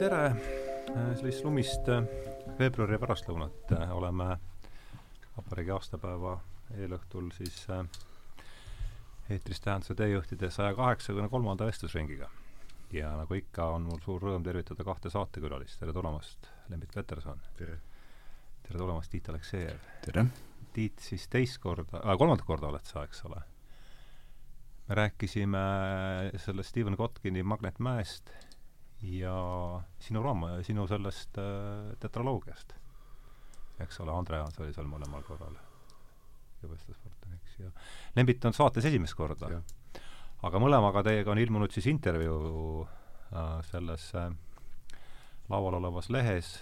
tere, 0.00 0.30
sellist 1.18 1.42
lumist 1.44 1.88
äh, 1.92 2.06
veebruari 2.56 2.96
pärastlõunat 3.02 3.72
äh, 3.76 3.90
oleme 3.92 4.30
vabariigi 5.34 5.74
aastapäeva 5.74 6.38
eelõhtul 6.72 7.28
siis 7.36 7.58
äh, 7.68 7.82
eetris 9.28 9.60
Tähenduse 9.60 9.98
teejuhtide 9.98 10.48
saja 10.54 10.72
kaheksakümne 10.78 11.28
kolmanda 11.28 11.68
vestlusringiga. 11.68 12.30
ja 12.96 13.12
nagu 13.18 13.36
ikka, 13.36 13.68
on 13.76 13.90
mul 13.90 14.00
suur 14.00 14.24
rõõm 14.24 14.46
tervitada 14.46 14.88
kahte 14.88 15.12
saatekülalist, 15.12 15.76
tere 15.82 15.92
tulemast, 15.92 16.48
Lembit 16.72 16.96
Peterson! 16.96 17.44
tere! 17.60 17.76
tere 18.64 18.80
tulemast, 18.80 19.12
Tiit 19.12 19.28
Aleksejev! 19.28 19.88
tere! 20.06 20.24
Tiit, 20.72 21.04
siis 21.04 21.28
teist 21.28 21.60
korda 21.60 22.00
äh,, 22.00 22.16
kolmandat 22.16 22.48
korda 22.48 22.72
oled 22.72 22.88
sa, 22.88 23.04
eks 23.04 23.26
ole? 23.28 23.42
me 24.88 25.02
rääkisime 25.04 25.66
sellest 26.40 26.72
Stephen 26.72 26.96
Kotkini 26.96 27.42
Magnetmäest 27.42 28.32
ja 29.02 29.34
sinu 30.00 30.22
raama, 30.22 30.58
sinu 30.66 30.86
sellest 30.88 31.38
äh, 31.38 31.96
tetraloogiast. 32.00 32.74
eks 33.80 34.00
ole, 34.00 34.12
Andreas 34.12 34.58
oli 34.60 34.74
seal 34.76 34.88
mõlemal 34.88 35.22
korral 35.24 35.56
jõuestuspartner, 36.60 37.38
eks, 37.38 37.56
ja 37.62 37.70
Lembit 38.16 38.44
on 38.44 38.52
saates 38.56 38.84
esimest 38.84 39.16
korda. 39.16 39.62
aga 40.42 40.60
mõlemaga 40.60 41.02
teiega 41.04 41.32
on 41.32 41.38
ilmunud 41.38 41.72
siis 41.72 41.86
intervjuu 41.86 42.84
äh, 42.84 43.60
selles 43.70 44.10
äh, 44.14 44.30
laual 45.48 45.80
olevas 45.80 46.10
lehes, 46.10 46.58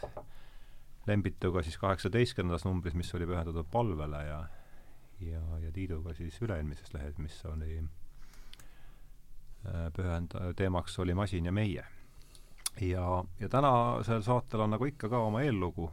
Lembituga 1.09 1.63
siis 1.65 1.79
kaheksateistkümnendas 1.81 2.67
numbris, 2.69 2.95
mis 2.95 3.15
oli 3.15 3.27
pühendatud 3.27 3.67
palvele 3.73 4.25
ja 4.27 4.41
ja, 5.21 5.41
ja 5.63 5.73
Tiiduga 5.73 6.15
siis 6.15 6.37
üle-eelmises 6.43 6.93
lehes, 6.95 7.19
mis 7.19 7.37
oli 7.51 7.79
äh, 9.67 9.89
pühend-, 9.97 10.37
teemaks 10.57 10.99
oli 10.99 11.15
Masin 11.15 11.49
ja 11.49 11.53
meie. 11.53 11.85
Ja, 12.81 13.25
ja 13.41 13.49
tänasel 13.49 14.23
saatel 14.23 14.61
on 14.61 14.71
nagu 14.77 14.85
ikka 14.85 15.09
ka 15.09 15.19
oma 15.19 15.43
eellugu 15.43 15.91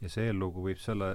ja 0.00 0.08
see 0.08 0.26
eellugu 0.30 0.64
viib 0.64 0.80
selle 0.80 1.14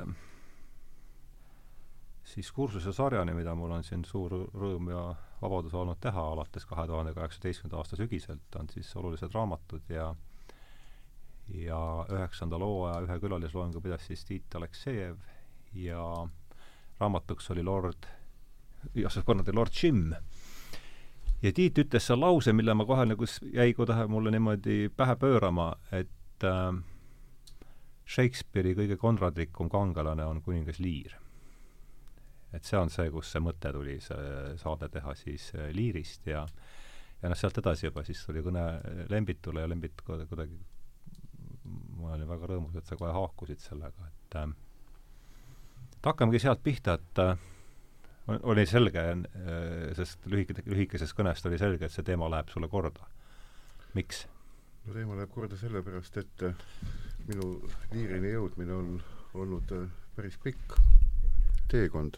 siis 2.26 2.52
kursuse 2.52 2.94
sarjani, 2.94 3.34
mida 3.34 3.56
mul 3.56 3.72
on 3.72 3.84
siin 3.84 4.06
suur 4.06 4.34
rõõm 4.34 4.90
ja 4.90 5.04
vabadus 5.42 5.74
olnud 5.78 6.00
teha 6.02 6.24
alates 6.32 6.66
kahe 6.66 6.88
tuhande 6.88 7.14
kaheksateistkümnenda 7.14 7.78
aasta 7.78 8.00
sügiselt, 8.00 8.56
on 8.60 8.70
siis 8.74 8.96
olulised 8.96 9.34
raamatud 9.34 9.90
ja 9.90 10.14
ja 11.54 11.80
üheksanda 12.10 12.58
hooaja 12.58 13.04
ühe 13.06 13.20
külalisloengu 13.22 13.82
pidas 13.82 14.08
siis 14.08 14.26
Tiit 14.26 14.56
Aleksejev 14.58 15.18
ja 15.78 16.02
raamatuks 17.00 17.52
oli 17.54 17.64
Lord, 17.64 18.08
jah, 18.96 19.18
korrati 19.26 19.54
Lord 19.54 19.76
Jim. 19.84 20.16
Ja 21.46 21.54
Tiit 21.54 21.78
ütles 21.86 22.10
seal 22.10 22.20
lause, 22.22 22.54
mille 22.58 22.74
ma 22.74 22.88
kohe 22.90 23.06
nagu 23.06 23.28
jäi 23.54 23.74
kohe 23.78 24.08
mulle 24.10 24.34
niimoodi 24.34 24.90
pähe 24.98 25.16
pöörama, 25.22 25.72
et 25.94 26.48
äh, 26.48 26.72
Shakespeare'i 28.06 28.76
kõige 28.78 28.98
konradlikum 29.02 29.70
kangelane 29.70 30.26
on 30.26 30.42
kuningas 30.46 30.82
Lear 30.82 31.22
et 32.56 32.64
see 32.64 32.80
on 32.80 32.92
see, 32.92 33.10
kus 33.12 33.32
see 33.34 33.44
mõte 33.44 33.72
tuli, 33.76 33.98
see 34.04 34.56
saade 34.62 34.90
teha 34.94 35.16
siis 35.20 35.50
äh, 35.58 35.72
Liirist 35.76 36.28
ja 36.32 36.46
ja 37.22 37.32
noh, 37.32 37.38
sealt 37.40 37.58
edasi 37.62 37.88
juba 37.88 38.04
siis 38.06 38.22
tuli 38.26 38.44
kõne 38.46 38.64
Lembitule 39.10 39.64
ja 39.64 39.70
Lembit 39.72 40.04
kuidagi, 40.06 40.58
ma 41.98 42.14
olin 42.14 42.30
väga 42.30 42.52
rõõmus, 42.52 42.76
et 42.78 42.88
sa 42.88 42.98
kohe 43.00 43.12
haakusid 43.16 43.64
sellega, 43.64 44.10
et 44.12 44.40
äh, 44.42 44.54
et 45.96 46.10
hakkamegi 46.12 46.44
sealt 46.44 46.64
pihta, 46.64 47.00
et 47.00 47.24
äh, 47.24 47.36
oli 48.28 48.66
selge 48.66 49.02
äh,, 49.02 49.92
sest 49.98 50.26
lühike, 50.30 50.58
lühikesest 50.66 51.16
kõnest 51.18 51.46
oli 51.46 51.60
selge, 51.62 51.86
et 51.86 51.94
see 51.94 52.06
teema 52.06 52.30
läheb 52.32 52.50
sulle 52.54 52.70
korda. 52.72 53.06
miks? 53.94 54.26
no 54.86 54.94
teema 54.94 55.18
läheb 55.20 55.34
korda 55.34 55.58
sellepärast, 55.60 56.18
et 56.18 56.46
äh, 56.48 56.56
minu 57.28 57.50
liirini 57.94 58.34
jõudmine 58.34 58.74
on 58.74 58.96
olnud 59.34 59.76
äh, 59.78 59.90
päris 60.16 60.38
pikk 60.42 60.78
teekond 61.70 62.18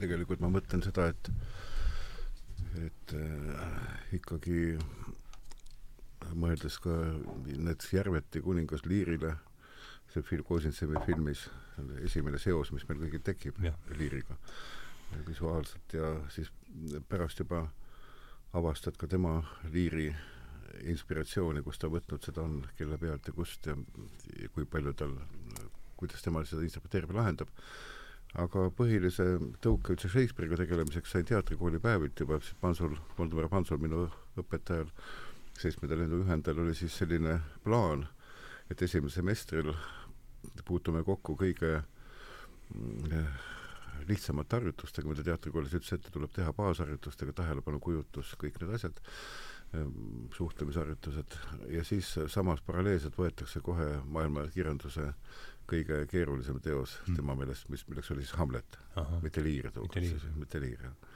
tegelikult 0.00 0.40
ma 0.40 0.50
mõtlen 0.52 0.84
seda, 0.84 1.10
et 1.12 1.30
et 2.76 3.12
äh, 3.16 3.90
ikkagi 4.16 4.76
mõeldes 6.36 6.80
ka 6.82 6.92
näiteks 7.46 7.92
Järveti 7.92 8.42
kuningas 8.42 8.82
Liirile, 8.88 9.36
see 10.12 10.24
Phil 10.26 10.42
Kosinsevi 10.44 10.98
filmis, 11.06 11.46
esimene 12.02 12.40
seos, 12.42 12.72
mis 12.74 12.84
meil 12.88 13.04
kõigil 13.04 13.22
tekib. 13.24 13.60
Liiriga 13.94 14.36
visuaalselt 15.26 15.92
ja 15.94 16.14
siis 16.32 16.50
pärast 17.08 17.38
juba 17.40 17.66
avastad 18.56 18.96
ka 18.96 19.06
tema 19.06 19.40
Liiri 19.72 20.08
inspiratsiooni, 20.84 21.62
kust 21.64 21.80
ta 21.82 21.90
võtnud 21.92 22.24
seda 22.24 22.44
on, 22.44 22.60
kelle 22.78 22.98
pealt 23.00 23.28
ja 23.28 23.34
kust 23.36 23.68
ja, 23.68 23.76
kui 24.54 24.66
palju 24.68 24.92
tal, 24.98 25.14
kuidas 25.96 26.24
tema 26.24 26.44
seda 26.44 26.64
interpreteerib 26.66 27.14
lahendab. 27.16 27.52
Aga 28.36 28.66
põhilise 28.76 29.24
tõuke 29.64 29.94
üldse 29.94 30.10
Shakespeare'iga 30.12 30.58
tegelemiseks 30.60 31.14
sain 31.14 31.24
teatrikooli 31.28 31.80
päevilt 31.80 32.20
juba, 32.20 32.40
siis 32.42 32.58
Pansul, 32.60 32.96
Voldemar 33.16 33.48
Pansul 33.48 33.80
minu 33.80 34.02
õpetajal, 34.36 34.90
seitsmendal 35.56 36.04
ja 36.04 36.10
ühendal 36.18 36.60
oli 36.60 36.74
siis 36.76 36.98
selline 37.00 37.38
plaan, 37.64 38.04
et 38.68 38.82
esimesel 38.82 39.22
semestril 39.22 39.72
puutume 40.66 41.00
kokku 41.06 41.36
kõige 41.38 41.78
mm, 42.74 43.22
lihtsamate 44.08 44.60
harjutustega, 44.60 45.08
mida 45.10 45.24
teatrikoolis 45.26 45.74
üldse 45.78 45.98
ette 45.98 46.12
tuleb 46.14 46.32
teha, 46.36 46.52
baasharjutustega, 46.56 47.34
tähelepanu 47.42 47.80
kujutus, 47.82 48.34
kõik 48.40 48.60
need 48.62 48.74
asjad, 48.78 49.00
ehm, 49.74 50.30
suhtlemisharjutused, 50.36 51.36
ja 51.74 51.84
siis 51.84 52.14
samas 52.32 52.62
paralleelselt 52.66 53.18
võetakse 53.18 53.62
kohe 53.64 53.90
maailma 54.04 54.46
kirjanduse 54.54 55.12
kõige 55.66 56.04
keerulisem 56.10 56.60
teos 56.62 56.96
mm. 57.06 57.18
tema 57.18 57.34
meelest, 57.38 57.68
mis, 57.72 57.82
milleks 57.90 58.10
oli 58.14 58.24
siis 58.24 58.36
Hamlet, 58.38 58.78
mitte 59.22 59.42
Liir 59.42 59.70
tookord, 59.74 60.26
mitte 60.38 60.62
Liir, 60.62 60.88
jah. 60.88 61.15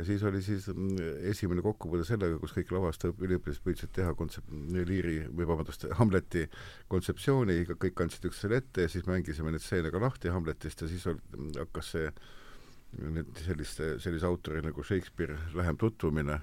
Ja 0.00 0.04
siis 0.04 0.22
oli 0.24 0.40
siis 0.42 0.68
mm, 0.72 0.96
esimene 1.28 1.62
kokkupuude 1.62 2.04
sellega, 2.08 2.38
kus 2.40 2.54
kõik 2.56 2.70
lavastajad, 2.72 3.18
üliõpilased 3.20 3.64
püüdsid 3.64 3.92
teha 3.96 4.14
kontsep-, 4.16 4.48
Liiri 4.88 5.18
või 5.28 5.48
vabandust, 5.50 5.84
Hamleti 5.98 6.46
kontseptsiooni, 6.88 7.58
kõik 7.74 8.04
andsid 8.04 8.30
üksteisele 8.30 8.62
ette 8.62 8.86
ja 8.86 8.92
siis 8.92 9.08
mängisime 9.08 9.52
neid 9.52 9.64
stseene 9.64 9.92
ka 9.92 10.00
lahti 10.00 10.32
Hamletist 10.32 10.86
ja 10.86 10.88
siis 10.88 11.04
ol, 11.10 11.20
hakkas 11.58 11.92
see 11.96 12.12
nüüd 13.00 13.44
selliste, 13.44 13.92
sellise 14.02 14.26
autori 14.26 14.62
nagu 14.64 14.82
Shakespeare 14.82 15.36
lähem 15.54 15.76
tutvumine 15.78 16.40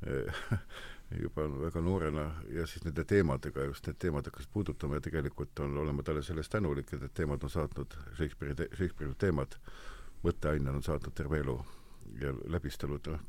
juba 1.24 1.44
väga 1.66 1.82
noorena 1.84 2.24
ja 2.54 2.64
siis 2.70 2.86
nende 2.86 3.04
teemadega, 3.04 3.66
just 3.68 3.86
need 3.86 4.00
teemad 4.00 4.30
hakkasid 4.30 4.54
puudutama 4.54 4.96
ja 4.96 5.04
tegelikult 5.04 5.60
on, 5.60 5.76
olen 5.84 6.00
ma 6.00 6.06
talle 6.06 6.24
selle 6.24 6.40
eest 6.40 6.54
tänulik, 6.56 6.94
et 6.94 7.04
need 7.04 7.14
teemad 7.14 7.44
on 7.44 7.52
saatnud, 7.52 7.98
Shakespeare'i 8.16 8.56
te,, 8.56 8.70
Shakespeare'i 8.72 9.18
teemad 9.20 9.58
mõtteainena 10.24 10.80
on 10.80 10.86
saatnud 10.86 11.14
terve 11.18 11.44
elu 11.44 11.58
ja 12.20 12.32
läbistanud 12.50 13.06
noh, 13.12 13.20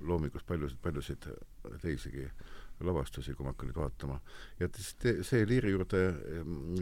loomingus 0.00 0.44
paljusid, 0.44 0.78
paljusid 0.82 1.26
teisigi 1.82 2.28
lavastusi, 2.80 3.34
kui 3.34 3.44
ma 3.44 3.52
hakkan 3.52 3.70
nüüd 3.70 3.80
vaatama. 3.80 4.20
ja 4.60 4.68
te, 4.68 5.16
see 5.26 5.46
liiri 5.46 5.72
juurde 5.74 6.02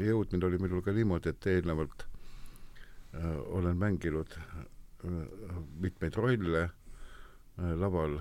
jõudmine 0.03 0.49
oli 0.49 0.61
minul 0.61 0.85
ka 0.85 0.93
niimoodi, 0.93 1.33
et 1.33 1.49
eelnevalt 1.53 2.07
äh, 2.07 3.37
olen 3.59 3.79
mänginud 3.81 4.37
äh, 4.37 5.61
mitmeid 5.81 6.19
rolle 6.21 6.65
äh, 6.67 7.73
laval 7.81 8.19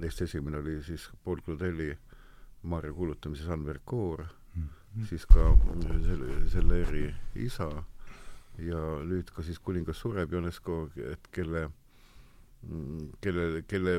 neist 0.00 0.22
esimene 0.24 0.58
oli 0.62 0.80
siis 0.82 1.10
Paul 1.24 1.42
Claudel'i 1.44 1.92
Maarja 2.62 2.92
kuulutamises 2.96 3.48
Anver 3.48 3.78
Koor 3.84 4.24
mm, 4.24 4.62
-hmm. 4.62 5.06
siis 5.08 5.26
ka 5.26 5.56
selle, 6.06 6.48
selle 6.48 6.80
eri 6.82 7.14
isa 7.34 7.68
ja 8.58 8.80
nüüd 9.04 9.30
ka 9.34 9.42
siis 9.42 9.58
kuningas 9.58 10.00
sureb 10.00 10.32
UNESCO, 10.32 10.88
et 10.96 11.28
kelle 11.30 11.68
kelle, 13.24 13.62
kelle, 13.68 13.96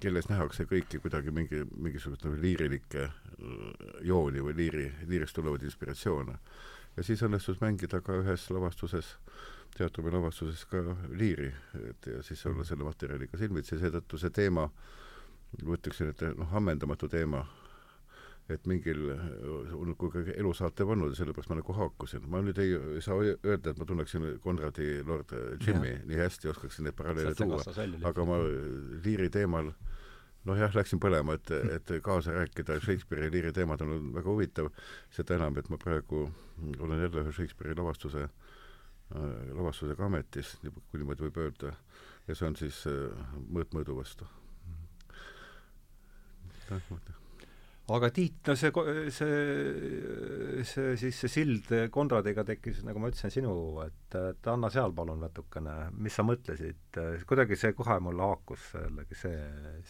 kelles 0.00 0.28
nähakse 0.28 0.66
kõiki 0.70 1.00
kuidagi 1.02 1.34
mingi, 1.34 1.62
mingisugust 1.76 2.26
nagu 2.26 2.40
liirilikke 2.42 3.08
jooni 4.06 4.42
või 4.44 4.56
liiri, 4.58 4.88
liirist 5.06 5.36
tulevaid 5.38 5.62
inspiratsioone. 5.62 6.38
ja 6.96 7.02
siis 7.02 7.22
õnnestus 7.22 7.60
mängida 7.60 8.00
ka 8.00 8.16
ühes 8.22 8.50
lavastuses 8.50 9.16
teatrumi 9.76 10.10
lavastuses 10.10 10.64
ka 10.66 10.80
liiri, 11.12 11.52
et 11.88 12.06
ja 12.06 12.22
siis 12.22 12.46
olla 12.46 12.64
selle 12.64 12.84
materjaliga 12.84 13.38
silmitsi, 13.38 13.78
seetõttu 13.78 14.18
see 14.18 14.30
teema 14.34 14.64
äh, 14.64 14.72
ma 15.64 15.76
ütleksin, 15.76 16.12
et 16.12 16.22
noh, 16.36 16.50
ammendamatu 16.56 17.08
teema, 17.10 17.42
et 18.48 18.66
mingil, 18.66 19.10
kui 20.00 20.10
ka 20.12 20.22
elu 20.32 20.52
saatev 20.56 20.94
olnud 20.94 21.12
ja 21.12 21.18
sellepärast 21.20 21.50
ma 21.52 21.58
nagu 21.58 21.74
haakusin. 21.76 22.24
ma 22.32 22.40
nüüd 22.44 22.58
ei, 22.62 22.72
ei 22.96 23.02
saa 23.04 23.20
öelda, 23.20 23.74
et 23.74 23.78
ma 23.80 23.86
tunneksin 23.88 24.26
Konradi 24.44 25.02
Lord 25.06 25.34
Jimmy 25.60 25.92
ja. 25.92 26.00
nii 26.08 26.20
hästi, 26.22 26.48
oskaksin 26.54 26.88
neid 26.88 26.96
paralleele 26.96 27.34
tuua, 27.36 27.60
aga 28.08 28.28
ma 28.28 28.40
liiri 29.04 29.28
teemal 29.34 29.72
noh 30.48 30.56
jah, 30.56 30.72
läksin 30.72 31.00
põlema, 31.02 31.36
et, 31.36 31.52
et 31.74 31.92
kaasa 32.04 32.32
rääkida. 32.36 32.78
Shakespeare'i 32.80 33.32
liiri 33.34 33.52
teemad 33.52 33.82
on 33.84 34.12
väga 34.14 34.30
huvitav, 34.30 34.70
seda 35.12 35.36
enam, 35.36 35.58
et 35.60 35.68
ma 35.68 35.76
praegu 35.82 36.24
olen 36.78 37.04
jälle 37.04 37.24
ühe 37.24 37.34
Shakespeare'i 37.36 37.76
lavastuse 37.76 38.24
äh,, 38.24 39.28
lavastusega 39.58 40.08
ametis, 40.08 40.56
kui 40.62 41.02
niimoodi 41.02 41.28
võib 41.28 41.44
öelda, 41.44 41.74
ja 42.28 42.38
see 42.38 42.48
on 42.48 42.58
siis 42.60 42.84
äh, 42.88 43.28
Mõõt 43.48 43.76
mõõdu 43.76 44.00
vastu 44.00 44.28
aga 47.96 48.10
Tiit, 48.12 48.42
no 48.48 48.54
see, 48.58 48.72
see, 49.14 50.64
see 50.68 50.96
siis 51.00 51.20
see 51.22 51.32
sild 51.32 51.72
Konradiga 51.94 52.44
tekkis, 52.44 52.82
nagu 52.84 53.00
ma 53.00 53.08
ütlesin, 53.08 53.32
sinu, 53.38 53.54
et, 53.86 54.18
et 54.18 54.50
anna 54.52 54.68
seal 54.72 54.92
palun 54.96 55.24
natukene, 55.24 55.76
mis 55.96 56.18
sa 56.18 56.26
mõtlesid, 56.26 57.00
kuidagi 57.28 57.56
see 57.56 57.72
kohe 57.78 57.96
mul 58.04 58.20
haakus 58.24 58.70
jällegi 58.76 59.16
see, 59.22 59.40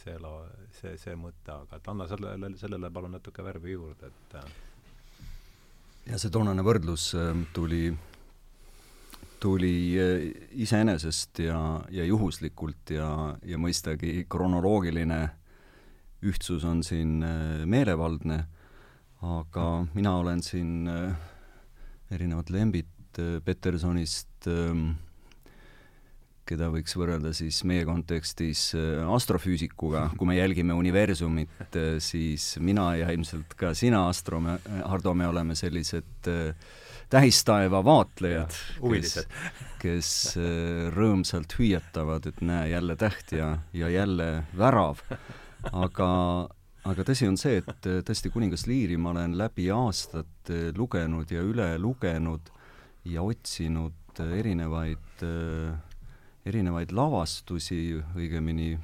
see 0.05 0.17
la-, 0.23 0.47
see, 0.79 0.95
see 1.01 1.19
mõte, 1.19 1.51
aga 1.51 1.83
et 1.83 1.93
anna 1.95 2.07
sellele, 2.11 2.55
sellele 2.61 2.93
palun 2.95 3.19
natuke 3.19 3.47
värvi 3.47 3.75
juurde, 3.75 4.13
et 4.15 4.41
ja 6.09 6.19
see 6.21 6.33
toonane 6.33 6.65
võrdlus 6.65 7.11
äh, 7.19 7.33
tuli, 7.57 7.89
tuli 9.43 9.75
äh, 10.01 10.29
iseenesest 10.65 11.43
ja, 11.45 11.59
ja 11.93 12.07
juhuslikult 12.09 12.95
ja, 12.95 13.11
ja 13.45 13.61
mõistagi 13.61 14.25
kronoloogiline 14.31 15.21
ühtsus 16.25 16.65
on 16.67 16.83
siin 16.87 17.23
äh, 17.23 17.65
meelevaldne, 17.69 18.43
aga 19.27 19.67
mina 19.95 20.17
olen 20.19 20.43
siin 20.43 20.89
äh, 20.91 21.13
erinevat 22.15 22.51
Lembit 22.51 23.21
äh, 23.21 23.39
Petersonist, 23.45 24.49
ähm, 24.51 24.91
keda 26.49 26.71
võiks 26.73 26.95
võrrelda 26.97 27.35
siis 27.37 27.61
meie 27.69 27.85
kontekstis 27.85 28.71
astrofüüsikuga, 29.13 30.07
kui 30.19 30.31
me 30.31 30.39
jälgime 30.39 30.73
universumit, 30.73 31.77
siis 32.01 32.55
mina 32.65 32.95
ja 32.97 33.11
ilmselt 33.13 33.53
ka 33.59 33.75
sina, 33.77 34.07
Astro, 34.09 34.41
me, 34.41 34.55
Hardo, 34.81 35.13
me 35.13 35.29
oleme 35.29 35.53
sellised 35.59 36.31
tähistaeva 37.13 37.83
vaatlejad, 37.85 38.57
kes, 38.81 39.19
kes 39.83 40.15
rõõmsalt 40.97 41.53
hüüatavad, 41.61 42.31
et 42.33 42.41
näe, 42.41 42.71
jälle 42.73 42.97
täht 42.97 43.37
ja, 43.37 43.51
ja 43.77 43.93
jälle 43.93 44.31
värav 44.57 45.05
aga, 45.67 46.11
aga 46.89 47.07
tõsi 47.07 47.29
on 47.29 47.39
see, 47.41 47.61
et 47.63 47.89
äh, 47.89 48.01
tõesti 48.07 48.31
Kuningas 48.33 48.67
Liiri 48.69 48.99
ma 49.01 49.13
olen 49.15 49.37
läbi 49.39 49.69
aastate 49.75 50.73
lugenud 50.77 51.31
ja 51.33 51.43
üle 51.45 51.71
lugenud 51.81 52.53
ja 53.09 53.25
otsinud 53.27 54.21
äh, 54.23 54.35
erinevaid, 54.41 55.25
äh, 55.27 55.75
erinevaid 56.49 56.95
lavastusi, 56.97 57.99
õigemini 58.17 58.77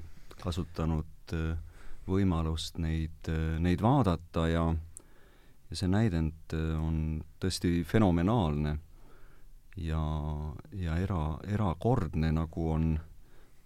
kasutanud 0.43 1.11
võimalust 2.05 2.77
neid, 2.83 3.31
neid 3.65 3.81
vaadata 3.81 4.43
ja 4.51 4.65
ja 5.71 5.79
see 5.79 5.89
näidend 5.89 6.53
on 6.77 6.99
tõesti 7.41 7.81
fenomenaalne 7.89 8.75
ja, 9.81 10.03
ja 10.77 10.99
era, 11.01 11.39
erakordne, 11.49 12.31
nagu 12.37 12.69
on 12.71 12.93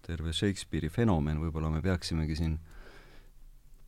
terve 0.05 0.33
Shakespeare'i 0.33 0.89
fenomen, 0.89 1.41
võib-olla 1.43 1.69
me 1.73 1.83
peaksimegi 1.85 2.37
siin 2.39 2.55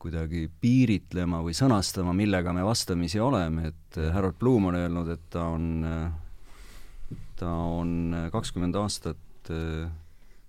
kuidagi 0.02 0.48
piiritlema 0.60 1.42
või 1.44 1.54
sõnastama, 1.54 2.14
millega 2.16 2.52
me 2.54 2.64
vastamisi 2.66 3.20
oleme, 3.22 3.70
et 3.70 3.98
äh, 4.00 4.10
Harold 4.14 4.38
Bloom 4.40 4.70
on 4.72 4.78
öelnud, 4.80 5.10
et 5.14 5.28
ta 5.30 5.46
on, 5.54 5.66
äh, 5.86 7.18
ta 7.38 7.50
on 7.78 7.92
äh, 8.16 8.30
kakskümmend 8.34 8.78
aastat 8.80 9.18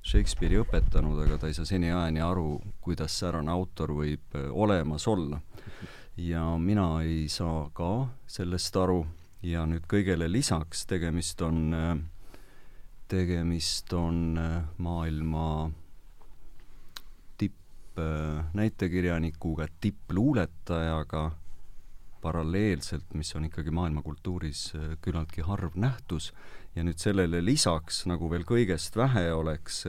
Shakespeare'i 0.03 0.59
õpetanud, 0.61 1.17
aga 1.23 1.39
ta 1.41 1.50
ei 1.50 1.55
saa 1.57 1.65
seniajani 1.65 2.21
aru, 2.21 2.59
kuidas 2.83 3.15
säärane 3.17 3.50
autor 3.50 3.95
võib 3.97 4.35
olemas 4.51 5.07
olla. 5.09 5.39
ja 6.17 6.44
mina 6.57 7.01
ei 7.01 7.25
saa 7.29 7.69
ka 7.73 8.07
sellest 8.29 8.75
aru 8.77 9.00
ja 9.41 9.65
nüüd 9.65 9.88
kõigele 9.89 10.27
lisaks 10.29 10.85
tegemist 10.85 11.41
on, 11.41 11.73
tegemist 13.09 13.94
on 13.97 14.38
maailma 14.77 15.47
tippnäitekirjanikuga, 17.93 19.67
tippluuletajaga 19.81 21.31
paralleelselt, 22.21 23.13
mis 23.13 23.35
on 23.35 23.45
ikkagi 23.45 23.71
maailmakultuuris 23.71 24.73
äh, 24.75 24.97
küllaltki 25.01 25.43
harv 25.43 25.75
nähtus, 25.75 26.31
ja 26.75 26.83
nüüd 26.83 26.97
sellele 26.97 27.43
lisaks, 27.43 28.05
nagu 28.09 28.29
veel 28.31 28.45
kõigest 28.47 28.95
vähe 28.97 29.27
oleks, 29.33 29.83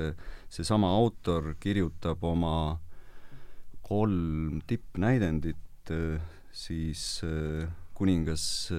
seesama 0.52 0.90
autor 0.92 1.54
kirjutab 1.62 2.24
oma 2.26 2.80
kolm 3.86 4.60
tippnäidendit, 4.66 5.92
äh, 5.94 6.20
siis 6.52 7.22
äh, 7.24 7.70
kuningas 7.94 8.72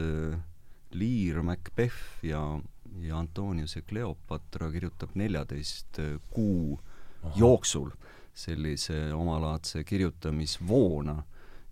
Lear, 0.92 1.42
Macbeth 1.44 2.24
ja, 2.24 2.60
ja 3.02 3.18
Antonius 3.18 3.76
ja 3.78 3.82
Cleopatra 3.88 4.70
kirjutab 4.72 5.16
neljateist 5.16 6.00
kuu 6.36 6.76
Aha. 7.24 7.32
jooksul 7.40 7.90
sellise 8.36 9.14
omalaadse 9.16 9.84
kirjutamisvoona 9.88 11.16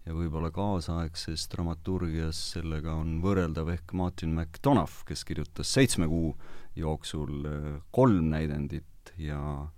ja 0.05 0.15
võib-olla 0.15 0.51
kaasaegses 0.51 1.45
dramaturgias 1.51 2.39
sellega 2.55 2.95
on 2.99 3.17
võrreldav 3.23 3.69
ehk 3.75 3.93
Martin 3.99 4.33
McDonough, 4.35 5.03
kes 5.07 5.23
kirjutas 5.27 5.71
seitsme 5.75 6.07
kuu 6.11 6.33
jooksul 6.75 7.47
äh, 7.47 7.69
kolm 7.91 8.31
näidendit 8.33 9.13
ja 9.17 9.69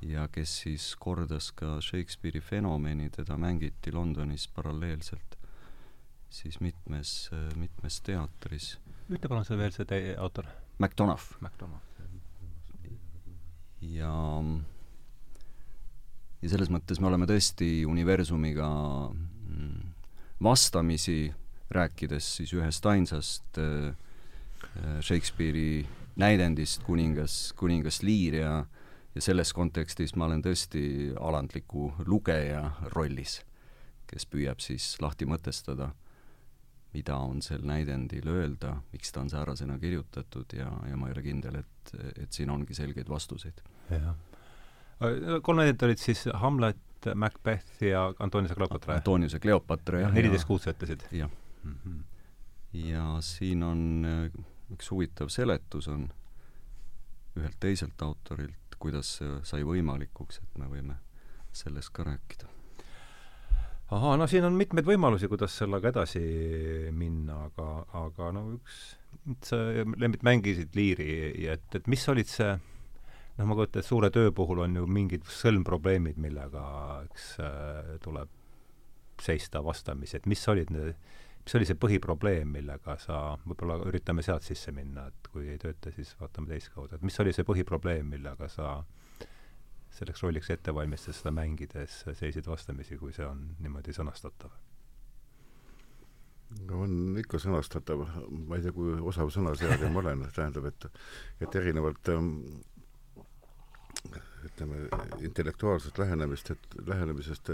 ja 0.00 0.24
kes 0.32 0.54
siis 0.62 0.94
kordas 0.96 1.50
ka 1.52 1.74
Shakespeare'i 1.84 2.40
fenomeni, 2.40 3.10
teda 3.12 3.36
mängiti 3.36 3.92
Londonis 3.92 4.46
paralleelselt 4.48 5.36
siis 6.30 6.60
mitmes, 6.60 7.30
äh, 7.34 7.50
mitmes 7.58 8.00
teatris. 8.06 8.78
ütle 9.10 9.28
palun 9.28 9.44
see 9.44 9.58
veel, 9.58 9.72
see 9.74 10.16
autor. 10.16 10.46
McDonough. 10.78 11.36
McDonough. 11.40 11.86
ja 13.80 14.12
ja 16.42 16.48
selles 16.48 16.70
mõttes 16.72 17.00
me 17.00 17.08
oleme 17.10 17.28
tõesti 17.28 17.84
universumiga 17.88 18.68
mm, 19.12 19.92
vastamisi, 20.42 21.30
rääkides 21.70 22.36
siis 22.40 22.52
ühest 22.56 22.86
ainsast 22.86 23.60
äh, 23.60 23.90
äh, 23.90 25.00
Shakespeare'i 25.04 25.84
näidendist, 26.20 26.82
kuningas, 26.84 27.52
kuningas 27.56 28.02
Lear 28.02 28.38
ja 28.40 28.52
ja 29.14 29.22
selles 29.24 29.50
kontekstis 29.52 30.14
ma 30.14 30.28
olen 30.28 30.42
tõesti 30.44 30.82
alandliku 31.18 31.88
lugeja 32.06 32.62
rollis, 32.94 33.40
kes 34.06 34.26
püüab 34.30 34.62
siis 34.62 34.92
lahti 35.02 35.26
mõtestada, 35.26 35.90
mida 36.94 37.16
on 37.18 37.42
sel 37.42 37.64
näidendil 37.66 38.28
öelda, 38.30 38.76
miks 38.92 39.10
ta 39.10 39.24
on 39.24 39.30
säärasena 39.30 39.78
kirjutatud 39.82 40.54
ja, 40.54 40.70
ja 40.86 40.96
ma 40.96 41.10
ei 41.10 41.16
ole 41.16 41.26
kindel, 41.26 41.58
et, 41.62 41.94
et 42.22 42.30
siin 42.30 42.54
ongi 42.54 42.74
selgeid 42.78 43.10
vastuseid. 43.10 43.62
jah 43.90 44.14
kolm 45.42 45.60
näidet 45.62 45.82
olid 45.82 45.98
siis 45.98 46.26
Hamlet, 46.34 47.08
Macbeth 47.14 47.82
ja 47.84 48.10
Antonius 48.18 48.52
ja 48.52 48.56
Kleopatra? 48.56 48.94
Antonius 49.00 49.32
ja 49.32 49.40
Kleopatra, 49.40 50.00
jah. 50.04 50.14
neliteist 50.14 50.48
kuud 50.48 50.60
sa 50.60 50.74
ütlesid? 50.74 51.06
jah 51.12 51.30
mm. 51.64 51.74
-hmm. 51.74 52.02
ja 52.72 53.16
siin 53.24 53.62
on 53.62 54.06
äh, 54.06 54.44
üks 54.72 54.90
huvitav 54.90 55.28
seletus 55.32 55.88
on 55.88 56.08
ühelt 57.38 57.56
teiselt 57.62 58.02
autorilt, 58.02 58.78
kuidas 58.78 59.16
see 59.18 59.36
sai 59.46 59.62
võimalikuks, 59.66 60.40
et 60.42 60.58
me 60.58 60.68
võime 60.70 60.96
sellest 61.52 61.92
ka 61.94 62.04
rääkida. 62.06 62.48
ahaa, 63.90 64.16
no 64.16 64.26
siin 64.30 64.44
on 64.46 64.58
mitmeid 64.58 64.86
võimalusi, 64.86 65.28
kuidas 65.28 65.56
sellega 65.58 65.90
edasi 65.90 66.22
minna, 66.94 67.44
aga, 67.48 67.68
aga 68.04 68.32
no 68.34 68.44
üks, 68.54 68.80
sa, 69.46 69.58
Lembit, 69.96 70.22
mängisid 70.26 70.76
liiri, 70.78 71.10
et, 71.50 71.66
et 71.74 71.88
mis 71.90 72.08
olid 72.08 72.30
see 72.30 72.52
noh, 73.40 73.48
ma 73.48 73.56
kujutan 73.56 73.80
ette, 73.80 73.88
suure 73.88 74.10
töö 74.12 74.34
puhul 74.36 74.60
on 74.66 74.76
ju 74.76 74.84
mingid 74.90 75.24
sõlmprobleemid, 75.40 76.20
millega 76.20 76.62
eks 77.08 77.32
äh, 77.44 77.96
tuleb 78.04 78.36
seista 79.20 79.62
vastamisi, 79.64 80.18
et 80.18 80.28
mis 80.30 80.42
olid 80.48 80.72
need, 80.72 80.94
mis 81.44 81.56
oli 81.56 81.68
see 81.68 81.78
põhiprobleem, 81.80 82.52
millega 82.56 82.96
sa, 83.00 83.20
võib-olla 83.44 83.78
üritame 83.88 84.24
sealt 84.24 84.46
sisse 84.46 84.72
minna, 84.76 85.08
et 85.10 85.28
kui 85.32 85.48
ei 85.52 85.60
tööta, 85.60 85.92
siis 85.94 86.12
vaatame 86.20 86.52
teist 86.52 86.72
kaudu, 86.74 86.96
et 86.96 87.04
mis 87.04 87.20
oli 87.20 87.34
see 87.36 87.46
põhiprobleem, 87.48 88.08
millega 88.12 88.48
sa 88.52 88.80
selleks 89.90 90.22
rolliks 90.22 90.50
ette 90.54 90.74
valmistades, 90.74 91.20
seda 91.20 91.32
mängides 91.34 92.02
seisid 92.16 92.46
vastamisi, 92.46 92.98
kui 93.00 93.14
see 93.16 93.26
on 93.26 93.48
niimoodi 93.60 93.96
sõnastatav? 93.96 94.52
no 96.66 96.80
on 96.84 97.18
ikka 97.20 97.38
sõnastatav, 97.42 98.00
ma 98.48 98.58
ei 98.58 98.64
tea, 98.64 98.74
kui 98.74 98.96
osav 99.06 99.30
sõnaseadja 99.34 99.90
ma 99.92 100.02
olen, 100.02 100.24
tähendab, 100.34 100.66
et 100.70 100.86
et 101.46 101.58
erinevalt 101.60 102.10
ähm, 102.10 102.32
ütleme, 104.44 104.88
intellektuaalset 105.20 105.98
lähenemist, 105.98 106.50
et 106.50 106.74
lähenemisest, 106.86 107.50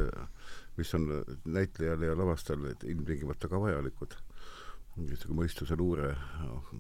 mis 0.77 0.95
on 0.95 1.09
näitlejal 1.45 2.03
ja 2.03 2.17
lavastajal 2.19 2.73
ilmtingimata 2.85 3.49
ka 3.49 3.61
vajalikud. 3.61 4.17
niisugune 4.97 5.43
mõistuse 5.43 5.77
luure, 5.77 6.15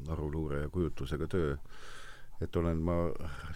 aruluure 0.09 0.63
ja 0.63 0.69
kujutlusega 0.73 1.27
töö, 1.29 1.57
et 2.41 2.57
olen 2.57 2.79
ma 2.81 2.95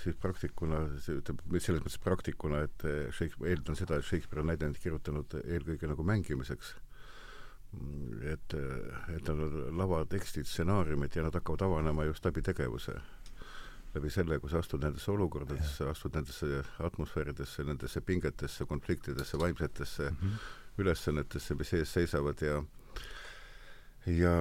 siis 0.03 0.19
praktikuna, 0.21 0.83
ütleme 1.01 1.63
selles 1.65 1.81
mõttes 1.81 2.03
praktikuna, 2.05 2.61
et 2.67 2.85
Shakespeare, 3.17 3.55
eeldan 3.55 3.79
seda, 3.79 3.97
et 3.97 4.05
Shakespeare 4.05 4.45
on 4.45 4.53
näidendit 4.53 4.83
kirjutanud 4.83 5.39
eelkõige 5.45 5.89
nagu 5.89 6.05
mängimiseks. 6.05 6.75
Et, 8.27 8.55
et 9.15 9.29
on 9.31 9.41
lavatekstid, 9.79 10.49
stsenaariumid 10.51 11.15
ja 11.17 11.23
nad 11.23 11.37
hakkavad 11.39 11.63
avanema 11.69 12.05
just 12.09 12.25
läbi 12.27 12.43
tegevuse 12.43 12.97
läbi 13.95 14.11
selle, 14.11 14.39
kui 14.39 14.51
sa 14.51 14.61
astud 14.63 14.83
nendesse 14.85 15.11
olukordadesse, 15.11 15.89
astud 15.91 16.15
nendesse 16.15 16.63
atmosfääridesse, 16.87 17.65
nendesse 17.67 18.01
pingetesse, 18.01 18.65
konfliktidesse, 18.65 19.39
vaimsetesse 19.39 20.11
mm 20.11 20.17
-hmm. 20.17 20.37
ülesannetesse, 20.79 21.55
mis 21.55 21.73
ees 21.73 21.93
seisavad 21.93 22.43
ja 22.43 22.63
ja 24.07 24.33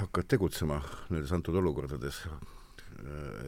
hakkad 0.00 0.26
tegutsema 0.26 0.80
nendes 1.10 1.32
antud 1.32 1.54
olukordades, 1.54 2.24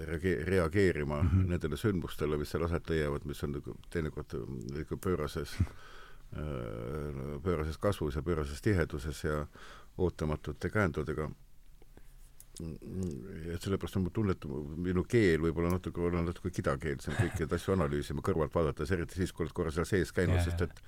reage-, 0.07 0.45
reageerima 0.45 1.23
mm 1.23 1.29
-hmm. 1.29 1.49
nendele 1.49 1.77
sündmustele, 1.77 2.37
mis 2.37 2.51
seal 2.51 2.65
aset 2.65 2.91
leiavad, 2.91 3.25
mis 3.25 3.45
on 3.45 3.53
nagu 3.53 3.77
teinekord 3.91 4.35
ikka 4.81 4.97
pöörases, 4.97 5.57
pöörases 7.43 7.79
kasvus 7.79 8.17
ja 8.17 8.23
pöörases 8.23 8.63
tiheduses 8.63 9.25
ja 9.25 9.47
ootamatute 9.99 10.71
käändudega 10.71 11.31
ja 12.61 13.57
sellepärast 13.63 13.97
on 13.97 14.07
mu 14.07 14.13
tunne, 14.15 14.37
et 14.37 14.45
minu 14.85 15.07
keel 15.09 15.41
võib-olla 15.41 15.73
natuke, 15.73 16.03
olen 16.05 16.27
natuke 16.29 16.53
kidakeelsem 16.53 17.17
kõiki 17.17 17.43
neid 17.43 17.55
asju 17.57 17.75
analüüsima 17.77 18.25
kõrvalt 18.25 18.55
vaadates, 18.55 18.93
eriti 18.93 19.17
siis, 19.21 19.33
kui 19.33 19.47
oled 19.47 19.57
korra 19.57 19.73
seal 19.75 19.89
sees 19.89 20.13
käinud, 20.13 20.43
sest 20.45 20.69
et 20.69 20.85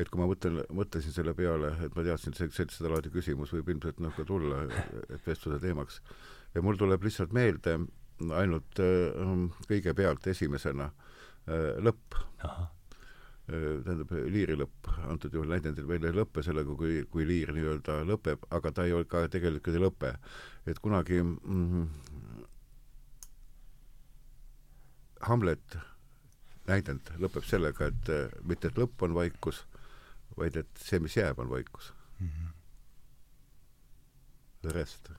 et 0.00 0.08
kui 0.08 0.20
ma 0.20 0.26
mõtlen, 0.28 0.62
mõtlesin 0.72 1.12
selle 1.12 1.34
peale, 1.36 1.72
et 1.84 1.96
ma 1.96 2.04
teadsin, 2.04 2.32
et 2.32 2.54
see, 2.54 2.68
seda 2.72 2.92
laadi 2.92 3.10
küsimus 3.12 3.52
võib 3.52 3.72
ilmselt 3.74 3.98
noh 4.00 4.12
ka 4.16 4.24
tulla, 4.28 4.62
et 5.12 5.26
vestluse 5.26 5.58
teemaks, 5.60 5.98
ja 6.54 6.62
mul 6.64 6.78
tuleb 6.80 7.04
lihtsalt 7.04 7.34
meelde 7.36 7.76
ainult 8.36 8.80
äh, 8.80 9.32
kõigepealt 9.68 10.28
esimesena 10.32 10.90
äh, 10.92 11.80
lõpp. 11.82 12.20
Äh, 12.44 12.62
tähendab, 13.46 14.12
liiri 14.30 14.54
lõpp, 14.56 14.88
antud 15.10 15.34
juhul 15.34 15.50
näidendil 15.50 15.88
veel 15.88 16.06
ei 16.06 16.14
lõppe 16.14 16.44
sellega, 16.46 16.76
kui, 16.78 17.02
kui 17.10 17.26
liir 17.26 17.50
nii-öelda 17.54 18.02
lõpeb, 18.06 18.46
aga 18.54 18.72
ta 18.72 18.86
ei 18.86 18.94
ole 18.96 19.08
ka 19.10 19.24
tegelikult 19.32 19.74
ei 19.74 19.82
lõpe. 19.82 20.12
et 20.66 20.78
kunagi 20.78 21.22
mm, 21.22 21.88
Hamlet 25.26 25.76
näidend 26.66 27.12
lõpeb 27.18 27.44
sellega, 27.46 27.90
et 27.90 28.42
mitte 28.46 28.70
et 28.70 28.78
lõpp 28.78 29.02
on 29.02 29.14
vaikus, 29.14 29.64
vaid 30.38 30.56
et 30.56 30.70
see, 30.78 31.02
mis 31.02 31.16
jääb, 31.16 31.38
on 31.38 31.50
vaikus 31.50 31.92
mm. 32.20 32.26
-hmm. 32.28 32.58
The 34.62 34.72
rest. 34.72 35.10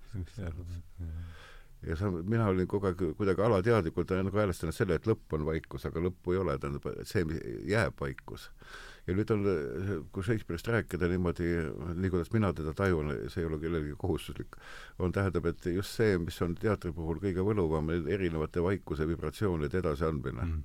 Ja 1.87 1.97
sa, 1.99 2.09
mina 2.11 2.47
olin 2.51 2.67
kogu 2.69 2.89
aeg 2.89 3.01
kuidagi 3.17 3.43
alateadlikult 3.43 4.13
nagu 4.15 4.39
häälestanud 4.39 4.75
selle, 4.75 4.97
et 4.99 5.07
lõpp 5.09 5.35
on 5.37 5.45
vaikus, 5.47 5.87
aga 5.89 6.03
lõppu 6.03 6.35
ei 6.35 6.41
ole, 6.41 6.57
tähendab, 6.61 6.87
see, 7.09 7.25
jääb 7.69 7.99
vaikus. 7.99 8.49
ja 9.07 9.15
nüüd 9.17 9.31
on, 9.35 9.47
kui 10.15 10.23
Shakespeare'ist 10.23 10.69
rääkida 10.71 11.09
niimoodi, 11.11 11.49
nii 11.95 12.11
kuidas 12.13 12.31
mina 12.35 12.53
teda 12.55 12.71
tajun, 12.77 13.11
see 13.27 13.43
ei 13.43 13.49
ole 13.49 13.59
kellelegi 13.59 13.97
kohustuslik, 13.99 14.55
on, 14.99 15.11
tähendab, 15.11 15.49
et 15.51 15.65
just 15.73 15.99
see, 15.99 16.17
mis 16.23 16.39
on 16.45 16.55
teatri 16.59 16.93
puhul 16.95 17.19
kõige 17.23 17.43
võluvam, 17.43 17.91
erinevate 17.91 18.63
vaikuse 18.63 19.07
vibratsioonide 19.09 19.83
edasiandmine 19.83 20.47
mm. 20.47 20.63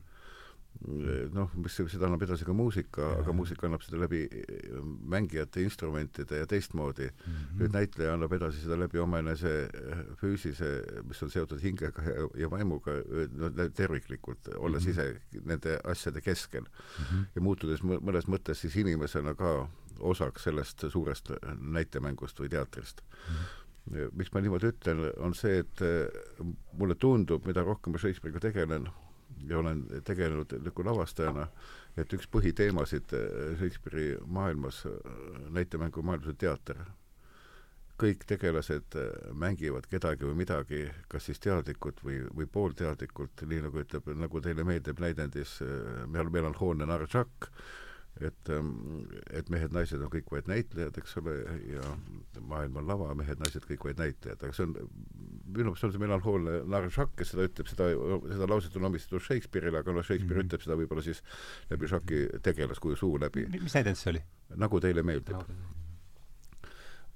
Noh, 1.34 1.50
mis, 1.58 1.74
seda 1.90 2.06
annab 2.06 2.22
edasi 2.22 2.46
ka 2.46 2.54
muusika, 2.54 3.08
aga 3.18 3.32
muusika 3.34 3.66
annab 3.66 3.82
seda 3.82 3.98
läbi 4.04 4.20
eh, 4.30 4.76
mängijate 5.10 5.62
instrumentide 5.64 6.38
ja 6.38 6.46
teistmoodi 6.46 7.08
mm. 7.08 7.32
-hmm. 7.32 7.58
nüüd 7.62 7.74
näitleja 7.74 8.14
annab 8.14 8.32
edasi 8.32 8.62
seda 8.62 8.78
läbi 8.78 9.02
omaenese 9.02 9.52
eh, 9.66 10.04
füüsise, 10.20 10.70
mis 11.08 11.22
on 11.22 11.30
seotud 11.34 11.62
hingega 11.62 12.02
ja, 12.06 12.28
ja 12.44 12.50
vaimuga, 12.50 12.94
no 13.34 13.50
terviklikult, 13.74 14.48
olles 14.56 14.86
mm 14.86 14.92
-hmm. 14.92 15.10
ise 15.34 15.42
nende 15.44 15.80
asjade 15.84 16.20
keskel 16.20 16.62
mm. 16.62 17.04
-hmm. 17.04 17.26
ja 17.34 17.40
muutudes 17.40 17.82
mõnes 17.82 18.30
mõttes 18.30 18.62
siis 18.62 18.76
inimesena 18.76 19.34
ka 19.34 19.68
osaks 19.98 20.44
sellest 20.44 20.84
suurest 20.88 21.30
näitemängust 21.60 22.40
või 22.40 22.48
teatrist 22.48 23.02
mm. 23.02 23.34
-hmm. 23.34 24.10
miks 24.12 24.32
ma 24.32 24.40
niimoodi 24.40 24.66
ütlen, 24.70 25.12
on 25.16 25.34
see, 25.34 25.58
et 25.58 25.82
eh, 25.82 26.06
mulle 26.72 26.94
tundub, 26.94 27.46
mida 27.46 27.62
rohkem 27.62 27.92
ma 27.92 27.98
Shakespeare'iga 27.98 28.40
tegelen, 28.40 28.88
ja 29.48 29.58
olen 29.58 29.84
tegelenud 30.04 30.52
nagu 30.64 30.84
lavastajana, 30.84 31.48
et 31.98 32.12
üks 32.14 32.28
põhiteemasid 32.30 33.14
äh, 33.16 33.26
Shakespeare'i 33.58 34.16
maailmas, 34.26 34.84
äh, 34.86 35.18
näitemängu 35.54 36.02
maailmas 36.02 36.34
on 36.34 36.40
teater. 36.40 36.86
kõik 37.98 38.22
tegelased 38.30 38.94
äh, 38.94 39.08
mängivad 39.34 39.88
kedagi 39.90 40.22
või 40.22 40.36
midagi, 40.44 40.84
kas 41.10 41.24
siis 41.26 41.40
teadlikult 41.42 41.98
või, 42.04 42.20
või 42.30 42.46
poolteadlikult, 42.46 43.42
nii 43.42 43.64
nagu 43.64 43.80
ütleb, 43.82 44.06
nagu 44.14 44.40
teile 44.40 44.64
meeldib 44.64 45.00
näidendis 45.02 45.58
melanhoolne 46.06 46.86
narr 46.86 47.08
Jacques, 47.10 47.50
et, 48.20 48.50
ähm, 48.50 49.06
et 49.30 49.48
mehed-naised 49.52 50.02
on 50.02 50.10
kõik 50.12 50.30
vaid 50.32 50.48
näitlejad, 50.50 50.98
eks 51.00 51.16
ole, 51.20 51.36
ja 51.70 51.94
maailm 52.50 52.80
on 52.80 52.88
lava, 52.90 53.12
mehed-naised 53.18 53.66
kõik 53.68 53.86
vaid 53.88 54.02
näitlejad, 54.02 54.42
aga 54.42 54.56
see 54.56 54.66
on, 54.66 54.74
minu 55.46 55.70
meelest 55.70 55.88
on 55.88 55.94
see 55.94 56.02
melanhoolne 56.02 56.58
narr 56.70 56.90
Jacques, 56.90 57.16
kes 57.18 57.32
seda 57.34 57.46
ütleb, 57.48 57.70
seda, 57.70 57.88
seda 58.34 58.50
lauset 58.50 58.76
on 58.78 58.90
omistatud 58.90 59.24
Shakespeare'ile, 59.24 59.82
aga 59.82 59.94
noh, 59.94 60.06
Shakespeare 60.06 60.34
mm 60.34 60.44
-hmm. 60.44 60.50
ütleb 60.50 60.66
seda 60.66 60.78
võib-olla 60.82 61.06
siis 61.06 61.22
läbi 61.70 61.90
Jacques'i 61.92 62.42
tegelaskuju 62.42 62.96
suu 62.96 63.18
läbi. 63.20 63.46
mis 63.58 63.74
näidend 63.74 64.00
see 64.00 64.14
oli? 64.14 64.22
nagu 64.56 64.80
teile 64.80 65.02
meeldib 65.02 65.36
no 65.36 65.44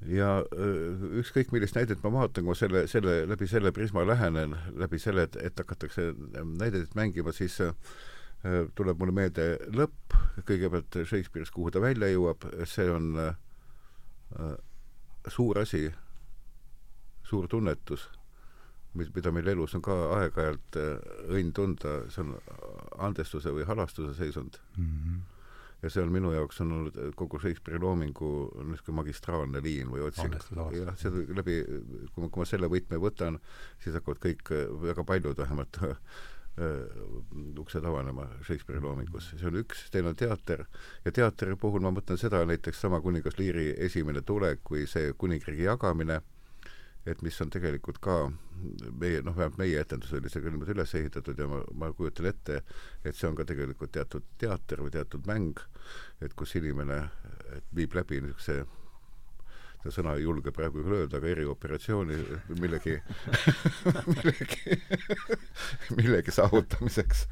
ja 0.06 0.38
äh, 0.38 1.02
ükskõik 1.22 1.52
millist 1.52 1.76
näidet 1.78 2.02
ma 2.02 2.10
vaatan, 2.12 2.44
kui 2.44 2.50
ma 2.50 2.54
selle, 2.58 2.86
selle, 2.86 3.22
läbi 3.28 3.46
selle 3.46 3.72
prisma 3.72 4.06
lähenen, 4.06 4.56
läbi 4.74 4.98
selle, 4.98 5.22
et, 5.22 5.36
et 5.36 5.58
hakatakse 5.58 6.14
näidet 6.58 6.94
mängima, 6.94 7.32
siis 7.32 7.60
Äh, 7.60 8.11
tuleb 8.74 8.98
mulle 8.98 9.14
meelde 9.14 9.44
lõpp, 9.70 10.16
kõigepealt 10.48 10.98
Shakespeare'is, 11.06 11.52
kuhu 11.54 11.70
ta 11.70 11.82
välja 11.82 12.08
jõuab, 12.10 12.46
see 12.66 12.88
on 12.90 13.12
äh, 13.22 14.56
suur 15.30 15.60
asi, 15.62 15.84
suur 17.28 17.46
tunnetus, 17.50 18.08
mis, 18.98 19.12
mida 19.14 19.32
meil 19.34 19.52
elus 19.54 19.76
on 19.78 19.84
ka 19.84 19.98
aeg-ajalt 20.18 20.80
äh, 20.80 21.12
õnn 21.30 21.52
tunda, 21.54 22.00
see 22.10 22.24
on 22.24 22.34
andestuse 22.98 23.54
või 23.54 23.68
halastuse 23.68 24.16
seisund. 24.18 24.58
Mm. 24.76 24.96
-hmm 24.96 25.22
ja 25.82 25.90
see 25.90 26.02
on 26.02 26.12
minu 26.14 26.30
jaoks 26.30 26.60
on 26.62 26.72
olnud 26.76 26.98
kogu 27.18 27.40
Shakespeare'i 27.42 27.80
loomingu 27.82 28.28
niisugune 28.68 29.00
magistraalne 29.00 29.62
liin 29.64 29.90
või 29.90 30.04
otsing. 30.06 30.36
jah, 30.76 30.92
see 30.98 31.24
läbi, 31.34 31.56
kui 32.14 32.22
ma, 32.22 32.28
kui 32.28 32.42
ma 32.42 32.46
selle 32.46 32.70
võtme 32.70 33.00
võtan, 33.02 33.40
siis 33.82 33.96
hakkavad 33.98 34.20
kõik, 34.22 34.52
väga 34.84 35.04
paljud 35.08 35.42
vähemalt 35.42 35.80
uksed 37.58 37.84
avanema 37.84 38.26
Shakespeare'i 38.44 38.82
loomingus, 38.84 39.30
see 39.38 39.48
on 39.48 39.56
üks, 39.62 39.86
teine 39.92 40.10
on 40.12 40.18
teater. 40.18 40.66
Ja 41.04 41.12
teatri 41.14 41.56
puhul 41.56 41.80
ma 41.80 41.92
mõtlen 41.94 42.20
seda 42.20 42.42
näiteks 42.48 42.82
sama 42.84 43.00
kuningas 43.00 43.38
Leari 43.38 43.70
esimene 43.86 44.20
tulek 44.26 44.60
kui 44.64 44.84
see 44.86 45.14
kuningriigi 45.18 45.64
jagamine, 45.64 46.20
et 47.08 47.22
mis 47.24 47.40
on 47.42 47.50
tegelikult 47.50 47.98
ka 48.04 48.18
meie, 49.00 49.22
noh, 49.24 49.34
vähemalt 49.34 49.58
meie 49.58 49.80
etendus 49.80 50.12
oli 50.14 50.30
see 50.30 50.44
ka 50.44 50.52
niimoodi 50.52 50.76
üles 50.76 50.92
ehitatud 51.00 51.40
ja 51.40 51.48
ma, 51.50 51.62
ma 51.74 51.90
kujutan 51.96 52.28
ette, 52.30 52.60
et 53.02 53.16
see 53.16 53.30
on 53.30 53.38
ka 53.38 53.48
tegelikult 53.48 53.94
teatud 53.96 54.28
teater 54.38 54.84
või 54.84 54.92
teatud 54.94 55.26
mäng, 55.26 55.64
et 56.22 56.36
kus 56.38 56.54
inimene 56.60 57.00
viib 57.74 57.96
läbi 57.96 58.20
niisuguse 58.22 58.62
seda 59.82 59.94
sõna 59.96 60.14
ei 60.16 60.22
julge 60.22 60.52
praegu 60.54 60.82
küll 60.82 60.94
öelda, 61.00 61.18
aga 61.18 61.30
erioperatsiooni 61.32 62.18
millegi 62.60 62.94
millegi 64.14 64.76
millegi 65.98 66.34
saavutamiseks. 66.34 67.24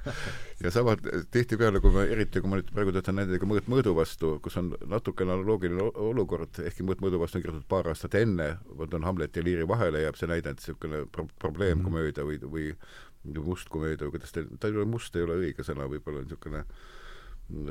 ja 0.64 0.72
sama 0.74 0.96
tihtipeale, 1.30 1.80
kui 1.80 1.94
ma, 1.94 2.04
eriti 2.10 2.42
kui 2.42 2.50
ma 2.50 2.60
nüüd 2.60 2.72
praegu 2.74 2.94
töötan 2.96 3.20
nendega 3.20 3.48
Mõõt 3.50 3.70
mõõdu 3.70 3.94
vastu, 3.96 4.32
kus 4.42 4.58
on 4.60 4.72
natuke 4.90 5.26
analoogiline 5.26 5.90
olukord, 6.10 6.58
ehkki 6.64 6.86
Mõõt 6.86 7.04
mõõdu 7.04 7.22
vastu 7.22 7.38
on 7.38 7.46
kirjutatud 7.46 7.70
paar 7.70 7.90
aastat 7.90 8.18
enne, 8.18 8.52
vot 8.78 8.94
on 8.98 9.06
Hamlet 9.06 9.36
ja 9.36 9.44
Liiri 9.46 9.68
vahele 9.68 10.04
jääb 10.04 10.18
see 10.18 10.30
näidend, 10.30 10.60
niisugune 10.60 11.04
pro 11.14 11.26
probleemkomöödia 11.42 12.26
või, 12.26 12.40
või 12.42 12.70
must 13.44 13.70
komöödia 13.70 14.08
või 14.08 14.18
kuidas 14.18 14.34
ta, 14.34 14.44
ta 14.58 14.70
ei 14.70 14.78
ole 14.78 14.88
must, 14.90 15.16
ei 15.16 15.26
ole 15.26 15.38
õige 15.44 15.66
sõna, 15.66 15.86
võib-olla 15.90 16.24
niisugune 16.24 16.64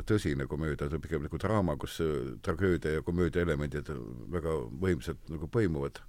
tõsine 0.07 0.47
komöödia, 0.47 0.87
ta 0.89 0.97
on 0.97 1.03
pigem 1.03 1.25
nagu 1.25 1.39
draama, 1.41 1.75
kus 1.79 1.99
tragöödia 2.45 2.97
ja 2.97 3.05
komöödia 3.05 3.45
elemendid 3.45 3.89
väga 4.33 4.55
võimsalt 4.81 5.29
nagu 5.31 5.49
põimuvad 5.51 6.01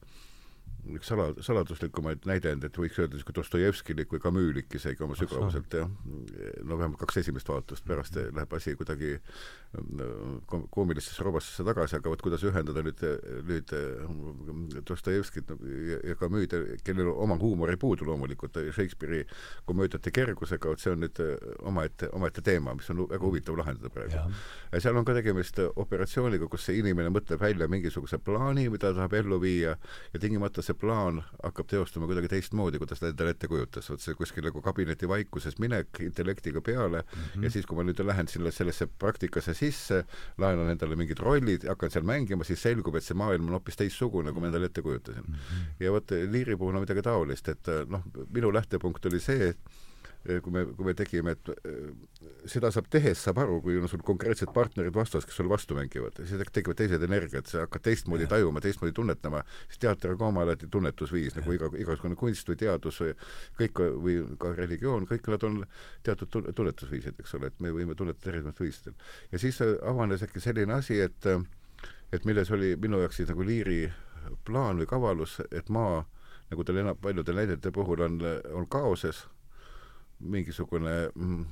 üks 0.97 1.11
sala, 1.11 1.31
saladuslikumaid 1.45 2.27
näidendeid 2.29 2.77
võiks 2.81 2.99
öelda 3.01 3.17
niisugune 3.17 3.37
Dostojevskilik 3.41 4.13
või 4.15 4.23
Camuslik 4.23 4.75
isegi 4.79 5.05
oma 5.05 5.17
sügavuselt, 5.19 5.75
jah. 5.77 5.91
no 6.65 6.79
vähemalt 6.79 7.01
kaks 7.01 7.21
esimest 7.23 7.49
vaatust, 7.51 7.85
pärast 7.87 8.17
läheb 8.21 8.55
asi 8.57 8.75
kuidagi 8.79 9.13
kom-, 10.51 10.67
koomilistesse 10.73 11.25
robastesse 11.27 11.65
tagasi, 11.67 11.99
aga 11.99 12.13
vot 12.13 12.25
kuidas 12.25 12.45
ühendada 12.47 12.85
nüüd, 12.87 13.05
nüüd 13.49 13.75
äh, 13.77 14.83
Dostojevskit 14.89 15.53
ja, 15.53 16.01
ja 16.11 16.17
Camus'd, 16.21 16.57
kellel 16.87 17.13
oma 17.13 17.39
huumor 17.41 17.73
ei 17.73 17.81
puudu 17.81 18.09
loomulikult, 18.09 18.59
Shakespeare'i 18.75 19.27
komöödiate 19.69 20.13
kergusega, 20.15 20.73
vot 20.73 20.83
see 20.83 20.95
on 20.95 21.05
nüüd 21.05 21.23
äh, 21.23 21.37
omaette, 21.71 22.11
omaette 22.17 22.45
teema, 22.47 22.75
mis 22.79 22.91
on 22.93 23.05
väga 23.07 23.25
huvitav 23.27 23.59
lahendada 23.61 23.93
praegu. 23.95 24.25
ja 24.73 24.83
seal 24.83 24.97
on 24.97 25.07
ka 25.07 25.15
tegemist 25.17 25.61
operatsiooniga, 25.71 26.49
kus 26.51 26.67
see 26.69 26.81
inimene 26.81 27.13
mõtleb 27.15 27.41
välja 27.41 27.69
mingisuguse 27.71 28.19
plaani, 28.23 28.69
mida 28.73 28.91
ta 28.91 29.01
tahab 29.03 29.15
ellu 29.21 29.41
viia 29.43 29.77
ja 30.15 30.21
tingimata 30.21 30.63
see 30.65 30.70
plaan 30.75 31.21
hakkab 31.43 31.69
teostuma 31.71 32.09
kuidagi 32.11 32.31
teistmoodi, 32.33 32.81
kuidas 32.83 33.03
ta 33.03 33.11
endale 33.11 33.35
ette 33.35 33.49
kujutas, 33.50 33.89
vot 33.91 34.03
see 34.03 34.17
kuskil 34.19 34.45
nagu 34.47 34.62
kabineti 34.65 35.09
vaikuses 35.11 35.59
minek 35.62 36.03
intellektiga 36.05 36.61
peale 36.61 37.03
mm 37.03 37.19
-hmm. 37.19 37.45
ja 37.45 37.50
siis, 37.50 37.67
kui 37.67 37.77
ma 37.77 37.85
nüüd 37.87 38.03
lähen 38.07 38.29
sinna 38.29 38.50
sellesse 38.50 38.87
praktikasse 38.87 39.55
sisse, 39.55 40.05
laenan 40.39 40.71
endale 40.71 40.97
mingid 40.97 41.19
rollid, 41.19 41.69
hakkan 41.69 41.91
seal 41.91 42.05
mängima, 42.05 42.45
siis 42.45 42.62
selgub, 42.62 42.97
et 42.97 43.05
see 43.05 43.17
maailm 43.17 43.49
on 43.49 43.59
hoopis 43.59 43.77
teistsugune, 43.77 44.33
kui 44.33 44.41
ma 44.41 44.47
endale 44.47 44.67
ette 44.67 44.83
kujutasin 44.83 45.25
mm. 45.29 45.35
-hmm. 45.35 45.85
ja 45.85 45.93
vot 45.93 46.11
Liiri 46.11 46.57
puhul 46.57 46.75
on 46.75 46.81
midagi 46.81 47.03
taolist, 47.03 47.49
et 47.49 47.67
noh, 47.89 48.03
minu 48.31 48.53
lähtepunkt 48.53 49.07
oli 49.07 49.21
see, 49.21 49.55
kui 50.21 50.53
me, 50.53 50.65
kui 50.77 50.85
me 50.85 50.93
tegime, 50.97 51.33
et 51.33 51.50
seda 52.50 52.69
saab 52.75 52.91
tehes, 52.93 53.23
saab 53.25 53.41
aru, 53.41 53.57
kui 53.65 53.79
on 53.81 53.89
sul 53.89 54.03
konkreetsed 54.05 54.53
partnerid 54.53 54.93
vastas, 54.95 55.25
kes 55.25 55.39
sulle 55.41 55.53
vastu 55.53 55.77
mängivad, 55.79 56.21
siis 56.29 56.53
tekivad 56.53 56.77
teised 56.77 57.05
energiat, 57.07 57.49
sa 57.49 57.65
hakkad 57.65 57.87
teistmoodi 57.89 58.29
tajuma, 58.29 58.61
teistmoodi 58.61 58.93
tunnetama, 58.97 59.41
siis 59.71 59.81
teater 59.81 60.12
on 60.12 60.21
ka 60.21 60.29
oma 60.29 60.45
alati 60.45 60.69
tunnetusviis, 60.73 61.39
nagu 61.39 61.57
iga, 61.57 61.71
igasugune 61.81 62.19
kunst 62.21 62.53
või 62.53 62.61
teadus 62.61 63.00
või 63.00 63.15
kõik 63.62 63.83
või 64.05 64.19
ka 64.45 64.53
religioon, 64.59 65.09
kõik 65.09 65.33
nad 65.33 65.49
on 65.49 65.59
teatud 66.07 66.53
tunnetusviisid, 66.53 67.17
eks 67.25 67.35
ole, 67.41 67.49
et 67.49 67.65
me 67.65 67.73
võime 67.73 67.97
tunnetada 67.97 68.35
erinevatel 68.35 68.69
viisidel. 68.69 69.00
ja 69.33 69.41
siis 69.41 69.62
avanes 69.65 70.29
äkki 70.29 70.45
selline 70.45 70.77
asi, 70.77 71.00
et 71.00 71.33
et 72.12 72.25
milles 72.27 72.50
oli 72.50 72.75
minu 72.77 72.99
jaoks 73.00 73.21
siis 73.23 73.29
nagu 73.31 73.45
liiri 73.47 73.85
plaan 74.45 74.81
või 74.83 74.87
kavalus, 74.91 75.41
et 75.50 75.69
maa, 75.73 76.05
nagu 76.50 76.65
tal 76.65 76.81
enam 76.83 76.97
paljude 76.99 77.33
näidete 77.33 77.71
puhul 77.73 78.03
on, 78.05 78.19
on 78.53 78.67
kaoses 78.69 79.25
mingisugune 80.21 81.11
mm, 81.15 81.45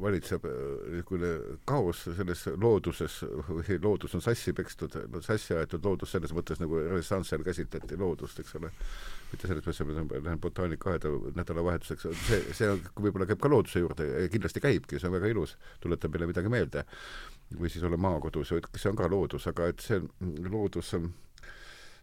valitseb 0.00 0.44
äh, 0.44 0.56
niisugune 0.92 1.30
kaos 1.68 2.02
selles 2.04 2.44
looduses 2.60 3.22
või 3.48 3.78
loodus 3.82 4.16
on 4.18 4.24
sassi 4.24 4.52
pekstud, 4.56 4.96
sassi 5.24 5.56
aetud 5.56 5.84
loodus 5.84 6.12
selles 6.12 6.34
mõttes, 6.36 6.60
nagu 6.60 6.82
renessansil 6.82 7.44
käsitleti 7.46 7.96
loodust, 8.00 8.40
eks 8.40 8.58
ole. 8.60 8.70
mitte 9.32 9.48
selles 9.48 9.64
mõttes, 9.64 9.80
et 9.80 10.12
ma 10.12 10.20
lähen 10.28 10.40
botaanikaaeda 10.40 11.10
nädalavahetuseks, 11.38 12.06
see, 12.26 12.42
see 12.54 12.70
on, 12.70 12.84
võib-olla 13.00 13.26
käib 13.30 13.40
ka 13.40 13.50
looduse 13.50 13.80
juurde 13.82 14.28
kindlasti 14.32 14.62
käibki, 14.62 15.00
see 15.00 15.08
on 15.08 15.16
väga 15.16 15.32
ilus, 15.32 15.56
tuletab 15.80 16.12
meile 16.12 16.28
midagi 16.30 16.52
meelde. 16.52 16.84
või 17.58 17.68
siis 17.70 17.84
olla 17.84 17.96
maakodus, 18.00 18.52
see 18.76 18.90
on 18.90 18.96
ka 18.96 19.08
loodus, 19.08 19.46
aga 19.46 19.68
et 19.72 19.80
see 19.80 20.00
loodus 20.50 20.94
on 20.94 21.12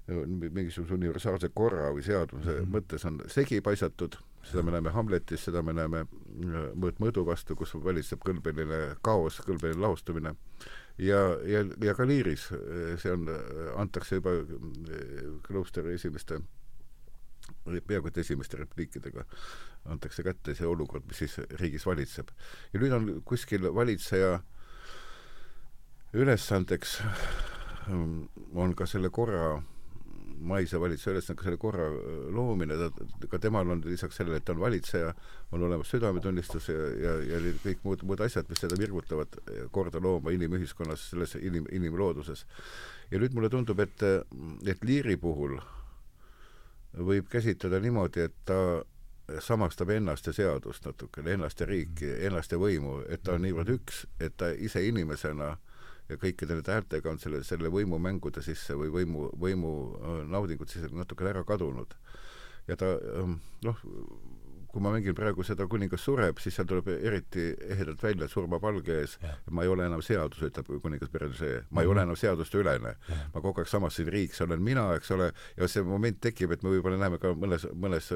mingisuguse 0.07 0.93
universaalse 0.93 1.49
korra 1.53 1.91
või 1.93 2.03
seaduse 2.03 2.49
mm 2.49 2.57
-hmm. 2.57 2.71
mõttes 2.73 3.05
on 3.07 3.21
segi 3.27 3.61
paisatud, 3.61 4.17
seda 4.43 4.63
me 4.63 4.71
näeme 4.73 4.93
Hamletis, 4.93 5.43
seda 5.47 5.61
me 5.61 5.73
näeme 5.73 6.05
äh, 6.05 6.69
Mõõt 6.75 7.01
mõõdu 7.03 7.25
vastu, 7.27 7.55
kus 7.55 7.73
valitseb 7.75 8.21
kõlbeline 8.25 8.81
kaos, 9.05 9.41
kõlbeline 9.45 9.81
lahustumine. 9.81 10.35
ja, 10.97 11.19
ja, 11.45 11.65
ja 11.83 11.93
ka 11.95 12.05
liiris, 12.07 12.49
äh, 12.51 12.95
see 13.01 13.13
on, 13.13 13.27
äh, 13.29 13.75
antakse 13.81 14.21
juba 14.21 14.33
Kloosteri 15.47 15.93
esimeste 15.93 16.41
peaaegu 17.65 18.07
et 18.07 18.17
esimeste 18.21 18.57
repliikidega 18.57 19.25
antakse 19.91 20.23
kätte 20.23 20.53
see 20.55 20.67
olukord, 20.67 21.03
mis 21.07 21.17
siis 21.23 21.39
riigis 21.59 21.85
valitseb. 21.85 22.29
ja 22.73 22.79
nüüd 22.79 22.93
on 22.95 23.09
kuskil 23.25 23.65
valitseja 23.75 24.39
ülesandeks 26.13 27.01
on 28.53 28.75
ka 28.75 28.85
selle 28.85 29.09
korra 29.09 29.61
maise 30.41 30.79
valitsuse 30.79 31.11
ülesanne 31.11 31.43
selle 31.43 31.57
korra 31.61 31.87
loomine, 32.33 32.77
ta, 32.79 33.07
ka 33.29 33.39
temal 33.41 33.69
on 33.73 33.81
lisaks 33.85 34.17
sellele, 34.19 34.39
et 34.41 34.45
ta 34.45 34.55
on 34.55 34.61
valitseja, 34.61 35.13
on 35.51 35.63
olemas 35.67 35.91
südametunnistus 35.93 36.69
ja, 36.71 36.87
ja, 37.03 37.15
ja 37.29 37.41
kõik 37.63 37.83
muud, 37.85 38.05
muud 38.07 38.23
asjad, 38.25 38.49
mis 38.49 38.63
teda 38.63 38.77
virgutavad 38.79 39.37
korda 39.75 40.01
looma 40.03 40.33
inimühiskonnas, 40.35 41.09
selles 41.13 41.35
inim, 41.41 41.67
inimlooduses. 41.71 42.45
ja 43.11 43.19
nüüd 43.19 43.35
mulle 43.37 43.49
tundub, 43.49 43.79
et, 43.79 44.05
et 44.67 44.83
Liiri 44.87 45.17
puhul 45.21 45.57
võib 46.97 47.29
käsitleda 47.31 47.79
niimoodi, 47.79 48.27
et 48.27 48.39
ta 48.45 48.83
samastab 49.39 49.93
ennast 49.95 50.27
ja 50.27 50.33
seadust 50.35 50.85
natukene, 50.85 51.37
ennast 51.37 51.61
ja 51.61 51.67
riiki, 51.69 52.09
ennast 52.27 52.51
ja 52.51 52.59
võimu, 52.59 52.99
et 53.07 53.23
ta 53.23 53.37
on 53.37 53.45
niivõrd 53.45 53.77
üks, 53.77 54.05
et 54.19 54.35
ta 54.37 54.49
ise 54.51 54.83
inimesena 54.83 55.53
äh, 55.53 55.70
ja 56.11 56.19
kõikide 56.19 56.57
nende 56.57 56.75
häältega 56.75 57.11
on 57.11 57.19
selle, 57.21 57.41
selle 57.47 57.71
võimu 57.71 57.99
mängude 58.01 58.43
sisse 58.43 58.75
või 58.77 58.91
võimu, 58.93 59.29
võimu 59.39 59.71
äh, 59.95 60.19
naudingut 60.31 60.71
sisse 60.73 60.91
natukene 60.91 61.31
ära 61.35 61.43
kadunud. 61.47 61.95
ja 62.67 62.77
ta 62.77 62.93
ähm, 63.17 63.39
noh, 63.65 63.79
kui 64.71 64.81
ma 64.83 64.91
mängin 64.93 65.15
praegu 65.15 65.43
seda 65.43 65.67
Kuningas 65.67 66.03
sureb, 66.05 66.39
siis 66.39 66.55
seal 66.55 66.67
tuleb 66.69 66.87
eriti 66.93 67.49
ehedalt 67.73 68.03
välja, 68.03 68.25
et 68.25 68.31
surma 68.31 68.59
palge 68.63 69.01
ees 69.01 69.17
ma 69.51 69.65
ei 69.65 69.71
ole 69.71 69.85
enam 69.85 70.01
seadus, 70.05 70.41
ütleb 70.47 70.69
kuningas 70.83 71.11
Berensee. 71.11 71.63
ma 71.69 71.83
ei 71.83 71.87
ole 71.87 72.01
mhm. 72.01 72.11
enam 72.11 72.19
seaduste 72.19 72.61
ülene. 72.61 72.95
ma 73.33 73.41
kogu 73.41 73.61
aeg 73.61 73.69
samasin 73.69 74.07
riik, 74.11 74.35
see 74.35 74.45
olen 74.45 74.63
mina, 74.63 74.87
eks 74.95 75.11
ole, 75.11 75.31
ja 75.57 75.67
see 75.67 75.83
moment 75.83 76.19
tekib, 76.23 76.55
et 76.55 76.63
me 76.63 76.73
võib-olla 76.75 76.99
näeme 77.01 77.19
ka 77.21 77.33
mõnes, 77.35 77.67
mõnes 77.75 78.11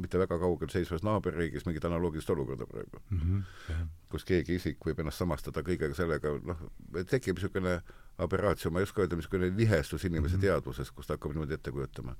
mitte 0.00 0.20
väga 0.20 0.38
kaugel 0.40 0.72
seisvas 0.72 1.04
naaberriigis 1.06 1.66
mingit 1.68 1.84
analoogilist 1.88 2.30
olukorda 2.30 2.66
praegu 2.70 3.02
mm. 3.10 3.20
-hmm. 3.20 3.88
kus 4.10 4.24
keegi 4.24 4.56
isik 4.60 4.86
võib 4.86 5.00
ennast 5.00 5.20
samastada 5.20 5.64
kõigega 5.66 5.94
sellega, 5.96 6.32
noh, 6.44 6.64
tekib 7.10 7.36
niisugune 7.38 7.80
aberratsioon, 8.20 8.72
ma 8.74 8.80
ei 8.80 8.88
oska 8.88 9.04
öelda, 9.04 9.16
niisugune 9.16 9.50
nihestus 9.56 10.04
inimese 10.04 10.36
mm 10.36 10.40
-hmm. 10.40 10.46
teadvuses, 10.46 10.90
kus 10.90 11.06
ta 11.06 11.14
hakkab 11.14 11.32
niimoodi 11.32 11.54
ette 11.54 11.70
kujutama. 11.70 12.16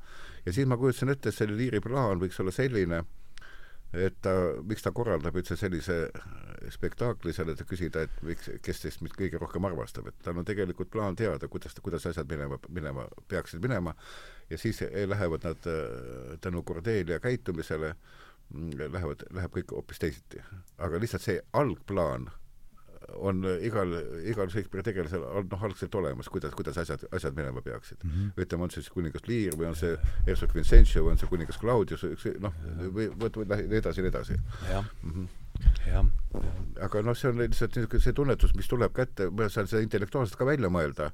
ja 0.46 0.52
siis 0.52 0.66
ma 0.66 0.76
kujutasin 0.76 1.08
ette, 1.08 1.28
et 1.28 1.34
selle 1.34 1.56
liiri 1.56 1.80
plaan 1.80 2.20
võiks 2.20 2.40
olla 2.40 2.50
selline, 2.50 3.04
et 3.92 4.16
ta, 4.22 4.33
miks 4.66 4.85
ta 4.85 4.92
korraldab 4.94 5.37
üldse 5.40 5.57
sellise 5.59 5.96
spektaakli 6.70 7.33
seal, 7.35 7.50
et 7.50 7.62
küsida, 7.66 8.05
et 8.07 8.22
miks, 8.26 8.50
kes 8.62 8.83
teist 8.83 9.03
mind 9.03 9.16
kõige 9.18 9.40
rohkem 9.40 9.66
armastab, 9.66 10.11
et 10.11 10.18
tal 10.24 10.38
on 10.38 10.46
tegelikult 10.46 10.90
plaan 10.92 11.18
teada, 11.18 11.48
kuidas, 11.50 11.74
kuidas 11.83 12.07
asjad 12.11 12.31
minema, 12.31 12.61
minema, 12.68 13.07
peaksid 13.31 13.62
minema 13.64 13.94
ja 14.50 14.59
siis 14.59 14.83
lähevad 15.11 15.46
nad 15.46 15.70
äh, 15.70 16.37
tänu 16.40 16.62
Cordelia 16.62 17.20
käitumisele, 17.20 17.94
mm, 18.55 18.92
lähevad, 18.92 19.26
läheb 19.35 19.57
kõik 19.57 19.74
hoopis 19.74 19.98
teisiti. 19.98 20.42
aga 20.79 21.00
lihtsalt 21.00 21.26
see 21.26 21.40
algplaan 21.53 22.31
on 23.18 23.42
igal, 23.60 23.94
igal 24.30 24.50
Shakespeare'i 24.52 24.86
tegelasel 24.86 25.24
on 25.24 25.48
noh, 25.50 25.64
algselt 25.68 25.94
olemas, 25.94 26.28
kuidas, 26.28 26.54
kuidas 26.54 26.78
asjad, 26.78 27.04
asjad 27.12 27.36
minema 27.36 27.62
peaksid 27.62 28.04
mm. 28.04 28.10
-hmm. 28.10 28.42
ütleme, 28.44 28.62
on 28.62 28.70
see 28.70 28.82
siis 28.82 28.94
kuningas 28.94 29.28
Lear 29.28 29.58
või 29.58 29.68
on 29.72 29.76
see 29.76 29.96
Hersog 30.26 30.54
Vincentio 30.54 31.04
või 31.04 31.16
on 31.16 31.18
see 31.18 31.30
kuningas 31.30 31.58
Claudius, 31.58 32.06
noh, 32.40 32.54
või 32.80 33.10
vot, 33.20 33.36
nii 33.36 33.78
edasi, 33.82 34.02
nii 34.02 34.14
edasi. 34.14 34.40
jah 34.70 34.84
mm 35.02 35.12
-hmm 35.12 35.28
jah. 35.86 36.06
aga 36.80 37.02
noh, 37.04 37.16
see 37.16 37.30
on 37.30 37.40
lihtsalt 37.42 37.76
niisugune 37.76 38.04
see 38.04 38.16
tunnetus, 38.16 38.54
mis 38.56 38.68
tuleb 38.70 38.94
kätte, 38.96 39.28
ma 39.34 39.48
saan 39.52 39.68
seda 39.70 39.82
intellektuaalselt 39.84 40.38
ka 40.38 40.48
välja 40.48 40.70
mõelda, 40.72 41.10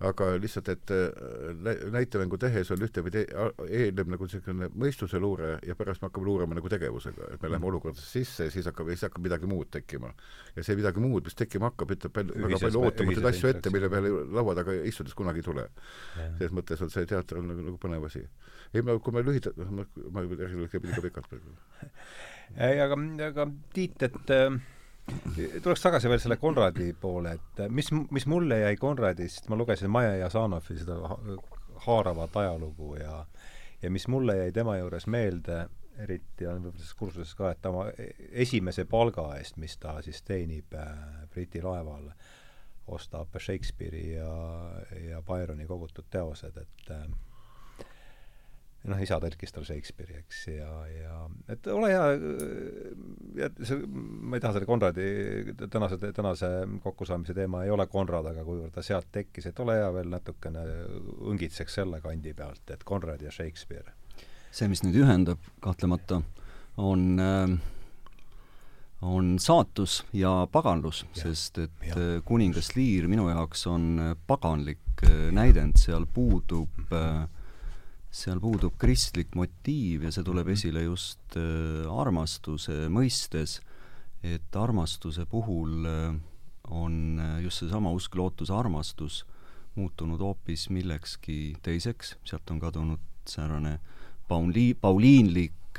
aga 0.00 0.30
lihtsalt, 0.40 0.68
et 0.72 0.90
äh, 0.90 1.90
näitemängu 1.92 2.38
tehes 2.40 2.70
on 2.72 2.80
ühtepidi 2.86 3.26
eelneb 3.68 4.08
nagu 4.14 4.24
niisugune 4.24 4.70
mõistuse 4.72 5.20
luure 5.20 5.58
ja 5.66 5.76
pärast 5.76 6.00
me 6.00 6.08
hakkame 6.08 6.28
luurama 6.28 6.56
nagu 6.56 6.70
tegevusega, 6.72 7.28
et 7.34 7.42
me 7.42 7.50
läheme 7.50 7.60
mm. 7.60 7.68
olukordadesse 7.68 8.08
sisse 8.08 8.48
ja 8.48 8.54
siis 8.54 8.68
hakkab, 8.70 8.88
siis 8.94 9.04
hakkab 9.04 9.26
midagi 9.28 9.50
muud 9.50 9.68
tekkima. 9.76 10.12
ja 10.56 10.64
see 10.64 10.78
midagi 10.78 11.04
muud, 11.04 11.28
mis 11.28 11.36
tekkima 11.36 11.68
hakkab, 11.68 11.92
ütleb 11.96 12.16
palju, 12.16 12.38
väga 12.46 12.62
palju 12.64 12.84
ootamatuid 12.88 13.30
asju 13.32 13.52
ette, 13.52 13.74
mille 13.74 13.92
peale 13.92 14.14
laua 14.40 14.56
taga 14.56 14.78
istudes 14.88 15.14
kunagi 15.18 15.44
ei 15.44 15.48
tule. 15.50 15.68
selles 16.16 16.56
mõttes 16.56 16.80
on 16.80 16.92
see 16.96 17.04
teater 17.10 17.42
on 17.42 17.52
nagu, 17.52 17.68
nagu 17.68 17.78
põnev 17.82 18.08
asi. 18.08 18.24
ei, 18.72 18.80
ma, 18.80 18.96
kui 19.04 19.12
ma 19.12 19.24
lühidalt, 19.26 19.60
noh, 19.60 19.72
ma, 19.82 19.88
ma 20.16 20.24
räägin 20.24 20.64
liiga 20.64 21.04
pikalt 21.04 21.28
praegu 21.28 21.56
ei, 22.70 22.80
aga, 22.80 22.96
aga 23.28 23.50
Tiit, 23.74 24.00
et 24.08 24.32
äh, 24.32 24.56
tuleks 25.62 25.82
tagasi 25.82 26.08
veel 26.08 26.20
selle 26.22 26.36
Konradi 26.40 26.92
poole, 27.00 27.36
et 27.38 27.62
mis, 27.68 27.88
mis 28.10 28.26
mulle 28.30 28.60
jäi 28.60 28.76
Konradist, 28.76 29.48
ma 29.48 29.58
lugesin 29.58 29.90
Maja 29.90 30.16
Jasanovi 30.16 30.78
seda 30.78 31.16
haaravat 31.86 32.36
ajalugu 32.36 32.94
ja 33.00 33.24
ja 33.82 33.90
mis 33.90 34.08
mulle 34.08 34.36
jäi 34.36 34.52
tema 34.52 34.76
juures 34.76 35.06
meelde, 35.06 35.66
eriti 35.98 36.46
on 36.46 36.60
võib-olla 36.60 36.76
selles 36.76 36.98
kursuses 36.98 37.34
ka, 37.36 37.50
et 37.52 37.62
ta 37.62 37.72
oma 37.72 37.86
esimese 38.44 38.84
palga 38.88 39.26
eest, 39.38 39.56
mis 39.60 39.76
ta 39.80 39.98
siis 40.04 40.22
teenib 40.22 40.74
äh, 40.76 40.92
Briti 41.32 41.62
laeval, 41.64 42.10
ostab 42.90 43.36
Shakespeare'i 43.38 44.14
ja, 44.16 44.34
ja 45.08 45.22
Byroni 45.22 45.66
kogutud 45.68 46.08
teosed, 46.10 46.56
et 46.60 46.92
äh, 46.92 47.06
noh, 48.88 49.00
isa 49.02 49.18
tõlkis 49.20 49.52
tal 49.52 49.64
Shakespeare'i, 49.68 50.20
eks, 50.22 50.40
ja, 50.54 50.70
ja 50.88 51.16
et 51.52 51.66
ole 51.72 51.90
hea, 51.92 52.04
ja 53.42 53.50
see, 53.58 53.80
ma 53.84 54.38
ei 54.38 54.44
taha 54.44 54.56
selle 54.56 54.68
Konradi 54.68 55.08
tänase, 55.72 55.98
tänase 56.16 56.50
kokkusaamise 56.84 57.36
teema 57.36 57.64
ei 57.66 57.74
ole 57.74 57.86
Konrad, 57.92 58.30
aga 58.32 58.44
kuivõrd 58.46 58.72
ta 58.76 58.84
sealt 58.84 59.10
tekkis, 59.12 59.50
et 59.50 59.60
ole 59.60 59.76
hea 59.80 59.90
veel 59.96 60.08
natukene 60.12 60.64
õngitseks 61.32 61.80
selle 61.80 62.00
kandi 62.04 62.32
pealt, 62.36 62.64
et 62.72 62.86
Konrad 62.88 63.24
ja 63.24 63.34
Shakespeare. 63.34 63.92
see, 64.50 64.68
mis 64.68 64.82
nüüd 64.82 64.96
ühendab 65.02 65.44
kahtlemata, 65.62 66.22
on 66.80 67.20
äh, 67.22 67.58
on 69.02 69.38
saatus 69.40 70.04
ja 70.12 70.46
paganlus, 70.52 71.04
sest 71.16 71.58
et 71.58 71.84
ja. 71.86 71.96
Äh, 71.96 72.16
kuningas 72.24 72.74
Lear 72.76 73.08
minu 73.08 73.28
jaoks 73.30 73.66
on 73.70 74.16
paganlik 74.26 75.04
äh, 75.04 75.28
näidend, 75.32 75.78
seal 75.80 76.04
puudub 76.14 76.92
äh, 76.92 77.28
seal 78.10 78.40
puudub 78.42 78.74
kristlik 78.78 79.36
motiiv 79.38 80.04
ja 80.04 80.10
see 80.12 80.26
tuleb 80.26 80.48
mhm. 80.48 80.58
esile 80.58 80.82
just 80.84 81.36
äh, 81.38 81.86
armastuse 81.90 82.88
mõistes, 82.92 83.60
et 84.26 84.56
armastuse 84.58 85.26
puhul 85.30 85.86
äh, 85.86 86.16
on 86.74 87.20
äh, 87.22 87.38
just 87.44 87.62
seesama 87.62 87.92
usk, 87.94 88.18
lootus, 88.18 88.50
armastus 88.50 89.22
muutunud 89.78 90.20
hoopis 90.20 90.66
millekski 90.74 91.54
teiseks, 91.62 92.16
sealt 92.26 92.50
on 92.50 92.58
kadunud 92.60 93.06
säärane 93.30 93.78
pauli-, 94.28 94.74
pauliinlik 94.74 95.78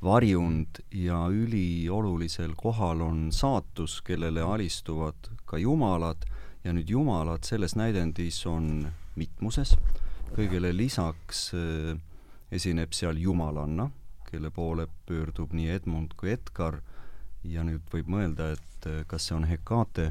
varjund 0.00 0.80
ja 0.96 1.26
üliolulisel 1.28 2.54
kohal 2.56 3.04
on 3.04 3.28
saatus, 3.36 3.98
kellele 4.00 4.40
alistuvad 4.40 5.28
ka 5.44 5.60
jumalad. 5.60 6.24
Ja 6.64 6.72
nüüd 6.72 6.88
jumalad 6.88 7.44
selles 7.44 7.76
näidendis 7.76 8.40
on 8.48 8.88
mitmuses 9.16 9.76
kõigele 10.36 10.72
lisaks 10.76 11.50
äh, 11.54 11.96
esineb 12.50 12.94
seal 12.96 13.18
jumalanna, 13.18 13.90
kelle 14.30 14.50
poole 14.54 14.86
pöördub 15.06 15.54
nii 15.56 15.70
Edmund 15.74 16.14
kui 16.18 16.32
Edgar 16.34 16.80
ja 17.46 17.64
nüüd 17.66 17.86
võib 17.92 18.10
mõelda, 18.10 18.52
et 18.56 18.88
äh, 18.90 19.02
kas 19.10 19.28
see 19.28 19.36
on 19.36 19.48
Hekate 19.50 20.10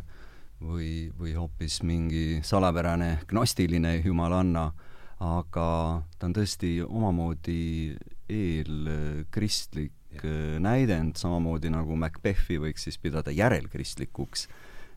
või, 0.61 1.09
või 1.19 1.35
hoopis 1.37 1.81
mingi 1.87 2.41
salapärane 2.43 3.19
gnostiline 3.29 3.95
jumalanna, 4.03 4.69
aga 5.19 5.67
ta 6.17 6.27
on 6.27 6.35
tõesti 6.35 6.79
omamoodi 6.85 7.95
eelkristlik 8.29 10.23
yeah. 10.23 10.59
näidend, 10.63 11.17
samamoodi 11.19 11.71
nagu 11.73 11.95
Macbethi 11.99 12.59
võiks 12.61 12.87
siis 12.87 12.99
pidada 13.01 13.31
järelkristlikuks 13.35 14.47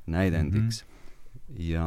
näidendiks 0.07 0.83
mm. 0.83 0.89
-hmm. 0.89 1.63
ja, 1.71 1.87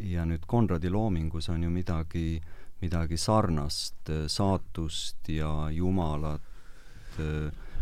ja 0.00 0.24
nüüd 0.24 0.44
Konradi 0.46 0.90
loomingus 0.90 1.48
on 1.48 1.62
ju 1.62 1.70
midagi, 1.70 2.42
midagi 2.84 3.18
sarnast, 3.20 4.12
saatust 4.28 5.28
ja 5.32 5.50
jumalat, 5.72 7.18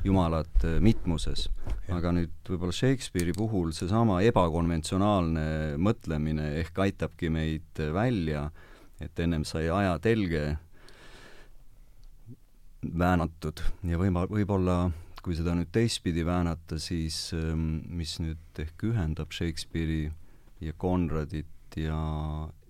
jumalat 0.05 0.67
mitmuses. 0.81 1.49
aga 1.93 2.13
nüüd 2.15 2.35
võib-olla 2.49 2.75
Shakespeare'i 2.75 3.35
puhul 3.37 3.73
seesama 3.77 4.21
ebakonventsionaalne 4.29 5.47
mõtlemine 5.83 6.53
ehk 6.63 6.79
aitabki 6.87 7.31
meid 7.31 7.83
välja, 7.95 8.51
et 9.03 9.19
ennem 9.19 9.45
sai 9.49 9.69
ajatelge 9.71 10.45
väänatud 12.83 13.63
ja 13.87 13.99
võima-, 13.99 14.27
võib-olla 14.31 14.91
kui 15.23 15.37
seda 15.39 15.55
nüüd 15.55 15.71
teistpidi 15.75 16.25
väänata, 16.27 16.79
siis 16.83 17.31
ähm, 17.37 17.83
mis 17.95 18.17
nüüd 18.23 18.63
ehk 18.63 18.89
ühendab 18.91 19.35
Shakespeare'i 19.35 20.11
ja 20.63 20.75
Conradit 20.79 21.79
ja, 21.79 21.99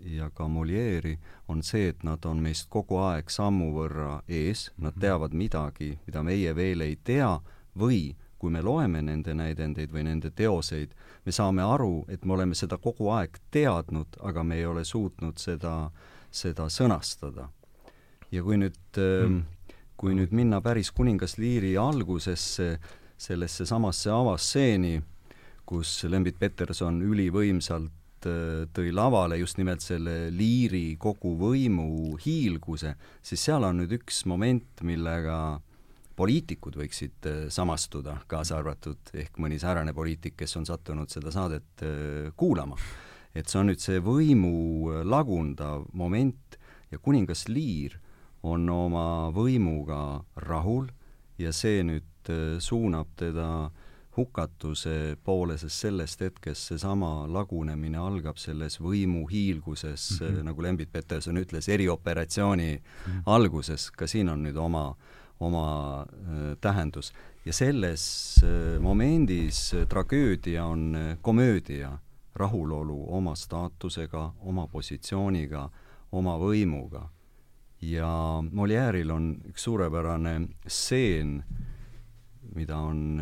ja 0.05 0.31
ka 0.31 0.49
Molieri, 0.49 1.19
on 1.49 1.63
see, 1.63 1.89
et 1.93 2.03
nad 2.03 2.25
on 2.25 2.43
meist 2.43 2.69
kogu 2.71 2.99
aeg 3.03 3.31
sammu 3.31 3.73
võrra 3.77 4.23
ees, 4.29 4.71
nad 4.77 4.95
mhm. 4.95 5.01
teavad 5.01 5.35
midagi, 5.35 5.99
mida 6.07 6.23
meie 6.23 6.55
veel 6.57 6.81
ei 6.81 6.99
tea, 7.05 7.39
või 7.79 8.17
kui 8.39 8.51
me 8.51 8.63
loeme 8.63 9.03
nende 9.07 9.35
näidendeid 9.39 9.93
või 9.95 10.03
nende 10.09 10.33
teoseid, 10.35 10.95
me 11.25 11.33
saame 11.33 11.63
aru, 11.63 12.05
et 12.09 12.25
me 12.25 12.35
oleme 12.35 12.59
seda 12.59 12.79
kogu 12.83 13.13
aeg 13.15 13.39
teadnud, 13.55 14.19
aga 14.21 14.43
me 14.43 14.59
ei 14.59 14.67
ole 14.67 14.83
suutnud 14.85 15.39
seda, 15.39 15.91
seda 16.31 16.67
sõnastada. 16.67 17.49
ja 18.33 18.43
kui 18.43 18.57
nüüd 18.57 18.99
mm 18.99 19.43
kui 20.03 20.17
nüüd 20.19 20.33
minna 20.35 20.59
päris 20.59 20.91
kuningas 20.91 21.37
Liiri 21.39 21.77
algusesse, 21.79 22.73
sellesse 23.23 23.63
samasse 23.71 24.11
avastseeni, 24.11 24.97
kus 25.63 25.93
Lembit 26.11 26.41
Peterson 26.41 26.99
ülivõimsalt 27.07 27.93
tõi 28.25 28.93
lavale 28.95 29.39
just 29.41 29.59
nimelt 29.59 29.83
selle 29.85 30.31
liiri 30.35 30.97
kogu 31.01 31.35
võimu 31.41 32.17
hiilguse, 32.23 32.95
siis 33.25 33.45
seal 33.49 33.65
on 33.67 33.83
nüüd 33.83 33.95
üks 33.99 34.25
moment, 34.31 34.83
millega 34.87 35.39
poliitikud 36.17 36.77
võiksid 36.77 37.29
äh, 37.29 37.39
samastuda, 37.53 38.19
kaasa 38.31 38.59
arvatud 38.61 39.13
ehk 39.17 39.39
mõni 39.43 39.59
säärane 39.61 39.95
poliitik, 39.97 40.37
kes 40.39 40.57
on 40.61 40.69
sattunud 40.69 41.11
seda 41.13 41.33
saadet 41.35 41.85
äh, 41.87 42.31
kuulama. 42.37 42.77
et 43.35 43.49
see 43.49 43.59
on 43.63 43.71
nüüd 43.71 43.81
see 43.81 44.01
võimu 44.05 45.03
lagundav 45.09 45.87
moment 45.97 46.59
ja 46.93 46.99
kuningas 46.99 47.47
Liir 47.49 47.97
on 48.43 48.69
oma 48.69 49.31
võimuga 49.33 50.21
rahul 50.37 50.91
ja 51.39 51.53
see 51.53 51.81
nüüd 51.87 52.29
äh, 52.29 52.59
suunab 52.61 53.15
teda 53.17 53.71
hukatuse 54.17 55.17
poole, 55.25 55.57
sest 55.59 55.87
sellest 55.87 56.21
hetkest 56.21 56.73
seesama 56.73 57.27
lagunemine 57.33 57.99
algab 58.01 58.37
selles 58.41 58.77
võimu 58.81 59.25
hiilguses 59.31 60.21
mm, 60.21 60.27
-hmm. 60.27 60.45
nagu 60.51 60.63
Lembit 60.63 60.93
Peterson 60.93 61.37
ütles, 61.41 61.69
erioperatsiooni 61.69 62.73
mm 62.75 63.13
-hmm. 63.13 63.23
alguses, 63.27 63.91
ka 63.91 64.07
siin 64.07 64.29
on 64.29 64.43
nüüd 64.43 64.57
oma, 64.57 64.95
oma 65.41 66.03
äh, 66.03 66.57
tähendus. 66.61 67.13
ja 67.45 67.53
selles 67.53 68.37
äh, 68.45 68.81
momendis 68.81 69.75
äh, 69.75 69.87
tragöödia 69.89 70.65
on 70.65 70.97
komöödia, 71.23 71.99
rahulolu 72.35 73.05
oma 73.09 73.35
staatusega, 73.35 74.33
oma 74.41 74.67
positsiooniga, 74.67 75.71
oma 76.13 76.37
võimuga 76.39 77.09
ja 77.83 78.43
Molière'il 78.53 79.11
on 79.11 79.37
üks 79.49 79.65
suurepärane 79.65 80.49
stseen, 80.67 81.43
mida 82.55 82.77
on 82.77 83.21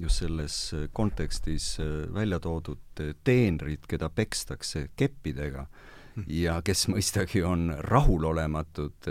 just 0.00 0.22
selles 0.22 0.74
kontekstis 0.92 1.78
eh, 1.80 2.14
välja 2.14 2.40
toodud 2.40 3.00
eh, 3.00 3.14
teenrid, 3.24 3.86
keda 3.88 4.08
pekstakse 4.08 4.88
keppidega 4.96 5.66
hm. 6.14 6.24
ja 6.26 6.58
kes 6.64 6.88
mõistagi 6.92 7.42
on 7.46 7.72
rahulolematud 7.84 9.10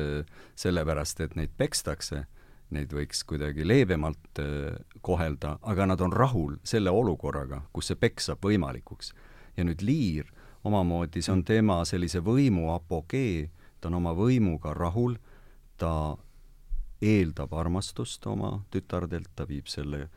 sellepärast, 0.55 1.21
et 1.21 1.35
neid 1.39 1.53
pekstakse, 1.57 2.25
neid 2.75 2.93
võiks 2.93 3.23
kuidagi 3.27 3.67
leebemalt 3.67 4.41
kohelda, 5.01 5.57
aga 5.61 5.85
nad 5.87 6.01
on 6.03 6.13
rahul 6.13 6.57
selle 6.67 6.91
olukorraga, 6.91 7.61
kus 7.73 7.91
see 7.91 7.99
peks 7.99 8.31
saab 8.31 8.43
võimalikuks. 8.43 9.13
ja 9.57 9.63
nüüd 9.63 9.81
Liir 9.81 10.31
omamoodi, 10.63 11.21
see 11.21 11.31
on 11.31 11.41
hm. 11.41 11.47
tema 11.47 11.81
sellise 11.85 12.19
võimu 12.19 12.71
apogee, 12.75 13.49
ta 13.79 13.91
on 13.91 14.01
oma 14.01 14.13
võimuga 14.17 14.73
rahul, 14.75 15.15
ta 15.77 16.17
eeldab 17.01 17.53
armastust 17.53 18.25
oma 18.27 18.63
tütardelt, 18.73 19.29
ta 19.35 19.45
viib 19.47 19.67
selle 19.69 20.07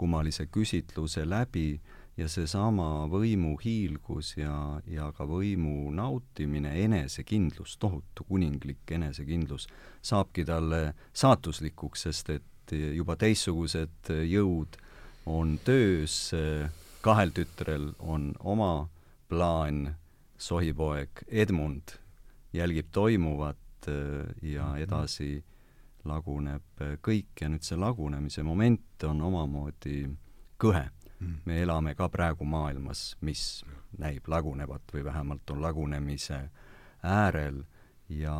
kummalise 0.00 0.46
küsitluse 0.48 1.26
läbi 1.28 1.80
ja 2.16 2.28
seesama 2.28 3.06
võimu 3.10 3.54
hiilgus 3.60 4.34
ja, 4.38 4.80
ja 4.88 5.10
ka 5.16 5.26
võimu 5.28 5.90
nautimine, 5.94 6.72
enesekindlus, 6.84 7.76
tohutu 7.80 8.26
kuninglik 8.28 8.90
enesekindlus, 8.96 9.68
saabki 10.02 10.44
talle 10.48 10.94
saatuslikuks, 11.12 12.06
sest 12.08 12.32
et 12.36 12.74
juba 12.96 13.16
teistsugused 13.20 14.12
jõud 14.28 14.78
on 15.30 15.56
töös, 15.64 16.30
kahel 17.04 17.32
tütrel 17.34 17.90
on 17.98 18.32
oma 18.40 18.88
plaan, 19.30 19.96
sohipoeg 20.40 21.24
Edmund 21.28 21.96
jälgib 22.56 22.88
toimuvat 22.92 23.88
ja 24.42 24.64
mhm. 24.72 24.82
edasi 24.84 25.44
laguneb 26.04 26.82
äh, 26.82 26.96
kõik 27.02 27.42
ja 27.42 27.50
nüüd 27.50 27.66
see 27.66 27.78
lagunemise 27.78 28.44
moment 28.46 29.04
on 29.08 29.22
omamoodi 29.28 30.04
kõhe. 30.60 30.88
Mm.. 31.20 31.40
me 31.44 31.58
elame 31.60 31.92
ka 31.94 32.08
praegu 32.08 32.46
maailmas, 32.48 33.16
mis 33.20 33.62
näib 34.00 34.28
lagunevat 34.28 34.88
või 34.94 35.02
vähemalt 35.04 35.50
on 35.52 35.60
lagunemise 35.60 36.38
äärel 37.04 37.58
ja, 38.08 38.36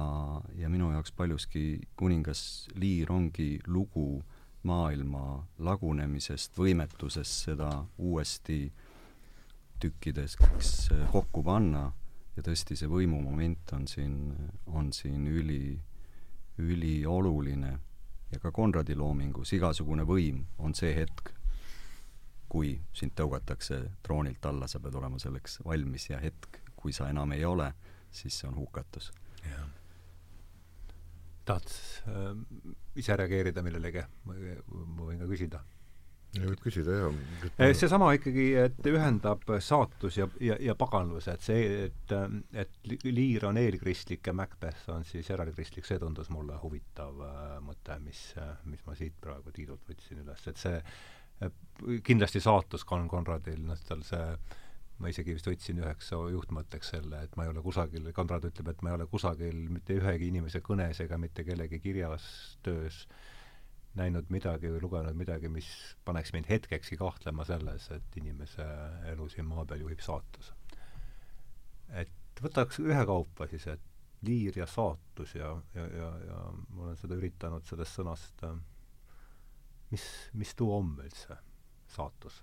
ja 0.57 0.68
minu 0.68 0.90
jaoks 0.92 1.12
paljuski 1.12 1.81
kuningas 1.96 2.68
Liir 2.75 3.12
ongi 3.12 3.59
lugu 3.66 4.23
maailma 4.62 5.46
lagunemisest, 5.59 6.57
võimetusest 6.59 7.46
seda 7.46 7.70
uuesti 7.99 8.73
tükkideks 9.81 10.37
kokku 11.12 11.44
panna. 11.44 11.90
Ja 12.37 12.44
tõesti, 12.46 12.77
see 12.79 12.88
võimumoment 12.88 13.73
on 13.77 13.87
siin, 13.90 14.16
on 14.66 14.92
siin 14.94 15.27
üli, 15.27 15.81
ülioluline 16.61 17.70
ja 18.31 18.38
ka 18.38 18.53
Konradi 18.55 18.94
loomingus 18.96 19.53
igasugune 19.57 20.05
võim 20.07 20.44
on 20.59 20.75
see 20.75 20.92
hetk, 20.94 21.33
kui 22.51 22.75
sind 22.94 23.14
tõugatakse 23.18 23.81
troonilt 24.03 24.46
alla, 24.46 24.68
sa 24.68 24.81
pead 24.83 24.94
olema 24.99 25.18
selleks 25.23 25.61
valmis 25.64 26.09
ja 26.11 26.20
hetk, 26.23 26.62
kui 26.77 26.92
sa 26.92 27.09
enam 27.11 27.33
ei 27.33 27.44
ole, 27.44 27.73
siis 28.11 28.38
see 28.38 28.49
on 28.49 28.57
hukatus. 28.59 29.12
tahad 31.44 31.66
äh, 32.07 32.35
ise 32.94 33.16
reageerida 33.16 33.62
millelegi? 33.62 34.03
ma 34.25 34.35
võin 35.03 35.18
ka 35.18 35.27
küsida 35.27 35.62
võib 36.38 36.61
küsida, 36.62 36.95
jah. 36.95 37.16
Eh, 37.59 37.73
seesama 37.77 38.12
ikkagi, 38.14 38.47
et 38.61 38.87
ühendab 38.87 39.43
saatus 39.64 40.21
ja, 40.21 40.29
ja, 40.43 40.57
ja 40.62 40.77
paganlus, 40.79 41.27
et 41.33 41.43
see, 41.43 41.88
et, 41.88 42.14
et 42.55 42.93
Liir 43.09 43.49
on 43.49 43.59
eelkristlik 43.59 44.31
ja 44.31 44.35
Macbeth 44.37 44.93
on 44.95 45.07
siis 45.09 45.31
järelkristlik, 45.33 45.87
see 45.88 45.99
tundus 46.03 46.31
mulle 46.31 46.59
huvitav 46.62 47.19
äh, 47.27 47.57
mõte, 47.66 47.99
mis, 48.05 48.23
mis 48.71 48.85
ma 48.87 48.95
siit 48.99 49.19
praegu 49.23 49.55
Tiidult 49.55 49.83
võtsin 49.90 50.23
üles, 50.23 50.47
et 50.47 50.61
see 50.61 50.79
kindlasti 52.05 52.43
saatus 52.45 52.85
Con 52.87 53.09
Conradil, 53.09 53.62
noh, 53.66 53.79
tal 53.88 54.05
see 54.07 54.25
ma 55.01 55.09
isegi 55.09 55.33
vist 55.33 55.49
võtsin 55.49 55.81
üheks 55.81 56.11
juhtmõtteks 56.12 56.93
selle, 56.93 57.23
et 57.25 57.37
ma 57.40 57.47
ei 57.47 57.51
ole 57.55 57.62
kusagil, 57.64 58.11
Konrad 58.14 58.45
ütleb, 58.51 58.69
et 58.69 58.83
ma 58.85 58.93
ei 58.93 58.99
ole 58.99 59.09
kusagil 59.11 59.62
mitte 59.73 59.97
ühegi 59.97 60.29
inimese 60.29 60.61
kõnes 60.62 61.01
ega 61.01 61.19
mitte 61.19 61.47
kellegi 61.49 61.81
kirjas 61.81 62.27
töös 62.62 63.07
äh, 63.09 63.39
näinud 63.98 64.31
midagi 64.31 64.70
või 64.70 64.81
lugenud 64.85 65.18
midagi, 65.18 65.50
mis 65.50 65.68
paneks 66.07 66.33
mind 66.35 66.48
hetkekski 66.50 66.98
kahtlema 67.00 67.44
selles, 67.44 67.88
et 67.94 68.16
inimese 68.20 68.66
elu 69.11 69.29
siin 69.33 69.48
maa 69.48 69.64
peal 69.66 69.83
juhib 69.87 70.03
saatus. 70.05 70.53
et 71.90 72.42
võtaks 72.42 72.79
ühekaupa 72.79 73.48
siis, 73.50 73.66
et 73.66 73.88
liir 74.22 74.59
ja 74.59 74.66
saatus 74.66 75.35
ja, 75.35 75.50
ja, 75.74 75.87
ja, 75.87 76.11
ja 76.26 76.38
ma 76.68 76.85
olen 76.87 77.00
seda 77.00 77.16
üritanud 77.16 77.66
sellest 77.66 77.98
sõnast, 77.98 78.44
mis, 79.90 80.07
mis 80.38 80.55
tuu 80.55 80.70
on 80.76 80.94
üldse, 81.03 81.37
saatus 81.90 82.42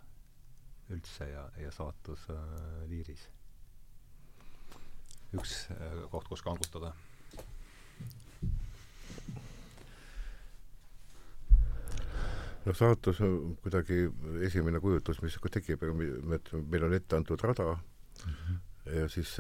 üldse 0.90 1.28
ja, 1.30 1.44
ja 1.60 1.72
saatus 1.72 2.28
äh, 2.32 2.44
liiris? 2.92 3.28
üks 5.36 5.68
äh, 5.76 6.04
koht, 6.12 6.28
kus 6.32 6.44
kangutada 6.44 6.94
no 12.68 12.74
saatus 12.76 13.22
on 13.26 13.58
kuidagi 13.64 14.06
esimene 14.48 14.82
kujutlus, 14.84 15.22
mis 15.24 15.38
nagu 15.40 15.52
tekib, 15.54 15.84
meil 15.88 16.88
on 16.88 16.96
ette 16.98 17.16
antud 17.16 17.44
rada. 17.44 17.78
Mm 18.26 18.34
-hmm. 18.34 18.58
ja 18.98 19.10
siis 19.10 19.38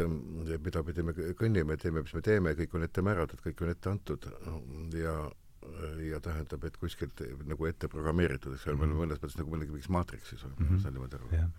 mida 0.63 0.83
pidi 0.83 1.03
me 1.03 1.13
kõnnime, 1.13 1.77
teeme, 1.81 2.01
mis 2.01 2.13
me 2.13 2.21
teeme, 2.21 2.53
kõik 2.53 2.75
on 2.75 2.83
ette 2.83 3.01
määratud, 3.01 3.39
kõik 3.45 3.63
on 3.63 3.69
ette 3.69 3.89
antud. 3.89 4.29
Ja 4.93 5.31
ja 6.11 6.19
tähendab, 6.19 6.63
et 6.63 6.77
kuskilt 6.77 7.21
nagu 7.45 7.65
ette 7.65 7.87
programmeeritud, 7.87 8.53
eks 8.53 8.67
ole 8.67 8.75
me 8.75 8.85
oleme 8.85 8.99
mõnes 8.99 9.19
mõttes 9.19 9.37
nagu 9.37 9.51
millegi 9.51 9.71
mingis 9.71 9.89
maatriksis, 9.89 10.43
ma 10.43 10.49
mm 10.49 10.67
-hmm. 10.67 10.81
saan 10.81 10.93
niimoodi 10.93 11.15
aru. 11.15 11.27
Yeah 11.31 11.49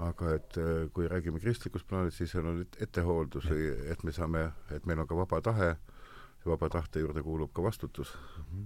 aga 0.00 0.34
et 0.34 0.58
kui 0.92 1.08
räägime 1.08 1.40
kristlikust 1.40 1.86
plaanist, 1.86 2.16
siis 2.16 2.34
on 2.34 2.64
ettehooldus 2.80 3.44
või 3.50 3.66
et 3.92 4.04
me 4.04 4.12
saame, 4.12 4.52
et 4.70 4.86
meil 4.86 4.98
on 4.98 5.06
ka 5.06 5.16
vaba 5.16 5.40
tahe 5.40 5.76
vaba 6.46 6.68
tahte 6.72 7.00
juurde 7.02 7.22
kuulub 7.22 7.52
ka 7.52 7.62
vastutus, 7.62 8.12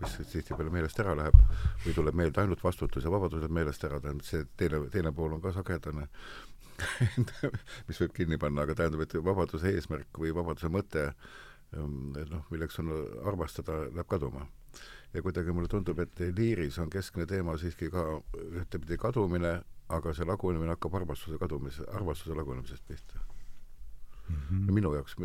mis 0.01 0.17
tihtipeale 0.31 0.71
meelest 0.71 1.01
ära 1.03 1.15
läheb 1.19 1.39
või 1.85 1.95
tuleb 1.97 2.19
meelde 2.21 2.43
ainult 2.43 2.63
vastutus 2.65 3.05
ja 3.05 3.11
vabadus 3.11 3.43
läheb 3.43 3.55
meelest 3.57 3.85
ära, 3.89 4.01
tähendab 4.01 4.27
see 4.27 4.45
teine, 4.57 4.85
teine 4.95 5.13
pool 5.13 5.35
on 5.35 5.43
ka 5.43 5.53
sagedane 5.57 6.07
mis 7.89 8.01
võib 8.03 8.15
kinni 8.15 8.39
panna, 8.41 8.65
aga 8.65 8.77
tähendab, 8.79 9.05
et 9.05 9.17
vabaduse 9.27 9.75
eesmärk 9.75 10.21
või 10.21 10.33
vabaduse 10.35 10.71
mõte 10.73 11.05
ähm, 11.09 12.15
noh, 12.31 12.47
milleks 12.55 12.81
on 12.83 12.91
armastada, 13.27 13.85
läheb 13.91 14.11
kaduma. 14.11 14.47
ja 15.15 15.23
kuidagi 15.23 15.55
mulle 15.55 15.71
tundub, 15.71 15.99
et 16.03 16.25
liiris 16.37 16.79
on 16.83 16.91
keskne 16.91 17.27
teema 17.31 17.59
siiski 17.59 17.91
ka 17.91 18.07
ühtepidi 18.63 18.99
kadumine, 18.99 19.61
aga 19.89 20.15
see 20.15 20.27
lagunemine 20.27 20.75
hakkab 20.75 20.99
armastuse 21.03 21.39
kadumise, 21.39 21.87
armastuse 21.95 22.35
lagunemisest 22.39 22.87
pihta 22.89 23.24
mm 24.29 24.37
-hmm. 24.37 24.73
minu 24.73 24.95
jaoks. 24.95 25.17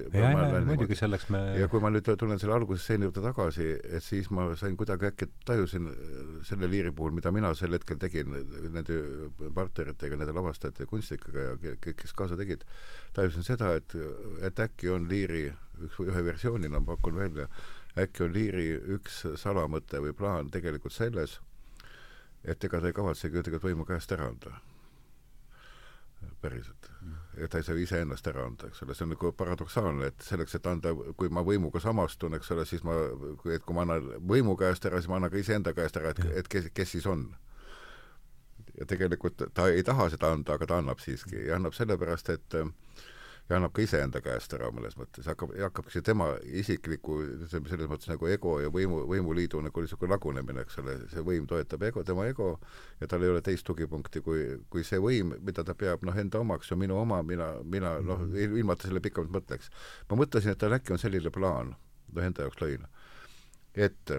muidugi 0.65 0.95
selleks 0.95 1.29
me 1.29 1.39
ja 1.59 1.67
kui 1.67 1.79
ma 1.79 1.89
nüüd 1.89 2.09
tulen 2.17 2.39
selle 2.39 2.55
algusestseeni 2.55 3.07
juurde 3.07 3.21
tagasi, 3.21 3.67
et 3.83 4.03
siis 4.03 4.29
ma 4.31 4.55
sain 4.55 4.77
kuidagi 4.77 5.05
äkki, 5.11 5.29
tajusin 5.45 5.87
äh, 5.87 6.43
selle 6.43 6.69
liiri 6.69 6.91
puhul, 6.91 7.11
mida 7.11 7.31
mina 7.31 7.53
sel 7.53 7.73
hetkel 7.73 7.97
tegin 7.97 8.35
nende 8.73 8.99
partneritega, 9.55 10.19
nende 10.19 10.35
lavastajate 10.35 10.83
ja 10.83 10.91
kunstnikega 10.93 11.39
ja 11.39 11.57
kõik, 11.65 11.95
kes 12.03 12.13
kaasa 12.13 12.37
tegid, 12.37 12.65
tajusin 13.13 13.43
seda, 13.43 13.73
et, 13.79 13.95
et 14.41 14.59
äkki 14.59 14.89
on 14.89 15.09
liiri 15.09 15.53
üks, 15.83 15.99
ühe 15.99 16.25
versioonina 16.25 16.79
ma 16.79 16.95
pakun 16.95 17.15
välja, 17.15 17.47
äkki 17.97 18.23
on 18.27 18.33
liiri 18.33 18.71
üks 18.97 19.23
salamõte 19.35 20.03
või 20.03 20.13
plaan 20.13 20.51
tegelikult 20.51 20.93
selles, 20.93 21.39
et 22.43 22.63
ega 22.63 22.79
ta 22.79 22.87
ei 22.87 22.93
kavatsegi 22.93 23.35
ju 23.35 23.43
tegelikult 23.43 23.71
võimu 23.71 23.87
käest 23.87 24.11
ära 24.11 24.27
anda 24.31 24.59
päriselt. 26.41 26.88
Ja 27.39 27.47
ta 27.47 27.57
ei 27.57 27.63
saa 27.63 27.75
iseennast 27.79 28.27
ära 28.27 28.43
anda, 28.45 28.67
eks 28.67 28.83
ole, 28.83 28.95
see 28.95 29.05
on 29.05 29.13
nagu 29.13 29.31
paradoksaalne, 29.39 30.09
et 30.11 30.25
selleks, 30.25 30.55
et 30.57 30.67
anda, 30.67 30.91
kui 31.17 31.29
ma 31.33 31.43
võimuga 31.45 31.81
samastun, 31.83 32.35
eks 32.35 32.51
ole, 32.55 32.65
siis 32.67 32.83
ma, 32.87 32.95
et 33.53 33.63
kui 33.65 33.77
ma 33.77 33.85
annan 33.85 34.09
võimu 34.31 34.57
käest 34.59 34.85
ära, 34.89 34.99
siis 34.99 35.11
ma 35.11 35.19
annan 35.19 35.31
ka 35.31 35.39
iseenda 35.39 35.73
käest 35.77 35.99
ära, 35.99 36.11
et, 36.15 36.19
et 36.41 36.51
kes, 36.51 36.67
kes 36.75 36.91
siis 36.97 37.07
on. 37.07 37.29
ja 38.79 38.85
tegelikult 38.87 39.41
ta 39.53 39.67
ei 39.71 39.83
taha 39.83 40.09
seda 40.09 40.33
anda, 40.35 40.55
aga 40.55 40.67
ta 40.67 40.77
annab 40.79 40.99
siiski. 41.03 41.35
Ja 41.47 41.55
annab 41.55 41.73
sellepärast, 41.75 42.29
et 42.29 42.55
äh, 42.59 42.67
ja 43.49 43.57
annab 43.57 43.73
ka 43.73 43.81
iseenda 43.81 44.21
käest 44.21 44.53
ära 44.53 44.69
mõnes 44.73 44.93
mõttes, 44.99 45.25
hakkab, 45.25 45.55
hakkabki 45.57 46.01
tema 46.05 46.27
isikliku, 46.61 47.17
ütleme 47.47 47.71
selles 47.71 47.89
mõttes 47.89 48.11
nagu 48.11 48.29
ego 48.29 48.55
ja 48.61 48.69
võimu, 48.73 49.01
võimuliidu 49.09 49.61
nagu 49.65 49.83
niisugune 49.83 50.13
lagunemine, 50.13 50.65
eks 50.65 50.77
ole, 50.83 50.95
see 51.09 51.23
võim 51.25 51.47
toetab 51.49 51.83
ego, 51.89 52.03
tema 52.05 52.27
ego, 52.29 52.51
ja 53.01 53.09
tal 53.09 53.25
ei 53.25 53.33
ole 53.33 53.41
teist 53.45 53.65
tugipunkti 53.65 54.21
kui, 54.25 54.43
kui 54.69 54.85
see 54.85 55.01
võim, 55.01 55.33
mida 55.45 55.65
ta 55.65 55.73
peab 55.77 56.05
noh, 56.05 56.17
enda 56.21 56.43
omaks, 56.43 56.69
on 56.75 56.81
minu 56.83 56.99
oma, 57.01 57.23
mina, 57.25 57.51
mina 57.65 57.95
noh, 58.05 58.27
ilma 58.37 58.77
et 58.77 58.83
ta 58.83 58.89
selle 58.91 59.01
pikemalt 59.05 59.33
mõtleks. 59.39 59.71
ma 60.09 60.19
mõtlesin, 60.21 60.53
et 60.53 60.61
tal 60.61 60.77
äkki 60.77 60.93
on 60.93 61.01
selline 61.01 61.33
plaan, 61.33 61.73
noh 62.13 62.29
enda 62.29 62.45
jaoks 62.45 62.61
lõin, 62.61 62.85
et 63.73 64.13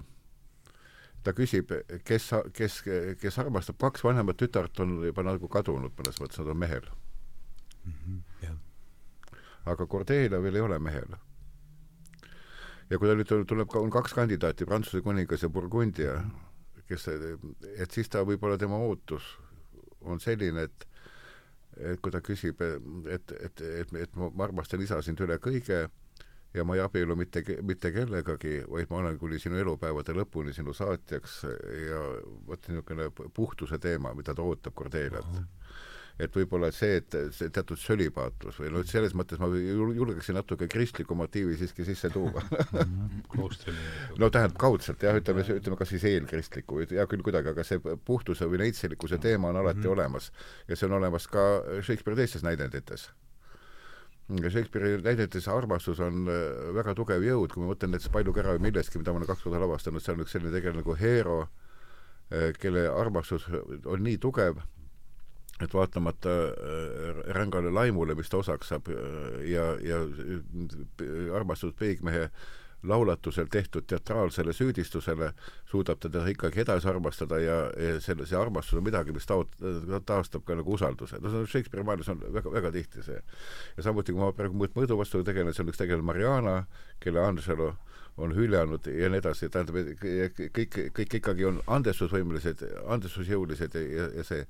ta 1.22 1.36
küsib, 1.36 1.70
kes, 2.08 2.32
kes, 2.56 2.80
kes 3.20 3.38
armastab, 3.38 3.78
kaks 3.78 4.02
vanemat 4.04 4.40
tütart 4.40 4.82
on 4.82 4.98
juba 5.04 5.22
nagu 5.26 5.52
kadunud 5.52 5.94
mõnes 5.98 6.18
mõttes, 6.18 6.40
nad 6.40 6.50
on 6.50 6.60
mehel 6.60 6.82
mm. 6.88 7.92
-hmm, 7.92 8.20
aga 9.66 9.86
Cordelia 9.86 10.40
veel 10.42 10.56
ei 10.56 10.64
ole 10.64 10.78
mehel. 10.78 11.16
ja 12.90 12.98
kui 12.98 13.08
ta 13.08 13.14
nüüd 13.14 13.46
tuleb, 13.46 13.74
on 13.78 13.90
kaks 13.90 14.14
kandidaati, 14.16 14.66
Prantsuse 14.66 15.02
kuningas 15.02 15.42
ja 15.42 15.48
Burgundia, 15.48 16.16
kes, 16.88 17.06
et 17.76 17.90
siis 17.90 18.08
ta 18.10 18.24
võib-olla 18.26 18.58
tema 18.58 18.80
ootus 18.82 19.36
on 20.00 20.20
selline, 20.20 20.66
et 20.66 20.86
et 21.80 22.00
kui 22.02 22.12
ta 22.12 22.20
küsib, 22.20 22.60
et, 22.60 23.32
et, 23.40 23.60
et, 23.62 23.92
et 23.94 24.16
ma 24.18 24.44
armastan 24.44 24.82
isa 24.82 24.98
sind 25.06 25.20
üle 25.22 25.38
kõige 25.38 25.84
ja 26.54 26.64
ma 26.66 26.74
ei 26.74 26.82
abielu 26.82 27.14
mitte, 27.16 27.44
mitte 27.62 27.92
kellegagi, 27.94 28.64
vaid 28.68 28.90
ma 28.90 28.98
olen 28.98 29.18
kuni 29.20 29.38
sinu 29.38 29.56
elupäevade 29.60 30.16
lõpuni 30.18 30.52
sinu 30.52 30.74
saatjaks 30.74 31.36
ja 31.86 32.02
vot 32.48 32.68
niisugune 32.68 33.06
puhtuse 33.36 33.78
teema, 33.78 34.12
mida 34.18 34.34
ta 34.34 34.42
ootab 34.42 34.74
Cordelialt 34.74 35.30
uh. 35.30 35.38
-huh 35.38 35.59
et 36.24 36.36
võib-olla 36.36 36.70
see, 36.74 36.98
et 37.00 37.16
see 37.36 37.50
teatud 37.54 37.80
sölibaatus 37.80 38.58
või 38.60 38.72
noh, 38.74 38.84
selles 38.88 39.14
mõttes 39.16 39.40
ma 39.40 39.48
julgeksin 39.54 40.36
natuke 40.38 40.68
kristliku 40.70 41.16
motiivi 41.18 41.56
siiski 41.60 41.86
sisse 41.88 42.10
tuua. 42.12 42.44
No 44.20 44.28
tähendab 44.32 44.58
kaudselt 44.60 45.02
jah, 45.04 45.16
ütleme, 45.16 45.42
ütleme 45.56 45.78
kas 45.78 45.90
siis 45.92 46.04
eelkristliku, 46.08 46.82
hea 46.90 47.06
küll 47.10 47.24
kuidagi, 47.24 47.52
aga 47.52 47.64
see 47.66 47.80
puhtuse 48.04 48.46
või 48.50 48.60
neitselikkuse 48.64 49.20
teema 49.22 49.48
on 49.50 49.60
alati 49.60 49.78
mm 49.80 49.84
-hmm. 49.84 49.92
olemas. 49.92 50.30
Ja 50.68 50.76
see 50.76 50.88
on 50.88 50.98
olemas 50.98 51.26
ka 51.28 51.62
Shakespeare'i 51.80 52.22
teistes 52.22 52.44
näidendites. 52.46 53.10
Shakespeare'i 54.30 55.00
näidetes 55.02 55.48
armastus 55.48 56.00
on 56.00 56.28
äh, 56.28 56.74
väga 56.74 56.94
tugev 56.94 57.22
jõud, 57.22 57.50
kui 57.52 57.62
ma 57.62 57.72
mõtlen 57.72 57.90
näiteks 57.94 58.12
Palju 58.14 58.32
kära 58.32 58.54
või 58.54 58.68
millestki, 58.68 58.98
mida 58.98 59.12
ma 59.12 59.18
olen 59.18 59.30
kaks 59.30 59.42
korda 59.42 59.58
lavastanud, 59.58 60.02
seal 60.02 60.18
on 60.18 60.22
üks 60.24 60.36
selline 60.36 60.52
tegelane 60.54 60.82
nagu 60.82 60.94
Hero, 61.00 61.40
äh, 62.30 62.52
kelle 62.58 62.88
armastus 62.88 63.48
on 63.84 64.04
nii 64.06 64.18
tugev, 64.22 64.60
et 65.64 65.74
vaatamata 65.74 66.30
äh, 66.30 67.20
rängale 67.36 67.72
laimule, 67.72 68.14
mis 68.14 68.30
ta 68.32 68.40
osaks 68.40 68.72
saab 68.72 68.88
äh, 68.88 69.44
ja, 69.50 69.66
ja 69.84 70.00
äh, 70.00 71.36
armastatud 71.36 71.76
peigmehe 71.78 72.30
laulatusel 72.82 73.50
tehtud 73.52 73.84
teatraalsele 73.86 74.54
süüdistusele 74.56 75.34
suudab 75.68 76.00
teda 76.00 76.22
ikkagi 76.32 76.62
edasi 76.62 76.88
armastada 76.88 77.38
ja, 77.38 77.58
ja 77.76 77.98
selle, 78.00 78.24
see 78.26 78.38
armastus 78.40 78.78
on 78.78 78.86
midagi, 78.86 79.12
mis 79.12 79.28
taot-, 79.28 79.58
taastab 80.08 80.46
ka 80.48 80.56
nagu 80.56 80.72
usalduse. 80.78 81.20
no 81.20 81.28
see 81.28 81.42
on 81.42 81.50
Shakespeare'i 81.50 81.84
maailmas 81.84 82.08
on 82.08 82.24
väga, 82.32 82.52
väga 82.56 82.72
tihti 82.72 83.04
see. 83.04 83.20
ja 83.76 83.84
samuti, 83.84 84.16
kui 84.16 84.24
ma 84.24 84.32
praegu 84.32 84.56
mõõdu 84.64 84.96
vastu 84.96 85.20
tegelen, 85.24 85.52
seal 85.52 85.68
üks 85.68 85.80
tegelane 85.80 86.08
Mariana, 86.08 86.56
kelle 87.04 87.20
Angelo 87.20 87.74
on 88.20 88.32
hüljanud 88.36 88.88
ja 88.88 89.08
nii 89.12 89.20
edasi, 89.20 89.48
tähendab, 89.52 89.76
kõik, 90.56 90.78
kõik 90.96 91.18
ikkagi 91.20 91.46
on 91.48 91.60
andestusvõimelised, 91.68 92.64
andestusjõulised 92.96 93.76
ja, 93.76 93.84
ja, 94.00 94.08
ja 94.20 94.24
see 94.26 94.46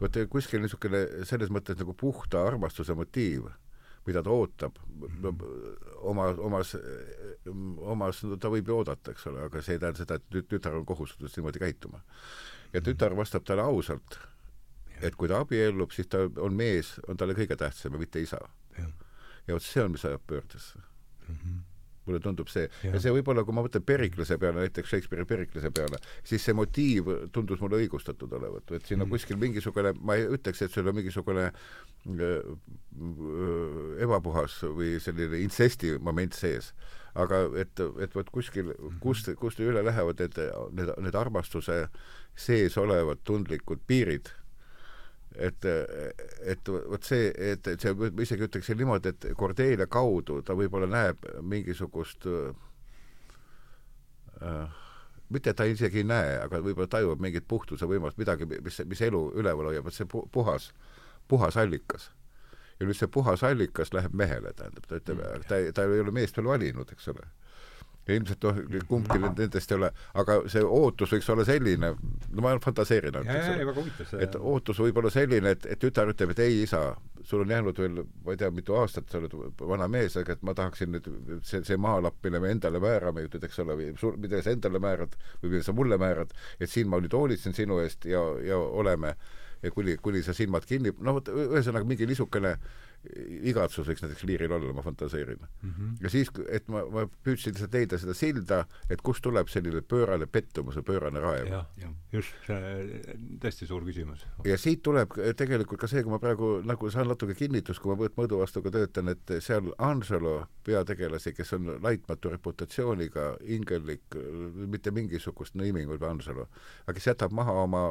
vot 0.00 0.18
kuskil 0.30 0.62
niisugune 0.62 1.04
selles 1.28 1.52
mõttes 1.52 1.78
nagu 1.80 1.94
puhta 1.96 2.42
armastuse 2.46 2.94
motiiv, 2.96 3.48
mida 4.06 4.22
ta 4.22 4.30
ootab 4.30 4.78
no, 5.22 5.32
oma, 6.06 6.28
omas, 6.48 6.74
omas, 7.94 8.22
no 8.28 8.38
ta 8.40 8.50
võib 8.52 8.70
ju 8.70 8.80
oodata, 8.80 9.14
eks 9.14 9.26
ole, 9.30 9.46
aga 9.48 9.62
see 9.64 9.76
ei 9.76 9.82
tähenda 9.82 10.02
seda, 10.02 10.20
et 10.20 10.48
tütar 10.50 10.78
on 10.78 10.86
kohustatud 10.86 11.32
niimoodi 11.36 11.62
käituma. 11.62 12.02
ja 12.72 12.82
tütar 12.82 13.16
vastab 13.16 13.44
talle 13.46 13.64
ausalt, 13.66 14.18
et 15.02 15.16
kui 15.16 15.28
ta 15.28 15.40
abiellub, 15.42 15.92
siis 15.92 16.10
ta 16.12 16.26
on 16.26 16.54
mees, 16.54 16.96
on 17.08 17.16
talle 17.16 17.34
kõige 17.34 17.56
tähtsam 17.56 17.96
ja 17.96 18.02
mitte 18.02 18.20
isa. 18.20 18.40
ja 18.78 19.54
vot 19.54 19.62
see 19.62 19.82
on, 19.82 19.92
mis 19.96 20.04
ajab 20.04 20.22
pöördesse 20.26 20.78
mm. 20.78 21.34
-hmm 21.34 21.75
mulle 22.06 22.20
tundub 22.24 22.50
see. 22.52 22.68
ja 22.84 23.00
see 23.02 23.12
võib-olla, 23.14 23.44
kui 23.46 23.56
ma 23.56 23.64
mõtlen 23.66 23.84
Periklase 23.86 24.38
peale, 24.42 24.66
näiteks 24.66 24.92
Shakespeare'i 24.92 25.28
Periklase 25.28 25.70
peale, 25.74 26.00
siis 26.26 26.44
see 26.46 26.56
motiiv 26.56 27.10
tundus 27.34 27.62
mulle 27.62 27.80
õigustatud 27.82 28.32
olevat, 28.38 28.70
et 28.72 28.86
siin 28.86 29.00
on 29.00 29.06
mm. 29.06 29.14
kuskil 29.16 29.40
mingisugune, 29.40 29.94
ma 30.00 30.18
ei 30.18 30.28
ütleks, 30.38 30.62
et 30.64 30.74
seal 30.74 30.90
on 30.90 30.98
mingisugune 30.98 31.48
äh, 31.50 32.38
ebapuhas 34.06 34.60
või 34.76 34.96
selline 35.02 35.42
intsesti 35.44 35.96
moment 35.98 36.36
sees. 36.36 36.72
aga 37.16 37.46
et, 37.56 37.80
et 38.04 38.12
vot 38.12 38.28
kuskil, 38.28 38.74
mhm. 38.74 38.98
kust, 39.00 39.30
kust 39.40 39.60
üle 39.64 39.80
lähevad 39.80 40.18
need, 40.20 40.36
need, 40.76 40.90
need 41.00 41.14
armastuse 41.16 41.86
sees 42.36 42.76
olevad 42.76 43.22
tundlikud 43.24 43.80
piirid 43.88 44.28
et, 45.38 45.64
et 46.52 46.68
vot 46.68 47.04
see, 47.04 47.28
et, 47.52 47.66
et 47.68 47.80
see, 47.80 47.92
ma 47.96 48.22
isegi 48.22 48.46
ütleksin 48.48 48.78
niimoodi, 48.80 49.12
et 49.12 49.28
Cordelia 49.38 49.86
kaudu 49.90 50.40
ta 50.46 50.56
võib-olla 50.58 50.88
näeb 50.90 51.26
mingisugust 51.44 52.26
äh, 54.40 54.74
mitte 55.28 55.54
ta 55.54 55.64
isegi 55.64 56.02
ei 56.02 56.08
näe, 56.08 56.36
aga 56.44 56.60
võib-olla 56.62 56.90
tajub 56.90 57.22
mingit 57.22 57.46
puhtuse 57.48 57.88
võimalust, 57.88 58.18
midagi, 58.20 58.46
mis, 58.46 58.80
mis 58.86 59.02
elu 59.08 59.22
üleval 59.40 59.72
hoiab, 59.72 59.88
et 59.88 59.96
see 59.96 60.08
pu 60.10 60.26
puhas, 60.32 60.70
puhas 61.28 61.56
allikas. 61.60 62.10
ja 62.80 62.86
nüüd 62.86 62.98
see 62.98 63.08
puhas 63.08 63.42
allikas 63.42 63.92
läheb 63.96 64.14
mehele, 64.14 64.52
tähendab, 64.52 64.86
ta 64.86 65.00
ütleb 65.00 65.18
mm., 65.22 65.46
ta, 65.48 65.60
ta 65.72 65.86
ei 65.88 66.00
ole 66.02 66.12
meest 66.12 66.36
veel 66.36 66.50
valinud, 66.52 66.92
eks 66.92 67.08
ole 67.14 67.24
ilmselt 68.14 68.44
noh, 68.46 68.58
kumbki 68.88 69.18
nendest 69.18 69.72
ei 69.72 69.76
ole, 69.78 69.90
aga 70.20 70.38
see 70.52 70.62
ootus 70.62 71.12
võiks 71.16 71.28
olla 71.32 71.44
selline, 71.48 71.92
no 72.30 72.44
ma 72.44 72.54
fantaseerin 72.62 73.18
ainult, 73.20 74.02
et 74.22 74.36
ootus 74.38 74.80
võib 74.84 75.00
olla 75.02 75.10
selline, 75.12 75.56
et, 75.56 75.66
et 75.74 75.80
tütar 75.82 76.12
ütleb, 76.12 76.34
et 76.34 76.42
ei, 76.44 76.60
isa, 76.66 76.82
sul 77.26 77.42
on 77.42 77.54
jäänud 77.56 77.80
veel, 77.82 78.02
ma 78.24 78.36
ei 78.36 78.40
tea, 78.40 78.50
mitu 78.54 78.76
aastat, 78.78 79.08
sa 79.10 79.18
oled 79.18 79.34
vana 79.60 79.88
mees, 79.90 80.16
aga 80.20 80.36
et 80.36 80.44
ma 80.46 80.54
tahaksin 80.56 80.94
nüüd 80.94 81.08
see, 81.46 81.64
see 81.66 81.80
maalapp, 81.80 82.20
mille 82.26 82.42
me 82.42 82.52
endale 82.54 82.82
määrame, 82.82 83.26
ütled, 83.26 83.48
eks 83.48 83.58
ole, 83.64 83.78
või 83.80 83.90
sul, 84.00 84.14
mida 84.22 84.42
sa 84.44 84.54
endale 84.54 84.82
määrad 84.82 85.18
või 85.42 85.56
mida 85.56 85.66
sa 85.66 85.74
mulle 85.76 85.98
määrad, 86.00 86.36
et 86.60 86.70
siin 86.70 86.90
ma 86.92 87.02
nüüd 87.02 87.16
hoolitsen 87.16 87.56
sinu 87.56 87.80
eest 87.82 88.06
ja, 88.10 88.22
ja 88.46 88.60
oleme. 88.60 89.16
Ja 89.64 89.70
kuni, 89.72 89.94
kuni 90.04 90.20
sa 90.22 90.34
silmad 90.36 90.66
kinni, 90.68 90.90
no 91.00 91.14
vot, 91.16 91.30
ühesõnaga 91.32 91.88
mingi 91.88 92.04
niisugune 92.06 92.50
igatsus 93.50 93.86
võiks 93.88 94.02
näiteks 94.04 94.24
liiril 94.28 94.52
olla, 94.56 94.72
ma 94.76 94.82
fantaseerin 94.84 95.38
mm. 95.38 95.70
-hmm. 95.70 95.96
ja 96.00 96.10
siis, 96.10 96.30
et 96.48 96.68
ma, 96.72 96.82
ma 96.92 97.06
püüdsin 97.06 97.54
lihtsalt 97.54 97.74
leida 97.74 97.98
seda 97.98 98.14
silda, 98.14 98.62
et 98.90 99.02
kust 99.02 99.22
tuleb 99.24 99.48
selline 99.52 99.82
pöörane 99.82 100.26
pettumus 100.26 100.78
või 100.80 100.86
pöörane 100.90 101.20
raev. 101.20 101.52
just, 102.12 102.34
see 102.46 103.14
tõesti 103.42 103.66
suur 103.66 103.84
küsimus. 103.84 104.26
ja 104.44 104.58
siit 104.58 104.82
tuleb 104.82 105.16
tegelikult 105.36 105.80
ka 105.80 105.90
see, 105.90 106.02
kui 106.02 106.12
ma 106.12 106.20
praegu 106.22 106.60
nagu 106.64 106.90
saan 106.90 107.08
natuke 107.08 107.34
kinnitust, 107.34 107.80
kui 107.80 107.92
ma 107.92 107.96
Võõt 107.96 108.16
Mõõdu 108.16 108.38
vastuga 108.40 108.70
töötan, 108.70 109.08
et 109.08 109.32
seal 109.40 109.72
Angelo 109.78 110.46
peategelasi, 110.64 111.32
kes 111.32 111.52
on 111.56 111.76
laitmatu 111.82 112.30
reputatsiooniga, 112.32 113.36
ingellik, 113.42 114.16
mitte 114.66 114.90
mingisugust 114.90 115.54
nimi 115.54 115.84
kui 115.86 115.98
Angelo, 116.08 116.48
aga 116.84 116.96
kes 116.96 117.10
jätab 117.12 117.34
maha 117.36 117.52
oma 117.64 117.82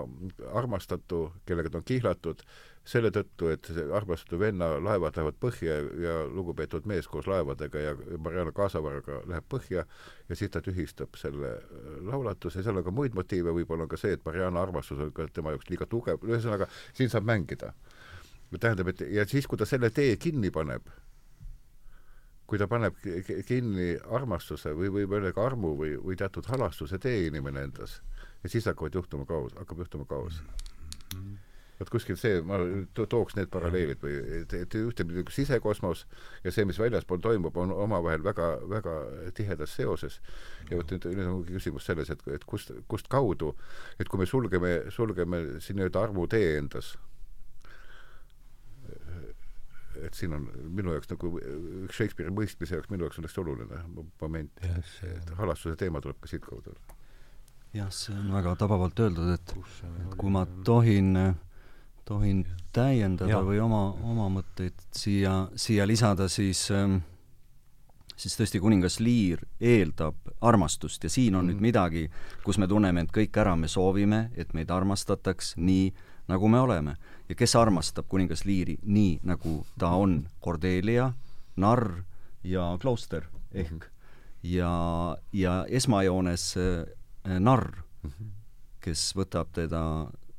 armastatu, 0.53 1.31
kellega 1.45 1.69
ta 1.69 1.81
on 1.81 1.87
kihlatud, 1.87 2.43
selle 2.85 3.09
tõttu, 3.13 3.49
et 3.49 3.67
armastatud 3.97 4.39
venna 4.39 4.67
laevad 4.77 5.17
lähevad 5.17 5.37
põhja 5.41 5.77
ja 6.01 6.15
lugupeetud 6.29 6.85
mees 6.89 7.07
koos 7.09 7.25
laevadega 7.29 7.81
ja 7.81 7.93
Marianne 8.21 8.53
Kaasavaraga 8.55 9.23
läheb 9.29 9.47
põhja 9.49 9.85
ja 10.29 10.37
siis 10.37 10.53
ta 10.53 10.61
tühistab 10.65 11.17
selle 11.17 11.55
äh, 11.57 11.87
laulatuse, 12.05 12.61
seal 12.63 12.77
on 12.77 12.85
ka 12.85 12.93
muid 12.93 13.17
motiive, 13.17 13.53
võib-olla 13.57 13.87
on 13.87 13.91
ka 13.91 13.97
see, 13.97 14.13
et 14.17 14.25
Marianne 14.25 14.61
armastus 14.61 15.01
on 15.01 15.09
ka 15.15 15.25
tema 15.33 15.55
jaoks 15.55 15.71
liiga 15.71 15.87
tugev, 15.89 16.21
ühesõnaga 16.29 16.69
siin 16.93 17.09
saab 17.09 17.25
mängida. 17.25 17.73
tähendab, 18.59 18.87
et 18.87 19.01
ja 19.11 19.25
siis, 19.27 19.47
kui 19.47 19.57
ta 19.57 19.65
selle 19.65 19.89
tee 19.89 20.15
kinni 20.21 20.51
paneb, 20.53 20.85
kui 22.45 22.59
ta 22.61 22.67
paneb 22.67 23.01
kinni 23.47 23.97
armastuse 24.05 24.71
või 24.77 25.07
öelda 25.09 25.33
ka 25.33 25.45
armu 25.45 25.73
või, 25.75 25.97
või 25.97 26.15
teatud 26.15 26.45
halastuse 26.45 27.01
tee 27.01 27.25
inimene 27.25 27.65
endas, 27.65 27.97
ja 28.43 28.49
siis 28.49 28.69
hakkavad 28.69 28.95
juhtuma 28.95 29.25
kaos, 29.25 29.57
hakkab 29.57 29.81
juhtuma 29.83 30.05
kaos 30.05 30.39
mm. 30.39 31.19
-hmm 31.19 31.44
vot 31.79 31.91
kuskil 31.91 32.17
see, 32.19 32.39
ma 32.47 32.59
to 32.95 33.05
tooks 33.11 33.35
need 33.35 33.49
paralleelid 33.51 34.03
või 34.03 34.15
et, 34.41 34.53
et 34.55 34.77
ühtepidi 34.79 35.25
sisekosmos 35.33 36.05
ja 36.43 36.53
see, 36.53 36.65
mis 36.67 36.79
väljaspool 36.79 37.19
toimub, 37.23 37.57
on 37.59 37.73
omavahel 37.75 38.23
väga, 38.23 38.51
väga 38.71 38.93
tihedas 39.35 39.75
seoses. 39.75 40.21
ja 40.69 40.79
vot 40.79 40.91
nüüd, 40.91 41.09
nüüd 41.17 41.31
on 41.31 41.43
küsimus 41.49 41.87
selles, 41.89 42.11
et, 42.13 42.21
et 42.31 42.45
kust, 42.47 42.71
kust 42.91 43.11
kaudu, 43.11 43.55
et 43.99 44.07
kui 44.07 44.21
me 44.21 44.29
sulgeme, 44.29 44.77
sulgeme 44.89 45.43
siin 45.59 45.79
nii-öelda 45.79 46.07
armutee 46.07 46.55
endas, 46.57 46.95
et 50.03 50.13
siin 50.13 50.33
on 50.35 50.47
minu 50.75 50.93
jaoks 50.95 51.09
nagu 51.11 51.31
Shakespeare'i 51.93 52.33
mõistmise 52.35 52.77
jaoks 52.77 52.91
minu 52.91 53.07
jaoks 53.07 53.19
on 53.19 53.27
hästi 53.27 53.41
oluline 53.41 53.81
moment 54.21 54.63
yes,, 54.63 54.97
et 55.07 55.31
halastuse 55.39 55.75
teema 55.79 56.01
tuleb 56.03 56.19
ka 56.21 56.29
siitkaudu. 56.31 56.75
jah, 57.75 57.91
see 57.91 58.15
on 58.15 58.31
väga 58.35 58.55
tabavalt 58.59 58.99
öeldud, 58.99 59.33
et, 59.35 59.55
et 60.05 60.15
kui 60.19 60.31
ma 60.31 60.45
tohin 60.67 61.15
äh, 61.19 61.35
tohin 62.05 62.45
täiendada 62.73 63.31
ja. 63.31 63.41
või 63.41 63.59
oma, 63.63 63.87
oma 64.03 64.29
mõtteid 64.39 64.77
siia, 64.93 65.47
siia 65.55 65.87
lisada, 65.87 66.27
siis 66.29 66.67
ähm, 66.71 66.99
siis 68.15 68.35
tõesti 68.39 68.59
kuningas 68.63 68.99
Liir 69.03 69.43
eeldab 69.59 70.15
armastust 70.41 71.03
ja 71.03 71.11
siin 71.11 71.35
on 71.35 71.45
mm. 71.45 71.51
nüüd 71.51 71.63
midagi, 71.63 72.05
kus 72.43 72.59
me 72.61 72.67
tunneme 72.67 73.03
end 73.03 73.13
kõik 73.15 73.35
ära, 73.41 73.55
me 73.59 73.67
soovime, 73.71 74.29
et 74.35 74.53
meid 74.55 74.71
armastataks 74.71 75.55
nii, 75.57 75.89
nagu 76.31 76.49
me 76.49 76.59
oleme. 76.59 76.95
ja 77.29 77.35
kes 77.35 77.55
armastab 77.55 78.07
kuningas 78.09 78.45
Liiri 78.45 78.77
nii, 78.83 79.19
nagu 79.23 79.65
ta 79.79 79.95
on, 79.97 80.27
Cordelia, 80.43 81.11
narr 81.55 82.03
ja 82.43 82.77
klooster 82.81 83.25
ehk 83.51 83.71
mm. 83.71 83.89
ja, 84.43 84.71
ja 85.33 85.65
esmajoones 85.69 86.53
äh, 86.57 87.39
narr, 87.39 87.71
mhm. 88.03 88.31
kes 88.79 89.11
võtab 89.17 89.49
teda 89.53 89.81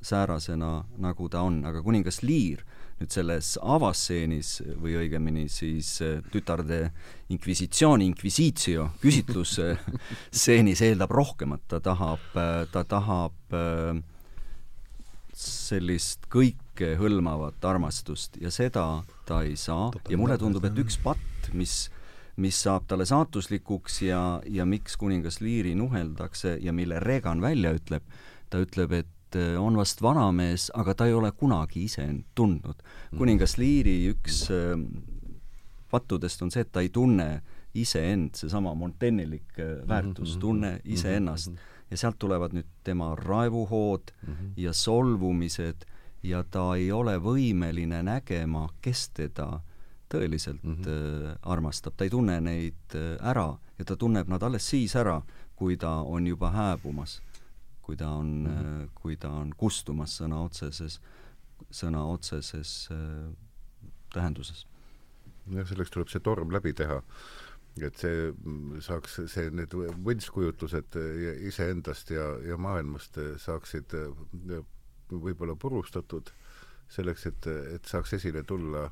säärasena, 0.06 0.72
nagu 1.02 1.28
ta 1.32 1.42
on, 1.46 1.62
aga 1.68 1.82
kuningas 1.84 2.22
Liir 2.22 2.64
nüüd 2.96 3.12
selles 3.12 3.56
avastseenis 3.60 4.62
või 4.80 4.94
õigemini 5.02 5.46
siis 5.52 5.98
äh, 6.04 6.20
tütarde 6.32 6.90
inkvisitsioon, 7.32 8.04
inquisitio, 8.06 8.88
küsitlusstseenis 9.02 10.82
eeldab 10.88 11.12
rohkemat, 11.12 11.66
ta 11.68 11.82
tahab, 11.84 12.24
äh, 12.40 12.62
ta 12.72 12.86
tahab 12.88 13.56
äh, 13.56 13.98
sellist 15.36 16.24
kõikehõlmavat 16.32 17.68
armastust 17.68 18.40
ja 18.40 18.52
seda 18.54 18.86
ta 19.28 19.42
ei 19.44 19.58
saa. 19.60 19.90
Ja 20.08 20.16
mulle 20.16 20.38
tundub, 20.40 20.64
et 20.64 20.80
üks 20.80 20.96
patt, 21.02 21.52
mis 21.52 21.86
mis 22.36 22.56
saab 22.60 22.84
talle 22.88 23.06
saatuslikuks 23.08 24.02
ja, 24.04 24.20
ja 24.44 24.66
miks 24.68 24.98
kuningas 25.00 25.38
Liiri 25.40 25.72
nuheldakse 25.76 26.58
ja 26.60 26.72
mille 26.76 26.98
Regan 27.00 27.40
välja 27.40 27.72
ütleb, 27.76 28.04
ta 28.52 28.60
ütleb, 28.60 28.92
et 28.92 29.12
on 29.58 29.76
vast 29.76 30.02
vanamees, 30.02 30.70
aga 30.74 30.94
ta 30.94 31.06
ei 31.06 31.14
ole 31.14 31.32
kunagi 31.32 31.84
ise 31.84 32.02
end 32.02 32.24
tundnud. 32.34 32.82
Mhm. 32.82 33.18
kuningas 33.18 33.58
Liiri 33.58 34.12
üks 34.12 34.50
äh, 34.50 34.78
pattudest 35.90 36.42
on 36.42 36.50
see, 36.50 36.60
et 36.60 36.72
ta 36.72 36.80
ei 36.80 36.88
tunne 36.88 37.42
iseend, 37.74 38.34
seesama 38.34 38.74
Montaigne'ilik 38.74 39.58
äh, 39.58 39.64
mhm, 39.64 39.88
väärtus, 39.88 40.38
mhm, 40.38 40.80
iseennast. 40.84 41.52
ja 41.90 41.96
sealt 41.96 42.18
tulevad 42.18 42.50
nüüd 42.50 42.66
tema 42.84 43.14
raevuhood 43.14 44.10
mm 44.10 44.32
-hmm. 44.32 44.52
ja 44.56 44.72
solvumised 44.72 45.84
ja 46.22 46.44
ta 46.44 46.74
ei 46.74 46.92
ole 46.92 47.18
võimeline 47.18 48.02
nägema, 48.02 48.68
kes 48.82 49.08
teda 49.08 49.60
tõeliselt 50.14 50.62
mm 50.62 50.74
-hmm. 50.74 51.38
armastab, 51.42 51.94
ta 51.96 52.04
ei 52.04 52.10
tunne 52.10 52.40
neid 52.40 52.94
ära 53.20 53.58
ja 53.78 53.84
ta 53.84 53.96
tunneb 53.96 54.28
nad 54.28 54.42
alles 54.42 54.68
siis 54.70 54.96
ära, 54.96 55.22
kui 55.56 55.76
ta 55.76 55.90
on 55.90 56.26
juba 56.26 56.50
hääbumas 56.50 57.22
kui 57.86 57.96
ta 57.96 58.08
on 58.18 58.30
mm, 58.44 58.56
-hmm. 58.56 58.88
kui 58.94 59.16
ta 59.16 59.30
on 59.30 59.52
kustumas 59.56 60.18
sõna 60.20 60.42
otseses, 60.44 61.00
sõna 61.70 62.02
otseses 62.12 62.88
äh, 62.90 63.30
tähenduses. 64.12 64.66
jah, 65.54 65.68
selleks 65.68 65.92
tuleb 65.94 66.08
see 66.10 66.20
torm 66.20 66.50
läbi 66.50 66.72
teha. 66.72 67.02
et 67.86 67.96
see 68.00 68.32
saaks, 68.80 69.18
see, 69.28 69.50
need 69.50 69.74
võltskujutlused 70.08 70.96
iseendast 71.50 72.10
ja, 72.10 72.24
ja 72.40 72.56
maailmast 72.56 73.18
saaksid 73.44 73.94
äh, 73.94 74.64
võib-olla 75.10 75.54
purustatud 75.54 76.32
selleks, 76.88 77.26
et, 77.26 77.46
et 77.74 77.84
saaks 77.84 78.14
esile 78.16 78.42
tulla 78.42 78.90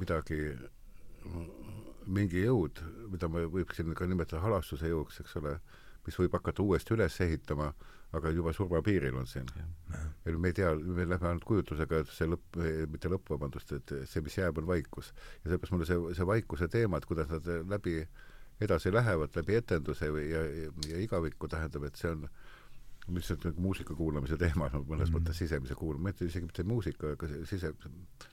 midagi, 0.00 0.40
mingi 2.06 2.42
jõud, 2.44 2.80
mida 3.12 3.28
me 3.28 3.44
võiksin 3.54 3.94
ka 3.94 4.08
nimetada 4.08 4.42
halastuse 4.42 4.88
jõuks, 4.88 5.20
eks 5.22 5.36
ole 5.40 5.58
mis 6.06 6.18
võib 6.20 6.36
hakata 6.38 6.62
uuesti 6.62 6.94
üles 6.96 7.16
ehitama, 7.24 7.70
aga 8.16 8.32
juba 8.34 8.52
surmapiiril 8.56 9.16
on 9.20 9.26
siin. 9.30 9.50
ja 10.24 10.38
me 10.38 10.50
ei 10.50 10.56
tea, 10.56 10.72
me 10.74 11.06
lähme 11.08 11.28
ainult 11.30 11.46
kujutlusega, 11.46 12.02
et 12.02 12.14
see 12.14 12.28
lõpp, 12.30 12.58
mitte 12.90 13.12
lõpp, 13.12 13.30
vabandust, 13.30 13.72
et 13.76 13.94
see, 14.10 14.22
mis 14.26 14.38
jääb, 14.38 14.58
on 14.58 14.66
vaikus. 14.70 15.12
ja 15.44 15.50
sellepärast 15.50 15.76
mulle 15.76 15.88
see, 15.90 16.14
see 16.18 16.26
vaikuse 16.26 16.68
teema, 16.68 16.98
et 16.98 17.06
kuidas 17.10 17.30
nad 17.30 17.46
läbi 17.70 18.00
edasi 18.60 18.92
lähevad, 18.92 19.36
läbi 19.36 19.56
etenduse 19.56 20.10
või, 20.12 20.26
ja, 20.30 20.42
ja, 20.44 20.72
ja 20.90 21.04
igavikku 21.04 21.48
tähendab, 21.48 21.86
et 21.88 21.96
see 21.96 22.10
on 22.12 22.26
äh, 22.26 22.50
lihtsalt 23.16 23.44
nagu 23.48 23.64
muusika 23.64 23.94
kuulamise 23.96 24.36
teema, 24.40 24.68
no 24.72 24.80
mõnes 24.82 25.08
mm 25.08 25.14
-hmm. 25.14 25.16
mõttes 25.18 25.40
sisemise 25.42 25.74
kuulamise, 25.74 26.28
isegi 26.30 26.46
mitte 26.46 26.64
muusika, 26.64 27.12
aga 27.16 27.28
sise, 27.48 27.72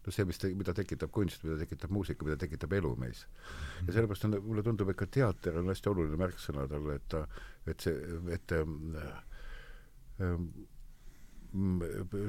no 0.06 0.14
see, 0.14 0.26
mis 0.26 0.38
te, 0.38 0.54
mida 0.56 0.74
tekitab 0.74 1.12
kunst, 1.12 1.44
mida 1.44 1.58
tekitab 1.58 1.92
muusika, 1.92 2.26
mida 2.26 2.38
tekitab 2.38 2.74
elu 2.74 2.96
meis 2.96 3.26
mm. 3.26 3.44
-hmm. 3.44 3.88
ja 3.88 3.94
sellepärast 3.94 4.26
on, 4.26 4.40
mulle 4.44 4.64
tundub, 4.64 4.90
et 4.90 4.98
ka 4.98 5.08
teater 5.08 5.58
on 5.58 5.74
hästi 5.74 5.90
oluline 5.90 6.18
märksõna 6.24 6.68
talle, 6.68 6.96
et 6.96 7.08
ta, 7.08 7.28
et 7.68 7.80
see, 7.80 7.94
et 8.34 8.52
ähm, 8.52 8.96
ähm, 10.22 10.50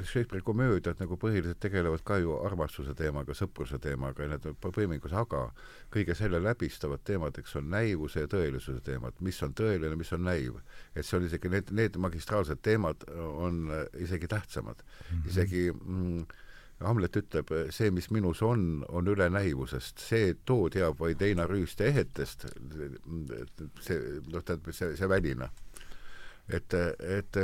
Shakespeare'i 0.05 0.43
komöödiad 0.45 1.01
nagu 1.03 1.17
põhiliselt 1.21 1.61
tegelevad 1.61 2.03
ka 2.07 2.19
ju 2.23 2.37
armastuse 2.47 2.95
teemaga, 2.97 3.35
sõpruse 3.37 3.79
teemaga 3.83 4.25
ja 4.25 4.33
need 4.33 4.47
on 4.49 4.57
põimingus, 4.63 5.13
aga 5.13 5.49
kõige 5.95 6.17
selle 6.19 6.41
läbistavad 6.43 7.03
teemadeks 7.05 7.57
on 7.61 7.71
näivuse 7.73 8.25
ja 8.25 8.31
tõelisuse 8.31 8.81
teemad, 8.87 9.19
mis 9.25 9.41
on 9.43 9.55
tõeline, 9.59 9.97
mis 9.99 10.13
on 10.17 10.25
näiv. 10.25 10.61
et 10.95 11.07
see 11.07 11.19
on 11.19 11.27
isegi, 11.27 11.49
need, 11.53 11.73
need 11.73 11.97
magistraalsed 11.97 12.63
teemad 12.63 13.05
on 13.19 13.67
isegi 13.99 14.29
tähtsamad 14.29 14.83
mm. 14.85 15.17
-hmm. 15.17 15.29
isegi 15.29 15.73
mm, 15.73 16.27
Hamlet 16.79 17.17
ütleb, 17.17 17.49
see, 17.75 17.91
mis 17.91 18.07
minus 18.15 18.43
on, 18.47 18.85
on 18.89 19.09
üle 19.11 19.27
näivusest, 19.35 19.99
see, 19.99 20.35
too 20.47 20.69
teab 20.71 21.01
vaid 21.01 21.19
heinarüüste 21.21 21.89
ehetest, 21.91 22.47
see, 23.83 23.99
noh, 24.31 24.45
tähendab, 24.45 24.71
see, 24.71 24.95
see 24.97 25.09
väline. 25.11 25.51
et, 26.49 26.75
et 27.01 27.37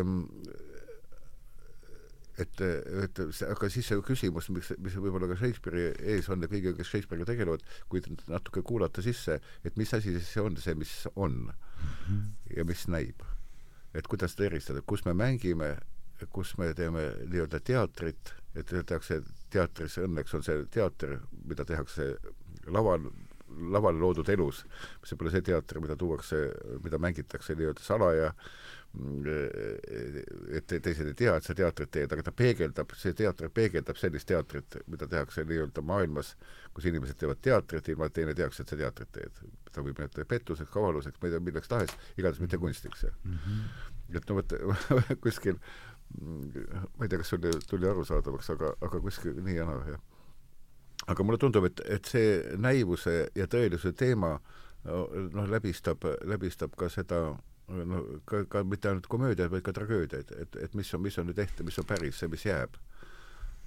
et, 2.39 2.61
et 3.05 3.21
aga 3.49 3.71
siis 3.71 3.87
see 3.91 4.01
küsimus, 4.07 4.51
mis, 4.55 4.73
mis 4.83 4.99
võib-olla 4.99 5.29
ka 5.31 5.39
Shakespeare'i 5.39 5.93
ees 6.15 6.29
on 6.33 6.43
ja 6.43 6.51
kõigiga, 6.51 6.75
kes 6.79 6.91
Shakespeare'iga 6.91 7.31
tegelevad, 7.33 7.65
kui 7.89 8.03
natuke 8.29 8.63
kuulata 8.67 9.05
sisse, 9.05 9.39
et 9.65 9.77
mis 9.81 9.95
asi 9.95 10.15
siis 10.17 10.33
see 10.33 10.43
on, 10.43 10.57
see, 10.57 10.75
mis 10.75 10.95
on 11.15 11.41
mm 11.47 11.89
-hmm. 11.89 12.57
ja 12.57 12.65
mis 12.65 12.89
näib. 12.89 13.23
et 13.95 14.07
kuidas 14.11 14.33
seda 14.33 14.45
eristada, 14.45 14.81
kus 14.83 15.05
me 15.05 15.13
mängime 15.15 15.77
kus 16.33 16.57
me 16.59 16.75
teeme 16.75 17.05
nii-öelda 17.27 17.61
teatrit, 17.61 18.35
et 18.55 18.71
tehakse 18.87 19.21
teatris, 19.51 19.99
õnneks 19.99 20.35
on 20.37 20.45
see 20.47 20.65
teater, 20.73 21.19
mida 21.49 21.65
tehakse 21.65 22.15
laval, 22.73 23.09
lavale 23.75 24.01
loodud 24.01 24.29
elus, 24.35 24.65
see 25.05 25.19
pole 25.19 25.33
see 25.35 25.45
teater, 25.47 25.81
mida 25.83 25.97
tuuakse, 25.99 26.47
mida 26.85 27.01
mängitakse 27.03 27.57
nii-öelda 27.59 27.85
salaja, 27.85 28.33
et 28.95 30.67
teised 30.71 31.09
ei 31.09 31.17
tea, 31.19 31.33
et 31.35 31.47
sa 31.47 31.55
teatrit 31.59 31.91
teed, 31.91 32.13
aga 32.15 32.23
ta 32.29 32.33
peegeldab, 32.37 32.93
see 32.99 33.15
teater 33.19 33.51
peegeldab 33.51 33.99
sellist 33.99 34.29
teatrit, 34.31 34.77
mida 34.91 35.09
tehakse 35.11 35.43
nii-öelda 35.49 35.83
maailmas, 35.83 36.35
kus 36.75 36.87
inimesed 36.91 37.19
teevad 37.19 37.41
teatrit, 37.43 37.89
ilma 37.91 38.07
et 38.07 38.15
teine 38.15 38.37
teaks, 38.39 38.61
et 38.63 38.71
sa 38.71 38.79
teatrit 38.79 39.11
teed. 39.17 39.41
ta 39.75 39.83
võib 39.83 39.99
nimetada 39.99 40.23
pettuseks, 40.31 40.71
kavaluseks, 40.71 41.19
ma 41.19 41.27
ei 41.27 41.35
tea, 41.35 41.43
milleks 41.43 41.71
tahes, 41.73 41.97
igatahes 42.15 42.41
mitte 42.45 42.59
kunstiks 42.63 43.03
mm. 43.25 43.39
-hmm. 43.47 44.17
et 44.17 44.29
no 44.29 44.37
vot 44.39 44.53
kuskil 45.27 45.59
ma 46.21 47.05
ei 47.05 47.09
tea, 47.09 47.19
kas 47.19 47.29
sul 47.29 47.47
tuli 47.69 47.89
arusaadavaks, 47.89 48.51
aga, 48.55 48.75
aga 48.81 49.01
kuskil 49.01 49.41
nii 49.43 49.57
ja 49.57 49.65
naa, 49.67 49.81
jah. 49.89 50.01
aga 51.07 51.25
mulle 51.25 51.39
tundub, 51.39 51.65
et, 51.65 51.83
et 51.91 52.05
see 52.05 52.37
näivuse 52.57 53.17
ja 53.35 53.49
tõelisuse 53.51 53.93
teema 53.99 54.37
noh, 54.85 55.51
läbistab, 55.51 56.07
läbistab 56.23 56.77
ka 56.79 56.89
seda 56.89 57.25
no 57.69 58.03
ka, 58.29 58.45
ka 58.51 58.65
mitte 58.65 58.91
ainult 58.91 59.07
komöödiaid, 59.11 59.51
vaid 59.51 59.65
ka 59.65 59.73
tragöödiaid, 59.73 60.33
et, 60.41 60.57
et 60.57 60.75
mis 60.75 60.95
on, 60.95 61.03
mis 61.03 61.19
on 61.19 61.29
nüüd 61.31 61.39
ehte, 61.41 61.65
mis 61.65 61.79
on 61.81 61.87
päris, 61.89 62.19
see, 62.21 62.29
mis 62.33 62.45
jääb. 62.47 62.77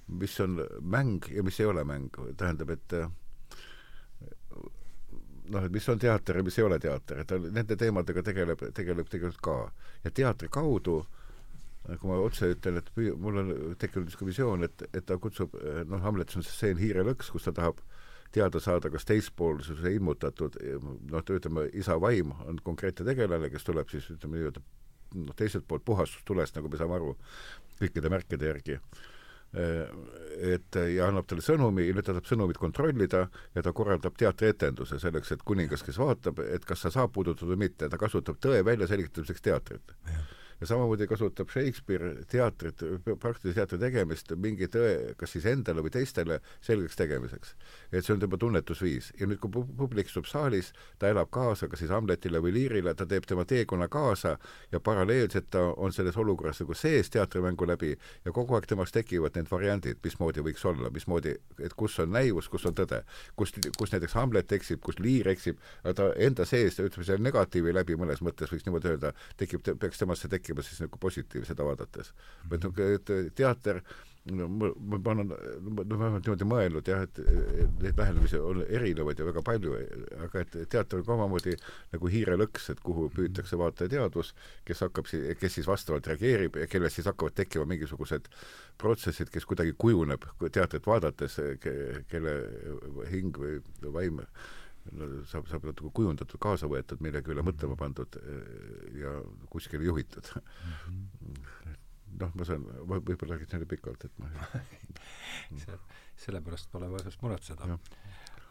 mis 0.08 0.40
on 0.40 0.62
mäng 0.80 1.26
ja 1.28 1.42
mis 1.44 1.60
ei 1.60 1.66
ole 1.66 1.84
mäng, 1.84 2.14
tähendab, 2.40 2.70
et 2.70 2.94
noh, 5.52 5.64
et 5.64 5.72
mis 5.72 5.88
on 5.88 5.98
teater 5.98 6.36
ja 6.36 6.42
mis 6.42 6.58
ei 6.58 6.64
ole 6.64 6.78
teater, 6.78 7.20
et 7.20 7.28
ta 7.28 7.38
nende 7.38 7.76
teemadega 7.76 8.22
tegeleb, 8.22 8.62
tegeleb 8.74 9.08
tegelikult 9.08 9.42
ka. 9.44 9.56
ja 10.04 10.10
teatri 10.10 10.48
kaudu 10.48 11.00
äh, 11.02 11.28
kui 11.96 12.10
ma 12.10 12.18
otse 12.20 12.50
ütlen, 12.52 12.80
et 12.80 12.90
mul 13.20 13.40
on 13.40 13.52
tekkinud 13.80 14.08
niisugune 14.08 14.32
visioon, 14.32 14.66
et, 14.66 14.82
et 14.92 15.06
ta 15.08 15.16
kutsub, 15.20 15.54
noh, 15.88 16.02
Hamletis 16.04 16.36
on 16.36 16.44
see 16.44 16.52
stseen 16.54 16.82
Hiirelõks, 16.82 17.30
kus 17.32 17.48
ta 17.48 17.54
tahab 17.56 17.80
teada 18.34 18.60
saada, 18.60 18.90
kas 18.92 19.06
teispoolsuse 19.08 19.92
ilmutatud 19.94 20.58
noh, 20.82 21.22
ütleme, 21.22 21.68
isa 21.72 21.96
vaim 22.00 22.34
on 22.44 22.58
konkreetne 22.64 23.06
tegelane, 23.08 23.50
kes 23.52 23.64
tuleb 23.66 23.88
siis 23.92 24.08
ütleme 24.14 24.38
nii-öelda 24.38 24.64
noh, 25.24 25.36
teiselt 25.36 25.68
poolt 25.68 25.86
puhastustulest, 25.88 26.58
nagu 26.58 26.70
me 26.72 26.80
saame 26.80 26.98
aru, 26.98 27.14
kõikide 27.80 28.12
märkide 28.12 28.50
järgi. 28.50 28.80
Et 29.48 30.76
ja 30.92 31.06
annab 31.08 31.24
talle 31.24 31.40
sõnumi 31.40 31.86
ja 31.86 31.94
nüüd 31.96 32.04
ta 32.04 32.12
saab 32.12 32.26
sõnumit 32.28 32.58
kontrollida 32.60 33.22
ja 33.54 33.62
ta 33.64 33.72
korraldab 33.72 34.18
teatrietenduse 34.20 34.98
selleks, 35.00 35.32
et 35.32 35.44
kuningas, 35.48 35.80
kes 35.86 35.96
vaatab, 35.96 36.42
et 36.44 36.66
kas 36.68 36.84
ta 36.84 36.92
saab 36.92 37.14
puudutada 37.14 37.48
või 37.54 37.62
mitte, 37.64 37.88
ta 37.88 37.96
kasutab 38.00 38.36
tõe 38.44 38.60
väljaselgitamiseks 38.68 39.46
teatrit 39.48 39.96
ja 40.60 40.66
samamoodi 40.66 41.06
kasutab 41.06 41.50
Shakespeare 41.50 42.14
teatrit, 42.30 42.82
praktilise 43.20 43.56
teatri 43.60 43.78
tegemist 43.78 44.32
mingi 44.36 44.68
tõe, 44.72 45.14
kas 45.18 45.32
siis 45.36 45.46
endale 45.46 45.82
või 45.84 45.92
teistele 45.94 46.40
selgeks 46.60 46.96
tegemiseks. 46.96 47.54
et 47.92 48.04
see 48.04 48.14
on 48.14 48.20
tema 48.20 48.36
tunnetusviis 48.36 49.12
ja 49.20 49.26
nüüd, 49.26 49.38
kui 49.38 49.50
publik 49.50 50.06
istub 50.06 50.26
saalis, 50.26 50.72
ta 50.98 51.08
elab 51.08 51.30
kaasa 51.30 51.68
kas 51.68 51.78
siis 51.82 51.90
Hamletile 51.90 52.40
või 52.42 52.52
Liirile, 52.52 52.94
ta 52.94 53.06
teeb 53.06 53.26
tema 53.26 53.44
teekonna 53.44 53.88
kaasa 53.88 54.38
ja 54.72 54.80
paralleelselt 54.80 55.50
ta 55.50 55.62
on 55.76 55.92
selles 55.92 56.16
olukorras 56.16 56.60
nagu 56.60 56.74
sees 56.74 57.10
teatrimängu 57.10 57.66
läbi 57.66 57.94
ja 58.24 58.32
kogu 58.32 58.54
aeg 58.54 58.66
temast 58.66 58.94
tekivad 58.94 59.36
need 59.36 59.50
variandid, 59.50 60.00
mismoodi 60.04 60.44
võiks 60.44 60.64
olla, 60.68 60.90
mismoodi, 60.90 61.36
et 61.62 61.74
kus 61.74 61.98
on 61.98 62.12
näivus, 62.12 62.48
kus 62.48 62.66
on 62.66 62.74
tõde. 62.74 63.02
kus, 63.36 63.52
kus 63.78 63.92
näiteks 63.92 64.14
Hamlet 64.14 64.52
eksib, 64.52 64.80
kus 64.80 64.98
Liir 64.98 65.28
eksib, 65.28 65.58
aga 65.84 65.94
ta 65.94 66.08
enda 66.16 66.44
sees, 66.44 66.78
ütleme 66.80 67.04
selle 67.04 67.22
negatiivi 67.22 67.72
läbi 67.74 67.96
mõnes 67.96 68.22
mõttes 68.24 68.50
võiks 68.52 68.66
niimoodi 68.66 68.88
öelda, 68.88 69.12
tekib, 69.36 69.62
peaks 69.78 69.98
temasse 69.98 70.28
tekkima 70.28 70.47
rääkima 70.48 70.62
siis 70.62 70.80
nagu 70.80 70.98
positiivseda 70.98 71.64
vaadates. 71.64 72.14
et 72.52 72.64
noh, 72.64 72.72
et 72.78 73.34
teater 73.34 73.80
no 74.32 74.48
ma, 74.48 74.68
ma 74.76 74.98
panen, 74.98 75.28
no 75.28 75.98
vähemalt 75.98 76.26
niimoodi 76.26 76.44
mõelnud 76.44 76.88
jah, 76.88 77.02
et 77.02 77.18
neid 77.80 77.96
lähenemisi 77.96 78.38
on 78.38 78.64
erinevaid 78.68 79.18
ja 79.18 79.24
väga 79.24 79.42
palju, 79.42 79.74
aga 80.24 80.40
et 80.40 80.56
teater 80.68 80.98
on 80.98 81.04
ka 81.04 81.14
omamoodi 81.14 81.56
nagu 81.92 82.10
hiirelõks, 82.12 82.70
et 82.70 82.80
kuhu 82.80 83.08
püütakse 83.14 83.58
vaataja 83.58 83.88
teadvus, 83.88 84.34
kes 84.64 84.84
hakkab 84.84 85.08
si-, 85.08 85.34
kes 85.40 85.54
siis 85.54 85.66
vastavalt 85.68 86.06
reageerib 86.06 86.56
ja 86.56 86.66
kellest 86.66 87.00
siis 87.00 87.08
hakkavad 87.08 87.36
tekkima 87.38 87.64
mingisugused 87.68 88.28
protsessid, 88.78 89.32
kes 89.32 89.48
kuidagi 89.48 89.74
kujuneb 89.78 90.28
teatrit 90.52 90.86
vaadates 90.86 91.40
ke,, 91.62 92.04
kelle 92.08 92.38
hing 93.12 93.36
või 93.38 93.60
vaim 93.92 94.22
saab, 95.30 95.48
saab 95.50 95.66
natuke 95.68 95.92
kujundatud, 95.94 96.40
kaasa 96.42 96.70
võetud, 96.70 97.02
millegi 97.04 97.34
üle 97.34 97.44
mõtlema 97.46 97.74
mhm. 97.74 97.82
pandud 97.82 98.18
eh, 98.22 99.02
ja 99.02 99.18
kuskile 99.52 99.84
juhitud 99.88 100.32
mm. 100.34 100.42
-hmm. 100.86 101.76
noh, 102.22 102.32
ma 102.34 102.46
saan, 102.48 102.64
võib-olla 102.88 103.34
räägid 103.34 103.52
selle 103.52 103.68
pikalt, 103.68 104.06
et 104.08 104.20
ma 104.20 104.30
sellepärast 106.24 106.70
pole 106.72 106.88
põhjust 106.92 107.22
muretseda. 107.22 107.78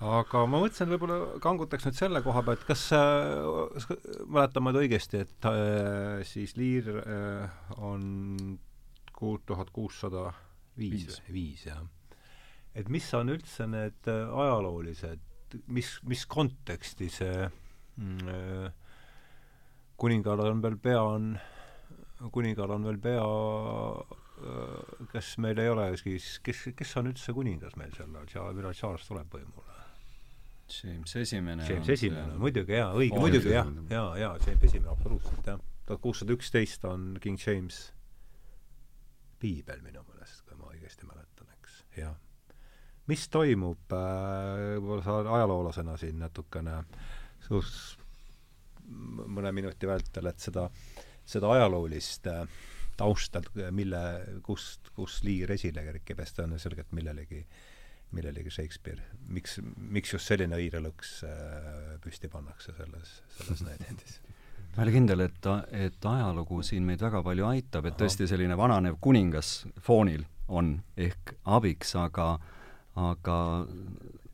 aga 0.08 0.44
ma 0.46 0.62
mõtlesin, 0.62 0.92
võib-olla 0.94 1.40
kangutaks 1.44 1.88
nüüd 1.88 2.00
selle 2.00 2.22
koha 2.26 2.44
pealt, 2.46 2.66
kas 2.70 2.88
äh, 2.96 3.92
mäletan 4.26 4.66
ma 4.66 4.76
õigesti, 4.78 5.24
et 5.26 5.50
äh, 5.50 6.24
siis 6.28 6.56
Liir 6.60 6.92
äh, 7.02 7.62
on 7.78 8.58
kuus 9.18 9.42
tuhat 9.50 9.72
kuussada 9.74 10.30
viis, 10.78 11.22
viis, 11.34 11.66
jah. 11.66 11.82
et 12.78 12.90
mis 12.94 13.08
on 13.18 13.34
üldse 13.34 13.66
need 13.70 14.12
äh, 14.12 14.30
ajaloolised 15.48 15.68
mis, 15.68 16.00
mis 16.04 16.26
konteksti 16.26 17.10
see 17.10 17.50
mm, 17.98 18.28
äh, 18.28 18.72
kuningal 19.98 20.40
on 20.40 20.62
veel 20.62 20.78
pea, 20.78 21.02
on, 21.02 21.38
kuningal 22.32 22.72
on 22.72 22.84
veel 22.86 23.00
pea, 23.02 23.24
äh, 23.24 25.08
kas 25.12 25.38
meil 25.38 25.58
ei 25.60 25.70
ole 25.70 25.90
siis, 25.98 26.40
kes, 26.44 26.68
kes 26.76 26.96
on 26.98 27.12
üldse 27.12 27.34
kuningas 27.34 27.76
meil 27.78 27.94
sel 27.96 28.14
ajal, 28.16 28.54
millal 28.54 28.74
Charles 28.74 29.08
tuleb 29.08 29.32
võimule? 29.32 29.76
James 30.68 31.16
Esimene. 31.16 31.64
James 31.64 31.90
Esimene, 31.90 32.36
muidugi 32.38 32.76
jaa, 32.76 32.92
õige, 32.94 33.18
muidugi 33.18 33.54
jah, 33.54 33.70
jaa, 33.90 34.18
jaa, 34.20 34.34
James 34.46 34.64
Esimene, 34.68 34.92
absoluutselt 34.92 35.48
jah. 35.48 35.62
tuhat 35.88 36.02
kuussada 36.04 36.36
üksteist 36.36 36.84
on 36.86 37.14
King 37.24 37.40
James 37.40 37.94
piibel 39.40 39.80
minu 39.86 40.04
meelest, 40.10 40.44
kui 40.44 40.58
ma 40.60 40.74
õigesti 40.74 41.08
mäletan, 41.08 41.48
eks, 41.56 41.84
jah 41.96 42.18
mis 43.08 43.28
toimub 43.32 43.94
äh,, 43.96 44.78
võib-olla 44.78 45.04
sa 45.06 45.20
ajaloolasena 45.38 45.98
siin 46.02 46.20
natukene 46.20 46.82
suht 47.48 48.04
mõne 48.88 49.52
minuti 49.52 49.88
vältel, 49.88 50.30
et 50.32 50.40
seda, 50.44 50.68
seda 51.28 51.50
ajaloolist 51.56 52.28
äh, 52.32 52.44
tausta, 52.98 53.42
mille, 53.76 54.02
kust, 54.46 54.92
kus 54.96 55.22
Liir 55.26 55.52
esile 55.58 55.84
kerkib, 55.86 56.22
sest 56.24 56.40
ta 56.40 56.48
on 56.48 56.56
selgelt 56.62 56.94
millelegi, 56.98 57.44
millelegi 58.18 58.54
Shakespeare. 58.54 59.04
miks, 59.28 59.60
miks 59.78 60.16
just 60.16 60.32
selline 60.32 60.58
hiirelõks 60.60 61.20
äh, 61.28 61.98
püsti 62.04 62.32
pannakse 62.32 62.74
selles, 62.78 63.20
selles 63.38 63.64
näidendis? 63.68 64.20
ma 64.74 64.82
ei 64.82 64.88
ole 64.88 64.96
kindel, 64.96 65.26
et, 65.28 65.52
et 65.76 66.10
ajalugu 66.12 66.62
siin 66.66 66.88
meid 66.88 67.04
väga 67.04 67.24
palju 67.26 67.48
aitab, 67.50 67.90
et 67.90 68.00
tõesti 68.00 68.30
selline 68.30 68.58
vananev 68.58 69.00
kuningas 69.02 69.66
foonil 69.84 70.26
on 70.48 70.78
ehk 70.96 71.36
abiks, 71.58 71.96
aga 72.00 72.38
aga 72.98 73.38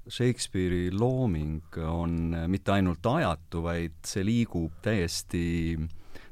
Shakespeare'i 0.07 0.91
looming 0.91 1.78
on 1.88 2.36
mitte 2.51 2.74
ainult 2.76 3.05
ajatu, 3.05 3.64
vaid 3.64 3.99
see 4.07 4.24
liigub 4.28 4.72
täiesti 4.84 5.78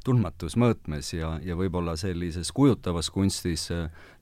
tundmatus 0.03 0.57
mõõtmes 0.57 1.13
ja, 1.13 1.35
ja 1.45 1.55
võib-olla 1.55 1.93
sellises 1.99 2.51
kujutavas 2.55 3.11
kunstis 3.13 3.67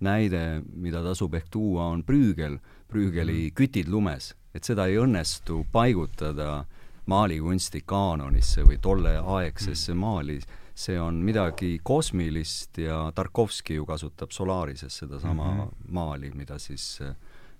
näide, 0.03 0.61
mida 0.73 1.01
tasub 1.05 1.37
ehk 1.39 1.47
tuua, 1.53 1.87
on 1.93 2.03
prüugel, 2.03 2.59
prüugeli 2.89 3.47
mhm. 3.47 3.55
Kütid 3.57 3.89
lumes. 3.89 4.33
et 4.53 4.65
seda 4.65 4.87
ei 4.89 4.97
õnnestu 4.97 5.63
paigutada 5.71 6.65
maalikunsti 7.09 7.83
kaanonisse 7.85 8.63
või 8.65 8.79
tolleaegsesse 8.81 9.93
mm. 9.93 9.99
maali, 9.99 10.39
see 10.73 10.97
on 10.99 11.19
midagi 11.25 11.79
kosmilist 11.83 12.79
ja 12.81 13.11
Tarkovski 13.15 13.77
ju 13.77 13.85
kasutab 13.85 14.31
Solarises 14.31 14.97
sedasama 14.97 15.51
mm 15.51 15.59
-hmm. 15.59 15.91
maali, 15.93 16.31
mida 16.35 16.59
siis 16.59 16.99
äh, 17.01 17.15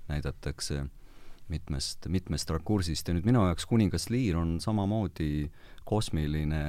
näidatakse 0.10 0.86
mitmest, 1.50 2.08
mitmest 2.10 2.50
rakursist 2.54 3.10
ja 3.10 3.16
nüüd 3.16 3.28
minu 3.28 3.44
jaoks 3.48 3.66
Kuningas 3.70 4.10
Lear 4.14 4.38
on 4.42 4.58
samamoodi 4.62 5.50
kosmiline 5.90 6.64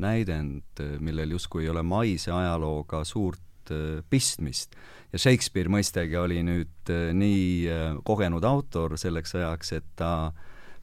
näidend, 0.00 0.82
millel 1.00 1.36
justkui 1.36 1.66
ei 1.66 1.72
ole 1.72 1.82
maise 1.84 2.32
ajalooga 2.32 3.02
suurt 3.04 3.72
äh, 3.72 4.00
pistmist. 4.10 4.76
ja 5.12 5.18
Shakespeare 5.18 5.68
mõistagi 5.68 6.16
oli 6.16 6.40
nüüd 6.46 6.92
äh, 6.92 7.10
nii 7.16 7.68
äh, 7.68 7.84
kogenud 8.04 8.44
autor 8.44 8.96
selleks 8.98 9.36
ajaks, 9.36 9.72
et 9.76 9.92
ta 9.96 10.32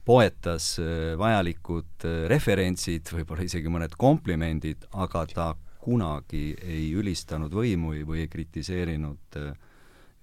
poetas 0.04 0.78
vajalikud 1.20 2.06
referentsid, 2.32 3.10
võib-olla 3.14 3.44
isegi 3.44 3.70
mõned 3.70 3.92
komplimendid, 4.00 4.86
aga 4.96 5.26
ta 5.28 5.50
kunagi 5.80 6.54
ei 6.62 6.90
ülistanud 6.96 7.52
võimu 7.54 7.94
või 8.06 8.24
ei 8.24 8.30
kritiseerinud 8.30 9.38
äh, 9.40 9.52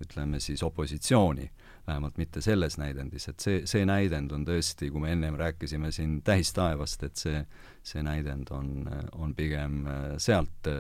ütleme 0.04 0.39
siis 0.43 0.64
opositsiooni, 0.64 1.50
vähemalt 1.88 2.18
mitte 2.18 2.41
selles 2.41 2.78
näidendis, 2.78 3.28
et 3.32 3.39
see, 3.43 3.62
see 3.70 3.86
näidend 3.88 4.32
on 4.36 4.45
tõesti, 4.45 4.91
kui 4.93 5.02
me 5.04 5.12
ennem 5.16 5.38
rääkisime 5.39 5.91
siin 5.95 6.20
tähistaevast, 6.26 7.04
et 7.08 7.16
see, 7.18 7.41
see 7.84 8.04
näidend 8.06 8.52
on, 8.56 8.72
on 9.18 9.36
pigem 9.36 9.86
äh, 9.88 10.06
sealt, 10.22 10.72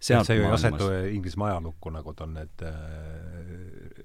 sealt 0.00 0.30
see 0.30 0.38
ju 0.40 0.48
ei 0.48 0.56
asetu 0.56 0.90
Inglismaa 1.12 1.54
ajalukku, 1.54 1.92
nagu 1.94 2.14
ta 2.14 2.28
on 2.28 2.36
need 2.38 2.66
äh, 2.68 4.04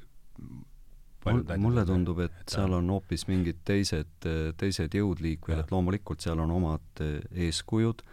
mul, 1.25 1.43
mulle 1.57 1.85
tundub, 1.85 2.23
et 2.25 2.55
seal 2.55 2.73
on 2.77 2.89
hoopis 2.95 3.27
mingid 3.29 3.61
teised, 3.67 4.27
teised 4.57 4.95
jõud 4.95 5.21
liikvel, 5.23 5.63
et 5.63 5.71
loomulikult 5.71 6.23
seal 6.25 6.41
on 6.43 6.51
omad 6.59 7.03
eeskujud, 7.47 8.03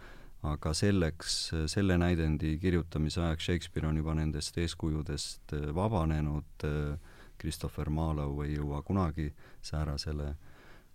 aga 0.43 0.73
selleks, 0.73 1.51
selle 1.65 1.97
näidendi 1.97 2.57
kirjutamise 2.61 3.21
ajaks 3.21 3.45
Shakespeare 3.45 3.87
on 3.87 3.97
juba 3.97 4.13
nendest 4.15 4.57
eeskujudest 4.57 5.53
eh, 5.53 5.69
vabanenud, 5.75 6.67
Christopher 7.37 7.89
Marlowe 7.89 8.47
ei 8.47 8.55
jõua 8.55 8.81
kunagi 8.81 9.31
säärasele, 9.61 10.31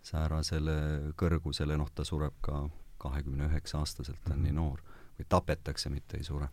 säärasele 0.03 0.77
kõrgusele, 1.19 1.77
noh, 1.79 1.91
ta 1.95 2.05
sureb 2.05 2.35
ka 2.43 2.65
kahekümne 3.03 3.47
üheksa 3.51 3.79
aastaselt, 3.83 4.19
ta 4.25 4.35
on 4.35 4.39
Mhm. 4.39 4.45
nii 4.47 4.59
noor, 4.59 4.83
või 5.19 5.27
tapetakse, 5.29 5.91
mitte 5.91 6.17
ei 6.17 6.25
sure. 6.25 6.49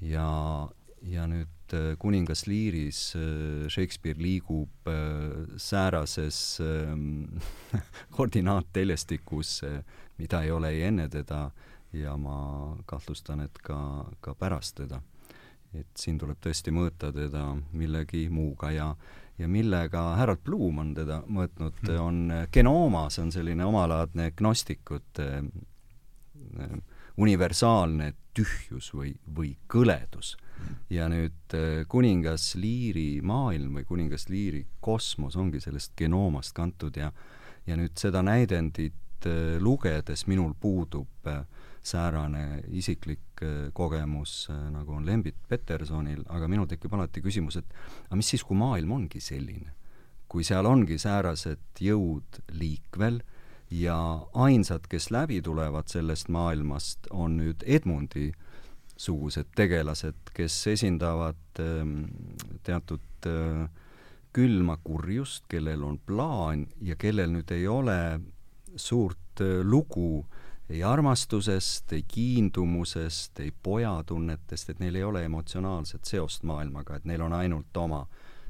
ja, 0.00 0.68
ja 1.02 1.26
nüüd 1.26 1.74
äh, 1.74 1.96
kuningas 1.98 2.46
Learis 2.46 3.14
äh, 3.16 3.68
Shakespeare 3.68 4.18
liigub 4.18 4.88
äh, 4.88 5.56
säärases 5.56 6.60
ähm, 6.60 7.24
koordinaattelestikus, 8.16 9.62
mida 10.18 10.42
ei 10.42 10.50
ole 10.50 10.68
ei 10.68 10.82
enne 10.82 11.08
teda 11.08 11.50
ja 11.92 12.16
ma 12.16 12.76
kahtlustan, 12.86 13.40
et 13.40 13.58
ka, 13.62 14.06
ka 14.20 14.34
pärast 14.34 14.76
teda. 14.82 15.00
et 15.74 15.86
siin 15.94 16.18
tuleb 16.18 16.38
tõesti 16.42 16.72
mõõta 16.74 17.12
teda 17.14 17.44
millegi 17.72 18.28
muuga 18.30 18.72
ja 18.74 18.94
ja 19.38 19.48
millega 19.48 20.16
Harold 20.18 20.42
Bloom 20.44 20.78
on 20.78 20.94
teda 20.94 21.22
mõõtnud 21.26 21.74
Hmm. 21.80 21.94
mm., 21.94 22.00
on 22.00 22.48
genooma, 22.52 23.08
see 23.10 23.22
on 23.22 23.32
selline 23.32 23.64
omalaadne 23.64 24.30
gnostikute 24.36 25.28
äh, 25.40 26.74
universaalne 27.16 28.12
tühjus 28.34 28.92
või, 28.94 29.14
või 29.36 29.56
kõledus. 29.68 30.36
ja 30.90 31.08
nüüd 31.08 31.54
äh, 31.56 31.86
kuningas 31.88 32.54
Liiri 32.54 33.22
maailm 33.22 33.78
või 33.78 33.84
kuningas 33.88 34.28
Liiri 34.28 34.66
kosmos 34.80 35.36
ongi 35.36 35.60
sellest 35.60 35.94
genoomast 35.96 36.52
kantud 36.52 36.96
ja 36.96 37.12
ja 37.66 37.76
nüüd 37.76 37.96
seda 37.96 38.22
näidendit 38.22 39.26
äh, 39.26 39.56
lugedes 39.58 40.26
minul 40.26 40.52
puudub 40.60 41.26
äh, 41.26 41.44
säärane 41.82 42.62
isiklik 42.76 43.42
äh, 43.42 43.72
kogemus, 43.72 44.48
äh, 44.50 44.70
nagu 44.74 44.92
on 44.92 45.06
Lembit 45.06 45.36
Petersonil, 45.48 46.22
aga 46.28 46.48
minul 46.48 46.68
tekib 46.68 46.94
alati 46.94 47.22
küsimus, 47.24 47.56
et 47.60 47.76
aga 48.06 48.20
mis 48.20 48.32
siis, 48.34 48.44
kui 48.44 48.58
maailm 48.58 48.96
ongi 49.00 49.20
selline? 49.20 49.76
kui 50.30 50.44
seal 50.46 50.62
ongi 50.68 50.94
säärased 50.94 51.80
jõud 51.82 52.36
liikvel 52.54 53.16
ja 53.74 53.96
ainsad, 54.38 54.84
kes 54.86 55.08
läbi 55.10 55.40
tulevad 55.42 55.90
sellest 55.90 56.28
maailmast, 56.30 57.08
on 57.10 57.34
nüüd 57.40 57.64
Edmundi 57.66 58.28
sugused 59.00 59.50
tegelased, 59.56 60.30
kes 60.36 60.54
esindavad 60.70 61.62
ähm, 61.62 62.04
teatud 62.66 63.26
äh, 63.26 63.64
külma 64.36 64.76
kurjust, 64.84 65.48
kellel 65.50 65.82
on 65.86 65.98
plaan 66.06 66.66
ja 66.84 66.94
kellel 67.00 67.32
nüüd 67.34 67.50
ei 67.54 67.66
ole 67.66 68.20
suurt 68.76 69.42
äh, 69.42 69.62
lugu 69.64 70.26
ei 70.70 70.84
armastusest, 70.84 71.92
ei 71.92 72.04
kiindumusest, 72.08 73.40
ei 73.40 73.52
pojatunnetest, 73.62 74.70
et 74.70 74.78
neil 74.78 74.94
ei 74.94 75.04
ole 75.04 75.24
emotsionaalset 75.24 76.04
seost 76.04 76.46
maailmaga, 76.46 76.96
et 76.96 77.04
neil 77.04 77.24
on 77.26 77.32
ainult 77.32 77.76
oma 77.76 78.04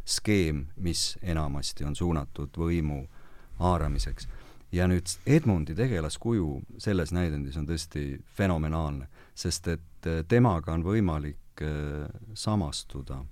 skeem, 0.04 0.66
mis 0.76 1.18
enamasti 1.22 1.84
on 1.84 1.96
suunatud 1.96 2.56
võimu 2.56 3.06
haaramiseks. 3.58 4.28
ja 4.72 4.86
nüüd 4.86 5.10
Edmundi 5.26 5.74
tegelaskuju 5.74 6.60
selles 6.78 7.10
näidendis 7.12 7.56
on 7.56 7.66
tõesti 7.66 8.20
fenomenaalne, 8.36 9.08
sest 9.34 9.66
et 9.68 10.08
temaga 10.28 10.72
on 10.72 10.84
võimalik 10.84 11.62
äh, 11.64 12.06
samastuda 12.34 13.24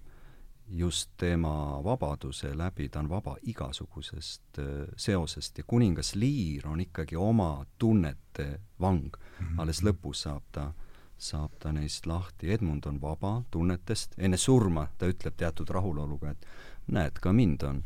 just 0.70 1.10
tema 1.16 1.80
vabaduse 1.84 2.52
läbi, 2.58 2.88
ta 2.88 3.00
on 3.00 3.08
vaba 3.08 3.36
igasugusest 3.42 4.58
äh, 4.58 4.88
seosest 4.96 5.58
ja 5.58 5.64
kuningas 5.66 6.14
Liir 6.14 6.68
on 6.68 6.80
ikkagi 6.80 7.16
oma 7.16 7.66
tunnete 7.78 8.60
vang 8.80 9.04
mm. 9.04 9.46
-hmm. 9.46 9.60
alles 9.60 9.82
lõpus 9.82 10.24
saab 10.26 10.42
ta, 10.52 10.72
saab 11.18 11.52
ta 11.58 11.72
neist 11.72 12.06
lahti. 12.06 12.52
Edmund 12.52 12.84
on 12.86 13.00
vaba 13.00 13.42
tunnetest, 13.50 14.14
enne 14.18 14.36
surma 14.36 14.88
ta 14.98 15.06
ütleb 15.06 15.36
teatud 15.36 15.70
rahuloluga, 15.70 16.30
et 16.30 16.46
näed, 16.86 17.12
ka 17.20 17.32
mind 17.32 17.62
on 17.62 17.84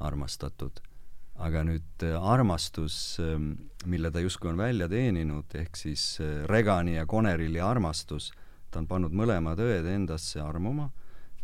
armastatud. 0.00 0.80
aga 1.34 1.64
nüüd 1.64 2.02
äh, 2.02 2.22
armastus, 2.22 3.18
mille 3.84 4.10
ta 4.10 4.20
justkui 4.20 4.50
on 4.50 4.56
välja 4.56 4.88
teeninud, 4.88 5.44
ehk 5.54 5.76
siis 5.76 6.20
äh, 6.20 6.46
Regani 6.46 6.94
ja 6.94 7.06
Connerilli 7.06 7.60
armastus, 7.60 8.32
ta 8.70 8.78
on 8.78 8.86
pannud 8.86 9.12
mõlemad 9.12 9.58
õed 9.58 9.86
endasse 9.86 10.40
armuma 10.40 10.90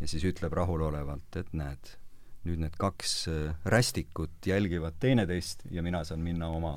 ja 0.01 0.07
siis 0.09 0.25
ütleb 0.25 0.53
rahulolevalt, 0.57 1.35
et 1.37 1.51
näed, 1.57 1.93
nüüd 2.47 2.63
need 2.63 2.77
kaks 2.81 3.15
äh, 3.29 3.57
rästikut 3.69 4.47
jälgivad 4.49 4.97
teineteist 4.99 5.67
ja 5.71 5.83
mina 5.85 6.03
saan 6.07 6.23
minna 6.25 6.49
oma 6.49 6.73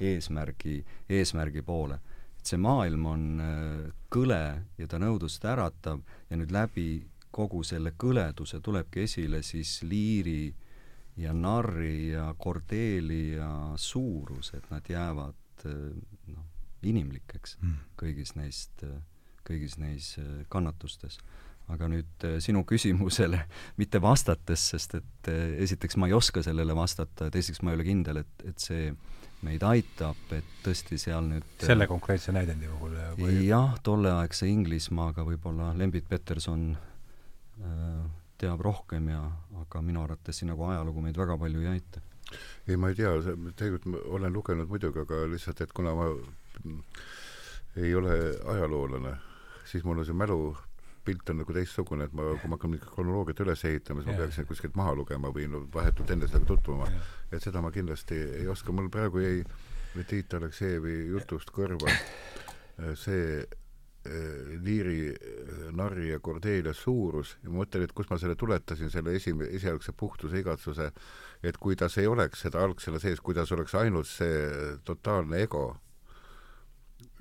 eesmärgi, 0.00 0.78
eesmärgi 1.10 1.62
poole. 1.66 1.98
et 2.38 2.46
see 2.46 2.60
maailm 2.62 3.06
on 3.10 3.24
äh, 3.42 3.88
kõle 4.14 4.42
ja 4.78 4.86
ta 4.86 5.00
nõudlust 5.02 5.44
äratav 5.44 6.04
ja 6.30 6.38
nüüd 6.38 6.54
läbi 6.54 6.88
kogu 7.34 7.64
selle 7.66 7.92
kõleduse 7.98 8.60
tulebki 8.62 9.02
esile 9.08 9.42
siis 9.42 9.82
liiri 9.82 10.54
ja 11.18 11.32
narri 11.34 12.12
ja 12.12 12.30
kordeeli 12.38 13.34
ja 13.34 13.74
suurus, 13.76 14.54
et 14.54 14.70
nad 14.70 14.86
jäävad 14.86 15.66
äh, 15.66 15.74
noh, 16.30 16.46
inimlikeks 16.82 17.58
Mm. 17.58 17.74
kõigis 17.98 18.36
neist, 18.38 18.84
kõigis 19.42 19.78
neis 19.82 20.14
kannatustes 20.48 21.18
aga 21.72 21.88
nüüd 21.90 22.26
äh, 22.26 22.38
sinu 22.44 22.64
küsimusele 22.68 23.42
mitte 23.80 24.00
vastates, 24.02 24.70
sest 24.72 24.98
et 24.98 25.30
äh, 25.32 25.54
esiteks 25.64 25.98
ma 26.00 26.08
ei 26.08 26.16
oska 26.16 26.42
sellele 26.44 26.76
vastata, 26.76 27.30
teiseks 27.34 27.62
ma 27.62 27.72
ei 27.72 27.80
ole 27.80 27.88
kindel, 27.88 28.22
et, 28.24 28.44
et 28.48 28.68
see 28.68 28.90
meid 29.46 29.62
aitab, 29.62 30.18
et 30.34 30.54
tõesti 30.64 30.98
seal 30.98 31.28
nüüd 31.30 31.62
selle 31.62 31.86
konkreetse 31.90 32.34
näidendi 32.34 32.70
puhul 32.72 32.96
või 33.20 33.44
jah, 33.46 33.76
tolleaegse 33.86 34.48
Inglismaaga 34.50 35.22
võib-olla 35.26 35.70
Lembit 35.78 36.08
Peterson 36.10 36.72
äh, 36.74 38.02
teab 38.38 38.62
rohkem 38.64 39.12
ja 39.12 39.22
aga 39.62 39.82
minu 39.82 40.02
arvates 40.02 40.40
siin 40.40 40.50
nagu 40.52 40.66
ajalugu 40.70 41.04
meid 41.04 41.18
väga 41.18 41.38
palju 41.38 41.62
ei 41.62 41.70
aita. 41.76 42.02
ei, 42.66 42.76
ma 42.76 42.90
ei 42.90 42.98
tea, 42.98 43.14
tegelikult 43.54 43.86
ma 43.92 44.02
olen 44.18 44.34
lugenud 44.34 44.70
muidugi, 44.70 45.04
aga 45.06 45.22
lihtsalt, 45.30 45.62
et 45.62 45.72
kuna 45.76 45.94
ma 45.94 46.10
ei 47.78 47.94
ole 47.94 48.16
ajaloolane, 48.56 49.14
siis 49.70 49.86
mul 49.86 50.02
on 50.02 50.08
see 50.08 50.18
mälu 50.18 50.40
pilt 51.08 51.32
on 51.32 51.40
nagu 51.42 51.56
teistsugune, 51.56 52.08
et 52.08 52.14
ma, 52.16 52.28
kui 52.36 52.50
ma 52.50 52.58
hakkan 52.58 52.74
mingit 52.74 52.90
kronoloogiat 52.92 53.40
üles 53.46 53.64
ehitama, 53.68 54.04
siis 54.04 54.12
ma 54.12 54.20
peaksin 54.20 54.48
kuskilt 54.48 54.76
maha 54.78 54.94
lugema 54.98 55.32
või 55.34 55.48
no 55.50 55.64
vahetult 55.74 56.12
enne 56.14 56.28
sellega 56.28 56.52
tutvuma. 56.52 56.88
Et 57.32 57.44
seda 57.44 57.62
ma 57.64 57.72
kindlasti 57.74 58.18
ei 58.42 58.48
oska, 58.52 58.74
mul 58.76 58.90
praegu 58.92 59.24
jäi 59.24 59.42
Tiit 60.08 60.34
Aleksejevi 60.36 61.08
jutust 61.08 61.50
kõrva 61.54 61.88
äh, 61.90 62.92
see 62.98 63.40
äh, 63.40 64.52
liiri, 64.62 65.00
äh, 65.10 65.64
narri 65.74 66.12
ja 66.12 66.20
Cordelia 66.22 66.74
suurus. 66.76 67.36
Ja 67.42 67.50
ma 67.50 67.62
mõtlen, 67.62 67.86
et 67.88 67.94
kus 67.96 68.10
ma 68.12 68.20
selle 68.20 68.36
tuletasin, 68.38 68.92
selle 68.94 69.16
esime-, 69.18 69.48
esialgse 69.58 69.94
puhtuse 69.96 70.42
igatsuse, 70.42 70.90
et 71.42 71.58
kui 71.58 71.76
tas 71.78 71.98
ei 71.98 72.06
oleks 72.10 72.44
seda 72.46 72.62
algsele 72.64 73.00
sees, 73.02 73.22
kui 73.24 73.34
tas 73.34 73.50
oleks 73.56 73.74
ainult 73.80 74.10
see 74.10 74.76
totaalne 74.86 75.42
ego, 75.48 75.66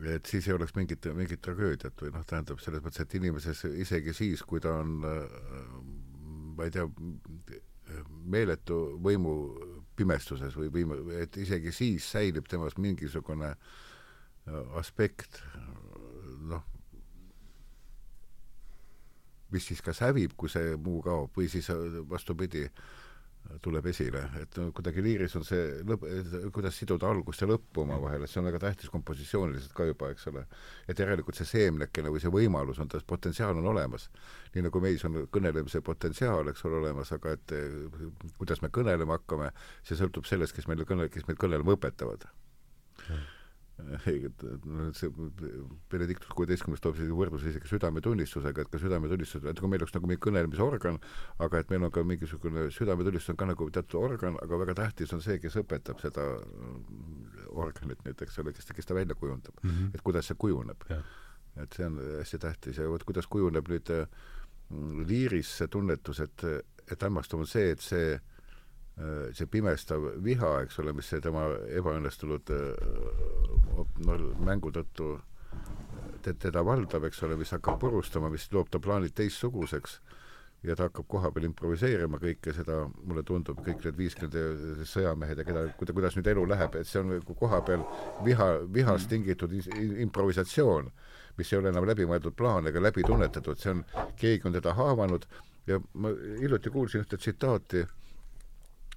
et 0.06 0.26
siis 0.30 0.48
ei 0.48 0.54
oleks 0.54 0.76
mingit, 0.78 1.06
mingit 1.18 1.42
tragöödiat 1.42 2.02
või 2.02 2.12
noh, 2.14 2.26
tähendab 2.28 2.60
selles 2.62 2.84
mõttes, 2.86 3.02
et 3.02 3.16
inimeses 3.18 3.64
isegi 3.86 4.14
siis, 4.14 4.44
kui 4.46 4.62
ta 4.62 4.76
on 4.84 5.00
äh, 5.08 5.24
ma 6.58 6.66
ei 6.66 6.74
tea, 6.74 6.88
meeletu 8.28 8.78
võimu 9.04 9.34
pimestuses 9.98 10.56
või 10.58 10.72
võime, 10.74 10.98
et 11.22 11.38
isegi 11.40 11.72
siis 11.74 12.08
säilib 12.12 12.50
temas 12.50 12.78
mingisugune 12.82 13.54
äh, 13.54 14.78
aspekt, 14.80 15.42
noh, 16.50 16.66
mis 19.54 19.70
siis 19.70 19.82
kas 19.86 20.02
hävib, 20.04 20.36
kui 20.38 20.52
see 20.52 20.76
muu 20.76 21.00
kaob, 21.06 21.32
või 21.38 21.50
siis 21.52 21.70
äh, 21.74 22.02
vastupidi, 22.10 22.66
tuleb 23.64 23.86
esile, 23.92 24.24
et 24.42 24.58
no 24.60 24.72
kuidagi 24.76 25.04
liiris 25.04 25.36
on 25.40 25.46
see 25.48 25.82
lõpp, 25.88 26.04
kuidas 26.56 26.78
siduda 26.80 27.10
algust 27.10 27.44
ja 27.44 27.50
lõppu 27.50 27.84
omavahel, 27.84 28.26
et 28.26 28.32
see 28.32 28.42
on 28.42 28.50
väga 28.50 28.62
tähtis 28.64 28.92
kompositsiooniliselt 28.94 29.76
ka 29.78 29.88
juba, 29.88 30.12
eks 30.14 30.28
ole. 30.32 30.46
et 30.88 31.00
järelikult 31.00 31.40
see 31.40 31.50
seemnekene 31.52 32.12
või 32.14 32.24
see 32.24 32.34
võimalus 32.34 32.82
on, 32.84 32.92
potentsiaal 33.08 33.62
on 33.62 33.72
olemas. 33.74 34.10
nii 34.56 34.68
nagu 34.68 34.82
meis 34.84 35.06
on 35.08 35.24
kõnelemise 35.32 35.82
potentsiaal, 35.82 36.52
eks 36.52 36.66
ole, 36.66 36.82
olemas, 36.82 37.12
aga 37.16 37.38
et 37.38 37.56
kuidas 38.38 38.62
me 38.62 38.74
kõnelema 38.74 39.20
hakkame, 39.20 39.52
see 39.84 40.00
sõltub 40.00 40.26
sellest, 40.26 40.56
kes 40.56 40.68
meile 40.68 40.86
kõne, 40.88 41.10
kes 41.14 41.28
meid 41.28 41.40
kõnelema 41.42 41.78
õpetavad 41.78 42.28
ei, 43.08 43.37
et 43.78 44.66
no 44.66 44.88
see 44.98 45.10
Benedictus 45.92 46.32
kuueteistkümnes 46.34 46.82
toob 46.82 46.96
sellise 46.98 47.14
võrdluse 47.14 47.52
isegi 47.52 47.70
südametunnistusega, 47.70 48.64
et 48.64 48.72
ka 48.74 48.80
südametunnistus, 48.82 49.44
et 49.46 49.60
kui 49.62 49.70
meil 49.70 49.84
oleks 49.84 49.94
nagu 49.94 50.10
mingi 50.10 50.22
kõnelemisorgan, 50.26 50.98
aga 51.46 51.62
et 51.62 51.74
meil 51.74 51.86
on 51.86 51.94
ka 51.94 52.04
mingisugune 52.08 52.68
südametunnistus 52.74 53.36
on 53.36 53.40
ka 53.42 53.50
nagu 53.52 53.70
teatud 53.74 54.00
organ, 54.02 54.40
aga 54.42 54.62
väga 54.64 54.78
tähtis 54.82 55.14
on 55.14 55.22
see, 55.26 55.38
kes 55.44 55.60
õpetab 55.62 56.02
seda 56.02 56.26
organit 57.54 58.02
nüüd, 58.06 58.26
eks 58.26 58.40
ole, 58.42 58.56
kes 58.58 58.74
kes 58.74 58.90
ta 58.90 58.98
välja 58.98 59.16
kujundab 59.16 59.62
mm. 59.62 59.70
-hmm. 59.70 59.94
et 59.94 60.02
kuidas 60.02 60.32
see 60.32 60.40
kujuneb. 60.40 60.88
Et 61.58 61.74
see 61.74 61.86
on 61.86 61.98
hästi 62.20 62.38
tähtis 62.38 62.78
ja 62.78 62.90
vot 62.90 63.04
kuidas 63.04 63.28
kujuneb 63.28 63.70
nüüd 63.70 63.90
äh, 63.94 64.08
liiris 65.08 65.58
see 65.58 65.68
tunnetus, 65.68 66.20
et, 66.20 66.44
et 66.92 67.02
hämmastav 67.02 67.40
on 67.40 67.48
see, 67.48 67.72
et 67.72 67.82
see 67.82 68.14
äh, 68.14 68.37
see 69.38 69.46
pimestav 69.46 70.08
viha, 70.26 70.54
eks 70.66 70.80
ole, 70.82 70.94
mis 70.98 71.10
see 71.12 71.22
tema 71.22 71.46
ebaõnnestunud 71.78 72.50
no, 73.78 74.16
mängu 74.42 74.72
tõttu 74.74 75.18
teda 76.28 76.64
valdab, 76.66 77.06
eks 77.08 77.22
ole, 77.24 77.38
mis 77.40 77.54
hakkab 77.54 77.78
purustama, 77.80 78.32
mis 78.34 78.48
loob 78.52 78.72
ta 78.74 78.82
plaanid 78.84 79.14
teistsuguseks. 79.16 80.00
Ja 80.66 80.74
ta 80.76 80.88
hakkab 80.88 81.06
kohapeal 81.08 81.46
improviseerima 81.46 82.18
kõike 82.20 82.52
seda, 82.58 82.80
mulle 83.06 83.22
tundub, 83.24 83.60
kõik 83.64 83.84
need 83.86 84.00
viiskümmend 84.00 84.82
sõjamehed 84.90 85.38
ja 85.38 85.46
keda, 85.46 85.62
kuida-, 85.78 85.94
kuidas 85.94 86.18
nüüd 86.18 86.28
elu 86.34 86.48
läheb, 86.50 86.80
et 86.80 86.90
see 86.90 87.04
on 87.04 87.14
kohapeal 87.38 87.86
viha, 88.26 88.48
vihast 88.74 89.08
tingitud 89.12 89.54
improvisatsioon, 89.54 90.90
mis 91.38 91.54
ei 91.54 91.60
ole 91.60 91.70
enam 91.70 91.86
läbimõeldud 91.88 92.36
plaan 92.36 92.68
ega 92.68 92.82
läbi 92.82 93.06
tunnetatud, 93.06 93.62
see 93.62 93.76
on, 93.76 93.86
keegi 94.18 94.50
on 94.50 94.58
teda 94.58 94.74
haavanud. 94.80 95.30
Ja 95.70 95.78
ma 95.94 96.10
hiljuti 96.42 96.74
kuulsin 96.74 97.06
ühte 97.06 97.22
tsitaati, 97.22 97.86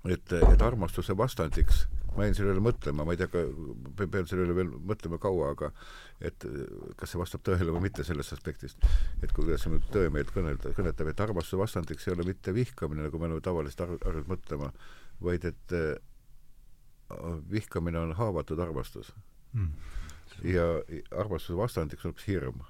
et, 0.09 0.33
et 0.33 0.63
armastuse 0.63 1.17
vastandiks 1.17 1.87
ma 2.17 2.27
jäin 2.27 2.35
selle 2.35 2.55
üle 2.55 2.63
mõtlema, 2.65 3.05
ma 3.07 3.15
ei 3.15 3.21
tea, 3.21 3.29
pean 3.31 4.27
selle 4.29 4.45
üle 4.47 4.57
veel 4.57 4.71
mõtlema 4.91 5.19
kaua, 5.23 5.53
aga 5.55 5.71
et 6.27 6.47
kas 6.99 7.13
see 7.13 7.21
vastab 7.21 7.45
tõele 7.47 7.71
või 7.71 7.85
mitte 7.87 8.05
sellest 8.07 8.35
aspektist, 8.35 8.83
et 9.23 9.33
kuidas 9.37 9.67
nüüd 9.71 9.87
tõemeelt 9.95 10.33
kõnelda, 10.35 10.75
kõnetab, 10.77 11.13
et 11.13 11.23
armastuse 11.23 11.61
vastandiks 11.61 12.09
ei 12.09 12.17
ole 12.17 12.27
mitte 12.27 12.55
vihkamine, 12.57 13.07
nagu 13.07 13.21
me 13.21 13.29
oleme 13.29 13.45
tavaliselt 13.45 14.03
harjunud 14.03 14.33
mõtlema, 14.33 14.73
vaid 15.23 15.47
et 15.53 15.77
äh, 15.77 15.95
vihkamine 17.51 18.03
on 18.03 18.15
haavatud 18.19 18.61
armastus. 18.63 19.15
Mm.. 19.55 19.73
ja 20.47 20.67
armastuse 21.19 21.57
vastandiks 21.59 22.05
on 22.05 22.13
hoopis 22.13 22.29
hirm 22.31 22.61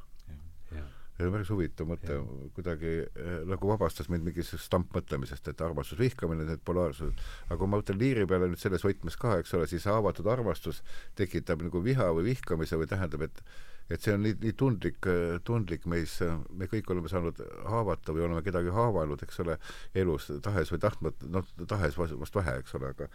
ja 1.20 1.32
päris 1.32 1.50
huvitav 1.52 1.88
mõte, 1.90 2.18
kuidagi 2.56 2.92
äh, 3.04 3.32
nagu 3.48 3.70
vabastas 3.72 4.10
mind 4.12 4.26
mingisugusest 4.28 4.68
stampmõtlemisest, 4.70 5.50
et 5.52 5.64
armastus, 5.64 5.98
vihkamine, 6.00 6.46
need 6.48 6.62
polaarsused. 6.66 7.18
aga 7.48 7.58
kui 7.60 7.70
ma 7.70 7.80
mõtlen 7.80 8.00
liiri 8.00 8.28
peale 8.30 8.50
nüüd 8.50 8.62
selles 8.62 8.84
võtmes 8.86 9.18
ka, 9.20 9.38
eks 9.40 9.56
ole, 9.58 9.68
siis 9.70 9.86
avatud 9.90 10.28
armastus 10.30 10.82
tekitab 11.18 11.64
nagu 11.66 11.82
viha 11.84 12.10
või 12.16 12.30
vihkamise 12.32 12.80
või 12.80 12.90
tähendab, 12.90 13.28
et 13.28 13.44
et 13.90 14.04
see 14.04 14.14
on 14.14 14.22
nii, 14.22 14.36
nii 14.38 14.54
tundlik, 14.54 15.06
tundlik 15.42 15.86
meis, 15.90 16.12
me 16.54 16.68
kõik 16.70 16.92
oleme 16.94 17.10
saanud 17.10 17.40
haavata 17.66 18.14
või 18.14 18.22
oleme 18.22 18.42
kedagi 18.46 18.70
haavanud, 18.74 19.24
eks 19.26 19.42
ole, 19.42 19.56
elus, 19.98 20.28
tahes 20.44 20.70
või 20.70 20.82
tahtmata, 20.84 21.30
noh, 21.34 21.48
tahes 21.66 21.98
vast, 21.98 22.38
vähe, 22.38 22.54
eks 22.62 22.76
ole, 22.78 22.92
aga 22.94 23.10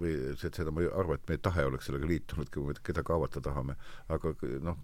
või 0.00 0.14
seda 0.40 0.72
ma 0.72 0.82
ei 0.82 0.88
arva, 0.88 1.18
et 1.18 1.28
meie 1.28 1.42
tahe 1.44 1.66
oleks 1.68 1.90
sellega 1.90 2.08
liitunud, 2.08 2.48
kui 2.52 2.64
me 2.64 2.76
kedagi 2.80 3.12
haavata 3.12 3.44
tahame, 3.44 3.76
aga 4.12 4.32
noh, 4.64 4.80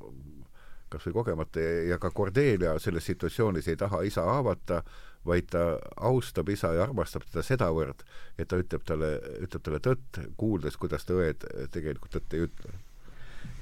kas 0.91 1.07
või 1.09 1.18
kogemata 1.20 1.62
ja 1.89 1.99
ka 2.01 2.11
Cordelia 2.14 2.76
selles 2.82 3.07
situatsioonis 3.09 3.68
ei 3.68 3.76
taha 3.76 4.03
isa 4.07 4.24
haavata, 4.26 4.82
vaid 5.26 5.49
ta 5.53 5.64
austab 6.09 6.49
isa 6.49 6.72
ja 6.76 6.84
armastab 6.86 7.26
teda 7.28 7.45
sedavõrd, 7.45 8.05
et 8.39 8.49
ta 8.49 8.59
ütleb 8.61 8.84
talle, 8.86 9.14
ütleb 9.45 9.64
talle 9.64 9.80
tõtt, 9.84 10.20
kuuldes, 10.41 10.76
kuidas 10.80 11.05
ta 11.05 11.16
õed 11.18 11.47
tegelikult 11.74 12.14
tõtt 12.16 12.36
ei 12.36 12.47
ütle. 12.47 12.74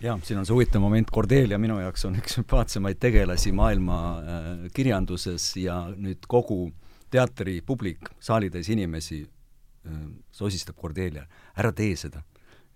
Jah, 0.00 0.18
siin 0.24 0.40
on 0.40 0.46
see 0.46 0.54
huvitav 0.54 0.82
moment, 0.84 1.10
Cordelia 1.12 1.58
minu 1.60 1.78
jaoks 1.80 2.04
on 2.08 2.18
üks 2.20 2.36
sümpaatsemaid 2.36 3.00
tegelasi 3.00 3.52
maailma 3.56 3.98
äh, 4.16 4.48
kirjanduses 4.76 5.54
ja 5.60 5.82
nüüd 5.96 6.28
kogu 6.28 6.70
teatripublik, 7.12 8.10
saalitäis 8.20 8.68
inimesi 8.72 9.22
äh, 9.24 10.00
sosistab 10.32 10.76
Cordelia, 10.80 11.24
ära 11.56 11.72
tee 11.76 11.96
seda 11.96 12.22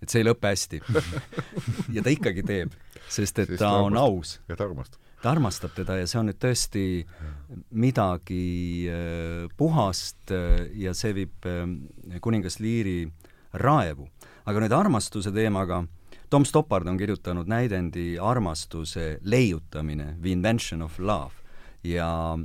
et 0.01 0.09
see 0.09 0.21
ei 0.23 0.27
lõpe 0.27 0.49
hästi 0.49 0.81
ja 1.95 2.03
ta 2.03 2.13
ikkagi 2.13 2.43
teeb, 2.45 2.73
sest 3.07 3.41
et 3.43 3.53
Sest 3.53 3.61
ta 3.61 3.75
on 3.85 3.97
aus. 3.99 4.39
ja 4.49 4.57
ta 4.57 4.65
armastab. 4.65 4.99
ta 5.21 5.31
armastab 5.31 5.75
teda 5.77 5.99
ja 5.99 6.07
see 6.09 6.19
on 6.21 6.31
nüüd 6.31 6.39
tõesti 6.41 6.85
midagi 7.69 8.45
äh, 8.89 9.47
puhast 9.57 10.33
äh, 10.33 10.65
ja 10.81 10.95
see 10.97 11.13
viib 11.21 11.49
äh, 11.49 11.65
kuningas 12.21 12.59
Liiri 12.63 13.05
raevu. 13.53 14.07
aga 14.45 14.63
nüüd 14.63 14.73
armastuse 14.73 15.33
teemaga, 15.35 15.83
Tom 16.31 16.45
Stoppard 16.47 16.87
on 16.87 16.97
kirjutanud 16.97 17.47
näidendi 17.47 18.15
Armastuse 18.19 19.19
leiutamine, 19.21 20.15
The 20.21 20.31
Invention 20.31 20.81
of 20.81 20.97
Love 20.99 21.35
ja 21.83 22.39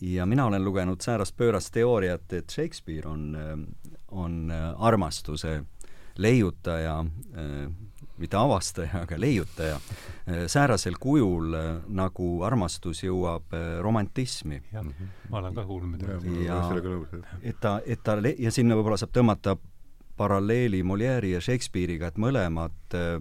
ja 0.00 0.26
mina 0.26 0.44
olen 0.46 0.64
lugenud 0.64 1.00
säärast 1.00 1.32
pöörast 1.36 1.72
teooriat, 1.72 2.32
et 2.36 2.52
Shakespeare 2.52 3.08
on, 3.08 3.30
on 4.12 4.52
armastuse 4.52 5.62
leiutaja 6.18 6.98
äh, 7.00 7.54
mitte 8.16 8.36
avastaja, 8.36 9.02
aga 9.02 9.20
leiutaja, 9.20 9.76
äh, 9.76 10.46
säärasel 10.46 10.96
kujul, 11.00 11.54
äh, 11.54 11.70
nagu 11.88 12.42
armastus 12.46 13.02
jõuab 13.04 13.54
romantismi. 13.82 14.62
jah, 14.72 14.84
ma 15.30 15.38
olen 15.38 15.54
ka 15.54 15.64
kuulnud 15.66 15.96
midagi. 15.98 16.44
ja 16.46 16.60
et 17.42 17.60
ta, 17.60 17.80
et 17.86 18.02
ta, 18.04 18.18
ja 18.38 18.50
sinna 18.50 18.78
võib-olla 18.78 19.00
saab 19.00 19.12
tõmmata 19.12 19.56
paralleeli 20.16 20.82
Molière'i 20.82 21.34
ja 21.34 21.40
Shakespeare'iga, 21.44 22.10
et 22.10 22.20
mõlemad 22.20 22.96
äh, 22.96 23.20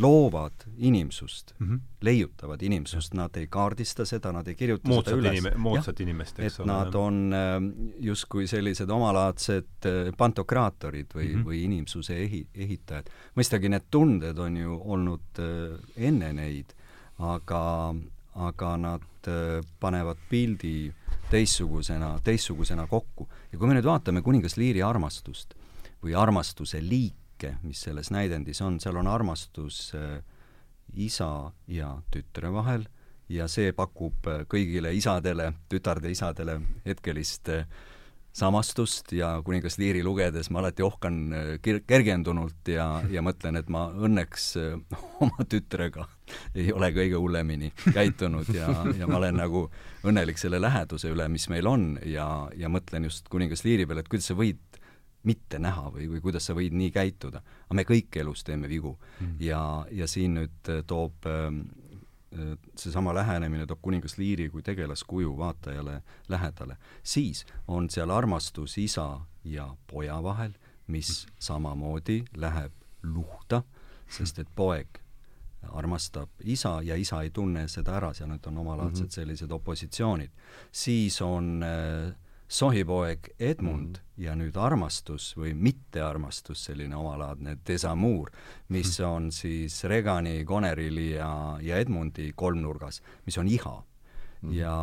loovad 0.00 0.52
inimsust 0.76 1.54
mm, 1.58 1.68
-hmm. 1.68 1.80
leiutavad 2.00 2.62
inimsust, 2.62 3.14
nad 3.14 3.36
ei 3.36 3.46
kaardista 3.46 4.04
seda, 4.04 4.32
nad 4.32 4.48
ei 4.48 4.54
kirjuta 4.54 4.88
moodsat 4.88 5.10
seda 5.10 5.20
üles. 5.20 5.32
Inime, 5.38 5.52
moodsat 5.56 6.00
inimest, 6.00 6.38
eks 6.38 6.60
ole. 6.60 6.66
nad 6.72 6.94
on 6.94 7.32
äh, 7.34 7.86
justkui 7.98 8.46
sellised 8.46 8.90
omalaadsed 8.90 9.86
äh, 9.86 10.14
pantokraatorid 10.16 11.14
või 11.14 11.28
mm, 11.28 11.34
-hmm. 11.34 11.44
või 11.46 11.64
inimsuse 11.64 12.16
ehi-, 12.16 12.46
ehitajad. 12.54 13.10
mõistagi 13.36 13.68
need 13.68 13.88
tunded 13.90 14.38
on 14.38 14.56
ju 14.56 14.80
olnud 14.84 15.38
äh, 15.38 15.78
enne 15.96 16.32
neid, 16.32 16.74
aga, 17.18 17.94
aga 18.34 18.76
nad 18.76 19.28
äh, 19.28 19.60
panevad 19.80 20.16
pildi 20.30 20.92
teistsugusena, 21.30 22.18
teistsugusena 22.24 22.86
kokku. 22.86 23.28
ja 23.52 23.58
kui 23.58 23.68
me 23.68 23.74
nüüd 23.74 23.88
vaatame 23.88 24.22
kuningas 24.22 24.56
Liiri 24.56 24.82
armastust 24.82 25.54
või 26.02 26.14
armastuse 26.18 26.80
liiki, 26.82 27.21
liike, 27.42 27.58
mis 27.62 27.80
selles 27.82 28.10
näidendis 28.10 28.60
on, 28.62 28.80
seal 28.80 28.96
on 28.96 29.06
armastus 29.06 29.92
äh, 29.94 30.22
isa 30.94 31.52
ja 31.68 32.00
tütre 32.10 32.52
vahel 32.52 32.86
ja 33.28 33.48
see 33.48 33.72
pakub 33.72 34.26
äh, 34.26 34.44
kõigile 34.46 34.92
isadele, 34.94 35.52
tütarde 35.68 36.10
isadele 36.10 36.60
hetkelist 36.86 37.48
äh, 37.48 37.66
samastust 38.32 39.12
ja 39.12 39.42
kuningas 39.44 39.76
Liiri 39.78 40.02
lugedes 40.02 40.50
ma 40.50 40.62
alati 40.62 40.82
ohkan 40.82 41.34
kir-, 41.60 41.82
kergendunult 41.84 42.68
ja, 42.68 43.02
ja 43.10 43.20
mõtlen, 43.22 43.58
et 43.58 43.68
ma 43.68 43.90
õnneks 43.92 44.54
oma 45.24 45.44
tütrega 45.44 46.06
ei 46.54 46.72
ole 46.72 46.92
kõige 46.94 47.18
hullemini 47.20 47.72
käitunud 47.92 48.48
ja, 48.54 48.70
ja 48.96 49.06
ma 49.06 49.18
olen 49.18 49.36
nagu 49.42 49.66
õnnelik 50.06 50.40
selle 50.40 50.62
läheduse 50.62 51.12
üle, 51.12 51.28
mis 51.28 51.48
meil 51.52 51.68
on 51.68 51.98
ja, 52.06 52.48
ja 52.56 52.72
mõtlen 52.72 53.10
just 53.10 53.28
kuningas 53.28 53.66
Liiri 53.66 53.84
peale, 53.86 54.06
et 54.06 54.08
kuidas 54.12 54.30
sa 54.30 54.38
võid 54.38 54.71
mitte 55.28 55.58
näha 55.58 55.90
või, 55.94 56.08
või 56.10 56.20
kuidas 56.24 56.46
sa 56.48 56.56
võid 56.58 56.74
nii 56.76 56.90
käituda. 56.90 57.42
aga 57.66 57.74
me 57.78 57.84
kõik 57.88 58.16
elus 58.20 58.44
teeme 58.44 58.68
vigu 58.68 58.96
mm. 59.20 59.36
ja, 59.40 59.86
ja 59.90 60.06
siin 60.06 60.34
nüüd 60.40 60.70
äh, 60.70 60.82
toob 60.86 61.26
ähm, 61.30 61.60
äh, 62.34 62.56
seesama 62.76 63.14
lähenemine 63.14 63.66
toob 63.66 63.82
kuningas 63.82 64.18
Liiri 64.18 64.48
kui 64.50 64.62
tegelaskuju 64.62 65.36
vaatajale 65.38 66.02
lähedale. 66.28 66.76
siis 67.02 67.46
on 67.68 67.90
seal 67.90 68.10
armastus 68.10 68.78
isa 68.78 69.20
ja 69.44 69.76
poja 69.86 70.22
vahel, 70.22 70.52
mis 70.86 71.26
samamoodi 71.38 72.24
läheb 72.36 72.72
luhta, 73.02 73.62
sest 74.08 74.38
et 74.38 74.48
poeg 74.54 75.02
armastab 75.72 76.28
isa 76.44 76.80
ja 76.82 76.96
isa 76.96 77.22
ei 77.22 77.30
tunne 77.30 77.68
seda 77.68 77.94
ära, 77.96 78.10
seal 78.14 78.30
nüüd 78.30 78.46
on 78.50 78.58
omalaadsed 78.64 79.06
mhm. 79.06 79.14
sellised 79.14 79.50
opositsioonid. 79.50 80.30
siis 80.72 81.20
on 81.22 81.62
äh, 81.62 82.14
sohipoeg 82.52 83.30
Edmund 83.40 83.96
mm. 83.96 84.24
ja 84.24 84.34
nüüd 84.36 84.56
armastus 84.60 85.30
või 85.38 85.54
mittearmastus, 85.56 86.66
selline 86.68 86.96
omalaadne 86.98 87.56
desamuur, 87.66 88.28
mis 88.68 88.98
mm. 88.98 89.06
on 89.08 89.30
siis 89.32 89.78
Regani, 89.88 90.42
Connerili 90.48 91.12
ja, 91.14 91.30
ja 91.64 91.80
Edmundi 91.80 92.32
kolmnurgas, 92.36 93.00
mis 93.26 93.38
on 93.40 93.48
iha 93.48 93.78
mm.. 94.42 94.52
ja, 94.58 94.76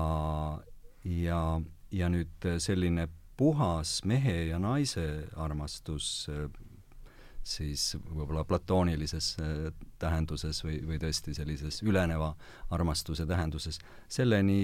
ja, 1.06 1.44
ja 1.92 2.10
nüüd 2.10 2.50
selline 2.58 3.06
puhas 3.38 4.00
mehe 4.10 4.50
ja 4.50 4.58
naise 4.60 5.06
armastus 5.38 6.28
siis 7.50 7.86
võib-olla 8.02 8.44
platoonilises 8.50 9.30
tähenduses 10.02 10.60
või, 10.66 10.82
või 10.90 11.00
tõesti 11.02 11.38
sellises 11.38 11.80
üleneva 11.86 12.34
armastuse 12.76 13.30
tähenduses, 13.30 13.80
selleni 14.10 14.60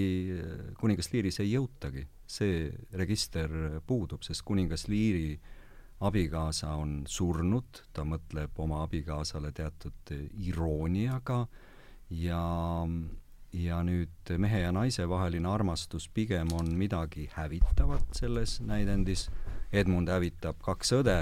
kuningas 0.78 1.08
Liiris 1.14 1.40
ei 1.42 1.54
jõutagi 1.54 2.04
see 2.26 2.70
register 2.98 3.50
puudub, 3.86 4.24
sest 4.26 4.42
kuningas 4.46 4.86
Liiri 4.88 5.36
abikaasa 6.04 6.74
on 6.76 6.98
surnud, 7.08 7.82
ta 7.92 8.04
mõtleb 8.04 8.58
oma 8.60 8.82
abikaasale 8.84 9.52
teatud 9.56 10.12
irooniaga 10.44 11.46
ja, 12.10 12.42
ja 13.52 13.78
nüüd 13.86 14.34
mehe 14.42 14.60
ja 14.66 14.72
naise 14.76 15.08
vaheline 15.08 15.48
armastus 15.48 16.08
pigem 16.12 16.52
on 16.56 16.74
midagi 16.76 17.30
hävitavat 17.32 18.12
selles 18.18 18.60
näidendis, 18.60 19.28
Edmund 19.72 20.08
hävitab 20.12 20.60
kaks 20.62 20.92
õde 21.00 21.16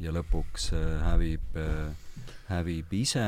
ja 0.00 0.12
lõpuks 0.14 0.70
hävib, 1.04 1.56
hävib 2.48 2.92
ise 2.96 3.26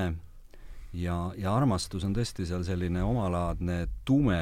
ja, 0.92 1.16
ja 1.38 1.56
armastus 1.56 2.04
on 2.06 2.14
tõesti 2.16 2.46
seal 2.48 2.64
selline 2.66 3.02
omalaadne 3.04 3.86
tume, 4.04 4.40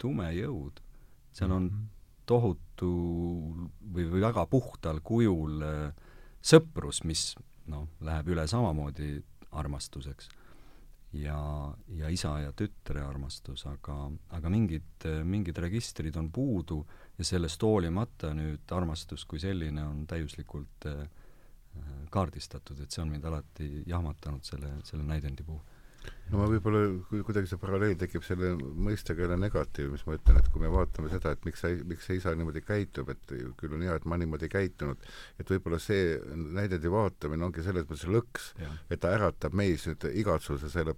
tume 0.00 0.30
jõud. 0.36 0.83
Seal 1.34 1.52
on 1.52 1.68
mhm. 1.68 1.90
tohutu 2.26 2.92
või, 3.94 4.06
või 4.06 4.22
väga 4.22 4.46
puhtal 4.50 5.02
kujul 5.04 5.66
äh, 5.66 6.08
sõprus, 6.44 7.02
mis 7.08 7.32
noh, 7.70 7.88
läheb 8.04 8.32
üle 8.34 8.46
samamoodi 8.48 9.16
armastuseks 9.54 10.28
ja, 11.14 11.38
ja 11.88 12.10
isa 12.12 12.34
ja 12.42 12.52
tütre 12.56 13.02
armastus, 13.04 13.64
aga, 13.70 13.96
aga 14.36 14.52
mingid, 14.52 15.06
mingid 15.24 15.58
registrid 15.62 16.16
on 16.20 16.30
puudu 16.34 16.82
ja 17.18 17.26
sellest 17.26 17.62
hoolimata 17.62 18.32
nüüd 18.36 18.74
armastus 18.74 19.24
kui 19.28 19.40
selline 19.42 19.84
on 19.86 20.02
täiuslikult 20.10 20.88
äh, 20.90 21.04
kaardistatud, 22.10 22.80
et 22.80 22.90
see 22.94 23.02
on 23.02 23.10
mind 23.14 23.24
alati 23.26 23.68
jahmatanud 23.90 24.44
selle, 24.46 24.76
selle 24.86 25.06
näidendi 25.06 25.46
puhul 25.46 25.62
no 26.30 26.40
ma 26.40 26.46
võib-olla, 26.48 26.80
kui 27.08 27.22
kuidagi 27.26 27.48
see 27.50 27.60
paralleel 27.60 27.96
tekib 28.00 28.24
selle 28.26 28.54
mõistega 28.58 29.24
jälle 29.24 29.36
negatiiv, 29.38 29.90
mis 29.92 30.04
ma 30.08 30.16
ütlen, 30.16 30.38
et 30.40 30.48
kui 30.52 30.62
me 30.62 30.70
vaatame 30.72 31.10
seda, 31.12 31.34
et 31.34 31.44
miks 31.46 31.62
sa, 31.62 31.70
miks 31.90 32.08
see 32.08 32.18
isa 32.18 32.32
niimoodi 32.34 32.62
käitub, 32.64 33.10
et 33.12 33.34
küll 33.60 33.76
on 33.76 33.84
hea, 33.84 33.96
et 33.98 34.06
ma 34.08 34.18
niimoodi 34.20 34.48
ei 34.48 34.54
käitunud, 34.54 35.04
et 35.40 35.52
võib-olla 35.52 35.78
see 35.82 36.16
näidete 36.56 36.92
vaatamine 36.92 37.46
ongi 37.46 37.64
selles 37.66 37.86
mõttes 37.88 38.06
lõks, 38.10 38.50
et 38.90 39.02
ta 39.04 39.12
äratab 39.14 39.56
meis 39.56 39.86
nüüd 39.90 40.08
igatsuse 40.24 40.70
selle 40.72 40.96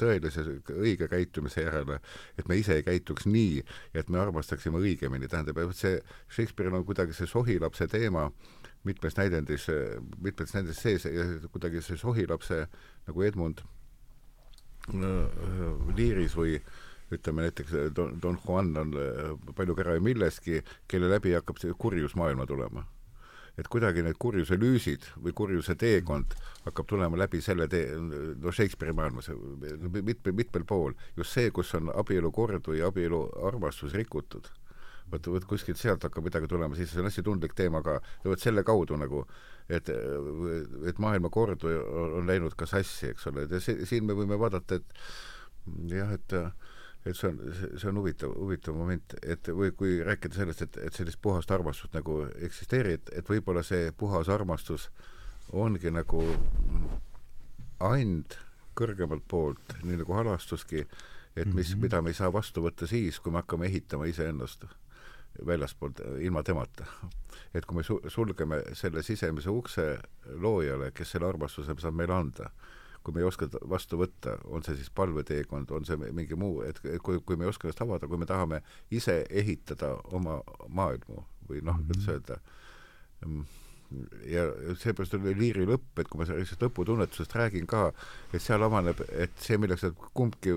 tõelise 0.00 0.46
õige 0.76 1.10
käitumise 1.10 1.66
järele, 1.66 2.00
et 2.38 2.48
me 2.48 2.60
ise 2.60 2.78
ei 2.78 2.86
käituks 2.86 3.26
nii 3.28 3.58
ja 3.60 4.04
et 4.04 4.12
me 4.12 4.22
armastaksime 4.22 4.80
õigemini, 4.80 5.28
tähendab, 5.28 5.60
see 5.76 5.98
Shakespeare'il 6.30 6.80
on 6.80 6.86
kuidagi 6.88 7.16
see 7.16 7.28
sohilapse 7.28 7.90
teema 7.90 8.28
mitmes 8.86 9.16
näidendis, 9.18 9.66
mitmes 10.22 10.54
näidendis 10.54 10.80
sees 10.80 11.08
ja 11.10 11.26
kuidagi 11.50 11.82
see 11.84 11.98
sohilapse 11.98 12.62
nagu 13.08 13.26
Edmund 13.26 13.66
liiris 15.96 16.36
või 16.36 16.58
ütleme 17.12 17.46
näiteks 17.46 17.72
Don, 17.96 18.18
Don 18.22 18.38
Juan 18.44 18.76
on 18.76 18.94
äh, 19.00 19.32
palju 19.56 19.76
kära 19.78 19.96
ja 19.96 20.04
milleski, 20.04 20.62
kelle 20.88 21.08
läbi 21.10 21.32
hakkab 21.36 21.60
see 21.60 21.74
kurjus 21.78 22.16
maailma 22.16 22.46
tulema. 22.46 22.86
et 23.58 23.66
kuidagi 23.66 24.04
need 24.06 24.14
kurjuse 24.22 24.54
lüüsid 24.54 25.02
või 25.18 25.32
kurjuse 25.34 25.74
teekond 25.74 26.36
hakkab 26.62 26.86
tulema 26.86 27.18
läbi 27.18 27.40
selle 27.42 27.66
tee, 27.68 27.88
no 28.38 28.52
Shakespeare'i 28.54 28.94
maailmas 28.94 29.32
mitmel, 29.90 30.32
mitmel 30.32 30.64
pool, 30.64 30.94
just 31.16 31.34
see, 31.34 31.50
kus 31.50 31.74
on 31.74 31.90
abielu 31.90 32.30
kord 32.30 32.70
või 32.70 32.84
abielu 32.86 33.18
armastus 33.50 33.96
rikutud 33.98 34.46
vot, 35.12 35.30
vot 35.34 35.46
kuskilt 35.48 35.80
sealt 35.80 36.04
hakkab 36.06 36.24
midagi 36.28 36.48
tulema, 36.50 36.76
siis 36.78 36.92
see 36.92 37.02
on 37.02 37.08
hästi 37.08 37.24
tundlik 37.26 37.54
teema 37.58 37.82
ka, 37.84 37.98
vot 38.24 38.42
selle 38.42 38.64
kaudu 38.66 38.98
nagu, 39.00 39.24
et, 39.68 39.90
et 40.88 41.02
maailmakord 41.02 41.64
on 41.68 42.26
läinud 42.28 42.56
ka 42.58 42.68
sassi, 42.68 43.12
eks 43.12 43.30
ole, 43.30 43.46
ja 43.50 43.60
see, 43.62 43.86
siin 43.88 44.08
me 44.08 44.16
võime 44.18 44.38
vaadata, 44.40 44.80
et 44.80 45.94
jah, 45.94 46.12
et 46.16 46.36
et 47.06 47.16
see 47.16 47.28
on, 47.30 47.38
see 47.78 47.88
on 47.88 48.00
huvitav, 48.00 48.32
huvitav 48.36 48.76
moment, 48.76 49.14
et 49.22 49.48
või 49.54 49.70
kui 49.76 49.98
rääkida 50.04 50.40
sellest, 50.40 50.64
et, 50.66 50.78
et 50.88 50.96
sellist 50.96 51.20
puhast 51.22 51.50
armastust 51.54 51.94
nagu 51.96 52.20
eksisteeri, 52.44 52.96
et, 52.98 53.12
et 53.20 53.30
võib-olla 53.30 53.62
see 53.64 53.92
puhas 53.96 54.28
armastus 54.32 54.88
ongi 55.56 55.92
nagu 55.94 56.24
and 57.86 58.36
kõrgemalt 58.78 59.24
poolt, 59.30 59.78
nii 59.82 60.02
nagu 60.02 60.18
halastuski, 60.18 60.84
et 61.36 61.46
mis 61.46 61.70
mm, 61.70 61.74
-hmm. 61.74 61.82
mida 61.82 62.02
me 62.02 62.10
ei 62.10 62.18
saa 62.18 62.32
vastu 62.32 62.62
võtta 62.62 62.86
siis, 62.86 63.20
kui 63.20 63.32
me 63.32 63.42
hakkame 63.42 63.66
ehitama 63.66 64.06
iseennast 64.10 64.66
väljaspoolt 65.46 66.00
ilma 66.24 66.42
temata. 66.42 66.86
et 67.54 67.66
kui 67.66 67.78
me 67.78 67.82
su-, 67.82 68.00
sulgeme 68.08 68.62
selle 68.76 69.02
sisemise 69.02 69.50
ukse 69.50 69.98
loojale, 70.40 70.90
kes 70.92 71.14
selle 71.14 71.28
armastuse 71.28 71.74
saab 71.78 71.96
meile 71.96 72.14
anda, 72.14 72.50
kui 73.02 73.14
me 73.14 73.22
ei 73.22 73.28
oska 73.28 73.48
vastu 73.70 74.00
võtta, 74.00 74.36
on 74.44 74.64
see 74.66 74.76
siis 74.76 74.90
palveteekond, 74.90 75.70
on 75.72 75.86
see 75.88 75.96
mingi 76.12 76.36
muu, 76.36 76.60
et 76.66 76.80
kui, 77.04 77.20
kui 77.24 77.36
me 77.36 77.46
ei 77.46 77.52
oska 77.52 77.68
ennast 77.68 77.80
avada, 77.84 78.08
kui 78.10 78.20
me 78.20 78.28
tahame 78.28 78.60
ise 78.90 79.22
ehitada 79.30 79.94
oma 80.12 80.40
maailmu 80.68 81.24
või 81.48 81.62
noh, 81.64 81.78
kuidas 81.86 82.04
mhm. 82.04 82.12
öelda 82.12 82.40
mm, 83.24 83.46
ja 84.28 84.44
seepärast 84.76 85.14
oli 85.16 85.34
Liiri 85.38 85.64
lõpp, 85.68 86.00
et 86.00 86.08
kui 86.10 86.20
ma 86.20 86.26
sellest 86.28 86.60
lõputunnetusest 86.62 87.34
räägin 87.38 87.68
ka, 87.68 87.86
et 88.32 88.42
seal 88.44 88.62
avaneb, 88.64 89.00
et 89.16 89.36
see, 89.40 89.56
milleks 89.60 89.86
nad 89.86 90.00
kumbki, 90.16 90.54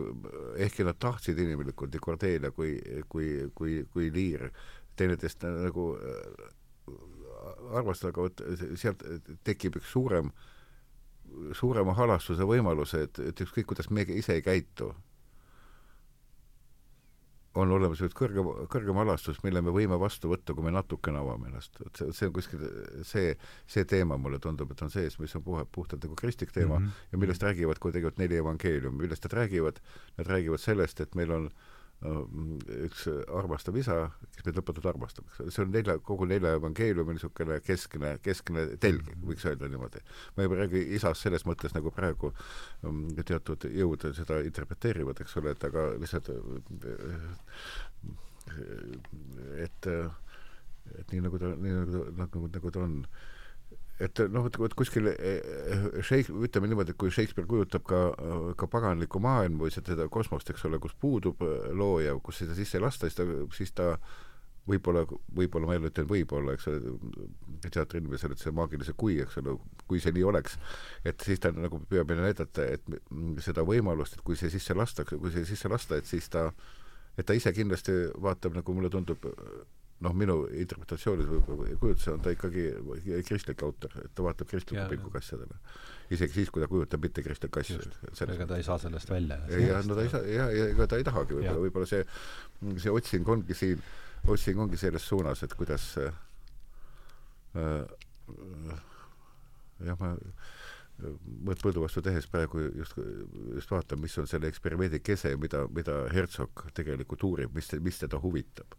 ehkki 0.65 0.86
nad 0.88 0.99
tahtsid 0.99 1.39
inimlikult, 1.39 1.93
nii 1.93 2.03
Cordelia 2.03 2.51
kui, 2.55 2.73
kui, 3.09 3.29
kui, 3.55 3.77
kui 3.93 4.09
Liir, 4.13 4.49
teineteist 4.99 5.45
nagu 5.47 5.93
äh, 5.95 6.49
armastada, 7.77 8.11
aga 8.11 8.27
vot 8.27 8.43
sealt 8.79 9.05
tekib 9.47 9.79
üks 9.79 9.93
suurem, 9.95 10.34
suurema 11.55 11.95
halastuse 11.95 12.43
võimalus, 12.47 12.97
et, 12.99 13.21
et 13.23 13.45
ükskõik, 13.45 13.71
kuidas 13.71 13.88
me 13.89 14.03
ise 14.11 14.36
ei 14.36 14.43
käitu 14.43 14.91
on 17.59 17.71
olemas 17.75 17.99
üks 18.05 18.15
kõrgem, 18.15 18.47
kõrgem 18.71 18.99
alastus, 19.03 19.41
mille 19.43 19.61
me 19.63 19.73
võime 19.75 19.97
vastu 19.99 20.29
võtta, 20.31 20.55
kui 20.55 20.63
me 20.63 20.71
natukene 20.71 21.19
avame 21.19 21.49
ennast. 21.49 21.81
et 21.85 21.99
see, 21.99 22.13
see 22.15 22.29
on 22.29 22.35
kuskil 22.37 22.63
see, 23.07 23.35
see 23.67 23.83
teema 23.85 24.17
mulle 24.17 24.39
tundub, 24.39 24.71
et 24.71 24.81
on 24.85 24.93
sees, 24.93 25.19
mis 25.19 25.35
on 25.35 25.43
puha, 25.43 25.65
puhtalt 25.65 26.03
nagu 26.07 26.15
kristlik 26.15 26.51
teema 26.55 26.79
mm 26.79 26.85
-hmm. 26.85 27.11
ja 27.11 27.17
millest 27.17 27.43
räägivad 27.43 27.79
ka 27.79 27.91
tegelikult 27.91 28.23
neli 28.23 28.39
evangeeliumi, 28.39 29.03
millest 29.03 29.23
nad 29.27 29.33
räägivad, 29.33 29.81
nad 30.17 30.27
räägivad 30.27 30.59
sellest, 30.59 31.01
et 31.01 31.15
meil 31.15 31.31
on 31.31 31.45
äh, 31.45 31.70
üks 32.01 33.03
armastav 33.37 33.75
isa, 33.77 33.95
kes 34.33 34.47
meid 34.47 34.57
lõputult 34.57 34.87
armastab, 34.89 35.27
eks 35.29 35.43
ole, 35.43 35.53
see 35.53 35.61
on 35.61 35.73
nelja, 35.75 35.97
kogu 36.05 36.25
nelja 36.29 36.55
evangeeliumi 36.57 37.13
niisugune 37.13 37.59
keskne, 37.61 38.15
keskne 38.25 38.63
telg, 38.81 39.11
võiks 39.27 39.45
öelda 39.45 39.69
niimoodi. 39.69 40.01
ma 40.35 40.45
ei 40.45 40.61
räägi 40.63 40.81
isast 40.97 41.21
selles 41.21 41.45
mõttes, 41.45 41.75
nagu 41.77 41.93
praegu 41.93 42.31
um, 42.87 43.03
teatud 43.21 43.67
jõud 43.69 44.07
seda 44.17 44.39
interpreteerivad, 44.47 45.21
eks 45.21 45.37
ole, 45.41 45.53
et 45.53 45.67
aga 45.69 45.91
lihtsalt 46.01 46.31
et 49.61 49.91
et 50.97 51.13
nii 51.13 51.21
nagu 51.21 51.37
ta, 51.39 51.53
nii 51.53 51.75
nagu, 51.77 52.05
nagu, 52.17 52.47
nagu 52.55 52.73
ta 52.73 52.81
on 52.81 52.97
et 54.01 54.21
noh, 54.33 54.47
et, 54.49 54.57
et 54.65 54.75
kuskil 54.77 55.11
eh, 55.11 55.37
eh, 55.75 55.85
Shake-, 56.05 56.33
ütleme 56.47 56.71
niimoodi, 56.71 56.95
et 56.95 56.99
kui 56.99 57.13
Shakespeare 57.13 57.47
kujutab 57.49 57.85
ka, 57.87 58.01
ka 58.57 58.69
paganlikku 58.71 59.21
maailma 59.23 59.65
või 59.65 59.73
seda 59.73 60.07
kosmost, 60.11 60.49
eks 60.51 60.65
ole, 60.69 60.79
kus 60.81 60.95
puudub 60.99 61.41
eh, 61.45 61.69
looja, 61.77 62.15
kus 62.23 62.41
seda 62.41 62.57
sisse 62.57 62.79
ei 62.79 62.85
lasta, 62.85 63.09
siis 63.09 63.19
ta, 63.19 63.27
siis 63.57 63.73
ta 63.77 63.91
võib-olla, 64.69 65.03
võib-olla 65.37 65.69
ma 65.69 65.75
jälle 65.77 65.91
ütlen 65.91 66.07
võib-olla, 66.09 66.55
eks 66.55 66.69
ole, 66.71 66.95
teatriinimesele, 67.67 68.37
et 68.37 68.43
see 68.43 68.53
maagilise 68.55 68.95
kui, 68.97 69.17
eks 69.23 69.39
ole, 69.41 69.57
kui 69.89 70.01
see 70.03 70.13
nii 70.15 70.25
oleks, 70.31 70.57
et 71.07 71.25
siis 71.25 71.41
ta 71.41 71.53
nagu 71.55 71.81
püüab 71.89 72.09
meile 72.09 72.29
näidata, 72.29 72.67
et 72.77 73.43
seda 73.45 73.65
võimalust, 73.67 74.17
et 74.17 74.25
kui 74.25 74.39
see 74.39 74.53
sisse 74.53 74.77
lastakse, 74.77 75.17
kui 75.21 75.33
see 75.33 75.45
sisse 75.49 75.69
lasta, 75.71 75.97
et 75.97 76.09
siis 76.09 76.29
ta, 76.31 76.49
et 77.17 77.27
ta 77.27 77.37
ise 77.37 77.53
kindlasti 77.57 77.97
vaatab, 78.21 78.57
nagu 78.61 78.77
mulle 78.77 78.93
tundub, 78.93 79.25
noh, 80.01 80.13
minu 80.17 80.35
interpretatsioonis 80.63 81.29
või 81.29 81.41
kujutluse 81.79 82.13
on 82.15 82.23
ta 82.25 82.33
ikkagi 82.33 82.65
kristlik 83.27 83.61
autor, 83.65 83.93
et 84.01 84.13
ta 84.17 84.25
vaatab 84.25 84.49
kristliku 84.49 84.85
pilguga 84.89 85.21
asjadele. 85.21 85.59
isegi 86.11 86.39
siis, 86.39 86.49
kui 86.53 86.63
ta 86.63 86.69
kujutab 86.71 87.03
mitte 87.05 87.23
kristlikku 87.25 87.61
asja. 87.61 87.77
ega 88.33 88.47
ta 88.49 88.57
ei 88.57 88.65
saa 88.65 88.79
sellest 88.81 89.09
välja. 89.09 89.37
jah, 89.51 89.85
no 89.85 89.97
ta 89.97 90.05
ei 90.05 90.13
saa, 90.13 90.23
ja, 90.25 90.49
ja 90.55 90.69
ega 90.73 90.87
ta 90.89 90.97
ei 91.01 91.05
tahagi 91.07 91.37
võib-olla, 91.37 91.65
võib-olla 91.65 91.89
see, 91.89 92.05
see 92.81 92.93
otsing 92.93 93.29
ongi 93.35 93.57
siin, 93.57 93.83
otsing 94.27 94.65
ongi 94.65 94.81
selles 94.81 95.05
suunas, 95.07 95.43
et 95.45 95.53
kuidas 95.59 95.87
äh, 96.01 96.19
äh, 97.61 98.81
jah, 99.85 100.01
ma 100.01 100.15
Mõõt 101.01 101.57
Põldu 101.63 101.81
vastu 101.81 102.01
tehes 102.05 102.27
praegu 102.29 102.59
just, 102.77 102.93
just 103.55 103.71
vaatan, 103.73 103.97
mis 104.03 104.13
on 104.21 104.27
selle 104.29 104.45
eksperimendi 104.51 104.99
kese, 105.01 105.31
mida, 105.41 105.63
mida 105.73 105.95
Herzog 106.13 106.67
tegelikult 106.77 107.23
uurib, 107.25 107.55
mis, 107.57 107.71
mis 107.81 107.97
teda 108.03 108.19
huvitab 108.21 108.75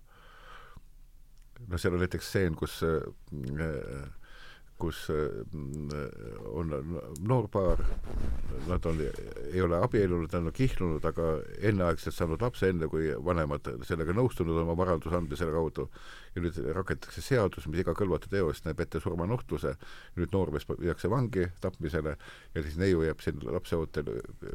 noh, 1.68 1.78
seal 1.78 1.94
on 1.96 2.02
näiteks 2.04 2.28
stseen, 2.28 2.58
kus 2.58 2.80
kus 4.82 5.04
äh, 5.14 5.26
on 6.58 6.72
noor 7.22 7.46
paar, 7.52 7.82
nad 8.66 8.86
on, 8.90 8.98
ei 9.52 9.62
ole 9.62 9.78
abiellunud, 9.84 10.32
nad 10.32 10.50
on 10.50 10.56
kihlunud, 10.56 11.04
aga 11.06 11.28
enneaegselt 11.70 12.16
saanud 12.16 12.42
lapse, 12.42 12.72
enne 12.72 12.88
kui 12.90 13.12
vanemad 13.24 13.70
sellega 13.86 14.16
nõustunud 14.16 14.58
oma 14.64 14.76
varanduse 14.78 15.18
andmisele 15.18 15.54
kaudu. 15.54 15.88
Ja 16.35 16.43
nüüd 16.45 16.59
rakendatakse 16.76 17.22
seadus, 17.24 17.66
mis 17.68 17.83
iga 17.83 17.95
kõlvatu 17.97 18.30
teo 18.33 18.49
eest 18.53 18.64
näeb 18.66 18.80
ette 18.80 19.01
surmanuhtluse, 19.03 19.74
nüüd 20.16 20.33
noormees 20.33 20.66
viiakse 20.70 21.11
vangi 21.12 21.49
tapmisele 21.61 22.16
ja 22.55 22.62
siis 22.64 22.78
neiu 22.80 23.03
jääb 23.05 23.20
siin 23.24 23.43
lapseootel 23.45 24.09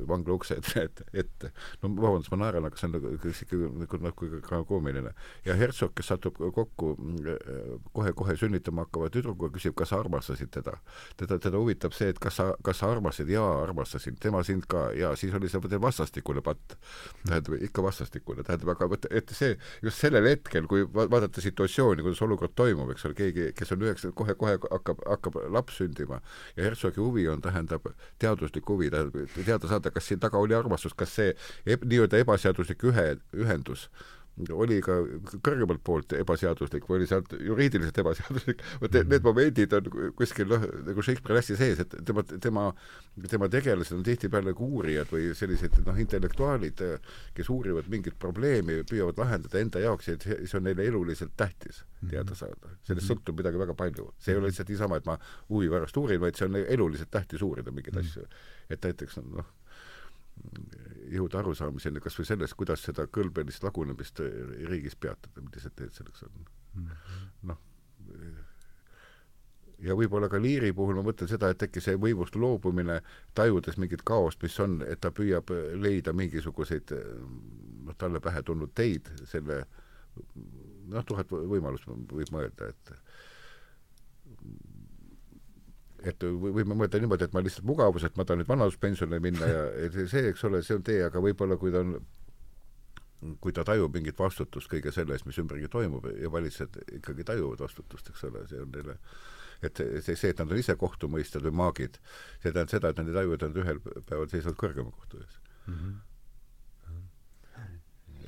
vangla 0.10 0.38
ukse 0.38 0.58
ette, 0.58 0.84
et, 0.88 1.04
ette. 1.14 1.52
no 1.84 1.92
vabandust, 1.96 2.32
ma 2.34 2.42
naeran, 2.42 2.66
aga 2.68 2.80
see 2.80 2.90
on 2.90 2.96
nagu 2.98 3.14
ikka 3.14 3.62
nagu, 3.84 4.02
nagu 4.08 4.42
ka 4.48 4.62
koomiline. 4.70 5.14
ja 5.46 5.56
Herzog, 5.58 5.94
kes 5.98 6.10
satub 6.14 6.40
kokku 6.56 6.94
kohe-kohe 7.94 8.38
sünnitama 8.40 8.88
hakkava 8.88 9.12
tüdrukuga, 9.14 9.54
küsib, 9.58 9.76
kas 9.78 9.94
sa 9.94 10.02
armastasid 10.02 10.52
teda. 10.54 10.78
teda, 11.18 11.40
teda 11.44 11.62
huvitab 11.62 11.94
see, 11.94 12.10
et 12.14 12.20
kas 12.20 12.40
sa, 12.42 12.50
kas 12.64 12.82
sa 12.82 12.92
armastasid, 12.92 13.32
jaa, 13.34 13.62
armastasin, 13.64 14.18
tema 14.22 14.44
sind 14.48 14.66
ka, 14.70 14.90
ja 14.98 15.14
siis 15.16 15.34
oli 15.38 15.50
see 15.50 15.82
vastastikune 15.82 16.42
patt. 16.42 16.78
tähendab, 17.26 17.62
ikka 17.62 17.84
vastastikune, 17.86 18.44
tähendab, 18.44 18.74
aga 18.76 18.90
vot, 18.90 19.10
et 19.12 19.34
see, 19.36 19.58
just 19.84 20.02
sellel 20.02 20.26
hetkel, 20.30 20.68
kui 20.68 20.86
vaadata 20.94 21.42
situatsiooni, 21.42 21.67
kuidas 21.76 22.22
olukord 22.22 22.54
toimub, 22.56 22.92
eks 22.92 23.06
ole, 23.06 23.14
keegi, 23.18 23.52
kes 23.58 23.72
on 23.76 23.86
üheksa, 23.86 24.12
kohe-kohe 24.16 24.58
hakkab, 24.72 25.02
hakkab 25.06 25.40
laps 25.54 25.78
sündima 25.82 26.22
ja 26.56 26.64
Herzogi 26.64 27.02
huvi 27.02 27.28
on, 27.28 27.42
tähendab, 27.42 27.88
teaduslik 28.20 28.70
huvi, 28.70 28.90
tähendab, 28.94 29.30
teada 29.38 29.68
saada, 29.68 29.92
kas 29.92 30.08
siin 30.08 30.20
taga 30.20 30.38
oli 30.38 30.56
armastus, 30.56 30.94
kas 30.98 31.16
see 31.20 31.34
eb, 31.66 31.84
nii-öelda 31.84 32.24
ebaseaduslik 32.24 32.84
ühe, 32.92 33.08
ühendus 33.36 33.90
oli 34.54 34.78
ka 34.86 34.96
kõrgemalt 35.46 35.82
poolt 35.86 36.14
ebaseaduslik 36.14 36.86
või 36.90 37.00
oli 37.00 37.08
sealt 37.10 37.34
juriidiliselt 37.42 37.98
ebaseaduslik, 38.04 38.62
vot 38.84 38.98
need, 38.98 39.24
momendid 39.26 39.74
on 39.74 39.90
kuskil 40.18 40.50
noh, 40.52 40.66
nagu 40.86 41.06
Shakespeare'i 41.06 41.42
hästi 41.42 41.58
sees, 41.58 41.82
et 41.82 41.96
tema, 42.06 42.24
tema, 42.44 42.68
tema 43.32 43.50
tegelased 43.54 43.98
on 43.98 44.06
tihtipeale 44.06 44.54
ka 44.58 44.66
uurijad 44.68 45.10
või 45.14 45.32
sellised 45.38 45.80
noh, 45.88 45.98
intellektuaalid, 46.04 46.84
kes 47.38 47.52
uurivad 47.54 47.90
mingit 47.92 48.20
probleemi, 48.22 48.84
püüavad 48.88 49.18
lahendada 49.24 49.62
enda 49.64 49.82
jaoks 49.84 50.12
ja 50.12 50.18
see 50.22 50.58
on 50.60 50.68
neile 50.70 50.86
eluliselt 50.92 51.34
tähtis 51.38 51.84
teada 52.06 52.30
mhm. 52.30 52.38
saada. 52.38 52.76
sellest 52.86 53.10
sõltub 53.10 53.42
midagi 53.42 53.58
väga 53.58 53.74
palju. 53.78 54.12
see 54.22 54.36
ei 54.36 54.42
ole 54.42 54.52
lihtsalt 54.52 54.70
niisama, 54.70 55.02
et 55.02 55.10
ma 55.10 55.18
huvi 55.50 55.72
pärast 55.74 55.98
uurin, 55.98 56.22
vaid 56.22 56.38
see 56.38 56.46
on 56.46 56.62
eluliselt 56.62 57.10
tähtis 57.12 57.42
uurida 57.42 57.74
mingeid 57.74 57.98
asju. 58.04 58.28
et 58.70 58.86
näiteks 58.86 59.18
noh, 59.24 59.50
jõuda 61.12 61.40
arusaamiseni 61.40 62.02
kas 62.04 62.18
või 62.20 62.28
sellest, 62.30 62.58
kuidas 62.60 62.84
seda 62.84 63.08
kõlbelist 63.08 63.64
lagunemist 63.64 64.22
riigis 64.70 64.96
peatada, 64.96 65.42
millised 65.42 65.76
teed 65.76 65.96
selleks 65.96 66.28
on 66.28 66.36
mm 66.38 66.84
-hmm.. 66.84 67.32
noh, 67.52 67.64
ja 69.80 69.96
võib-olla 69.98 70.30
ka 70.30 70.42
Liiri 70.42 70.74
puhul 70.74 70.98
ma 70.98 71.04
mõtlen 71.06 71.30
seda, 71.30 71.50
et 71.54 71.64
äkki 71.64 71.82
see 71.84 71.98
võimust 72.02 72.36
loobumine, 72.36 73.02
tajudes 73.38 73.78
mingit 73.78 74.04
kaost, 74.08 74.42
mis 74.44 74.60
on, 74.60 74.82
et 74.88 75.02
ta 75.02 75.12
püüab 75.12 75.54
leida 75.78 76.14
mingisuguseid 76.14 76.94
noh, 77.86 77.96
talle 77.98 78.20
pähe 78.24 78.44
tulnud 78.44 78.74
teid 78.76 79.10
selle 79.26 79.64
noh, 80.88 81.04
tuhat 81.06 81.32
võimalust 81.32 81.88
võib 81.88 82.32
mõelda, 82.34 82.72
et 82.74 82.94
et 86.08 86.24
võime 86.24 86.76
mõelda 86.76 87.02
niimoodi, 87.02 87.28
et 87.28 87.34
ma 87.36 87.44
lihtsalt 87.44 87.68
mugavus, 87.68 88.06
et 88.08 88.16
ma 88.18 88.26
tahan 88.26 88.42
nüüd 88.42 88.52
vanaduspensionile 88.52 89.20
minna 89.24 89.50
ja 89.50 89.66
see, 90.14 90.28
eks 90.32 90.46
ole, 90.48 90.62
see 90.66 90.78
on 90.78 90.86
tee, 90.88 91.02
aga 91.06 91.22
võib-olla 91.24 91.60
kui 91.62 91.74
ta 91.74 91.84
on 91.86 91.98
kui 93.42 93.54
ta 93.54 93.64
tajub 93.66 93.96
mingit 93.98 94.20
vastutust 94.20 94.70
kõige 94.70 94.92
selle 94.94 95.16
eest, 95.16 95.26
mis 95.26 95.40
ümbergi 95.42 95.70
toimub 95.74 96.06
ja 96.22 96.30
valitsejad 96.30 96.76
ikkagi 97.00 97.26
tajuvad 97.26 97.64
vastutust, 97.66 98.12
eks 98.12 98.28
ole, 98.30 98.44
see 98.50 98.62
on 98.62 98.70
neile 98.76 99.00
et 99.66 99.80
see, 100.06 100.14
see, 100.14 100.30
et 100.30 100.38
nad 100.38 100.52
on 100.54 100.60
ise 100.62 100.76
kohtumõistjad 100.78 101.42
või 101.48 101.56
maagid, 101.64 101.98
see 102.44 102.52
tähendab 102.52 102.70
seda, 102.70 102.92
et 102.94 103.00
nad 103.02 103.10
ei 103.10 103.16
taju, 103.16 103.34
et 103.34 103.46
nad 103.48 103.58
ühel 103.64 103.82
päeval 103.82 104.30
seisavad 104.30 104.60
kõrgema 104.62 104.94
kohtu 104.94 105.24
ees 105.24 105.40
mm. 105.66 105.80
-hmm. 105.80 105.96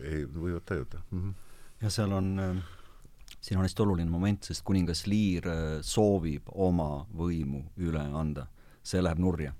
ei, 0.01 0.25
võivad 0.25 0.65
tajuda 0.65 1.03
mm. 1.11 1.21
-hmm. 1.21 1.33
ja 1.85 1.93
seal 1.93 2.17
on 2.17 2.33
äh 2.47 2.78
siin 3.41 3.59
on 3.59 3.65
hästi 3.67 3.83
oluline 3.83 4.11
moment, 4.11 4.43
sest 4.43 4.63
kuningas 4.67 5.05
Liir 5.07 5.47
äh, 5.47 5.65
soovib 5.85 6.51
oma 6.55 7.05
võimu 7.15 7.65
üle 7.77 8.03
anda. 8.13 8.47
see 8.89 9.01
läheb 9.03 9.19
nurja, 9.19 9.51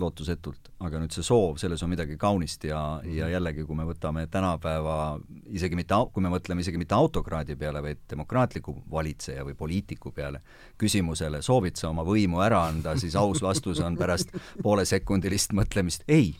lootusetult. 0.00 0.70
aga 0.80 0.98
nüüd 0.98 1.12
see 1.14 1.22
soov, 1.22 1.58
selles 1.60 1.82
on 1.84 1.90
midagi 1.92 2.16
kaunist 2.18 2.64
ja 2.64 3.00
ja 3.04 3.28
jällegi, 3.28 3.64
kui 3.64 3.76
me 3.76 3.84
võtame 3.86 4.26
tänapäeva 4.32 5.20
isegi 5.52 5.76
mitte, 5.76 5.94
kui 6.12 6.22
me 6.22 6.32
mõtleme 6.32 6.60
isegi 6.64 6.80
mitte 6.80 6.94
autokraadi 6.94 7.56
peale, 7.56 7.82
vaid 7.82 8.02
demokraatliku 8.10 8.74
valitseja 8.90 9.44
või 9.44 9.54
poliitiku 9.54 10.12
peale, 10.12 10.42
küsimusele, 10.78 11.42
soovid 11.42 11.76
sa 11.76 11.92
oma 11.92 12.04
võimu 12.04 12.42
ära 12.44 12.64
anda, 12.68 12.96
siis 12.96 13.16
aus 13.16 13.42
vastus 13.42 13.80
on 13.80 13.96
pärast 13.96 14.34
poolesekundilist 14.62 15.52
mõtlemist 15.56 16.04
ei 16.08 16.34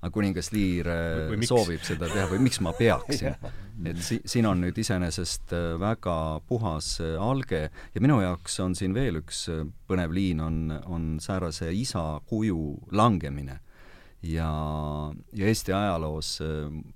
aga 0.00 0.12
kuningas 0.14 0.48
Liir 0.54 0.88
või, 0.88 1.40
või 1.40 1.48
soovib 1.48 1.82
seda 1.84 2.08
teha 2.08 2.28
või 2.30 2.40
miks 2.46 2.60
ma 2.64 2.72
peaksin? 2.76 3.36
Et 3.88 4.00
si-, 4.04 4.20
siin 4.28 4.44
on 4.48 4.60
nüüd 4.60 4.76
iseenesest 4.80 5.54
äh, 5.56 5.72
väga 5.80 6.14
puhas 6.48 6.98
äh, 7.00 7.16
alge 7.20 7.62
ja 7.70 8.02
minu 8.02 8.18
jaoks 8.20 8.58
on 8.64 8.76
siin 8.76 8.94
veel 8.96 9.20
üks 9.22 9.46
äh, 9.52 9.64
põnev 9.88 10.12
liin, 10.12 10.42
on, 10.44 10.60
on 10.84 11.10
säärase 11.22 11.70
isa 11.72 12.20
kuju 12.28 12.60
langemine. 12.96 13.60
Ja, 14.20 14.50
ja 15.32 15.48
Eesti 15.48 15.72
ajaloos 15.72 16.34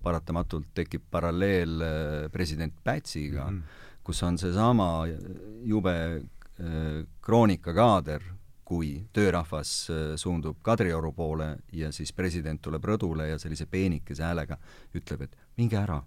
paratamatult 0.04 0.74
tekib 0.76 1.06
paralleel 1.10 1.80
president 2.32 2.74
Pätsiga 2.84 3.46
mm, 3.48 3.62
-hmm. 3.62 4.02
kus 4.04 4.22
on 4.22 4.36
seesama 4.38 5.06
jube 5.64 5.94
kroonikakaader, 7.24 8.20
kui 8.64 9.06
töörahvas 9.12 9.72
äh, 9.90 10.02
suundub 10.20 10.62
Kadrioru 10.62 11.12
poole 11.12 11.50
ja 11.72 11.92
siis 11.92 12.12
president 12.12 12.62
tuleb 12.64 12.84
rõdule 12.84 13.28
ja 13.28 13.38
sellise 13.38 13.66
peenikese 13.70 14.24
häälega 14.24 14.58
ütleb, 14.94 15.26
et 15.26 15.38
minge 15.60 15.78
ära, 15.80 16.00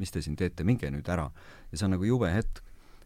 mis 0.00 0.10
te 0.10 0.22
siin 0.24 0.36
teete, 0.36 0.64
minge 0.64 0.90
nüüd 0.90 1.08
ära. 1.08 1.30
ja 1.70 1.78
see 1.78 1.86
on 1.86 1.96
nagu 1.96 2.08
jube 2.08 2.30
hetk, 2.32 2.62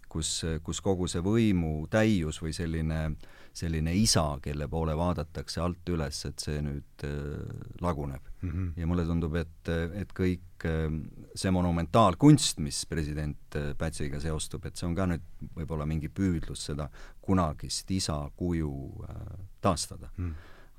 kus, 0.09 0.45
kus 0.63 0.81
kogu 0.81 1.09
see 1.11 1.23
võimu 1.25 1.89
täius 1.91 2.41
või 2.43 2.55
selline, 2.57 3.17
selline 3.57 3.95
isa, 3.97 4.25
kelle 4.45 4.69
poole 4.69 4.97
vaadatakse 4.99 5.63
alt 5.65 5.89
üles, 5.93 6.19
et 6.29 6.43
see 6.45 6.59
nüüd 6.65 7.05
äh, 7.09 7.71
laguneb 7.81 8.25
mm. 8.43 8.51
-hmm. 8.51 8.73
ja 8.81 8.87
mulle 8.87 9.07
tundub, 9.09 9.37
et, 9.41 9.71
et 9.97 10.13
kõik 10.17 10.67
äh, 10.69 10.91
see 11.35 11.53
monumentaalkunst, 11.55 12.61
mis 12.65 12.85
president 12.87 13.57
äh, 13.57 13.73
Pätsiga 13.79 14.21
seostub, 14.21 14.67
et 14.67 14.77
see 14.77 14.89
on 14.89 14.97
ka 14.97 15.07
nüüd 15.09 15.25
võib-olla 15.57 15.87
mingi 15.89 16.09
püüdlus 16.09 16.69
seda 16.71 16.91
kunagist 17.21 17.91
isa 17.91 18.19
kuju 18.37 18.73
äh, 19.09 19.25
taastada 19.61 20.11
mm. 20.17 20.29
-hmm. 20.29 20.35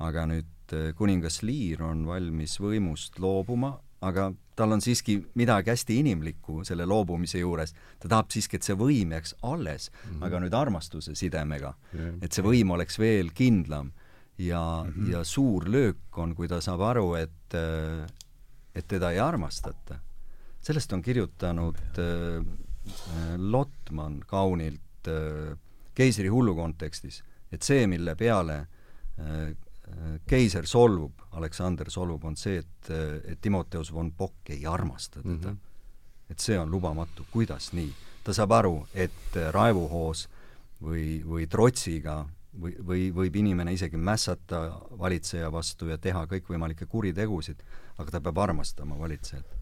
aga 0.10 0.26
nüüd 0.26 0.74
äh, 0.74 0.94
kuningas 0.96 1.42
Liir 1.42 1.84
on 1.84 2.06
valmis 2.06 2.60
võimust 2.60 3.20
loobuma, 3.20 3.80
aga 4.02 4.32
tal 4.58 4.74
on 4.74 4.82
siiski 4.82 5.18
midagi 5.38 5.72
hästi 5.72 6.00
inimlikku 6.02 6.64
selle 6.68 6.86
loobumise 6.90 7.40
juures, 7.42 7.74
ta 8.00 8.10
tahab 8.10 8.32
siiski, 8.34 8.58
et 8.58 8.66
see 8.66 8.78
võim 8.78 9.14
jääks 9.16 9.36
alles 9.46 9.90
mm, 9.92 10.10
-hmm. 10.10 10.26
aga 10.26 10.42
nüüd 10.44 10.58
armastuse 10.58 11.16
sidemega 11.16 11.74
yeah., 11.94 12.16
et 12.22 12.34
see 12.34 12.46
võim 12.46 12.74
oleks 12.74 13.00
veel 13.00 13.32
kindlam 13.34 13.92
ja 14.38 14.62
mm, 14.86 14.94
-hmm. 14.94 15.12
ja 15.12 15.24
suur 15.24 15.70
löök 15.70 16.18
on, 16.18 16.36
kui 16.36 16.48
ta 16.48 16.62
saab 16.62 16.82
aru, 16.82 17.14
et, 17.16 17.54
et 18.76 18.88
teda 18.88 19.12
ei 19.12 19.20
armastata. 19.20 20.00
sellest 20.62 20.94
on 20.94 21.02
kirjutanud 21.02 21.78
äh, 22.00 22.46
Lotman 23.38 24.20
kaunilt 24.28 25.08
äh, 25.08 25.58
keisri 25.94 26.28
hullu 26.28 26.56
kontekstis, 26.56 27.24
et 27.52 27.62
see, 27.62 27.88
mille 27.88 28.16
peale 28.16 28.58
äh, 29.20 29.56
keiser 30.28 30.66
solvub, 30.68 31.22
Aleksander 31.38 31.90
solvub, 31.92 32.24
on 32.28 32.36
see, 32.38 32.60
et, 32.60 32.90
et 33.26 33.42
Timoteus 33.42 33.92
von 33.94 34.12
Bock 34.12 34.50
ei 34.50 34.66
armasta 34.66 35.22
teda 35.22 35.52
mm. 35.52 35.58
-hmm. 35.58 36.32
et 36.32 36.40
see 36.40 36.60
on 36.60 36.72
lubamatu, 36.72 37.26
kuidas 37.32 37.74
nii? 37.74 37.94
ta 38.24 38.34
saab 38.34 38.52
aru, 38.52 38.88
et 38.94 39.38
raevuhoos 39.52 40.28
või, 40.84 41.24
või 41.24 41.48
trotsiga 41.48 42.26
või, 42.62 42.76
või 42.88 43.12
võib 43.16 43.36
inimene 43.36 43.74
isegi 43.74 43.98
mässata 43.98 44.82
valitseja 45.00 45.52
vastu 45.52 45.88
ja 45.88 45.98
teha 45.98 46.26
kõikvõimalikke 46.26 46.86
kuritegusid, 46.86 47.64
aga 47.98 48.12
ta 48.12 48.22
peab 48.22 48.38
armastama 48.38 49.00
valitsejat. 49.00 49.56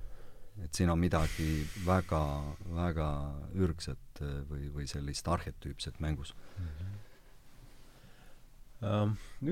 et 0.63 0.73
siin 0.73 0.89
on 0.89 0.99
midagi 0.99 1.67
väga, 1.85 2.43
väga 2.75 3.07
ürgset 3.53 4.21
või, 4.49 4.73
või 4.73 4.87
sellist 4.87 5.27
arhetüüpset 5.27 5.99
mängus 5.99 6.33
mm. 6.33 6.65
-hmm 6.65 6.94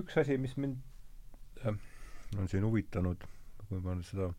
üks 0.01 0.17
asi, 0.21 0.37
mis 0.37 0.57
mind 0.57 1.65
äh, 1.65 1.77
on 2.37 2.49
siin 2.51 2.65
huvitanud, 2.65 3.23
kui 3.67 3.79
ma 3.81 3.95
nüüd 3.97 4.07
seda 4.07 4.31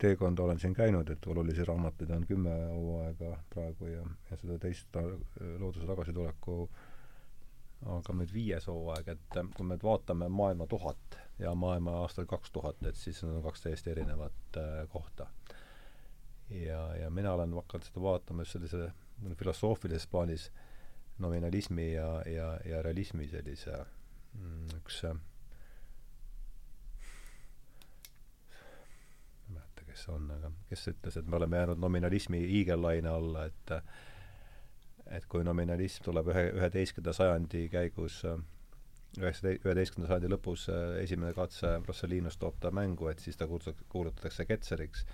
teekonda 0.00 0.44
olen 0.44 0.58
siin 0.60 0.74
käinud, 0.76 1.08
et 1.10 1.26
olulisi 1.26 1.64
raamatuid 1.64 2.10
on 2.12 2.26
kümme 2.28 2.52
hooaega 2.68 3.38
praegu 3.52 3.88
ja, 3.88 4.02
ja 4.30 4.36
seda 4.36 4.58
teist 4.60 4.98
looduse 5.58 5.86
tagasituleku 5.88 6.58
aga 7.84 8.14
nüüd 8.16 8.32
viies 8.32 8.66
hooaeg, 8.70 9.08
et 9.12 9.38
äh, 9.38 9.48
kui 9.54 9.66
me 9.66 9.76
nüüd 9.76 9.84
vaatame 9.86 10.28
maailma 10.32 10.66
tuhat 10.70 11.18
ja 11.38 11.52
maailma 11.54 11.98
aastal 12.02 12.28
kaks 12.28 12.52
tuhat, 12.54 12.80
et 12.88 12.96
siis 12.96 13.20
need 13.22 13.38
on 13.38 13.44
kaks 13.44 13.66
täiesti 13.66 13.92
erinevat 13.92 14.60
äh, 14.60 14.86
kohta. 14.92 15.28
ja, 16.50 16.80
ja 16.96 17.10
mina 17.10 17.32
olen 17.34 17.52
hakanud 17.58 17.88
seda 17.88 18.02
vaatama 18.02 18.46
just 18.46 18.56
sellise 18.56 18.90
filosoofilises 19.38 20.06
plaanis 20.06 20.48
äh, 20.48 20.65
nominalismi 21.18 21.92
ja, 21.92 22.22
ja, 22.28 22.48
ja 22.64 22.82
realismi 22.82 23.28
sellise 23.28 23.78
mm, 24.34 24.66
üks 24.80 25.02
äh, 25.08 25.14
ma 29.46 29.54
ei 29.54 29.54
mäleta, 29.54 29.86
kes 29.86 30.04
see 30.06 30.16
on, 30.16 30.28
aga 30.36 30.52
kes 30.70 30.88
ütles, 30.92 31.16
et 31.20 31.30
me 31.30 31.40
oleme 31.40 31.62
jäänud 31.62 31.80
nominalismi 31.80 32.42
hiigellaine 32.48 33.08
alla, 33.12 33.46
et 33.50 33.78
et 35.06 35.26
kui 35.30 35.44
nominalism 35.46 36.02
tuleb 36.02 36.32
ühe, 36.32 36.48
üheteistkümnenda 36.58 37.12
sajandi 37.14 37.68
käigus 37.70 38.24
üheksateist, 39.20 39.64
üheteistkümnenda 39.64 40.10
sajandi 40.10 40.30
lõpus 40.32 40.66
äh, 40.72 40.98
esimene 41.02 41.32
katse 41.36 41.76
Rosselinust 41.86 42.40
toob 42.42 42.58
ta 42.60 42.72
mängu, 42.74 43.08
et 43.10 43.22
siis 43.22 43.38
ta 43.38 43.46
kuulutatakse, 43.48 43.86
kuulutatakse 43.92 44.46
Ketzeriks, 44.48 45.06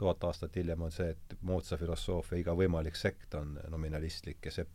tuhat 0.00 0.24
aastat 0.24 0.56
hiljem 0.56 0.86
on 0.86 0.94
see, 0.94 1.10
et 1.12 1.34
moodsa 1.44 1.76
filosoofia 1.80 2.40
iga 2.40 2.54
võimalik 2.56 2.96
sekt 2.96 3.34
on 3.36 3.58
nominalistlik 3.72 4.46
ja 4.48 4.54
see 4.54 4.68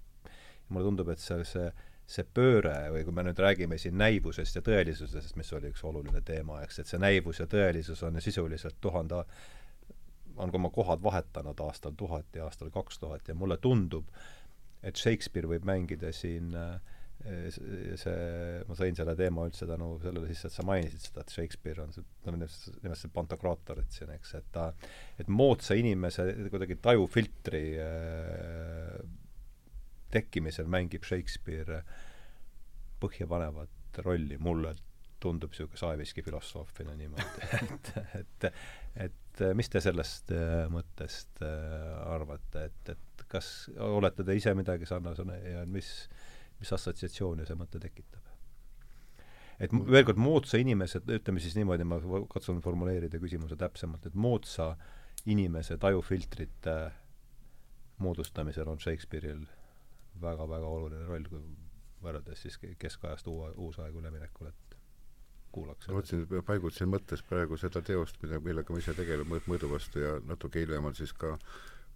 mulle 0.69 0.89
tundub, 0.89 1.11
et 1.13 1.21
see, 1.21 1.43
see 1.47 1.69
see 2.05 2.25
pööre 2.37 2.75
või 2.93 3.03
kui 3.05 3.13
me 3.17 3.23
nüüd 3.25 3.39
räägime 3.41 3.77
siin 3.81 3.97
näivusest 3.97 4.59
ja 4.59 4.61
tõelisusest, 4.65 5.33
mis 5.39 5.51
oli 5.57 5.71
üks 5.73 5.81
oluline 5.89 6.21
teema, 6.25 6.59
eks, 6.61 6.79
et 6.81 6.91
see 6.91 7.01
näivus 7.01 7.41
ja 7.41 7.47
tõelisus 7.49 8.03
on 8.05 8.19
ju 8.19 8.25
sisuliselt 8.27 8.77
tuhande, 8.81 9.23
on 10.37 10.53
oma 10.53 10.69
kohad 10.69 11.01
vahetanud 11.01 11.61
aastal 11.65 11.95
tuhat 11.97 12.37
ja 12.37 12.45
aastal 12.45 12.69
kaks 12.73 13.01
tuhat 13.01 13.27
ja 13.27 13.35
mulle 13.35 13.57
tundub, 13.57 14.11
et 14.85 15.01
Shakespeare 15.01 15.49
võib 15.49 15.65
mängida 15.65 16.11
siin 16.13 16.53
äh, 16.59 16.77
see, 17.25 18.15
ma 18.69 18.77
sõin 18.77 18.97
selle 18.97 19.15
teema 19.17 19.47
üldse 19.49 19.65
tänu 19.65 19.95
sellele 20.03 20.29
sisse, 20.29 20.51
et 20.51 20.59
sa 20.59 20.65
mainisid 20.67 21.07
seda, 21.07 21.25
et 21.25 21.33
Shakespeare 21.33 21.87
on 21.87 21.95
see, 21.95 22.05
no 22.27 22.37
nimetasid 22.37 23.15
pantokraatorit 23.15 23.97
siin, 23.97 24.13
eks, 24.13 24.37
et 24.37 24.49
ta, 24.53 24.69
et 25.17 25.31
moodsa 25.31 25.77
inimese 25.79 26.27
kuidagi 26.53 26.77
tajufiltri 26.85 27.67
äh, 27.81 28.99
tekkimisel 30.15 30.69
mängib 30.71 31.05
Shakespeare 31.07 31.81
põhjapanevat 33.03 34.01
rolli, 34.05 34.37
mulle 34.41 34.75
tundub 35.23 35.53
niisugune 35.53 35.79
Saeviski 35.79 36.23
filosoofina 36.25 36.95
niimoodi. 36.95 37.49
Et, 37.71 37.91
et, 38.19 38.45
et 39.07 39.41
mis 39.57 39.69
te 39.71 39.81
sellest 39.83 40.31
äh, 40.35 40.65
mõttest 40.71 41.41
äh, 41.43 41.95
arvate, 42.13 42.69
et, 42.69 42.91
et 42.93 43.25
kas 43.31 43.49
olete 43.83 44.23
te 44.23 44.35
ise 44.37 44.53
midagi 44.55 44.87
sarnasena 44.87 45.35
ja 45.39 45.65
mis, 45.67 45.89
mis 46.59 46.71
assotsiatsioone 46.77 47.47
see 47.47 47.57
mõte 47.59 47.81
tekitab? 47.83 48.21
et 49.59 49.71
veel 49.71 50.03
kord, 50.07 50.19
moodsa 50.19 50.59
inimese, 50.59 50.99
ütleme 50.99 51.39
siis 51.43 51.55
niimoodi, 51.55 51.85
ma 51.87 51.99
katsun 52.31 52.59
formuleerida 52.63 53.19
küsimuse 53.21 53.55
täpsemalt, 53.59 54.07
et 54.07 54.15
moodsa 54.19 54.73
inimese 55.31 55.77
tajufiltrite 55.79 56.75
moodustamisel 58.03 58.67
on 58.67 58.81
Shakespeare'il 58.83 59.45
väga-väga 60.21 60.67
oluline 60.77 61.05
roll, 61.09 61.27
kui 61.29 61.41
võrreldes 62.05 62.45
siis 62.45 62.57
keskajast 62.79 63.27
uue, 63.31 63.51
uusaega 63.67 63.99
üleminekul, 63.99 64.51
et 64.51 64.77
kuulaks 65.55 65.87
ma 65.89 65.99
mõtlesin, 65.99 66.25
paigutasin 66.47 66.91
mõttes 66.91 67.23
praegu 67.25 67.57
seda 67.59 67.81
teost, 67.85 68.19
mida, 68.23 68.39
millega 68.43 68.73
ma 68.73 68.81
ise 68.81 68.95
tegelen 68.97 69.29
mõõt 69.29 69.47
mõõdu 69.51 69.71
vastu 69.71 70.03
ja 70.03 70.17
natuke 70.27 70.63
hiljem 70.63 70.89
on 70.89 70.97
siis 70.97 71.13
ka 71.15 71.35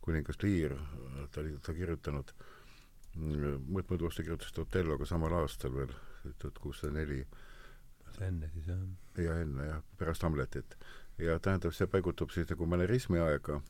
kuningas 0.03 0.39
Lear, 0.43 0.77
ta 1.33 1.43
oli, 1.43 1.57
ta 1.65 1.75
kirjutanud, 1.75 2.31
mõõt 3.19 3.91
mõõdu 3.91 4.07
vastu 4.07 4.25
kirjutas 4.25 4.55
ta 4.55 4.63
Otelloga 4.63 5.07
samal 5.09 5.35
aastal 5.41 5.75
veel, 5.75 5.91
tuhat 6.39 6.61
kuussada 6.63 6.95
neli. 6.95 7.25
enne 8.25 8.49
siis 8.53 8.67
jah? 8.67 8.79
ja 9.17 9.35
enne 9.43 9.67
jah, 9.67 9.83
pärast 9.97 10.23
Hamletit. 10.23 10.77
ja 11.17 11.39
tähendab, 11.39 11.75
see 11.75 11.87
paigutub 11.87 12.31
siis 12.31 12.47
nagu 12.49 12.65
manerismi 12.65 13.19
aega 13.19 13.61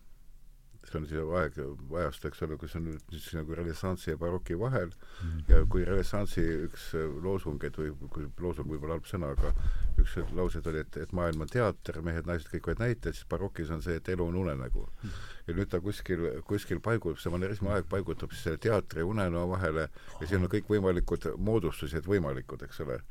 see 0.88 0.98
on 0.98 1.06
see 1.08 1.22
aeg, 1.38 1.58
ajast, 2.00 2.26
eks 2.30 2.42
ole, 2.46 2.58
kus 2.60 2.76
on 2.80 2.86
nüüd 2.88 3.12
siis 3.12 3.34
nagu 3.38 3.56
renessansi 3.58 4.12
ja 4.14 4.18
baroki 4.20 4.58
vahel 4.60 4.90
mm 4.90 5.30
-hmm. 5.30 5.44
ja 5.52 5.66
kui 5.70 5.84
renessansi 5.86 6.44
üks 6.68 6.94
loosungeid 7.24 7.78
või 7.78 7.92
kui 8.14 8.28
loosung 8.40 8.70
võib-olla 8.72 8.98
halb 8.98 9.10
sõna, 9.10 9.32
aga 9.36 9.54
üks 10.00 10.16
lauseid 10.36 10.68
oli, 10.72 10.84
et, 10.86 10.98
et 10.98 11.12
maailm 11.14 11.42
on 11.42 11.52
teater, 11.52 12.02
mehed-naised 12.02 12.50
kõik 12.54 12.72
vaid 12.72 12.84
näitajad, 12.84 13.16
siis 13.16 13.28
barokis 13.30 13.74
on 13.76 13.82
see, 13.82 13.96
et 14.00 14.10
elu 14.10 14.26
on 14.26 14.36
unenägu 14.36 14.86
mm. 14.86 15.10
-hmm. 15.10 15.28
ja 15.48 15.58
nüüd 15.60 15.70
ta 15.70 15.82
kuskil, 15.82 16.42
kuskil 16.44 16.80
paigub, 16.80 17.18
see 17.18 17.32
manerismi 17.32 17.70
aeg 17.70 17.90
paigutub 17.90 18.32
siis 18.32 18.44
selle 18.44 18.58
teatri 18.58 19.00
ja 19.00 19.06
unenäo 19.06 19.50
vahele 19.50 19.90
ja 20.22 20.28
siin 20.28 20.44
on 20.44 20.50
kõikvõimalikud 20.56 21.34
moodustused 21.38 22.08
võimalikud, 22.08 22.64
eks 22.64 22.80
ole. 22.80 23.02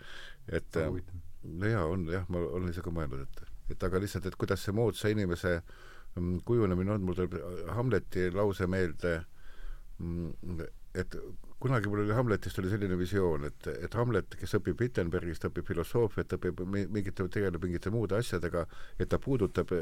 et 0.48 0.76
no 1.42 1.66
jaa, 1.66 1.84
on 1.84 2.08
jah, 2.08 2.24
ma 2.28 2.38
olen 2.38 2.68
ise 2.68 2.82
ka 2.82 2.90
mõelnud, 2.90 3.22
et, 3.22 3.42
et 3.70 3.82
aga 3.82 4.00
lihtsalt, 4.00 4.26
et 4.26 4.36
kuidas 4.36 4.64
see 4.64 4.72
moodsa 4.72 5.08
inimese 5.08 5.54
äh, 5.56 5.87
kujunemine 6.44 6.96
on, 6.96 7.04
mul 7.06 7.18
tuleb 7.18 7.36
Hamleti 7.76 8.28
lause 8.34 8.66
meelde, 8.70 9.14
mm, 9.98 10.64
et 10.98 11.16
kunagi 11.58 11.90
mul 11.90 12.04
oli 12.04 12.14
Hamletist 12.14 12.58
oli 12.58 12.70
selline 12.70 12.98
visioon, 12.98 13.48
et, 13.48 13.66
et 13.82 13.94
Hamlet, 13.98 14.36
kes 14.38 14.54
õpib 14.60 14.78
Wittenbergis, 14.82 15.40
ta 15.42 15.50
õpib 15.50 15.66
filosoofiat, 15.66 16.36
õpib 16.38 16.62
mingite, 16.70 17.26
tegeleb 17.34 17.64
mingite 17.64 17.90
muude 17.94 18.18
asjadega, 18.18 18.64
et 18.98 19.10
ta 19.10 19.18
puudutab, 19.22 19.74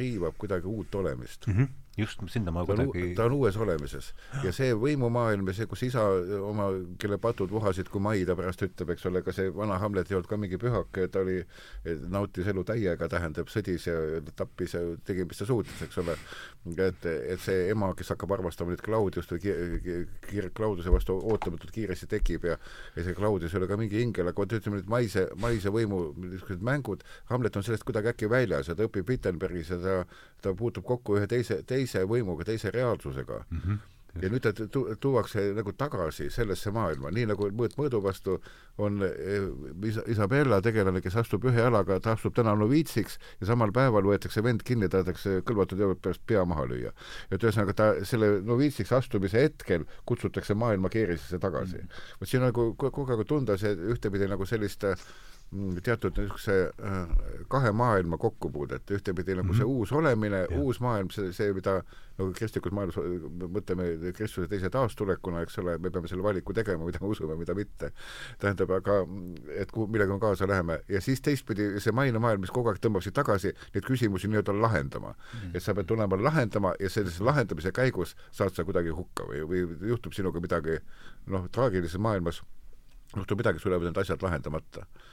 riivab 0.00 0.38
kuidagi 0.40 0.70
uut 0.70 1.00
olemist 1.02 1.46
mm. 1.48 1.56
-hmm 1.56 1.76
just, 1.98 2.20
sinna 2.30 2.52
ma 2.54 2.62
kuidagi 2.66 3.02
on, 3.02 3.14
ta 3.18 3.26
on 3.26 3.34
uues 3.34 3.56
olemises. 3.60 4.12
ja 4.44 4.52
see 4.54 4.70
võimumaailm 4.78 5.48
ja 5.50 5.54
see, 5.56 5.66
kus 5.70 5.82
isa 5.88 6.04
oma, 6.46 6.68
kelle 7.02 7.18
patud 7.22 7.50
vohasid 7.52 7.90
kui 7.90 8.02
mai, 8.02 8.22
ta 8.28 8.36
pärast 8.38 8.62
ütleb, 8.64 8.92
eks 8.94 9.08
ole, 9.10 9.22
ega 9.24 9.34
see 9.34 9.50
vana 9.54 9.78
Hamlet 9.82 10.10
ei 10.10 10.18
olnud 10.18 10.30
ka 10.30 10.38
mingi 10.40 10.60
pühake, 10.60 11.08
ta 11.10 11.24
oli, 11.24 11.40
nautis 12.12 12.48
elu 12.52 12.64
täiega, 12.68 13.08
tähendab, 13.10 13.50
sõdis 13.52 13.88
ja 13.88 13.96
tappis 14.38 14.76
ja 14.76 14.84
tegi, 15.06 15.26
mis 15.28 15.42
ta 15.42 15.48
suutis, 15.48 15.82
eks 15.86 16.00
ole. 16.02 16.16
et, 16.76 17.08
et 17.34 17.42
see 17.42 17.68
ema, 17.74 17.90
kes 17.98 18.14
hakkab 18.14 18.36
armastama 18.38 18.74
nüüd 18.74 18.84
Claudiust 18.86 19.34
või 19.34 19.44
ki-, 19.44 20.06
ki-, 20.28 20.46
Claudiuse 20.56 20.94
vastu 20.94 21.18
ootamatult 21.18 21.74
kiiresti 21.74 22.10
tekib 22.10 22.46
ja 22.48 22.56
ja 22.96 23.04
see 23.04 23.16
Claudius 23.18 23.54
ei 23.54 23.60
ole 23.60 23.70
ka 23.70 23.78
mingi 23.80 24.00
ingel, 24.02 24.30
aga 24.30 24.44
vot 24.44 24.54
ütleme 24.54 24.78
nüüd 24.78 24.90
maise, 24.90 25.26
maise 25.40 25.72
võimu 25.74 26.00
niisugused 26.20 26.62
mängud, 26.64 27.02
Hamlet 27.30 27.56
on 27.58 27.66
sellest 27.66 27.84
kuidagi 27.88 28.12
äkki 28.12 28.30
väljas 28.30 28.70
ja 28.70 28.76
ta 28.78 28.86
õpib 28.86 29.08
Wittenbergis 29.10 29.72
ja 29.74 29.78
ta, 29.82 29.96
ta 30.44 30.54
puutub 30.56 30.86
kokku 30.86 31.18
ühe 31.18 31.28
teise, 31.30 31.60
teise 31.66 31.79
teise 31.80 32.04
võimuga, 32.08 32.46
teise 32.46 32.70
reaalsusega 32.74 33.44
mm. 33.48 33.64
-hmm 33.64 33.86
ja 34.18 34.30
nüüd 34.30 34.42
ta 34.42 34.52
tu-, 34.54 34.84
tuuakse 35.00 35.42
nagu 35.54 35.72
tagasi 35.78 36.28
sellesse 36.34 36.72
maailma, 36.74 37.12
nii 37.14 37.28
nagu 37.30 37.48
mõõt 37.54 37.76
mõõdu 37.78 38.00
vastu 38.02 38.36
on 38.82 39.04
eh, 39.06 39.46
Is-, 39.86 40.00
Isabella 40.10 40.60
tegelane, 40.64 41.02
kes 41.04 41.16
astub 41.22 41.46
ühe 41.48 41.62
jalaga, 41.62 42.00
ta 42.02 42.14
astub 42.16 42.34
täna 42.36 42.56
noviitsiks 42.58 43.18
ja 43.40 43.50
samal 43.52 43.72
päeval 43.76 44.08
võetakse 44.10 44.42
vend 44.44 44.64
kinni, 44.66 44.90
tahetakse 44.90 45.40
kõlvatud 45.46 45.82
jõud 45.82 46.02
pärast 46.02 46.24
pea 46.26 46.44
maha 46.48 46.66
lüüa. 46.70 46.92
et 47.30 47.42
ühesõnaga 47.42 47.76
ta 47.76 47.90
selle 48.08 48.40
noviitsiks 48.46 48.92
astumise 48.98 49.46
hetkel 49.46 49.86
kutsutakse 50.08 50.54
maailma 50.58 50.90
keerisesse 50.90 51.38
tagasi 51.38 51.78
mm. 51.78 52.04
vot 52.20 52.30
siin 52.30 52.42
on 52.42 52.50
nagu 52.50 52.70
kogu 52.74 53.06
aeg 53.06 53.26
tunda 53.28 53.58
see 53.60 53.76
ühtepidi 53.94 54.28
nagu 54.30 54.46
sellist 54.46 54.84
teatud 55.82 56.14
niisuguse 56.18 56.54
äh, 56.70 57.08
kahe 57.50 57.72
maailma 57.72 58.18
kokkupuudet, 58.18 58.90
ühtepidi 58.90 59.34
nagu 59.34 59.48
mm 59.48 59.50
-hmm. 59.50 59.56
see 59.56 59.64
uus 59.64 59.92
olemine, 59.92 60.46
uus 60.58 60.80
maailm, 60.80 61.10
see, 61.10 61.32
see, 61.32 61.52
mida 61.52 61.82
nagu 62.18 62.32
kristlikus 62.32 62.72
maailmas 62.72 62.98
mõtleme 63.56 64.12
Kristuse 64.14 64.48
teise 64.48 64.70
taastulekuna, 64.70 65.42
eks 65.42 65.58
ole, 65.58 65.78
me 65.78 65.90
peame 65.90 66.08
selle 66.08 66.22
valiku 66.22 66.54
tegema, 66.54 66.84
mida 66.86 66.98
me 67.02 67.08
usume, 67.08 67.36
mida 67.36 67.54
mitte. 67.54 67.90
tähendab, 68.38 68.70
aga 68.70 69.00
et 69.56 69.72
kuhu, 69.72 69.86
millega 69.86 70.14
me 70.14 70.20
kaasa 70.20 70.48
läheme 70.48 70.80
ja 70.88 71.00
siis 71.00 71.20
teistpidi 71.20 71.80
see 71.80 71.92
maine 71.92 72.18
maailm, 72.18 72.40
mis 72.40 72.54
kogu 72.54 72.70
aeg 72.70 72.78
tõmbab 72.78 73.02
sind 73.02 73.18
tagasi 73.18 73.54
neid 73.74 73.84
küsimusi 73.84 74.28
nii-öelda 74.28 74.54
lahendama 74.62 75.08
mm. 75.08 75.40
-hmm. 75.40 75.56
et 75.56 75.62
sa 75.62 75.74
pead 75.74 75.86
tulema 75.86 76.22
lahendama 76.22 76.74
ja 76.80 76.90
sellise 76.90 77.24
lahendamise 77.24 77.72
käigus 77.72 78.16
saad 78.30 78.54
sa 78.54 78.64
kuidagi 78.64 78.88
hukka 78.90 79.24
või, 79.24 79.42
või 79.48 79.88
juhtub 79.88 80.12
sinuga 80.12 80.40
midagi 80.40 80.78
noh, 81.26 81.48
traagilises 81.50 81.98
maailmas 81.98 82.42
juhtub 83.16 83.38
midagi, 83.38 83.58
sul 83.58 83.72
jäävad 83.72 83.90
need 83.90 83.98
asjad 83.98 84.22
lahendamata 84.22 84.86
ma, 84.86 85.09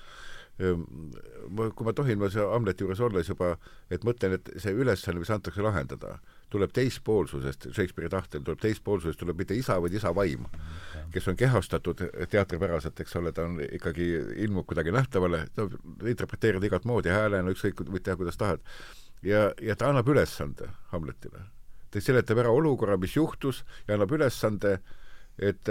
kui 0.58 1.86
ma 1.86 1.94
tohin, 1.94 2.18
ma 2.18 2.30
seal 2.34 2.50
Hamleti 2.50 2.86
juures 2.86 3.02
olles 3.06 3.30
juba, 3.30 3.52
et 3.94 4.06
mõtlen, 4.08 4.38
et 4.38 4.50
see 4.62 4.74
ülesanne, 4.74 5.22
mis 5.22 5.30
antakse 5.34 5.62
lahendada, 5.62 6.16
tuleb 6.54 6.74
teispoolsusest, 6.74 7.70
Shakespeare'i 7.76 8.10
tahtel 8.10 8.42
tuleb 8.46 8.64
teispoolsusest, 8.64 9.20
tuleb 9.22 9.38
mitte 9.38 9.58
isa, 9.58 9.78
vaid 9.84 9.94
isa 9.98 10.14
vaim, 10.18 10.48
kes 11.14 11.30
on 11.30 11.38
kehastatud 11.38 12.02
teatripäraselt, 12.32 13.00
eks 13.04 13.16
ole, 13.22 13.34
ta 13.38 13.46
on 13.46 13.62
ikkagi, 13.68 14.10
ilmub 14.48 14.66
kuidagi 14.70 14.96
nähtavale, 14.96 15.46
ta 15.54 15.68
interpreteerida 16.10 16.72
igat 16.72 16.90
moodi 16.90 17.14
häälena, 17.14 17.54
ükskõik, 17.54 17.86
võid 17.86 18.08
teha, 18.08 18.18
kuidas 18.18 18.42
tahad. 18.42 18.64
ja, 19.22 19.52
ja 19.62 19.76
ta 19.76 19.92
annab 19.92 20.10
ülesande 20.10 20.72
Hamletile. 20.94 21.46
ta 21.92 22.02
seletab 22.02 22.42
ära 22.42 22.50
olukorra, 22.52 22.98
mis 22.98 23.16
juhtus 23.16 23.64
ja 23.88 23.94
annab 23.96 24.12
ülesande 24.12 24.74
äh, 24.74 24.96
et, 25.38 25.70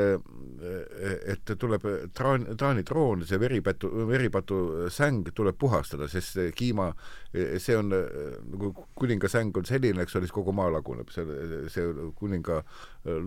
et 1.27 1.53
tuleb 1.59 1.87
traan, 2.15 2.45
Taani 2.59 2.85
troon, 2.87 3.25
see 3.27 3.39
veripatu, 3.41 3.91
veripatu 4.07 4.59
säng 4.95 5.27
tuleb 5.35 5.59
puhastada, 5.59 6.07
sest 6.11 6.39
kiima, 6.57 6.93
see 7.35 7.75
on 7.77 7.91
nagu 7.91 8.71
kuninga 8.99 9.31
säng 9.31 9.57
on 9.59 9.67
selline, 9.67 10.05
eks 10.05 10.15
ole, 10.17 10.29
siis 10.29 10.35
kogu 10.35 10.55
maa 10.55 10.71
laguneb, 10.71 11.11
see, 11.15 11.25
see 11.73 11.87
kuninga 12.19 12.61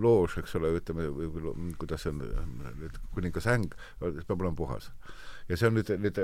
loož, 0.00 0.38
eks 0.40 0.56
ole, 0.56 0.72
ütleme, 0.80 1.10
või 1.12 1.74
kuidas 1.80 2.06
see 2.06 2.14
on, 2.14 2.22
kuninga 3.14 3.42
säng 3.44 3.76
peab 4.00 4.38
olema 4.38 4.56
puhas. 4.56 4.90
ja 5.48 5.58
see 5.58 5.68
on 5.68 5.76
nüüd, 5.76 5.92
nüüd 6.00 6.20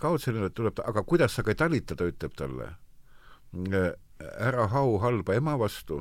kaudselt 0.00 0.54
tuleb 0.56 0.80
aga 0.80 1.02
kuidas 1.04 1.34
sa 1.36 1.44
ka 1.44 1.52
ei 1.52 1.60
talita, 1.60 1.96
ta 1.98 2.08
ütleb 2.08 2.36
talle, 2.38 2.70
ära 4.38 4.64
hau 4.72 4.96
halba 5.02 5.36
ema 5.36 5.58
vastu 5.60 6.00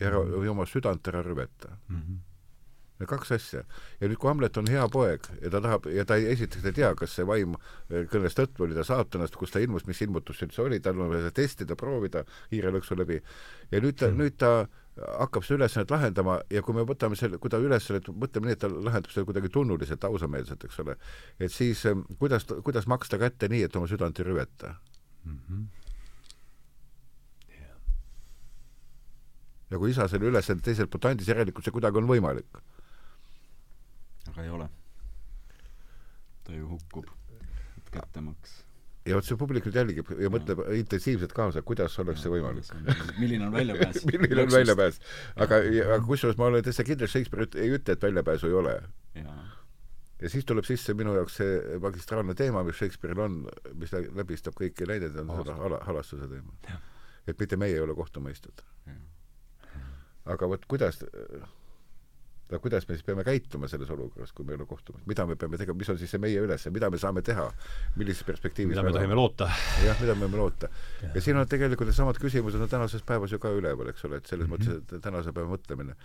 ja 0.00 0.08
ära, 0.10 0.24
või 0.24 0.50
oma 0.50 0.66
südant 0.66 1.06
ära 1.08 1.22
rüveta 1.22 1.76
mm. 1.86 1.96
-hmm 2.00 2.29
kaks 3.08 3.32
asja. 3.36 3.62
ja 4.00 4.08
nüüd, 4.08 4.18
kui 4.20 4.28
Hamlet 4.28 4.56
on 4.60 4.68
hea 4.70 4.86
poeg 4.92 5.26
ja 5.40 5.52
ta 5.52 5.60
tahab, 5.64 5.86
ja 5.92 6.04
ta 6.04 6.18
ei, 6.20 6.26
esiteks 6.34 6.66
ei 6.68 6.76
tea, 6.76 6.92
kas 6.98 7.14
see 7.16 7.26
vaim 7.28 7.56
eh, 7.56 8.04
kõneles 8.10 8.36
tõtt 8.36 8.58
või 8.58 8.70
oli 8.70 8.78
ta 8.78 8.84
saatanast, 8.86 9.36
kus 9.40 9.54
ta 9.54 9.62
ilmus, 9.62 9.86
mis 9.88 10.00
ilmutus 10.04 10.40
see 10.40 10.48
üldse 10.48 10.62
oli, 10.64 10.80
tal 10.84 11.00
on 11.00 11.12
vaja 11.12 11.32
testida, 11.34 11.76
proovida 11.78 12.24
hiirelõksu 12.52 12.98
läbi. 12.98 13.20
ja 13.70 13.80
nüüd 13.80 13.98
ta 14.00 14.10
mm., 14.10 14.20
nüüd 14.20 14.38
ta 14.40 14.52
hakkab 15.00 15.44
seda 15.46 15.62
ülesannet 15.62 15.92
lahendama 15.94 16.40
ja 16.52 16.62
kui 16.66 16.74
me 16.76 16.84
võtame 16.84 17.16
selle, 17.16 17.38
kui 17.40 17.50
ta 17.52 17.60
ülesannet, 17.62 18.10
mõtleme 18.12 18.50
nii, 18.50 18.56
et 18.58 18.62
ta 18.64 18.70
lahendab 18.70 19.12
seda 19.14 19.24
kuidagi 19.28 19.52
tunnuliselt, 19.54 20.04
ausameelselt, 20.04 20.64
eks 20.66 20.80
ole, 20.84 20.96
et 21.40 21.52
siis 21.54 21.84
eh, 21.88 22.06
kuidas, 22.20 22.48
kuidas 22.66 22.88
maksta 22.90 23.20
kätte 23.20 23.48
nii, 23.48 23.64
et 23.68 23.76
oma 23.80 23.88
südant 23.90 24.18
ei 24.20 24.26
rüveta 24.26 24.74
mm? 25.24 25.38
-hmm. 25.38 25.68
ja 29.70 29.78
kui 29.78 29.90
isa 29.90 30.08
selle 30.08 30.26
ülesande 30.26 30.62
teiselt 30.66 30.90
poolt 30.90 31.06
andis, 31.10 31.28
järelikult 31.30 31.64
see 31.64 31.74
kuidagi 31.74 32.00
on 32.02 32.10
võimalik 32.10 32.60
hukkub 36.70 37.10
kättemaks. 37.90 38.64
ja 39.08 39.16
vot 39.16 39.26
see 39.26 39.38
publik 39.40 39.64
nüüd 39.66 39.76
jälgib 39.80 40.10
ja 40.20 40.28
mõtleb 40.32 40.60
intensiivselt 40.76 41.32
kaasa, 41.34 41.62
kuidas 41.66 41.96
oleks 42.02 42.22
see 42.24 42.32
võimalik. 42.32 42.68
milline 43.18 43.46
on 43.46 43.54
väljapääs 43.54 44.04
milline 44.10 44.44
on 44.44 44.52
väljapääs. 44.52 45.00
aga, 45.36 45.62
aga 45.86 46.00
kusjuures 46.06 46.38
ma 46.38 46.50
olen 46.50 46.66
täitsa 46.66 46.84
kindel, 46.86 47.10
Shakespeare 47.10 47.48
ei 47.62 47.72
ütle, 47.78 47.96
et 47.96 48.02
väljapääsu 48.06 48.50
ei 48.50 48.58
ole. 48.60 48.76
ja 50.20 50.32
siis 50.32 50.44
tuleb 50.48 50.68
sisse 50.68 50.94
minu 50.94 51.14
jaoks 51.16 51.40
see 51.40 51.78
magistraalne 51.82 52.36
teema, 52.38 52.64
mis 52.66 52.78
Shakespeare'il 52.82 53.24
on, 53.24 53.40
mis 53.80 53.94
läbistab 53.94 54.58
kõiki 54.58 54.88
näideid, 54.88 55.16
on 55.24 55.32
seda 55.40 55.56
hala, 55.62 55.80
halastuse 55.88 56.28
teema. 56.28 56.80
et 57.26 57.38
mitte 57.38 57.56
meie 57.56 57.78
ei 57.78 57.86
ole 57.86 57.96
kohtumõistjad. 57.96 58.66
aga 60.30 60.52
vot 60.54 60.68
kuidas 60.68 61.02
aga 62.50 62.58
kuidas 62.62 62.88
me 62.88 62.96
siis 62.96 63.06
peame 63.06 63.24
käituma 63.26 63.68
selles 63.70 63.90
olukorras, 63.94 64.32
kui 64.34 64.46
meil 64.46 64.60
on 64.60 64.68
kohtumine, 64.70 65.04
mida 65.06 65.26
me 65.26 65.36
peame 65.38 65.60
tegema, 65.60 65.78
mis 65.78 65.90
on 65.92 65.98
siis 66.00 66.10
see 66.10 66.22
meie 66.22 66.40
ülesanne, 66.42 66.74
mida 66.74 66.90
me 66.90 66.98
saame 66.98 67.22
teha, 67.26 67.46
millises 68.00 68.26
perspektiivis 68.26 68.74
mida 68.74 68.84
me 68.86 68.94
tohime 68.96 69.18
loota. 69.18 69.50
jah, 69.84 70.00
mida 70.02 70.16
me 70.18 70.26
võime 70.26 70.42
loota. 70.42 70.70
ja 71.14 71.22
siin 71.22 71.38
on 71.38 71.48
tegelikult 71.50 71.90
needsamad 71.90 72.18
küsimused 72.22 72.60
on 72.60 72.72
tänases 72.72 73.06
päevas 73.06 73.32
ju 73.32 73.38
ka 73.42 73.54
üleval, 73.54 73.92
eks 73.94 74.04
ole, 74.08 74.18
et 74.18 74.26
selles 74.26 74.48
mm 74.48 74.56
-hmm. 74.56 74.82
mõttes, 74.82 74.98
et 74.98 75.06
tänase 75.06 75.32
päeva 75.32 75.54
mõtlemine 75.54 75.96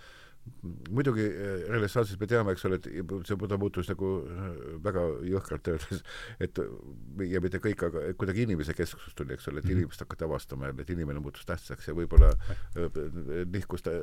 muidugi 0.90 1.24
eh, 1.26 1.64
renessansis 1.70 2.18
me 2.20 2.28
teame, 2.30 2.54
eks 2.54 2.64
ole, 2.68 2.78
et 2.80 2.88
see 3.28 3.38
Buda 3.38 3.58
muutus 3.60 3.90
nagu 3.90 4.10
eh, 4.22 4.46
väga 4.84 5.04
jõhkralt 5.30 5.70
öeldes, 5.72 6.02
et 6.42 6.60
ja 7.30 7.42
mitte 7.44 7.60
kõik, 7.62 7.84
aga 7.88 8.04
kuidagi 8.18 8.46
inimese 8.46 8.76
kesksus 8.76 9.16
tuli, 9.18 9.34
eks 9.36 9.50
ole, 9.50 9.62
et 9.62 9.68
mhm. 9.68 9.82
inimest 9.82 10.04
hakati 10.04 10.26
avastama 10.26 10.70
jälle, 10.70 10.86
et 10.86 10.94
inimene 10.94 11.22
muutus 11.22 11.46
tähtsaks 11.48 11.90
ja 11.90 11.96
võib-olla 11.96 12.32
eh, 12.78 13.02
nihkus 13.52 13.86
ta, 13.86 13.94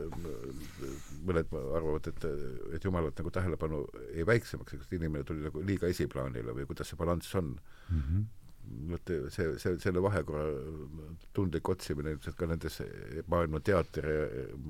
mõned 1.24 1.58
arvavad, 1.64 2.12
et, 2.12 2.30
et 2.78 2.88
jumalat 2.88 3.20
nagu 3.20 3.34
tähelepanu 3.34 3.84
jäi 4.14 4.28
väiksemaks, 4.34 4.80
et 4.80 4.96
inimene 5.00 5.26
tuli 5.28 5.46
nagu 5.48 5.66
liiga 5.66 5.92
esiplaanile 5.92 6.56
või 6.56 6.70
kuidas 6.70 6.92
see 6.92 7.00
balanss 7.00 7.36
on 7.40 7.56
mm. 7.56 8.00
-hmm 8.00 8.32
vot 8.90 9.12
see, 9.34 9.48
see, 9.62 9.76
selle 9.84 10.02
vahekorra 10.04 10.46
tundlik 11.36 11.70
otsimine 11.70 12.14
ilmselt 12.16 12.38
ka 12.40 12.48
nendes 12.50 12.80
maailma 13.32 13.62
teater 13.66 14.08
ja 14.08 14.24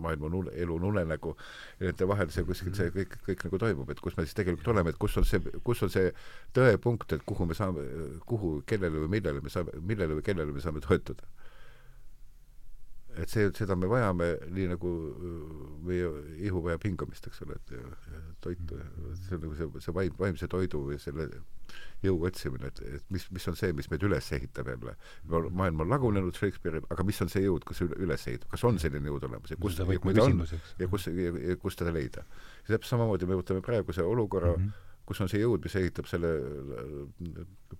maailma 0.05 0.31
nul, 0.33 0.49
elu 0.65 0.77
unenägu, 0.89 1.35
nende 1.81 2.09
vahel 2.09 2.31
see 2.33 2.45
kuskil 2.47 2.75
see 2.77 2.91
kõik, 2.95 3.17
kõik 3.27 3.45
nagu 3.47 3.61
toimub, 3.65 3.93
et 3.93 4.03
kus 4.03 4.17
me 4.17 4.27
siis 4.27 4.37
tegelikult 4.39 4.73
oleme, 4.73 4.93
et 4.93 5.01
kus 5.01 5.17
on 5.21 5.27
see, 5.27 5.41
kus 5.63 5.85
on 5.85 5.93
see 5.93 6.11
tõepunkt, 6.57 7.17
et 7.17 7.25
kuhu 7.29 7.47
me 7.49 7.57
saame, 7.57 7.85
kuhu, 8.29 8.55
kellele 8.69 9.05
või 9.05 9.17
millele 9.17 9.43
me 9.43 9.53
saame, 9.53 9.75
millele 9.81 10.19
või 10.19 10.25
kellele 10.25 10.55
me 10.55 10.63
saame 10.63 10.83
toetuda 10.83 11.29
et 13.21 13.29
see, 13.29 13.49
seda 13.57 13.75
me 13.79 13.89
vajame, 13.91 14.29
nii 14.53 14.69
nagu 14.73 14.91
äh, 15.13 15.33
meie 15.87 16.11
ihu 16.47 16.63
vajab 16.65 16.85
hingamist, 16.87 17.27
eks 17.29 17.43
ole, 17.45 17.57
et 17.59 17.73
ja 17.75 18.21
toitu, 18.43 18.79
see 19.21 19.37
on 19.37 19.43
nagu 19.45 19.57
see, 19.57 19.83
see 19.85 19.95
vaim, 19.95 20.15
vaimse 20.19 20.49
toidu 20.51 20.81
või 20.87 20.99
selle 21.01 21.27
jõu 22.03 22.17
otsimine, 22.27 22.69
et, 22.71 22.81
et 22.99 23.11
mis, 23.13 23.25
mis 23.33 23.45
on 23.49 23.57
see, 23.59 23.73
mis 23.75 23.89
meid 23.91 24.03
üles 24.03 24.29
ehitab 24.35 24.69
jälle. 24.73 24.95
maailm 25.29 25.85
on 25.85 25.91
lagunenud 25.93 26.35
Shakespeare'il, 26.37 26.87
aga 26.93 27.05
mis 27.07 27.21
on 27.23 27.31
see 27.31 27.45
jõud, 27.45 27.65
kes 27.67 27.83
üle, 27.85 27.99
üles 28.03 28.27
ehitab, 28.27 28.49
kas 28.53 28.65
on 28.67 28.79
selline 28.81 29.11
jõud 29.11 29.27
olemas 29.29 29.53
ja 29.53 29.59
kus, 29.61 29.77
ja 29.79 29.99
kui 30.03 30.15
ta 30.17 30.27
on 30.27 30.43
ja 30.43 30.89
kus, 30.91 31.07
ja, 31.07 31.35
ja 31.53 31.59
kus 31.61 31.79
teda 31.79 31.93
leida. 31.95 32.25
ja 32.65 32.75
täpselt 32.75 32.95
samamoodi 32.95 33.29
me 33.29 33.39
võtame 33.39 33.63
praeguse 33.65 34.03
olukorra 34.03 34.57
mm, 34.57 34.65
-hmm 34.65 34.91
kus 35.05 35.19
on 35.23 35.29
see 35.31 35.41
jõud, 35.41 35.63
mis 35.65 35.75
ehitab 35.75 36.07
selle 36.07 36.29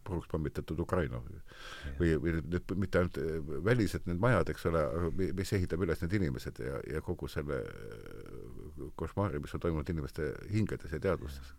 puruks 0.03 0.28
pommitatud 0.32 0.80
Ukraina. 0.84 1.21
Või, 1.99 2.13
või 2.19 2.36
need 2.41 2.74
mitte 2.80 2.99
ainult 2.99 3.19
äh, 3.21 3.38
välised 3.65 4.07
need 4.09 4.21
majad, 4.24 4.51
eks 4.51 4.67
ole, 4.69 4.84
mis 5.38 5.53
ehitab 5.55 5.84
üles 5.86 6.03
need 6.03 6.17
inimesed 6.19 6.59
ja, 6.63 6.80
ja 6.95 7.03
kogu 7.05 7.30
selle 7.32 7.61
äh, 7.63 8.88
košmaari, 8.99 9.41
mis 9.43 9.55
on 9.55 9.63
toimunud 9.63 9.93
inimeste 9.95 10.34
hingedes 10.51 10.95
ja 10.95 11.01
teadvustes. 11.09 11.53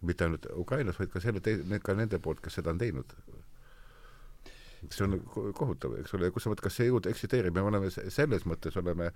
mitte 0.00 0.24
ainult 0.24 0.46
Ukrainas, 0.56 0.98
vaid 0.98 1.10
ka 1.12 1.20
selle 1.20 1.40
ka 1.84 1.94
nende 1.94 2.18
poolt, 2.18 2.40
kes 2.40 2.54
seda 2.60 2.70
on 2.70 2.78
teinud. 2.78 3.12
see 4.90 5.04
on 5.04 5.20
kohutav, 5.54 5.98
eks 5.98 6.14
ole, 6.14 6.30
kus 6.30 6.44
sa 6.44 6.50
mõtled, 6.50 6.64
kas 6.68 6.76
see 6.76 6.86
jõud 6.86 7.08
eksisteerib 7.10 7.56
ja 7.56 7.62
me 7.62 7.68
oleme 7.72 7.90
selles 7.90 8.46
mõttes 8.46 8.76
oleme 8.78 9.10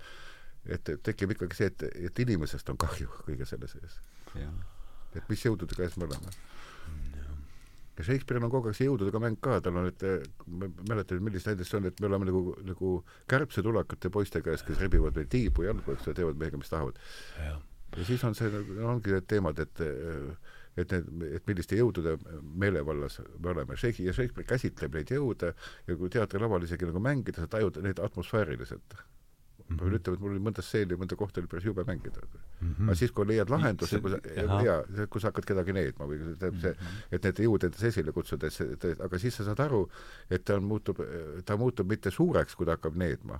et 0.65 0.89
tekib 1.03 1.31
ikkagi 1.35 1.55
see, 1.55 1.71
et, 1.71 1.83
et 2.09 2.19
inimesest 2.19 2.69
on 2.69 2.77
kahju 2.79 3.09
kõige 3.25 3.47
selle 3.47 3.67
sees 3.71 3.99
et 5.19 5.29
mis 5.31 5.45
jõudude 5.45 5.77
käes 5.77 5.97
me 5.97 6.07
oleme. 6.07 6.33
ja 7.97 8.03
Shakespeare'il 8.07 8.47
on 8.47 8.53
kogu 8.53 8.71
aeg 8.71 8.77
see 8.77 8.87
jõududega 8.87 9.21
mäng 9.21 9.37
ka, 9.43 9.59
tal 9.61 9.77
on, 9.81 9.91
et 9.91 10.05
ma 10.47 10.69
ei 10.69 10.87
mäleta 10.89 11.13
nüüd, 11.13 11.27
millist 11.27 11.49
näidet 11.49 11.69
see 11.69 11.77
on, 11.77 11.85
et 11.91 12.01
me 12.01 12.09
oleme 12.09 12.29
nagu, 12.29 12.41
nagu 12.65 12.95
kärbsetulekate 13.29 14.09
poiste 14.13 14.41
käes, 14.45 14.65
kes 14.65 14.81
rebivad 14.81 15.19
meil 15.19 15.29
tiibu 15.29 15.67
jalgu, 15.67 15.93
eks 15.93 16.09
ju, 16.09 16.17
teevad 16.17 16.41
meiega, 16.41 16.57
mis 16.57 16.73
tahavad. 16.73 16.97
ja 17.93 18.07
siis 18.09 18.23
on 18.25 18.33
see, 18.35 18.49
ongi 18.81 19.13
need 19.13 19.29
teemad, 19.29 19.61
et 19.61 19.85
et 20.77 20.89
need, 20.89 21.25
et 21.37 21.49
milliste 21.49 21.77
jõudude 21.77 22.15
meelevallas 22.41 23.19
me 23.37 23.51
oleme. 23.51 23.77
Shakespeare, 23.77 24.09
ja 24.09 24.15
Shakespeare 24.17 24.47
käsitleb 24.49 24.95
neid 24.97 25.11
jõude 25.13 25.51
ja 25.87 25.97
kui 25.99 26.09
teatrilaval 26.13 26.65
isegi 26.65 26.89
nagu 26.89 27.01
mängida, 27.03 27.43
sa 27.43 27.51
tajud 27.57 27.77
neid 27.85 28.01
atmosfääriliselt 28.01 28.97
ma 29.73 29.83
pean 29.83 29.95
ütlema, 29.97 30.17
et 30.17 30.23
mul 30.23 30.33
oli 30.33 30.43
mõnda 30.43 30.63
stseeni, 30.65 30.97
mõnda 30.99 31.17
kohta 31.19 31.41
oli 31.41 31.49
päris 31.51 31.67
jube 31.67 31.85
mängida 31.87 32.21
mm. 32.23 32.73
-hmm. 32.73 32.87
aga 32.87 32.95
siis, 32.99 33.11
kui 33.11 33.27
leiad 33.27 33.49
lahenduse, 33.53 33.99
kui 34.03 34.13
sa, 34.13 34.19
jaa, 34.67 35.07
kui 35.09 35.21
sa 35.21 35.31
hakkad 35.31 35.47
kedagi 35.51 35.75
needma 35.77 36.07
või 36.09 36.19
tähendab 36.23 36.59
see, 36.61 36.73
mhm. 36.73 37.01
et 37.11 37.27
need 37.27 37.41
jõud 37.45 37.67
endas 37.67 37.83
esile 37.89 38.15
kutsuda, 38.15 38.47
et 38.47 38.53
see, 38.53 38.95
aga 39.07 39.19
siis 39.19 39.39
sa 39.39 39.47
saad 39.49 39.63
aru, 39.65 39.83
et 40.29 40.45
ta 40.45 40.59
muutub, 40.59 41.01
ta 41.45 41.57
muutub 41.57 41.89
mitte 41.89 42.11
suureks, 42.11 42.55
kui 42.55 42.69
ta 42.69 42.77
hakkab 42.77 42.97
needma, 42.99 43.39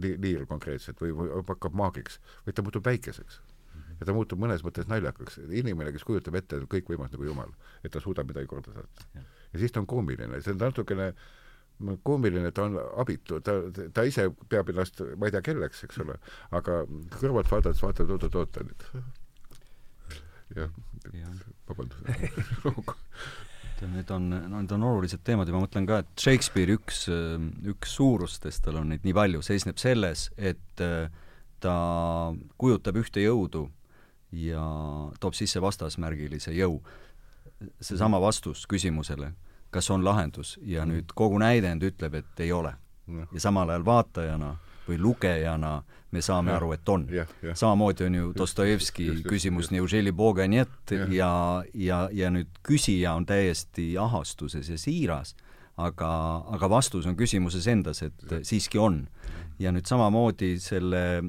liir 0.00 0.46
konkreetselt, 0.48 1.00
või, 1.00 1.12
või 1.12 1.44
hakkab 1.48 1.76
maagiks, 1.76 2.20
vaid 2.46 2.56
ta 2.56 2.64
muutub 2.66 2.84
väikeseks 2.86 3.40
mhm. 3.40 3.96
ja 4.00 4.10
ta 4.10 4.16
muutub 4.16 4.40
mõnes 4.40 4.64
mõttes 4.66 4.88
naljakaks. 4.88 5.40
inimene, 5.50 5.92
kes 5.92 6.04
kujutab 6.04 6.34
ette 6.34 6.62
kõikvõimalist 6.66 7.16
nagu 7.16 7.32
jumal, 7.32 7.56
et 7.82 7.92
ta 7.92 8.00
suudab 8.00 8.28
midagi 8.28 8.46
korda 8.46 8.72
saata. 8.72 9.10
ja 9.52 9.58
siis 9.58 9.72
ta 9.72 9.80
on 9.80 9.86
koomiline, 9.86 10.40
see 10.42 10.52
on 10.52 10.62
natukene 10.62 11.12
äh, 11.12 11.34
koomiline, 12.06 12.50
ta 12.56 12.66
on 12.68 12.78
abitu, 13.02 13.40
ta, 13.44 13.58
ta 13.94 14.04
ise 14.08 14.30
peab 14.48 14.70
ennast, 14.72 15.02
ma 15.16 15.28
ei 15.28 15.34
tea, 15.34 15.44
kelleks, 15.50 15.84
eks 15.86 16.00
ole, 16.04 16.16
aga 16.56 16.82
kõrvalt 17.18 17.50
vaadates 17.52 17.82
vaatad, 17.84 18.12
oot-oot-oot 18.16 18.60
nüüd. 18.64 18.86
jah 20.56 20.70
ja., 21.14 21.28
vabandust 21.68 22.00
Need 23.76 24.08
on, 24.10 24.30
need 24.32 24.70
on 24.72 24.84
olulised 24.88 25.20
teemad 25.20 25.50
ja 25.50 25.52
ma 25.52 25.60
mõtlen 25.66 25.84
ka, 25.84 25.98
et 26.00 26.22
Shakespeare 26.22 26.72
üks, 26.78 27.02
üks 27.68 27.96
suurustest, 27.98 28.62
tal 28.64 28.78
on 28.80 28.88
neid 28.88 29.04
nii 29.04 29.12
palju, 29.12 29.42
seisneb 29.44 29.76
selles, 29.76 30.30
et 30.40 30.80
äh, 30.80 31.10
ta 31.60 31.74
kujutab 32.56 32.96
ühte 33.02 33.20
jõudu 33.20 33.66
ja 34.32 34.62
toob 35.20 35.36
sisse 35.36 35.60
vastasmärgilise 35.60 36.54
jõu. 36.56 36.80
seesama 37.80 38.20
vastus 38.20 38.64
küsimusele, 38.68 39.34
kas 39.70 39.90
on 39.90 40.04
lahendus 40.04 40.58
ja 40.62 40.84
mm. 40.84 40.92
nüüd 40.92 41.14
kogu 41.14 41.38
näidend 41.38 41.82
ütleb, 41.82 42.14
et 42.14 42.40
ei 42.40 42.52
ole. 42.52 42.74
ja 43.06 43.40
samal 43.40 43.70
ajal 43.70 43.84
vaatajana 43.84 44.56
või 44.88 44.98
lugejana 44.98 45.82
me 46.10 46.22
saame 46.22 46.50
ja. 46.50 46.56
aru, 46.56 46.72
et 46.72 46.88
on. 46.88 47.06
samamoodi 47.54 48.06
on 48.06 48.14
ju 48.14 48.32
Dostojevski 48.38 49.08
küsimus 49.28 49.70
Neujeli 49.70 50.12
Boga 50.12 50.46
nii 50.48 50.62
et 50.62 50.94
ja, 50.94 51.06
ja, 51.10 51.30
ja, 51.74 52.00
ja 52.12 52.30
nüüd 52.34 52.60
küsija 52.66 53.14
on 53.18 53.26
täiesti 53.26 53.92
ahastuses 53.98 54.70
ja 54.70 54.78
siiras, 54.78 55.34
aga, 55.76 56.10
aga 56.56 56.70
vastus 56.70 57.06
on 57.06 57.16
küsimuses 57.18 57.66
endas, 57.70 58.02
et 58.06 58.30
ja. 58.30 58.40
siiski 58.42 58.78
on. 58.78 59.06
ja 59.58 59.72
nüüd 59.72 59.86
samamoodi 59.88 60.56
selle 60.60 61.22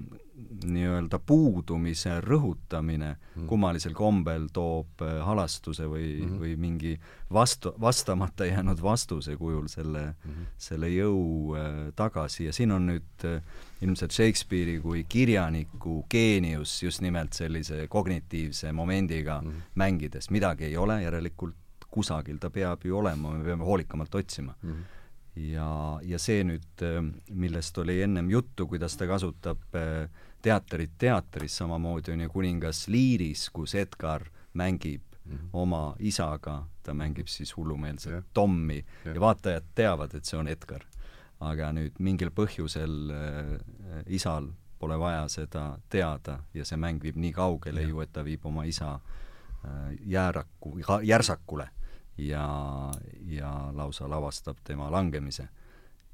nii-öelda 0.63 1.19
puudumise 1.19 2.19
rõhutamine 2.21 3.09
mm. 3.15 3.45
kummalisel 3.49 3.93
kombel 3.97 4.47
toob 4.53 5.01
äh, 5.01 5.17
halastuse 5.25 5.87
või 5.89 6.05
mm, 6.05 6.27
-hmm. 6.27 6.41
või 6.41 6.55
mingi 6.61 6.91
vastu, 7.33 7.73
vastamata 7.81 8.45
jäänud 8.45 8.81
vastuse 8.81 9.37
kujul 9.37 9.67
selle 9.67 10.03
mm, 10.05 10.31
-hmm. 10.31 10.49
selle 10.57 10.89
jõu 10.89 11.55
äh, 11.57 11.77
tagasi 11.95 12.45
ja 12.45 12.53
siin 12.53 12.71
on 12.71 12.85
nüüd 12.91 13.25
äh, 13.25 13.41
ilmselt 13.81 14.11
Shakespeare'i 14.11 14.79
kui 14.81 15.05
kirjaniku 15.09 16.03
geenius 16.09 16.83
just 16.83 17.01
nimelt 17.01 17.33
sellise 17.33 17.87
kognitiivse 17.87 18.71
momendiga 18.71 19.41
mm 19.41 19.49
-hmm. 19.49 19.71
mängides, 19.75 20.29
midagi 20.29 20.65
ei 20.65 20.77
ole, 20.77 21.01
järelikult 21.03 21.55
kusagil 21.89 22.37
ta 22.37 22.49
peab 22.49 22.85
ju 22.85 22.97
olema, 22.97 23.31
me 23.31 23.43
peame 23.43 23.63
hoolikamalt 23.63 24.15
otsima 24.15 24.53
mm. 24.61 24.71
-hmm 24.71 24.97
ja, 25.37 25.99
ja 26.01 26.19
see 26.19 26.43
nüüd, 26.43 26.83
millest 27.29 27.77
oli 27.77 28.01
ennem 28.01 28.29
juttu, 28.29 28.67
kuidas 28.67 28.97
ta 28.97 29.07
kasutab 29.07 29.75
äh, 29.75 30.09
teatrit 30.41 30.91
teatris, 30.97 31.57
samamoodi 31.57 32.11
on 32.11 32.21
ju 32.21 32.29
Kuningas 32.29 32.87
Learis, 32.87 33.49
kus 33.49 33.75
Edgar 33.75 34.27
mängib 34.53 35.01
mm 35.25 35.37
-hmm. 35.37 35.49
oma 35.53 35.95
isaga, 35.99 36.65
ta 36.83 36.93
mängib 36.93 37.27
siis 37.27 37.57
hullumeelset 37.57 38.11
yeah. 38.11 38.23
Tommi 38.33 38.85
yeah. 39.05 39.15
ja 39.15 39.21
vaatajad 39.21 39.63
teavad, 39.75 40.13
et 40.13 40.25
see 40.25 40.39
on 40.39 40.47
Edgar. 40.47 40.81
aga 41.39 41.71
nüüd 41.71 41.99
mingil 41.99 42.29
põhjusel 42.29 43.11
äh, 43.13 43.59
isal 44.07 44.47
pole 44.79 44.99
vaja 44.99 45.27
seda 45.29 45.79
teada 45.89 46.39
ja 46.53 46.65
see 46.65 46.77
mäng 46.77 47.03
viib 47.03 47.15
nii 47.15 47.31
kaugele 47.31 47.79
yeah. 47.79 47.89
ju, 47.89 47.99
et 48.01 48.13
ta 48.13 48.23
viib 48.25 48.45
oma 48.45 48.63
isa 48.63 48.99
äh, 49.65 49.93
jääraku, 50.05 50.79
järsakule 51.03 51.69
ja, 52.17 52.47
ja 53.25 53.69
lausa 53.73 54.09
lavastab 54.09 54.57
tema 54.63 54.91
langemise. 54.91 55.47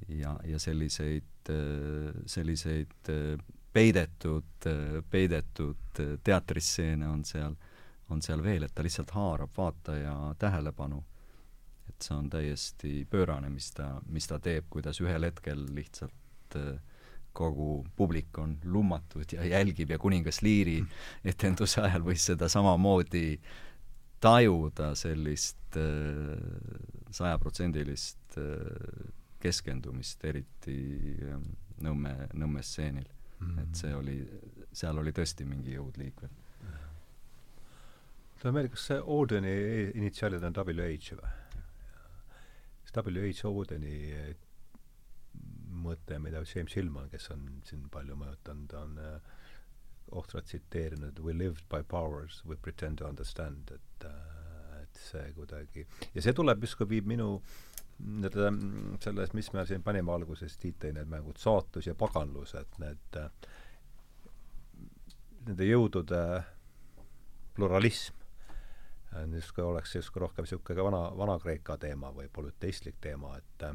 ja, 0.08 0.40
ja 0.44 0.60
selliseid, 0.60 1.24
äh, 1.50 2.22
selliseid 2.26 3.10
äh, 3.10 3.40
peidetud, 3.74 4.68
peidetud 5.10 6.02
teatristseene 6.24 7.08
on 7.10 7.24
seal, 7.26 7.56
on 8.10 8.22
seal 8.22 8.44
veel, 8.44 8.68
et 8.68 8.74
ta 8.76 8.86
lihtsalt 8.86 9.12
haarab 9.16 9.58
vaataja 9.58 10.36
tähelepanu. 10.40 11.04
et 11.90 12.02
see 12.02 12.16
on 12.16 12.30
täiesti 12.32 13.08
pöörane, 13.12 13.50
mis 13.52 13.72
ta, 13.76 14.02
mis 14.08 14.28
ta 14.28 14.38
teeb, 14.40 14.70
kuidas 14.72 15.02
ühel 15.04 15.26
hetkel 15.28 15.66
lihtsalt 15.76 16.56
äh, 16.56 16.78
kogu 17.34 17.84
publik 17.96 18.38
on 18.40 18.58
lummatud 18.64 19.34
ja 19.34 19.44
jälgib 19.46 19.90
ja 19.90 20.00
kuningas 20.00 20.42
Liiri 20.42 20.78
etenduse 21.26 21.82
ajal 21.82 22.06
võis 22.06 22.24
seda 22.30 22.48
samamoodi 22.50 23.40
tajuda, 24.24 24.94
sellist 24.96 25.78
äh, 25.78 26.38
sajaprotsendilist 27.12 28.40
äh, 28.40 29.12
keskendumist, 29.44 30.24
eriti 30.24 30.80
ähm, 31.28 31.52
Nõmme, 31.84 32.14
Nõmme 32.38 32.62
stseenil 32.64 33.10
mm. 33.44 33.60
et 33.64 33.84
see 33.84 33.94
oli, 33.96 34.18
seal 34.72 35.00
oli 35.02 35.14
tõesti 35.16 35.48
mingi 35.50 35.76
jõud 35.76 36.00
liikvel. 36.02 36.40
mulle 38.44 38.54
meeldib, 38.58 38.74
kas 38.76 38.88
see 38.90 39.04
Odeni 39.18 39.54
initsiaalid 40.00 40.44
on 40.44 40.58
WH 40.58 41.20
või? 41.20 41.36
kas 42.84 42.98
WH 42.98 43.52
Odeni 43.52 43.96
mõte, 45.84 46.20
mida 46.20 46.44
James 46.48 46.76
Hillman, 46.76 47.10
kes 47.12 47.30
on 47.34 47.48
siin 47.68 47.88
palju 47.92 48.16
mõjutanud, 48.20 48.76
on 48.80 49.00
äh, 49.02 49.32
ohtralt 50.12 50.46
tsiteerinud 50.46 51.20
We 51.24 51.34
lived 51.34 51.66
by 51.70 51.82
powers, 51.84 52.44
we 52.46 52.56
pretend 52.56 53.02
to 53.02 53.08
understand, 53.08 53.72
et 53.72 54.08
äh, 54.08 54.34
et 54.84 55.00
see 55.00 55.30
kuidagi 55.34 55.86
ja 56.14 56.22
see 56.22 56.36
tuleb 56.38 56.64
justkui 56.66 56.90
viib 56.90 57.08
minu 57.10 57.28
need 58.00 58.38
selles, 59.04 59.34
mis 59.34 59.52
me 59.54 59.66
siin 59.70 59.84
panime 59.84 60.12
alguses, 60.14 60.58
Tiit 60.58 60.80
tõi 60.82 60.94
need 60.96 61.10
mängud, 61.12 61.38
saatus 61.40 61.88
ja 61.88 61.96
paganlus, 61.96 62.56
et 62.60 62.80
need 62.82 63.20
äh, 63.20 63.30
nende 65.48 65.68
jõudude 65.68 66.20
pluralism 67.54 68.20
justkui 69.36 69.64
oleks 69.64 69.96
justkui 69.96 70.24
rohkem 70.24 70.46
niisugune 70.48 70.84
vana, 70.84 71.02
Vana-Kreeka 71.18 71.78
teema 71.78 72.10
või 72.16 72.30
polüteistlik 72.34 72.96
teema, 73.02 73.36
et 73.38 73.66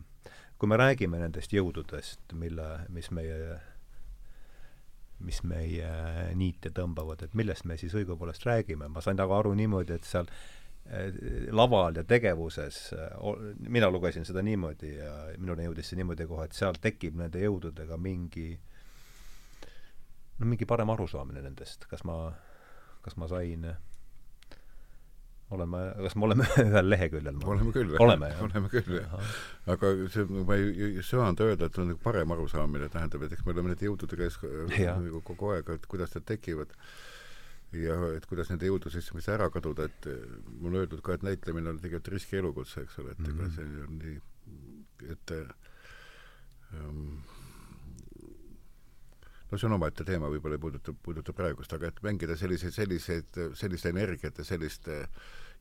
kui 0.58 0.68
me 0.70 0.78
räägime 0.80 1.20
nendest 1.20 1.52
jõududest, 1.54 2.32
mille, 2.34 2.68
mis 2.88 3.10
meie 3.14 3.58
mis 5.18 5.40
meie 5.42 5.88
niite 6.38 6.70
tõmbavad, 6.74 7.24
et 7.24 7.34
millest 7.34 7.66
me 7.66 7.76
siis 7.78 7.94
õigupoolest 7.98 8.44
räägime, 8.46 8.86
ma 8.88 9.02
sain 9.02 9.18
nagu 9.18 9.34
aru 9.34 9.54
niimoodi, 9.58 9.96
et 9.98 10.06
seal 10.06 10.28
eh, 10.30 10.67
laval 11.52 11.98
ja 12.00 12.04
tegevuses, 12.08 12.78
mina 13.68 13.90
lugesin 13.92 14.24
seda 14.24 14.40
niimoodi 14.44 14.94
ja 14.96 15.12
minuni 15.36 15.66
jõudis 15.66 15.90
see 15.90 15.98
niimoodi 16.00 16.26
kohe, 16.30 16.46
et 16.48 16.56
seal 16.56 16.78
tekib 16.80 17.18
nende 17.20 17.42
jõududega 17.42 17.98
mingi 18.00 18.54
no 20.38 20.46
mingi 20.48 20.68
parem 20.70 20.90
arusaamine 20.94 21.42
nendest, 21.44 21.84
kas 21.90 22.04
ma, 22.08 22.16
kas 23.04 23.18
ma 23.20 23.28
sain 23.28 23.66
oleme, 25.50 25.82
kas 26.04 26.16
me 26.16 26.26
oleme 26.28 26.48
ühel 26.64 26.90
leheküljel? 26.92 27.42
oleme 27.44 27.72
küll. 27.72 27.94
oleme, 28.04 28.32
jah? 28.32 28.42
oleme 28.46 28.72
küll, 28.72 28.98
jah. 29.00 29.36
aga 29.74 29.92
see, 30.12 30.26
ma 30.28 30.58
ei, 30.58 30.72
ei 30.88 31.04
söanda 31.04 31.48
öelda, 31.48 31.68
et 31.68 31.78
on 31.80 31.92
nagu 31.92 32.00
parem 32.04 32.34
arusaamine, 32.36 32.90
tähendab, 32.92 33.24
et 33.26 33.36
eks 33.36 33.46
me 33.46 33.54
oleme 33.54 33.72
nende 33.72 33.88
jõudude 33.88 34.18
käes 34.20 34.40
nagu 34.40 35.22
kogu 35.26 35.54
aeg, 35.56 35.72
et 35.78 35.88
kuidas 35.90 36.14
need 36.16 36.28
tekivad 36.28 36.74
ja 37.72 37.96
et 38.16 38.26
kuidas 38.28 38.48
nende 38.52 38.68
jõudu 38.68 38.90
siis 38.92 39.10
mis 39.14 39.28
ära 39.28 39.50
kaduda, 39.52 39.88
et 39.88 40.08
mul 40.48 40.72
on 40.72 40.80
öeldud 40.82 41.02
ka, 41.04 41.18
et 41.18 41.26
näitlemine 41.26 41.74
on 41.74 41.80
tegelikult 41.82 42.14
riski 42.14 42.38
elukutse, 42.40 42.84
eks 42.86 42.98
ole, 43.02 43.12
et 43.12 43.20
ega 43.20 43.32
mm 43.32 43.40
-hmm. 43.40 43.54
see 43.56 43.64
on 43.84 43.98
nii, 43.98 44.20
et 45.12 45.34
ähm, 46.72 47.02
no 49.50 49.58
see 49.58 49.68
on 49.68 49.76
omaette 49.76 50.04
teema, 50.04 50.30
võib-olla 50.32 50.56
ei 50.56 50.64
puuduta, 50.64 50.92
puuduta 50.92 51.32
praegust, 51.32 51.72
aga 51.72 51.86
et 51.88 52.02
mängida 52.02 52.36
selliseid, 52.36 52.72
selliseid, 52.72 53.40
sellist 53.54 53.86
energiat 53.86 54.38
ja 54.38 54.44
sellist 54.44 54.88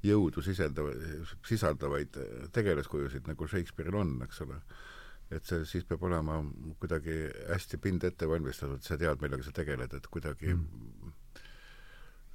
jõudu 0.03 0.41
sisendava, 0.41 0.91
sisaldavaid 1.47 2.19
tegelaskujusid, 2.53 3.27
nagu 3.27 3.47
Shakespeare'il 3.47 3.95
on, 3.95 4.21
eks 4.23 4.41
ole, 4.41 4.59
et 5.31 5.45
see 5.45 5.65
siis 5.65 5.83
peab 5.83 6.03
olema 6.07 6.39
kuidagi 6.79 7.17
hästi 7.49 7.77
pind 7.83 8.03
ette 8.03 8.27
valmistatud, 8.29 8.81
sa 8.81 8.97
tead, 8.97 9.21
millega 9.21 9.43
sa 9.43 9.51
tegeled, 9.51 9.93
et 9.93 10.07
kuidagi 10.07 10.53
mm 10.53 10.96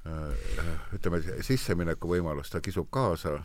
ütleme, 0.02 1.20
sissemineku 1.46 2.10
võimalus, 2.10 2.50
ta 2.50 2.60
kisub 2.60 2.88
kaasa 2.90 3.36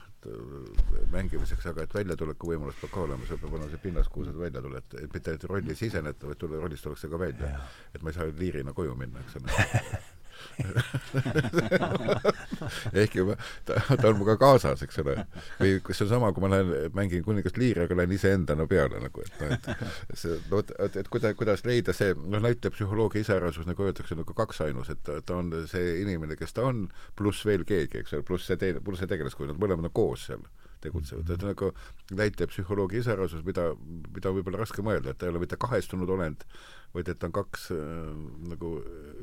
mängimiseks, 1.13 1.67
aga 1.69 1.85
et 1.85 1.93
väljatuleku 1.93 2.49
võimalus 2.49 2.79
peab 2.81 2.93
ka 2.95 3.03
olema, 3.05 3.27
see 3.29 3.37
peab 3.37 3.53
olema 3.53 3.69
see 3.71 3.83
pinnas, 3.83 4.09
kuhu 4.11 4.25
sa 4.25 4.33
välja 4.35 4.63
tuled, 4.65 4.97
et 4.97 5.13
mitte 5.13 5.37
et 5.37 5.47
rolli 5.51 5.77
siseneda, 5.77 6.27
vaid 6.27 6.41
tule, 6.41 6.59
rollist 6.61 6.87
tullakse 6.87 7.09
ka 7.11 7.21
välja. 7.21 7.53
et 7.93 8.01
ma 8.01 8.09
ei 8.09 8.17
saa 8.17 8.29
liirina 8.39 8.73
koju 8.73 8.95
minna, 8.97 9.21
eks 9.21 9.37
ole 9.37 10.01
ehkki 13.01 13.25
ma, 13.27 13.35
ta, 13.67 13.77
ta 13.89 14.09
on 14.09 14.17
minuga 14.17 14.37
kaasas, 14.41 14.83
eks 14.85 15.01
ole. 15.03 15.15
või 15.59 15.77
kas 15.85 15.99
see 15.99 16.07
on 16.07 16.13
sama, 16.15 16.31
kui 16.35 16.45
ma 16.45 16.51
lähen, 16.53 16.93
mängin 16.97 17.25
kuningast 17.25 17.59
liiri, 17.61 17.85
aga 17.85 17.99
lähen 17.99 18.15
iseendana 18.17 18.67
peale 18.69 19.01
nagu, 19.03 19.25
et 19.25 19.41
noh, 19.41 19.55
et 19.55 20.17
see, 20.17 20.37
no 20.49 20.59
vot, 20.59 20.69
et, 20.87 20.99
et 21.03 21.11
kuidas, 21.13 21.37
kuidas 21.39 21.65
leida 21.67 21.95
see, 21.95 22.11
noh, 22.17 22.41
näitleja 22.43 22.75
psühholoogia 22.75 23.25
iseärasus, 23.25 23.67
nagu 23.69 23.87
öeldakse, 23.87 24.17
nagu 24.19 24.37
kaksainus, 24.37 24.91
et 24.93 25.01
ta, 25.07 25.19
ta 25.25 25.31
on 25.41 25.53
see 25.69 25.85
inimene, 26.03 26.33
kes 26.39 26.55
ta 26.57 26.67
on, 26.69 26.77
pluss 27.17 27.39
veel 27.47 27.63
keegi, 27.67 28.03
eks 28.03 28.17
ole, 28.17 28.27
pluss 28.27 28.49
see 28.49 28.59
teine, 28.61 28.83
pluss 28.83 29.03
see 29.03 29.11
tegelaskuju, 29.11 29.53
nad 29.53 29.61
mõlemad 29.61 29.89
on 29.89 29.97
koos 29.97 30.29
seal 30.29 30.43
tegutsevad, 30.81 31.29
et 31.33 31.45
nagu 31.45 31.71
näitleja 32.17 32.49
psühholoogia 32.51 33.01
iseärasus, 33.01 33.43
mida, 33.45 33.69
mida 34.13 34.29
on 34.29 34.37
võib-olla 34.37 34.61
raske 34.61 34.85
mõelda, 34.85 35.11
et 35.11 35.19
ta 35.19 35.27
ei 35.27 35.33
ole 35.33 35.41
mitte 35.43 35.59
kahestunud 35.59 36.09
olend, 36.13 36.45
vaid 36.93 37.09
et 37.11 37.23
on 37.25 37.33
kaks 37.35 37.69
äh, 37.75 38.11
nagu 38.51 38.73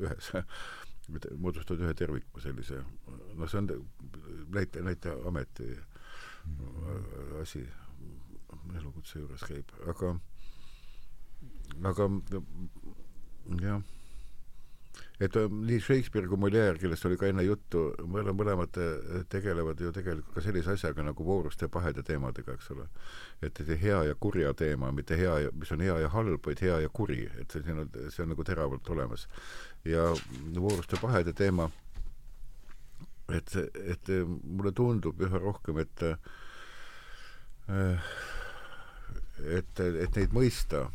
ühes 0.03 0.31
moodustavad 1.37 1.81
ühe 1.85 1.93
terviku 1.97 2.41
sellise, 2.43 2.81
noh, 3.35 3.49
see 3.49 3.59
on 3.61 3.69
näite, 4.55 4.81
näiteameti 4.85 5.71
asi 7.41 7.63
elukutse 8.77 9.19
juures 9.19 9.43
käib, 9.47 9.73
aga 9.91 10.15
aga 11.91 12.09
jah 13.61 13.94
et 15.19 15.35
äh, 15.39 15.47
nii 15.49 15.79
Shakespeare 15.79 16.27
kui 16.27 16.39
Molière, 16.39 16.77
kellest 16.79 17.05
oli 17.07 17.17
ka 17.19 17.29
enne 17.29 17.45
juttu, 17.45 17.85
mõle-, 18.11 18.33
mõlemad 18.35 18.79
äh, 18.81 19.23
tegelevad 19.31 19.79
ju 19.79 19.91
tegelikult 19.95 20.35
ka 20.35 20.43
sellise 20.43 20.75
asjaga 20.75 21.05
nagu 21.07 21.27
vooruste 21.27 21.69
pahede 21.71 22.03
teemadega, 22.03 22.55
eks 22.57 22.71
ole. 22.75 22.87
et 23.45 23.61
see 23.61 23.79
hea 23.79 24.03
ja 24.09 24.15
kurja 24.19 24.53
teema, 24.53 24.91
mitte 24.91 25.17
hea 25.19 25.37
ja, 25.45 25.53
mis 25.55 25.71
on 25.71 25.83
hea 25.85 25.97
ja 26.03 26.11
halb, 26.11 26.41
vaid 26.45 26.61
hea 26.63 26.81
ja 26.83 26.89
kuri, 26.89 27.23
et 27.39 27.51
see, 27.51 27.63
see 27.63 27.75
on, 27.75 27.89
see 28.09 28.23
on 28.25 28.31
nagu 28.33 28.43
teravalt 28.47 28.89
olemas. 28.89 29.27
ja 29.85 30.11
vooruste 30.55 30.99
pahede 31.01 31.33
teema, 31.33 31.69
et, 33.31 33.55
et 33.85 34.11
mulle 34.43 34.71
tundub 34.75 35.21
üha 35.21 35.39
rohkem, 35.41 35.79
et 35.85 36.07
äh, 36.09 36.17
et, 39.55 39.79
et 39.79 40.15
neid 40.15 40.35
mõista 40.35 40.85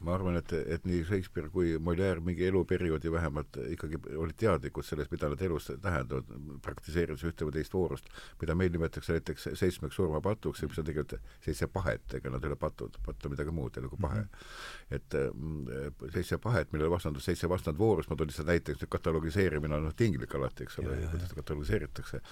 ma 0.00 0.14
arvan, 0.16 0.38
et, 0.40 0.52
et 0.74 0.86
nii 0.88 1.02
Shakespeare 1.04 1.50
kui 1.52 1.74
Molière 1.82 2.22
mingi 2.24 2.46
eluperioodi 2.48 3.12
vähemalt 3.12 3.58
ikkagi 3.74 3.98
olid 4.16 4.36
teadlikud 4.40 4.86
sellest, 4.86 5.12
mida 5.12 5.28
nad 5.28 5.42
elus 5.44 5.68
tähendavad, 5.82 6.30
praktiseerides 6.64 7.24
ühte 7.28 7.44
või 7.44 7.56
teist 7.58 7.76
voorust, 7.76 8.08
mida 8.40 8.56
meil 8.56 8.72
nimetatakse 8.72 9.18
näiteks 9.18 9.50
seitsmeks 9.60 9.98
surmapatuks, 10.00 10.64
mis 10.64 10.80
on 10.80 10.88
tegelikult 10.88 11.34
seitse 11.44 11.68
pahet, 11.72 12.16
ega 12.16 12.32
nad 12.32 12.44
ei 12.44 12.52
ole 12.52 12.56
patud, 12.60 12.96
patt 13.04 13.28
on 13.28 13.34
midagi 13.34 13.54
muud 13.54 13.76
nagu 13.80 14.00
pahe 14.00 14.22
mm. 14.22 14.30
-hmm. 14.30 14.96
et 14.96 15.18
mm, 15.34 16.10
seitse 16.16 16.38
pahet, 16.38 16.72
millele 16.72 16.90
vastandus 16.90 17.28
seitse 17.28 17.48
vastandvoorust, 17.48 18.10
ma 18.10 18.16
toon 18.16 18.32
lihtsalt 18.32 18.48
näiteks, 18.48 18.88
katalogiseerimine 18.88 19.76
on 19.76 19.88
noh, 19.90 19.94
tinglik 19.96 20.34
alati, 20.34 20.64
eks 20.64 20.78
ole, 20.78 20.96
kuidas 20.96 21.28
seda 21.28 21.42
katalogiseeritakse, 21.42 22.22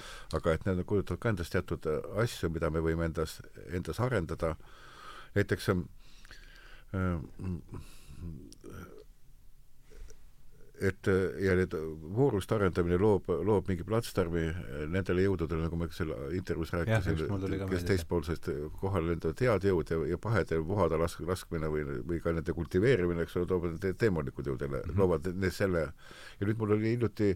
aga 0.41 0.57
et 0.57 0.67
need 0.67 0.85
kujutavad 0.89 1.21
ka 1.21 1.37
endast 1.37 1.53
teatud 1.53 1.93
asju, 2.25 2.51
mida 2.51 2.71
me 2.71 2.81
võime 2.81 3.05
endas, 3.13 3.41
endas 3.69 4.01
arendada, 4.01 4.55
näiteks 5.37 5.69
et 10.81 11.09
ja 11.43 11.55
need 11.59 11.75
vooruste 12.15 12.55
arendamine 12.55 12.99
loob, 13.01 13.29
loob 13.47 13.69
mingi 13.71 13.85
platsdarmi 13.87 14.45
nendele 14.93 15.25
jõududele, 15.25 15.65
nagu 15.67 15.79
ma 15.81 15.89
seal 15.95 16.13
intervjuus 16.39 16.73
rääkisin, 16.75 17.67
kes 17.71 17.87
teispoolsest 17.89 18.51
kohale 18.81 19.13
lendavad 19.13 19.43
head 19.43 19.67
jõud 19.71 19.93
ja, 19.93 19.99
ja 20.13 20.21
pahede 20.23 20.61
vohada 20.67 21.01
lask-, 21.01 21.25
laskmine 21.27 21.71
või, 21.73 21.85
või 22.07 22.21
ka 22.23 22.35
nende 22.37 22.55
kultiveerimine, 22.57 23.27
eks 23.27 23.39
ole, 23.41 23.51
toob 23.51 23.69
te 23.83 23.93
teemalikud 23.99 24.51
jõud 24.51 24.63
jälle 24.65 24.83
mm, 24.83 24.93
-hmm. 24.93 25.03
loovad 25.03 25.31
need 25.35 25.57
selle. 25.57 25.89
Ja 26.39 26.47
nüüd 26.47 26.63
mul 26.63 26.77
oli 26.79 26.95
hiljuti 26.95 27.33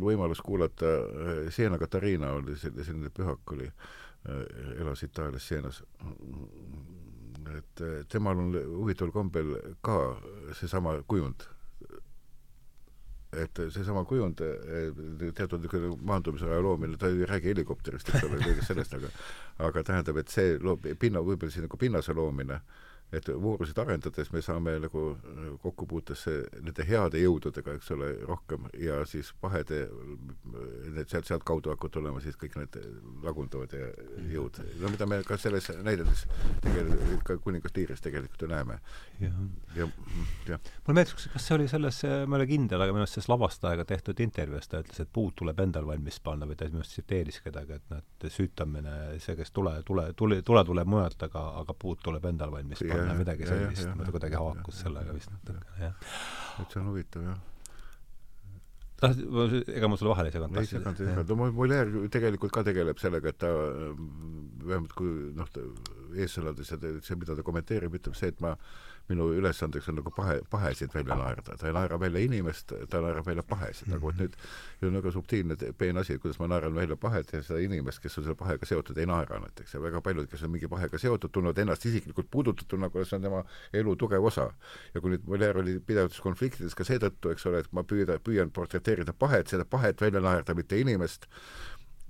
võimalus 0.00 0.42
kuulata, 0.44 0.92
Siena 1.54 1.78
Katariina 1.80 2.34
oli 2.36 2.58
selline 2.60 3.10
pühak 3.14 3.56
oli, 3.56 3.70
elas 4.80 5.02
Itaalias 5.06 5.48
Sienas 5.48 5.84
et 7.54 7.82
temal 8.08 8.38
on 8.40 8.54
huvitaval 8.54 9.12
kombel 9.14 9.52
ka 9.84 9.98
seesama 10.58 10.96
kujund. 11.08 11.46
et 13.36 13.58
seesama 13.68 14.04
kujund, 14.08 14.40
teatud 15.36 15.60
niisugune 15.60 15.90
maandumisaja 16.08 16.60
loomine, 16.62 16.96
ta 16.96 17.10
ei 17.10 17.26
räägi 17.28 17.50
helikopterist, 17.50 18.08
eks 18.08 18.24
ole, 18.24 18.38
kõigest 18.40 18.70
sellest, 18.70 18.94
aga 18.96 19.10
aga 19.66 19.82
tähendab, 19.84 20.16
et 20.22 20.32
see 20.32 20.54
loob 20.62 20.86
pinna, 20.98 21.20
võib-olla 21.20 21.52
siis 21.52 21.66
nagu 21.66 21.76
pinnase 21.76 22.14
loomine, 22.16 22.60
et 23.14 23.28
voorusid 23.30 23.78
arendades 23.78 24.32
me 24.34 24.40
saame 24.42 24.72
nagu 24.82 25.02
kokkupuutesse 25.62 26.32
nende 26.58 26.86
heade 26.88 27.20
jõududega, 27.22 27.76
eks 27.78 27.92
ole, 27.94 28.08
rohkem 28.26 28.66
ja 28.82 28.98
siis 29.06 29.30
pahede 29.40 29.84
need 30.96 31.06
sealt, 31.12 31.28
sealtkaudu 31.28 31.70
hakkavad 31.70 31.94
tulema 31.94 32.22
siis 32.24 32.38
kõik 32.40 32.56
need 32.58 32.78
lagunduvad 33.22 33.76
ja 33.78 33.92
jõud. 34.32 34.58
no 34.82 34.90
mida 34.90 35.06
me 35.06 35.20
ka 35.26 35.38
selles 35.38 35.70
näidetes 35.86 36.24
tegelikult, 36.64 37.22
ka 37.28 37.38
kuningas 37.44 37.76
Tiiris 37.76 38.02
tegelikult 38.02 38.42
ju 38.42 38.50
näeme. 38.50 38.80
jah. 39.20 39.38
ja, 39.76 39.88
jah. 40.48 40.72
mulle 40.86 40.98
meeldis, 40.98 41.28
kas 41.32 41.46
see 41.46 41.56
oli 41.60 41.68
selles, 41.70 42.02
ma 42.02 42.36
ei 42.36 42.42
ole 42.42 42.48
kindel, 42.50 42.82
aga 42.82 42.96
minu 42.96 43.06
arust 43.06 43.20
selles 43.20 43.30
lavastajaga 43.30 43.86
tehtud 43.86 44.24
intervjuus 44.26 44.70
ta 44.72 44.82
ütles, 44.82 45.00
et 45.04 45.12
puud 45.12 45.38
tuleb 45.38 45.62
endal 45.62 45.86
valmis 45.86 46.18
panna 46.26 46.50
või 46.50 46.58
ta 46.58 46.66
minu 46.72 46.82
arust 46.82 46.96
tsiteeris 46.96 47.38
kedagi, 47.46 47.78
et 47.78 47.94
noh, 47.94 48.02
et 48.02 48.28
süütamine, 48.34 48.98
see, 49.22 49.38
kes 49.38 49.54
tule, 49.54 49.78
tule, 49.86 50.10
tule, 50.18 50.42
tule 50.42 50.66
tuleb 50.66 50.90
mujalt, 50.90 51.22
aga, 51.28 51.46
aga 51.62 51.78
puud 51.78 52.02
tuleb 52.02 52.26
endal 52.32 52.50
valmis 52.58 52.82
panna, 52.82 52.95
midagi 53.18 53.50
sellist, 53.50 53.92
ma 53.94 54.06
ta 54.06 54.14
kuidagi 54.14 54.40
haakus 54.40 54.80
sellega 54.86 55.16
vist 55.16 55.34
natukene, 55.34 55.76
jah. 55.82 56.16
et 56.62 56.72
see 56.72 56.82
on 56.82 56.90
huvitav, 56.92 57.28
jah 57.30 57.44
tahtsid, 59.00 59.68
ega 59.76 59.88
ma 59.88 59.96
sulle 59.96 60.12
vahele 60.12 60.30
ei 60.30 60.34
seganud? 60.34 60.58
ei 60.60 60.68
seganud, 60.70 61.00
ei 61.00 61.10
seganud. 61.10 61.32
no 61.32 61.48
Molière 61.52 62.08
tegelikult 62.12 62.54
ka 62.54 62.64
tegeleb 62.66 63.00
sellega, 63.00 63.32
et 63.32 63.38
ta 63.42 63.50
vähemalt 63.52 64.94
kui 64.96 65.32
noh, 65.36 65.50
eessõnades 66.16 66.72
ja 66.72 66.78
see, 66.80 67.18
mida 67.20 67.36
ta 67.36 67.44
kommenteerib, 67.46 67.98
ütleb 68.00 68.16
see, 68.16 68.32
et 68.32 68.40
ma 68.44 68.54
minu 69.08 69.28
ülesandeks 69.38 69.88
on 69.88 70.00
nagu 70.00 70.10
pahe, 70.10 70.40
pahesid 70.50 70.94
välja 70.94 71.16
naerda. 71.18 71.56
ta 71.56 71.68
ei 71.68 71.72
naera 71.72 72.00
välja 72.00 72.20
inimest, 72.20 72.72
ta 72.90 73.00
naerab 73.00 73.26
välja 73.26 73.42
pahesid 73.42 73.86
mm, 73.86 73.92
-hmm. 73.92 73.96
aga 73.96 74.06
vot 74.06 74.20
nüüd 74.20 74.36
see 74.80 74.88
on 74.88 74.98
väga 74.98 75.10
subtiilne 75.10 75.56
peen 75.78 75.96
asi, 75.96 76.18
kuidas 76.18 76.38
ma 76.38 76.48
naeran 76.50 76.74
välja 76.74 76.96
pahed 76.96 77.32
ja 77.32 77.42
seda 77.42 77.60
inimest, 77.62 78.02
kes 78.02 78.18
on 78.18 78.24
selle 78.24 78.36
pahega 78.36 78.66
seotud, 78.66 78.98
ei 78.98 79.06
naera 79.06 79.40
näiteks. 79.40 79.74
ja 79.74 79.82
väga 79.82 80.00
paljud, 80.00 80.28
kes 80.30 80.42
on 80.42 80.50
mingi 80.50 80.68
pahega 80.68 80.98
seotud, 80.98 81.30
tunnevad 81.32 81.58
ennast 81.58 81.86
isiklikult 81.86 82.30
puudutatuna, 82.30 82.90
kuna 82.90 83.04
see 83.04 83.16
on 83.16 83.22
tema 83.22 83.44
elu 83.72 83.96
tugev 83.96 84.24
osa. 84.24 84.50
ja 84.94 85.00
kui 85.00 85.10
nüüd 85.10 85.26
Molière 85.26 85.60
oli 85.60 85.78
pidevates 85.80 86.20
konfliktides 86.20 86.74
ka 86.74 86.84
seetõttu, 86.84 87.30
eks 87.30 87.46
ole, 87.46 87.62
et 87.64 87.72
ma 87.72 87.82
püüda, 87.82 88.18
püüan 88.18 88.50
portreteerida 88.50 89.12
pahet, 89.12 89.48
seda 89.48 89.64
pahet 89.64 90.00
välja 90.00 90.20
naerda, 90.20 90.54
mitte 90.54 90.78
inimest, 90.80 91.26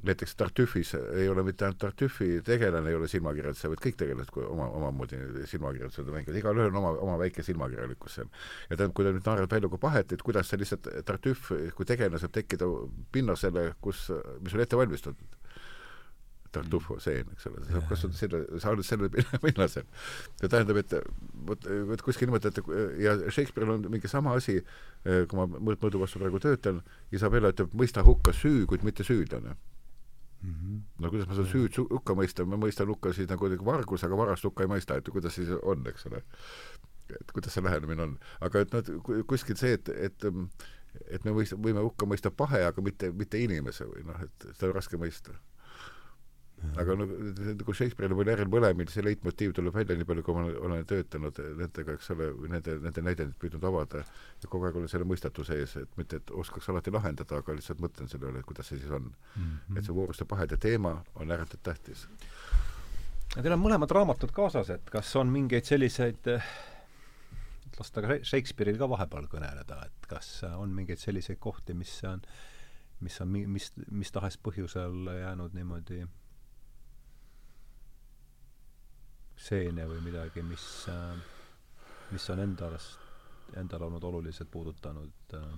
näiteks 0.06 0.36
Tartüfis 0.36 0.94
ei 0.96 1.28
ole 1.28 1.42
mitte 1.46 1.66
ainult 1.66 1.78
Tartüfi 1.82 2.40
tegelane 2.46 2.90
ei 2.90 2.98
ole 2.98 3.08
silmakirjandus, 3.10 3.62
sa 3.62 3.70
võid 3.72 3.82
kõik 3.84 3.98
tegelased 4.00 4.38
oma, 4.46 4.68
omamoodi 4.80 5.20
silmakirjandused 5.50 6.10
mängida, 6.12 6.36
igalühel 6.40 6.70
on 6.72 6.80
oma, 6.82 6.92
oma 7.06 7.16
väike 7.20 7.44
silmakirjalikkus 7.46 8.18
seal. 8.20 8.28
ja 8.70 8.76
tähendab, 8.76 8.94
kui 8.96 9.06
ta 9.06 9.14
nüüd 9.14 9.26
naerab 9.26 9.56
välja 9.56 9.72
kui 9.72 9.82
pahet, 9.82 10.12
et 10.12 10.22
kuidas 10.26 10.50
see 10.50 10.60
lihtsalt, 10.62 10.90
Tartüf 11.08 11.50
kui 11.76 11.88
tegelane 11.88 12.20
saab 12.22 12.34
tekkida 12.36 12.68
pinnasele, 13.12 13.72
kus, 13.82 14.08
mis 14.44 14.56
on 14.56 14.64
ette 14.64 14.78
valmistatud. 14.78 15.42
Tartufo 16.56 16.96
seen, 17.02 17.28
eks 17.34 17.48
ole, 17.50 17.62
sa 17.66 17.74
saad 17.74 17.88
kasutada 17.90 18.16
selle, 18.16 18.42
sa 18.62 18.72
oled 18.72 18.86
selle 18.86 19.08
pinnasel. 19.44 19.86
see 20.40 20.48
tähendab, 20.48 20.80
et 20.80 20.94
vot, 21.50 21.70
vot 21.90 22.04
kuskil 22.06 22.30
niimoodi, 22.30 22.52
et 22.52 23.02
ja 23.02 23.16
Shakespeare'il 23.26 23.74
on 23.74 23.88
mingi 23.92 24.08
sama 24.08 24.36
asi, 24.38 24.60
kui 25.04 25.36
ma 25.38 25.48
mõõdu 25.50 26.00
vastu 26.00 26.22
praegu 26.22 26.40
töötan, 26.42 26.80
Isabella 27.12 27.52
ütleb, 27.52 27.74
mõista 27.76 28.06
hukka 28.06 28.32
süü, 28.36 28.64
kuid 28.70 28.86
mitte 28.86 29.04
süüdlane 29.04 29.56
-hmm. 30.52 30.82
no 31.02 31.10
kuidas 31.10 31.28
ma 31.28 31.38
seda 31.38 31.48
süüd 31.50 31.80
hukka 31.90 32.14
mõistan, 32.14 32.48
ma 32.50 32.60
mõistan 32.60 32.88
hukka 32.92 33.12
siis 33.12 33.28
nagu 33.28 33.50
vargus, 33.64 34.04
aga 34.04 34.16
varast 34.16 34.44
hukka 34.44 34.64
ei 34.64 34.70
mõista, 34.70 34.96
et 34.96 35.08
kuidas 35.08 35.34
siis 35.34 35.50
on, 35.62 35.86
eks 35.86 36.06
ole. 36.06 36.22
et 37.20 37.32
kuidas 37.32 37.54
see 37.54 37.62
lähenemine 37.62 38.02
on. 38.02 38.18
aga 38.40 38.60
et 38.60 38.72
noh, 38.72 38.82
kuskil 39.26 39.56
see, 39.56 39.72
et, 39.78 39.88
et 39.88 40.24
et 41.10 41.24
me 41.24 41.32
mõista, 41.36 41.56
võime 41.60 41.82
hukka 41.84 42.06
mõista 42.06 42.30
pahe, 42.30 42.64
aga 42.64 42.82
mitte, 42.82 43.12
mitte 43.12 43.38
inimese 43.38 43.84
või 43.84 44.06
noh, 44.06 44.22
et 44.22 44.48
seda 44.54 44.70
on 44.70 44.78
raske 44.78 44.96
mõista 44.96 45.34
aga 46.80 46.94
no 46.96 47.06
nagu 47.06 47.74
Shakespeare'il 47.76 48.14
või 48.14 48.24
Molière'il 48.24 48.50
mõlemil 48.52 48.88
see 48.92 49.04
leitmotiiv 49.04 49.52
tuleb 49.56 49.74
välja, 49.76 49.96
nii 49.98 50.08
palju 50.08 50.24
kui 50.24 50.36
ma 50.36 50.44
olen 50.68 50.86
töötanud 50.88 51.40
nendega, 51.60 51.96
eks 51.96 52.10
ole, 52.14 52.30
või 52.36 52.52
nende, 52.54 52.76
nende 52.82 53.04
näidendeid 53.04 53.36
püüdnud 53.40 53.66
avada 53.68 54.02
ja 54.02 54.50
kogu 54.50 54.68
aeg 54.68 54.78
olen 54.80 54.90
selle 54.92 55.08
mõistatuse 55.08 55.58
ees, 55.60 55.76
et 55.82 56.00
mitte, 56.00 56.20
et 56.22 56.32
oskaks 56.32 56.70
alati 56.72 56.94
lahendada, 56.94 57.42
aga 57.42 57.56
lihtsalt 57.56 57.82
mõtlen 57.84 58.08
selle 58.12 58.30
üle, 58.30 58.40
et 58.40 58.48
kuidas 58.48 58.72
see 58.72 58.80
siis 58.80 58.90
on 58.90 59.10
mm. 59.10 59.42
-hmm. 59.42 59.78
et 59.78 59.84
see 59.84 59.98
vooruste 60.00 60.24
pahede 60.24 60.56
teema 60.56 60.96
on 61.14 61.30
ääretult 61.30 61.62
tähtis. 61.62 62.08
Teil 63.36 63.52
on 63.52 63.60
mõlemad 63.60 63.92
raamatud 63.92 64.32
kaasas, 64.32 64.70
et 64.70 64.90
kas 64.90 65.16
on 65.16 65.28
mingeid 65.28 65.68
selliseid 65.68 66.32
lasta 67.78 68.02
ka 68.02 68.20
Shakespeare'il 68.22 68.78
ka 68.80 68.88
vahepeal 68.88 69.28
kõneleda, 69.28 69.82
et 69.86 70.06
kas 70.08 70.44
on 70.56 70.72
mingeid 70.72 70.98
selliseid 70.98 71.38
kohti, 71.38 71.74
mis 71.74 71.92
on, 72.08 72.22
mis 73.00 73.20
on 73.20 73.28
mis, 73.28 73.72
mis 73.90 74.12
tahes 74.12 74.38
põhjusel 74.38 75.10
jäänud 75.20 75.52
niimoodi 75.52 76.06
stseene 79.36 79.86
või 79.88 80.02
midagi, 80.04 80.42
mis, 80.46 80.66
äh, 80.92 81.16
mis 82.10 82.26
on 82.32 82.42
endast, 82.44 83.00
endal 83.56 83.86
olnud 83.88 84.04
oluliselt 84.04 84.50
puudutanud. 84.50 85.34
Äh, 85.34 85.56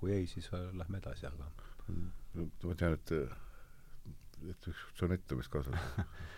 kui 0.00 0.14
ei, 0.16 0.26
siis 0.26 0.48
äh, 0.54 0.70
lähme 0.72 0.98
edasi, 1.02 1.26
aga 1.28 1.50
ma 2.62 2.74
tean, 2.78 2.94
et, 2.94 3.10
et 4.48 4.68
üks 4.70 4.84
sonett 4.96 5.32
on 5.34 5.40
vist 5.40 5.50
kaasas 5.50 5.74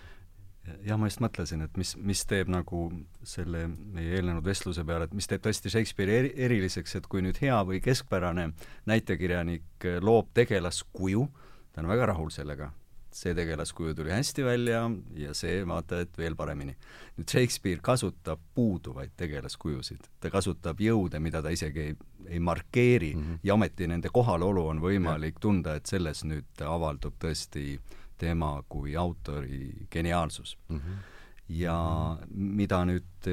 jah, 0.89 0.97
ma 0.99 1.07
just 1.11 1.21
mõtlesin, 1.23 1.63
et 1.67 1.77
mis, 1.79 1.93
mis 2.01 2.23
teeb 2.27 2.51
nagu 2.51 2.87
selle 3.27 3.67
meie 3.69 4.17
eelnenud 4.17 4.47
vestluse 4.47 4.85
peale, 4.89 5.07
et 5.07 5.17
mis 5.17 5.29
teeb 5.29 5.45
tõesti 5.45 5.71
Shakespeare'i 5.73 6.19
eri, 6.23 6.33
eriliseks, 6.49 6.97
et 6.99 7.09
kui 7.11 7.23
nüüd 7.23 7.39
hea 7.43 7.59
või 7.69 7.83
keskpärane 7.85 8.49
näitekirjanik 8.91 9.89
loob 10.03 10.33
tegelaskuju, 10.39 11.27
ta 11.73 11.85
on 11.85 11.91
väga 11.93 12.09
rahul 12.15 12.33
sellega, 12.35 12.73
see 13.17 13.35
tegelaskuju 13.37 13.95
tuli 13.95 14.13
hästi 14.13 14.45
välja 14.45 14.83
ja 15.19 15.35
see 15.35 15.63
vaata 15.69 16.01
et 16.03 16.19
veel 16.19 16.37
paremini. 16.37 16.75
nüüd 17.19 17.29
Shakespeare 17.29 17.81
kasutab 17.83 18.41
puuduvaid 18.55 19.13
tegelaskujusid, 19.17 20.09
ta 20.21 20.31
kasutab 20.31 20.81
jõude, 20.81 21.21
mida 21.21 21.43
ta 21.43 21.53
isegi 21.53 21.81
ei, 21.81 21.97
ei 22.27 22.41
markeeri 22.41 23.15
mm 23.15 23.23
-hmm. 23.23 23.39
ja 23.43 23.55
ometi 23.55 23.87
nende 23.87 24.09
kohalolu 24.13 24.67
on 24.67 24.81
võimalik 24.81 25.41
tunda, 25.41 25.75
et 25.75 25.87
selles 25.87 26.25
nüüd 26.25 26.65
avaldub 26.67 27.15
tõesti 27.19 27.81
tema 28.19 28.63
kui 28.69 28.97
autori 28.97 29.87
geniaalsus 29.91 30.57
mm. 30.69 30.79
-hmm 30.79 31.11
ja 31.49 32.19
mida 32.31 32.85
nüüd 32.85 33.29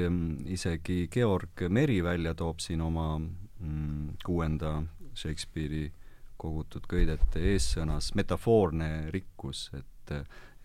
isegi 0.46 1.08
Georg 1.12 1.62
Meri 1.68 2.02
välja 2.04 2.34
toob 2.34 2.58
siin 2.60 2.80
oma 2.80 3.18
mm, 3.18 4.08
kuuenda 4.24 4.82
Shakespeare'i 5.14 5.92
kogutud 6.40 6.88
köidete 6.88 7.42
eessõnas 7.52 8.14
metafoorne 8.18 9.10
rikkus, 9.14 9.68
et 9.76 9.86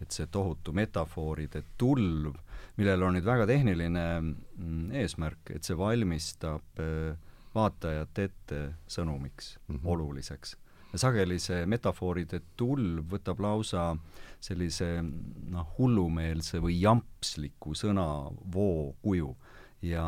et 0.01 0.11
see 0.11 0.27
tohutu 0.31 0.73
metafooride 0.75 1.61
tulv, 1.79 2.35
millel 2.79 3.05
on 3.07 3.15
nüüd 3.15 3.25
väga 3.27 3.45
tehniline 3.47 4.03
mm, 4.19 4.91
eesmärk, 5.01 5.53
et 5.55 5.63
see 5.63 5.77
valmistab 5.79 6.83
äh, 6.83 7.15
vaatajat 7.55 8.19
ette 8.25 8.61
sõnumiks 8.91 9.55
mm, 9.67 9.75
-hmm. 9.75 9.89
oluliseks. 9.93 10.57
sageli 10.95 11.39
see 11.39 11.65
metafooride 11.65 12.39
tulv 12.55 13.09
võtab 13.11 13.39
lausa 13.43 13.95
sellise 14.39 15.01
noh, 15.03 15.73
hullumeelse 15.77 16.59
või 16.63 16.77
jampsliku 16.81 17.75
sõnavoo 17.75 18.95
kuju 19.01 19.35
ja, 19.81 20.05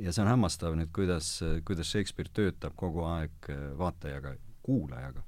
ja 0.00 0.12
see 0.12 0.22
on 0.24 0.28
hämmastav 0.28 0.76
nüüd, 0.76 0.88
kuidas, 0.92 1.42
kuidas 1.64 1.90
Shakespeare 1.90 2.30
töötab 2.32 2.76
kogu 2.76 3.04
aeg 3.04 3.50
äh, 3.50 3.78
vaatajaga 3.78 4.36
kuulajaga, 4.62 5.22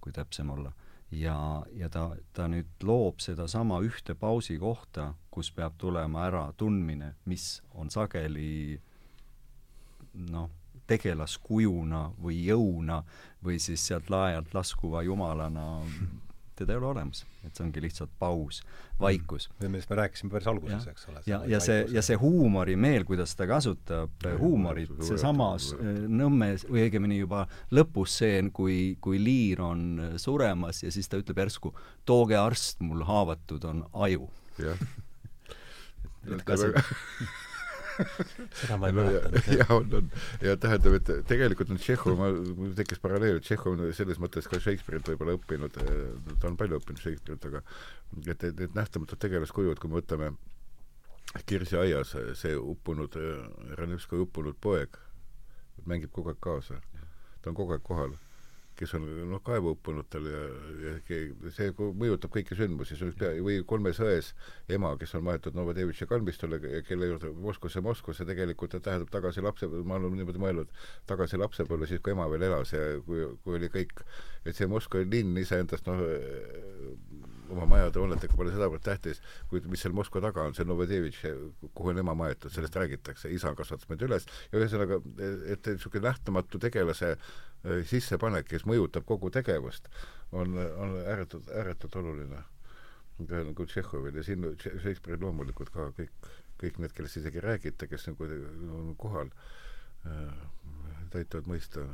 kui 0.00 0.12
täpsem 0.12 0.50
olla. 0.50 0.72
ja, 1.10 1.62
ja 1.72 1.88
ta, 1.88 2.16
ta 2.32 2.48
nüüd 2.50 2.82
loob 2.82 3.20
sedasama 3.22 3.78
ühte 3.86 4.14
pausi 4.18 4.58
kohta, 4.58 5.14
kus 5.30 5.52
peab 5.54 5.76
tulema 5.78 6.26
ära 6.26 6.48
tundmine, 6.56 7.14
mis 7.24 7.62
on 7.74 7.90
sageli 7.90 8.80
noh, 10.32 10.50
tegelaskujuna 10.86 12.02
või 12.22 12.40
jõuna 12.46 13.02
või 13.44 13.58
siis 13.62 13.86
sealt 13.86 14.10
lae 14.10 14.36
alt 14.38 14.54
laskuva 14.54 15.02
jumalana 15.06 15.66
teda 16.56 16.74
ei 16.74 16.80
ole 16.80 16.88
olemas, 16.90 17.22
et 17.44 17.56
see 17.56 17.64
ongi 17.66 17.82
lihtsalt 17.84 18.12
paus, 18.18 18.62
vaikus. 19.00 19.48
Mm. 19.60 19.70
millest 19.74 19.90
me 19.90 19.98
rääkisime 20.00 20.32
päris 20.32 20.50
alguses, 20.50 20.86
eks 20.92 21.08
ole. 21.12 21.22
ja, 21.26 21.40
ja 21.48 21.60
see, 21.62 21.84
ja 21.92 22.02
see 22.04 22.18
huumorimeel, 22.20 23.06
kuidas 23.08 23.36
ta 23.36 23.48
kasutab 23.50 24.28
huumorit, 24.40 24.92
seesama 25.06 25.52
Nõmme 26.16 26.48
või 26.66 26.86
õigemini 26.86 27.20
juba 27.20 27.44
lõpustseen, 27.74 28.50
kui, 28.54 28.96
kui 29.00 29.20
Liir 29.22 29.62
on 29.64 30.16
suremas 30.20 30.82
ja 30.82 30.92
siis 30.92 31.08
ta 31.08 31.20
ütleb 31.20 31.38
järsku, 31.44 31.72
tooge 32.08 32.36
arst, 32.38 32.80
mul 32.84 33.04
haavatud 33.06 33.64
on 33.68 33.84
aju. 33.92 34.30
jah. 34.62 34.86
et 36.34 36.42
ka 36.46 36.58
see 36.58 36.72
seda 38.60 38.78
ma 38.80 38.90
ei 38.90 38.96
mäletanud. 38.96 39.48
jah, 39.58 39.70
on, 39.74 39.94
on. 40.00 40.10
ja 40.44 40.56
tähendab, 40.60 40.98
et 40.98 41.12
tegelikult 41.28 41.72
on 41.74 41.80
Tšehhov, 41.80 42.20
mul 42.58 42.74
tekkis 42.78 43.00
paralleel, 43.02 43.40
et 43.40 43.46
Tšehhov 43.46 43.76
on 43.76 43.94
selles 43.96 44.20
mõttes 44.22 44.48
ka 44.50 44.60
Shakespeare'ilt 44.62 45.10
võib-olla 45.12 45.36
õppinud, 45.38 45.80
ta 46.40 46.50
on 46.50 46.58
palju 46.60 46.80
õppinud 46.80 47.02
Shakespeare'ilt, 47.02 47.48
aga 47.50 47.62
et 48.34 48.46
need 48.62 48.76
nähtamatud 48.76 49.20
tegelaskujud, 49.22 49.80
kui 49.80 49.92
me 49.92 50.00
võtame 50.00 50.34
Kirsi 51.46 51.76
aias 51.76 52.14
see 52.38 52.54
uppunud, 52.56 53.16
Ranevski 53.76 54.20
uppunud 54.22 54.56
poeg, 54.62 54.94
mängib 55.84 56.14
kogu 56.14 56.32
aeg 56.32 56.40
kaasa. 56.40 56.80
ta 57.42 57.50
on 57.50 57.58
kogu 57.58 57.76
aeg 57.76 57.84
kohal 57.84 58.14
kes 58.76 58.94
on 58.98 59.06
noh, 59.30 59.40
kaevu 59.44 59.72
uppunutel 59.74 60.28
ja, 60.30 60.40
ja 60.84 60.94
see 61.54 61.72
mõjutab 61.76 62.32
kõiki 62.34 62.58
sündmusi, 62.58 62.98
see 62.98 63.08
on 63.08 63.14
pea, 63.18 63.32
või 63.44 63.58
Kolmes 63.68 64.00
ões 64.04 64.32
ema, 64.72 64.92
kes 65.00 65.16
on 65.18 65.24
maetud 65.26 65.56
Novodevitši 65.56 66.08
kalmistule, 66.10 66.60
kelle 66.88 67.10
juurde 67.10 67.32
Moskvasse, 67.46 67.82
Moskvasse 67.84 68.26
tegelikult 68.28 68.76
tähendab 68.76 69.12
tagasi 69.12 69.44
lapse, 69.44 69.68
ma 69.68 70.00
olen 70.00 70.18
niimoodi 70.20 70.42
mõelnud, 70.42 70.74
tagasi 71.08 71.40
lapsepõlve 71.40 71.88
siis, 71.90 72.02
kui 72.04 72.12
ema 72.16 72.28
veel 72.32 72.48
elas 72.50 72.74
ja 72.76 72.84
kui, 73.06 73.24
kui 73.44 73.60
oli 73.60 73.72
kõik, 73.72 74.04
et 74.44 74.56
see 74.56 74.68
Moskva 74.70 75.04
linn 75.06 75.36
iseendast 75.40 75.88
noh, 75.88 76.04
oma 77.50 77.66
majade 77.70 78.00
hoonetega 78.00 78.36
pole 78.36 78.52
sedavõrd 78.54 78.82
tähtis, 78.84 79.20
kuid 79.50 79.66
mis 79.70 79.82
seal 79.84 79.94
Moskva 79.96 80.22
taga 80.24 80.46
on, 80.46 80.54
see 80.56 80.66
Novodevitš, 80.66 81.22
kuhu 81.74 81.92
on 81.92 82.00
ema 82.02 82.14
maetud, 82.18 82.52
sellest 82.52 82.76
räägitakse, 82.78 83.30
isa 83.32 83.52
kasvatas 83.58 83.88
meid 83.90 84.02
üles 84.06 84.26
ja 84.50 84.60
ühesõnaga, 84.60 85.00
et 85.52 85.70
niisugune 85.70 86.08
nähtamatu 86.08 86.60
tegelase 86.62 87.14
sissepanek, 87.88 88.46
kes 88.50 88.66
mõjutab 88.68 89.06
kogu 89.08 89.30
tegevust, 89.34 89.88
on, 90.32 90.56
on 90.56 90.98
ääretult, 91.04 91.48
ääretult 91.50 91.96
oluline. 92.02 92.42
nagu 93.18 93.64
Tšehhovil 93.64 94.16
ja 94.16 94.22
siin 94.22 94.44
Shakespeare'il 94.60 95.22
loomulikult 95.24 95.70
ka 95.72 95.88
kõik, 95.96 96.12
kõik 96.60 96.78
need, 96.82 96.92
kellest 96.92 97.16
isegi 97.16 97.40
ei 97.40 97.46
räägita, 97.46 97.88
kes 97.88 98.06
nagu 98.10 98.28
on 98.76 98.94
kohal 99.00 99.30
äh,, 100.06 100.34
aitavad 101.16 101.46
mõista 101.48 101.86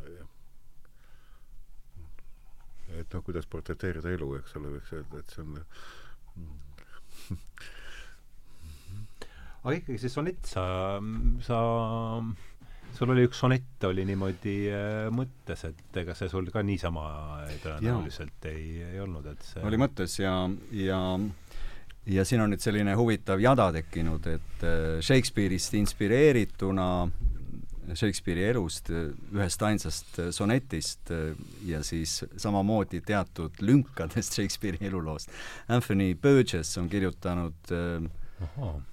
et 2.98 3.14
noh, 3.14 3.22
kuidas 3.24 3.46
portreteerida 3.46 4.10
elu, 4.12 4.28
eks 4.40 4.56
ole, 4.58 4.72
võiks 4.76 4.92
öelda, 4.96 5.20
et 5.22 5.28
see 5.32 5.42
on 5.44 5.52
aga 9.62 9.74
ikkagi 9.78 10.00
see 10.02 10.12
sonett, 10.12 10.42
sa, 10.48 10.64
sa 11.46 11.58
sul 12.96 13.12
oli 13.14 13.26
üks 13.28 13.40
sonett 13.42 13.86
oli 13.88 14.04
niimoodi 14.08 14.56
äh, 14.72 15.06
mõttes, 15.14 15.64
et 15.68 16.00
ega 16.02 16.16
see 16.18 16.30
sul 16.32 16.48
ka 16.52 16.64
niisama 16.66 17.06
tõenäoliselt 17.62 18.50
ei, 18.50 18.82
ei 18.92 19.00
olnud, 19.02 19.26
et 19.32 19.46
see 19.46 19.64
oli 19.66 19.80
mõttes 19.80 20.18
ja, 20.20 20.36
ja 20.76 21.00
ja 22.06 22.24
siin 22.26 22.42
on 22.42 22.50
nüüd 22.50 22.62
selline 22.62 22.96
huvitav 22.98 23.42
jada 23.42 23.68
tekkinud, 23.74 24.26
et 24.32 24.66
äh, 24.66 24.98
Shakespeare'ist 25.04 25.78
inspireerituna 25.78 26.88
Shakespeare'i 27.92 28.46
elust, 28.46 28.92
ühest 28.94 29.62
ainsast 29.66 30.18
sonetist 30.34 31.10
ja 31.66 31.80
siis 31.84 32.20
samamoodi 32.40 33.00
teatud 33.06 33.58
lünkadest 33.60 34.34
Shakespeare'i 34.38 34.86
eluloost. 34.86 35.32
Anthony 35.68 36.14
Burgess 36.14 36.78
on 36.78 36.88
kirjutanud 36.92 37.74
äh, 37.74 38.06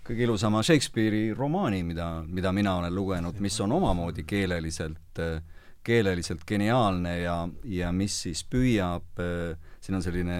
kõige 0.06 0.26
ilusama 0.26 0.64
Shakespeare'i 0.66 1.34
romaani, 1.38 1.84
mida, 1.84 2.10
mida 2.28 2.52
mina 2.56 2.76
olen 2.80 2.96
lugenud, 2.96 3.40
mis 3.44 3.60
on 3.62 3.72
omamoodi 3.78 4.24
keeleliselt, 4.28 5.22
keeleliselt 5.84 6.46
geniaalne 6.48 7.20
ja, 7.22 7.38
ja 7.64 7.92
mis 7.96 8.22
siis 8.26 8.44
püüab, 8.50 9.22
siin 9.82 10.00
on 10.00 10.06
selline 10.06 10.40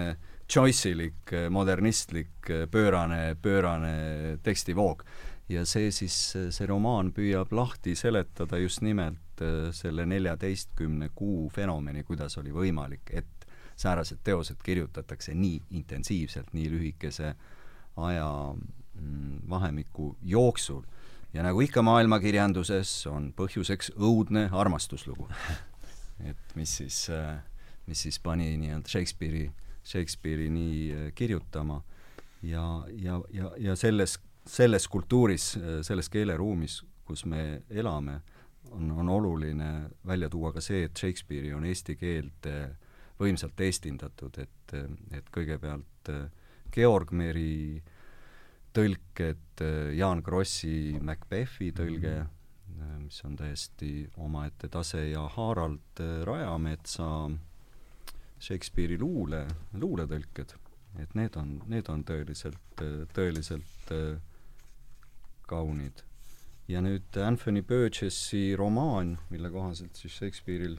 choice'ilik, 0.50 1.34
modernistlik, 1.50 2.52
pöörane, 2.70 3.36
pöörane 3.42 4.38
tekstivoog. 4.42 5.04
ja 5.50 5.64
see 5.66 5.90
siis, 5.90 6.16
see 6.54 6.66
romaan 6.66 7.10
püüab 7.12 7.50
lahti 7.52 7.96
seletada 7.98 8.58
just 8.58 8.84
nimelt 8.86 9.42
selle 9.74 10.04
neljateistkümne 10.06 11.08
kuu 11.14 11.48
fenomeni, 11.50 12.04
kuidas 12.06 12.38
oli 12.38 12.52
võimalik, 12.54 13.10
et 13.10 13.46
säärased 13.80 14.20
teosed 14.24 14.60
kirjutatakse 14.62 15.34
nii 15.34 15.62
intensiivselt, 15.70 16.52
nii 16.52 16.68
lühikese 16.70 17.34
aja 17.96 18.28
vahemiku 19.50 20.16
jooksul. 20.22 20.82
ja 21.32 21.42
nagu 21.42 21.60
ikka 21.60 21.82
maailmakirjanduses, 21.82 23.06
on 23.06 23.32
põhjuseks 23.36 23.92
õudne 23.94 24.48
armastuslugu. 24.52 25.28
et 26.30 26.54
mis 26.54 26.76
siis, 26.76 27.04
äh, 27.10 27.38
mis 27.86 28.02
siis 28.02 28.18
pani 28.18 28.56
nii-öelda 28.58 28.88
Shakespeare'i, 28.88 29.50
Shakespeare'i 29.84 30.50
nii 30.50 30.80
äh, 30.92 31.12
kirjutama 31.14 31.82
ja, 32.42 32.84
ja, 32.92 33.20
ja, 33.32 33.52
ja 33.58 33.76
selles, 33.76 34.18
selles 34.46 34.88
kultuuris, 34.88 35.54
äh, 35.56 35.78
selles 35.86 36.10
keeleruumis, 36.10 36.82
kus 37.04 37.24
me 37.24 37.62
elame, 37.70 38.20
on, 38.70 38.90
on 38.90 39.08
oluline 39.08 39.70
välja 40.06 40.28
tuua 40.30 40.52
ka 40.52 40.60
see, 40.60 40.84
et 40.84 40.96
Shakespeare'i 40.98 41.54
on 41.54 41.64
eesti 41.64 41.96
keelt 41.96 42.46
võimsalt 43.20 43.60
eestindatud, 43.60 44.36
et, 44.38 44.74
et 45.12 45.32
kõigepealt 45.34 46.10
Georg 46.72 47.10
Meri 47.12 47.82
äh, 48.70 48.74
tõlked, 48.76 49.62
äh, 49.62 49.92
Jaan 49.98 50.22
Krossi 50.22 50.98
Macbethi 51.00 51.72
tõlge 51.72 52.14
mm, 52.22 52.28
-hmm. 52.80 53.04
mis 53.04 53.24
on 53.24 53.36
täiesti 53.36 54.08
omaette 54.16 54.68
tase, 54.68 55.10
ja 55.10 55.28
Harald 55.28 56.00
äh, 56.00 56.22
Rajametsa 56.24 57.30
Shakespeare'i 58.40 58.98
luule, 58.98 59.46
luuletõlked. 59.74 60.54
et 60.98 61.14
need 61.14 61.36
on, 61.36 61.62
need 61.66 61.88
on 61.88 62.02
tõeliselt, 62.04 62.80
tõeliselt 63.14 63.92
kaunid. 65.46 66.02
ja 66.68 66.80
nüüd 66.80 67.16
Anthony 67.16 67.62
Burgessi 67.62 68.56
romaan, 68.56 69.18
mille 69.30 69.50
kohaselt 69.50 69.96
siis 69.96 70.16
Shakespeare'il 70.16 70.78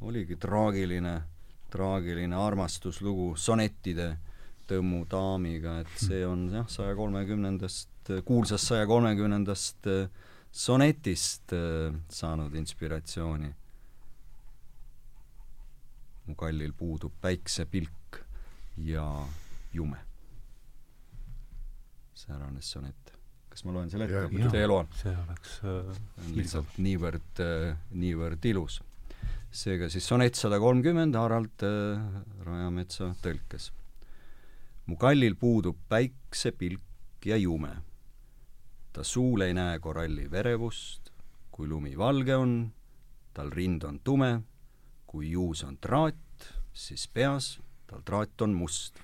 oligi 0.00 0.36
traagiline, 0.36 1.22
traagiline 1.70 2.36
armastuslugu 2.36 3.36
sonettide 3.36 4.16
Tõmmu 4.66 5.04
daamiga, 5.06 5.76
et 5.84 6.00
see 6.02 6.24
on 6.26 6.48
jah, 6.50 6.64
saja 6.70 6.96
kolmekümnendast, 6.98 8.10
kuulsast 8.26 8.72
saja 8.72 8.86
kolmekümnendast 8.90 9.86
äh, 9.92 10.08
sonetist 10.56 11.52
äh, 11.52 11.94
saanud 12.08 12.54
inspiratsiooni. 12.54 13.52
mu 16.26 16.34
kallil 16.34 16.72
puudub 16.74 17.12
päiksepilk 17.22 18.16
ja 18.82 19.04
jume. 19.72 19.98
säärane 22.14 22.62
sonett. 22.62 23.12
kas 23.48 23.64
ma 23.64 23.72
loen 23.72 23.90
selle 23.90 24.08
ette, 24.08 24.50
teie 24.50 24.66
loen? 24.66 24.88
see 24.96 25.14
oleks 25.14 25.60
äh, 25.62 26.02
lihtsalt 26.34 26.78
niivõrd 26.82 27.44
äh,, 27.44 27.76
niivõrd 27.92 28.50
ilus. 28.50 28.80
seega 29.52 29.88
siis 29.92 30.08
sonett 30.08 30.34
sada 30.34 30.58
kolmkümmend 30.58 31.14
Harald 31.14 31.62
äh, 31.68 32.00
Rajametsa 32.48 33.12
tõlkes 33.22 33.70
mu 34.86 34.96
kallil 34.96 35.34
puudub 35.34 35.76
päiksepilk 35.88 37.26
ja 37.26 37.36
jume. 37.36 37.76
ta 38.92 39.04
suul 39.04 39.40
ei 39.40 39.54
näe 39.54 39.78
koralli 39.78 40.30
verevust, 40.30 41.10
kui 41.50 41.68
lumi 41.68 41.98
valge 41.98 42.36
on, 42.36 42.72
tal 43.34 43.50
rind 43.50 43.82
on 43.82 44.00
tume, 44.00 44.40
kui 45.06 45.30
juus 45.30 45.64
on 45.64 45.76
traat, 45.76 46.48
siis 46.72 47.08
peas 47.08 47.60
tal 47.86 48.00
traat 48.00 48.40
on 48.40 48.54
must. 48.54 49.00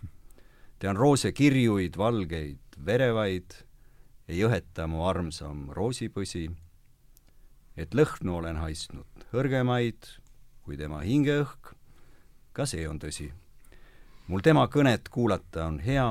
tean 0.79 0.97
roose 0.97 1.33
kirjuid, 1.33 1.97
valgeid, 1.97 2.79
verevaid, 2.87 3.55
ei 4.29 4.43
õheta 4.45 4.87
mu 4.87 5.05
armsam 5.07 5.69
roosipõsi, 5.71 6.49
et 7.77 7.95
lõhnu 7.95 8.39
olen 8.39 8.57
haistnud 8.57 9.29
hõrgemaid 9.33 10.23
kui 10.63 10.79
tema 10.79 11.03
hingeõhk, 11.03 11.75
ka 12.55 12.67
see 12.71 12.87
on 12.89 13.01
tõsi 13.03 13.33
mul 14.33 14.41
tema 14.41 14.63
kõnet 14.65 15.11
kuulata 15.13 15.67
on 15.69 15.75
hea, 15.85 16.07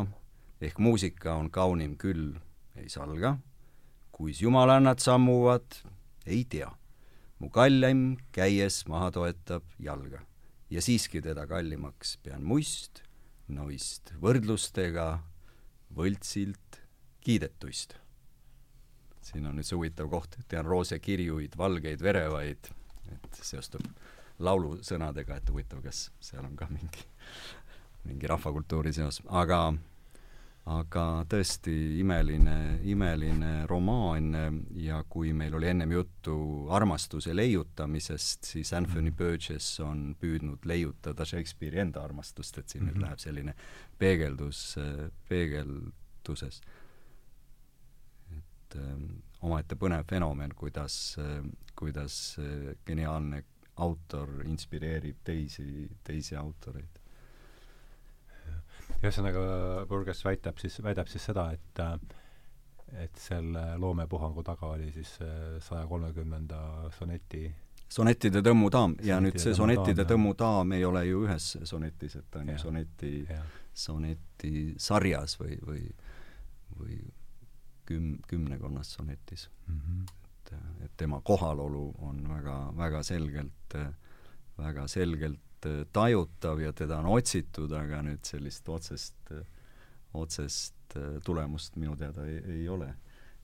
ehk 0.61 0.77
muusika 0.77 1.33
on 1.39 1.47
kaunim 1.49 1.95
küll, 1.97 2.35
ei 2.77 2.85
salga, 2.91 3.31
kuis 4.13 4.43
jumalannad 4.43 5.01
sammuvad, 5.01 5.79
ei 6.29 6.43
tea. 6.45 6.69
mu 7.41 7.49
kallim 7.49 8.19
käies 8.29 8.83
maha 8.85 9.07
toetab 9.11 9.63
jalga 9.81 10.19
ja 10.69 10.81
siiski 10.85 11.17
teda 11.25 11.47
kallimaks 11.49 12.19
pean 12.21 12.45
muist, 12.45 13.01
noist 13.47 14.13
võrdlustega 14.21 15.07
võltsilt 15.97 16.77
kiidetuist. 17.25 17.97
siin 19.21 19.49
on 19.49 19.57
nüüd 19.57 19.65
see 19.65 19.79
huvitav 19.79 20.13
koht, 20.13 20.37
tean 20.47 20.69
roose 20.69 20.99
kirjuid, 20.99 21.57
valgeid 21.57 22.05
verevaid, 22.05 22.69
et 23.09 23.41
seostub 23.41 23.89
laulusõnadega, 24.39 25.41
et 25.41 25.49
huvitav, 25.49 25.81
kas 25.81 26.11
seal 26.21 26.45
on 26.45 26.55
ka 26.55 26.69
mingi 26.69 27.09
mingi 28.03 28.27
rahvakultuuri 28.27 28.93
seos, 28.93 29.21
aga 29.29 29.61
aga 30.69 31.03
tõesti 31.29 31.73
imeline, 31.97 32.55
imeline 32.85 33.51
romaan 33.69 34.27
ja 34.77 34.99
kui 35.09 35.31
meil 35.33 35.55
oli 35.57 35.71
ennem 35.71 35.95
juttu 35.95 36.35
armastuse 36.73 37.33
leiutamisest, 37.35 38.45
siis 38.53 38.73
Anthony 38.77 39.09
mhm. 39.09 39.17
Burgess 39.17 39.79
on 39.81 40.11
püüdnud 40.21 40.67
leiutada 40.69 41.25
Shakespeare'i 41.25 41.81
enda 41.81 42.03
armastust, 42.05 42.57
et 42.57 42.69
siin 42.69 42.83
mm 42.83 42.87
-hmm. 42.87 42.93
nüüd 42.93 43.01
mhm. 43.01 43.05
läheb 43.07 43.19
selline 43.19 43.55
peegeldus, 43.97 44.75
peegelduses. 45.29 46.61
et 48.37 48.75
ähm, 48.75 49.05
omaette 49.41 49.75
põnev 49.75 50.05
fenomen, 50.09 50.53
kuidas 50.55 51.17
äh,, 51.17 51.43
kuidas 51.75 52.37
äh, 52.39 52.75
geniaalne 52.85 53.43
autor 53.75 54.43
inspireerib 54.45 55.17
teisi, 55.23 55.89
teisi 56.03 56.35
autoreid 56.35 57.00
ühesõnaga, 59.01 59.41
Burgess 59.89 60.25
väitab 60.25 60.59
siis, 60.61 60.77
väidab 60.83 61.09
siis 61.11 61.25
seda, 61.31 61.51
et 61.55 61.85
et 62.91 63.15
selle 63.15 63.77
loomepuhangu 63.79 64.43
taga 64.43 64.73
oli 64.73 64.89
siis 64.91 65.13
saja 65.63 65.85
kolmekümnenda 65.87 66.89
soneti 66.91 67.45
sonettide 67.91 68.41
tõmmudaam 68.45 68.95
ja 69.03 69.17
Sonettide 69.17 69.23
nüüd 69.25 69.43
see 69.43 69.55
sonettide 69.57 70.03
jah. 70.03 70.09
tõmmudaam 70.13 70.75
ei 70.77 70.85
ole 70.87 71.03
ju 71.09 71.25
ühes 71.25 71.47
sonetis, 71.67 72.15
et 72.19 72.27
ta 72.31 72.41
on 72.41 72.51
ju 72.53 72.57
soneti, 72.61 73.11
soneti 73.73 74.53
sarjas 74.79 75.37
või, 75.41 75.57
või, 75.67 75.83
või 76.79 76.97
küm-, 77.89 78.17
kümnekonnas 78.27 78.93
sonetis. 78.97 79.49
Mhm. 79.67 80.01
et, 80.31 80.53
et 80.85 80.97
tema 80.97 81.21
kohalolu 81.23 81.85
on 82.07 82.23
väga, 82.29 82.57
väga 82.77 83.03
selgelt, 83.07 83.77
väga 84.57 84.87
selgelt 84.91 85.39
tajutav 85.93 86.59
ja 86.61 86.73
teda 86.73 86.99
on 87.01 87.11
otsitud, 87.17 87.71
aga 87.77 88.01
nüüd 88.05 88.25
sellist 88.25 88.69
otsest, 88.69 89.33
otsest 90.17 90.97
tulemust 91.25 91.77
minu 91.79 91.95
teada 91.99 92.25
ei, 92.27 92.41
ei 92.57 92.67
ole, 92.69 92.89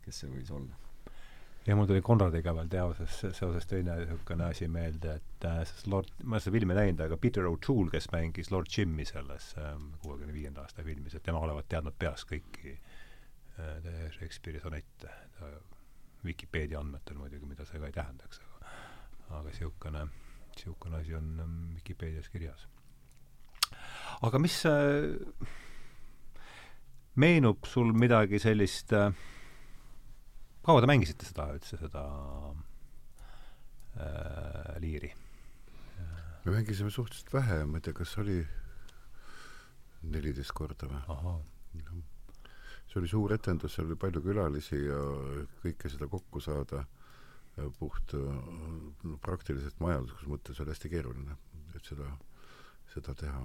kes 0.06 0.24
see 0.24 0.32
võis 0.32 0.52
olla. 0.52 0.76
ja 1.68 1.76
mul 1.76 1.88
tuli 1.88 2.02
Konradiga 2.02 2.54
veel 2.56 2.70
teoses, 2.72 3.20
seoses 3.38 3.68
teine 3.68 3.96
niisugune 4.00 4.48
asi 4.48 4.68
meelde, 4.72 5.18
et 5.20 5.48
äh, 5.48 5.74
Lord, 5.92 6.12
ma 6.24 6.40
seda 6.40 6.58
filmi 6.58 6.76
näinud, 6.78 7.04
aga 7.06 7.18
Peter 7.22 7.48
O'Toole, 7.48 7.92
kes 7.94 8.10
mängis 8.14 8.52
Lord 8.52 8.72
Jimmy 8.78 9.06
selles 9.06 9.54
kuuekümne 10.04 10.34
viienda 10.34 10.64
aasta 10.64 10.84
filmis, 10.84 11.16
et 11.16 11.24
tema 11.24 11.44
olevat 11.44 11.70
teadnud 11.70 11.96
peast 12.00 12.30
kõiki 12.32 12.76
äh, 12.76 13.90
Shakespeare'i 14.18 14.64
sonette, 14.64 15.16
Vikipeedia 16.26 16.80
andmetel 16.82 17.20
muidugi, 17.20 17.46
mida 17.46 17.66
see 17.68 17.80
ka 17.80 17.88
ei 17.88 17.94
tähendaks, 17.96 18.42
aga 18.42 18.58
aga 19.28 19.44
niisugune, 19.50 20.08
niisugune 20.58 20.98
asi 20.98 21.16
on 21.16 21.40
ähm, 21.40 21.76
Vikipeedias 21.76 22.30
kirjas. 22.30 22.68
aga 24.22 24.40
mis 24.40 24.58
äh, 24.66 25.14
meenub 27.16 27.66
sul 27.66 27.94
midagi 27.94 28.40
sellist 28.42 28.94
äh, 28.94 29.12
kaua 30.66 30.82
te 30.82 30.90
mängisite 30.90 31.26
seda 31.30 31.52
üldse, 31.54 31.78
seda 31.78 32.04
äh, 34.02 34.76
liiri? 34.82 35.14
me 36.46 36.52
mängisime 36.56 36.90
suhteliselt 36.92 37.34
vähe, 37.34 37.64
ma 37.68 37.78
ei 37.78 37.84
tea, 37.84 37.94
kas 37.94 38.18
oli 38.24 38.40
neliteist 40.08 40.54
korda 40.56 40.88
või? 40.90 42.02
see 42.88 43.02
oli 43.02 43.10
suur 43.12 43.34
etendus, 43.36 43.76
seal 43.76 43.90
oli 43.90 44.00
palju 44.00 44.24
külalisi 44.24 44.80
ja 44.88 45.02
kõike 45.62 45.92
seda 45.92 46.08
kokku 46.10 46.42
saada 46.42 46.82
ja 46.82 46.86
puht 47.80 48.14
praktiliselt 49.26 49.80
majanduslikus 49.82 50.30
mõttes 50.30 50.60
oli 50.62 50.74
hästi 50.74 50.92
keeruline, 50.92 51.38
et 51.76 51.90
seda, 51.90 52.10
seda 52.94 53.16
teha. 53.18 53.42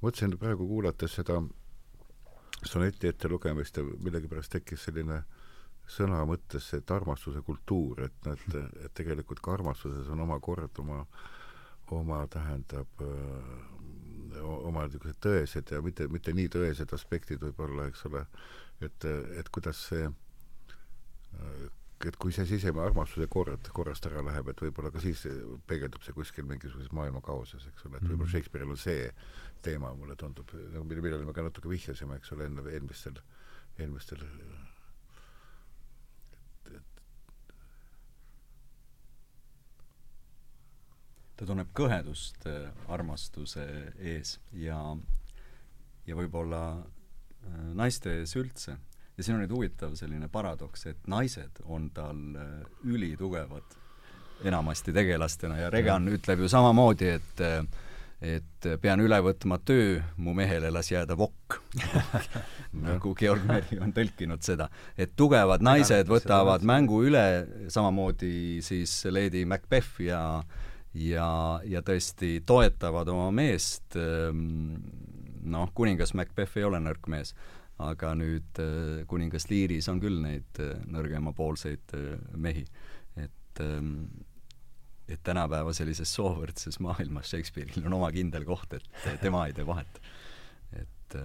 mõtlesin 0.00 0.38
praegu 0.38 0.66
kuulates 0.68 1.14
seda 1.18 1.40
soneti 2.64 3.10
ettelugemist 3.10 3.76
ja 3.76 3.84
millegipärast 3.84 4.52
tekkis 4.56 4.86
selline 4.86 5.22
sõna 5.90 6.22
mõttes, 6.26 6.68
et 6.78 6.90
armastuse 6.90 7.42
kultuur, 7.42 8.04
et 8.06 8.26
noh, 8.26 8.38
et, 8.54 8.92
tegelikult 8.94 9.42
ka 9.42 9.56
armastuses 9.58 10.08
on 10.14 10.22
oma 10.22 10.38
kord, 10.40 10.78
oma, 10.78 11.02
oma 11.90 12.22
tähendab 12.30 13.02
oma 14.40 14.86
niisugused 14.86 15.18
tõesed 15.22 15.72
ja 15.74 15.80
mitte, 15.84 16.06
mitte 16.08 16.32
nii 16.32 16.48
tõesed 16.52 16.92
aspektid 16.96 17.42
võib-olla, 17.42 17.88
eks 17.90 18.06
ole, 18.08 18.24
et, 18.80 19.06
et 19.38 19.48
kuidas 19.52 19.80
see, 19.90 20.06
et 22.02 22.16
kui 22.18 22.34
see 22.34 22.46
sisemine 22.50 22.82
armastuse 22.82 23.28
kord 23.30 23.68
korrast 23.74 24.06
ära 24.08 24.24
läheb, 24.26 24.48
et 24.50 24.62
võib-olla 24.64 24.90
ka 24.90 25.02
siis 25.02 25.22
peegeldub 25.70 26.02
see 26.02 26.16
kuskil 26.16 26.48
mingisuguses 26.50 26.90
maailma 26.92 27.22
kaoses, 27.22 27.68
eks 27.70 27.86
ole, 27.86 28.00
et 28.00 28.08
võib-olla 28.08 28.26
Mhm. 28.26 28.34
Shakespeare'il 28.34 28.74
on 28.74 28.76
see 28.76 29.12
teema, 29.62 29.94
mulle 29.94 30.16
tundub, 30.16 30.50
mille, 30.52 31.00
millele 31.00 31.24
me 31.24 31.32
ka 31.32 31.46
natuke 31.46 31.70
vihjasime, 31.70 32.18
eks 32.18 32.32
ole, 32.34 32.50
enne 32.50 32.66
eelmistel, 32.72 33.22
eelmistel 33.78 34.26
ta 41.42 41.48
tunneb 41.48 41.72
kõhedust 41.74 42.44
äh, 42.46 42.70
armastuse 42.94 43.64
ees 43.98 44.36
ja, 44.54 44.78
ja 46.06 46.14
võib-olla 46.14 46.60
äh, 46.78 47.70
naiste 47.74 48.12
ees 48.20 48.36
üldse. 48.38 48.76
Ja 49.22 49.26
siin 49.26 49.38
on 49.38 49.44
nüüd 49.44 49.54
huvitav 49.54 49.94
selline 49.94 50.26
paradoks, 50.32 50.88
et 50.90 51.06
naised 51.06 51.62
on 51.70 51.86
tal 51.94 52.18
äh, 52.34 52.50
ülitugevad 52.82 53.78
enamasti 54.42 54.90
tegelastena 54.92 55.60
ja 55.60 55.70
Regan 55.70 56.08
ütleb 56.10 56.42
ju 56.42 56.50
samamoodi, 56.50 57.14
et 57.20 57.42
äh, 57.46 57.62
et 58.22 58.66
pean 58.78 59.00
üle 59.02 59.16
võtma 59.18 59.56
töö, 59.66 59.96
mu 60.22 60.30
mehele 60.34 60.68
las 60.70 60.92
jääda 60.92 61.16
vokk 61.18 61.56
nagu 62.86 63.14
Georg 63.18 63.46
Meri 63.46 63.78
on 63.82 63.94
tõlkinud 63.94 64.42
seda, 64.46 64.68
et 64.94 65.14
tugevad 65.18 65.62
naised 65.62 66.10
võtavad 66.10 66.62
mängu 66.66 67.02
üle, 67.06 67.24
samamoodi 67.70 68.60
siis 68.62 68.94
Lady 69.10 69.42
Macbeth 69.46 70.02
ja 70.02 70.22
ja, 70.94 71.28
ja 71.64 71.80
tõesti 71.82 72.42
toetavad 72.46 73.08
oma 73.08 73.30
meest, 73.34 73.96
noh, 73.96 75.70
kuningas 75.74 76.12
Macbeth 76.14 76.58
ei 76.60 76.66
ole 76.68 76.82
nõrk 76.84 77.08
mees, 77.10 77.32
aga 77.90 78.12
nüüd 78.18 78.60
äh, 78.62 79.04
kuningas 79.10 79.48
Learis 79.50 79.88
on 79.92 80.00
küll 80.02 80.20
neid 80.22 80.60
äh, 80.62 80.74
nõrgemapoolseid 80.90 81.94
äh, 81.98 82.18
mehi. 82.36 82.66
et 83.16 83.60
ähm, 83.60 83.94
et 85.12 85.20
tänapäeva 85.26 85.74
sellises 85.76 86.12
soovõrdses 86.14 86.78
maailmas 86.80 87.32
Shakespeare'il 87.32 87.84
on 87.84 87.98
oma 87.98 88.08
kindel 88.14 88.46
koht, 88.48 88.78
et 88.78 88.86
tema 89.20 89.46
ei 89.48 89.56
tee 89.56 89.66
vahet. 89.66 89.98
et 90.72 91.16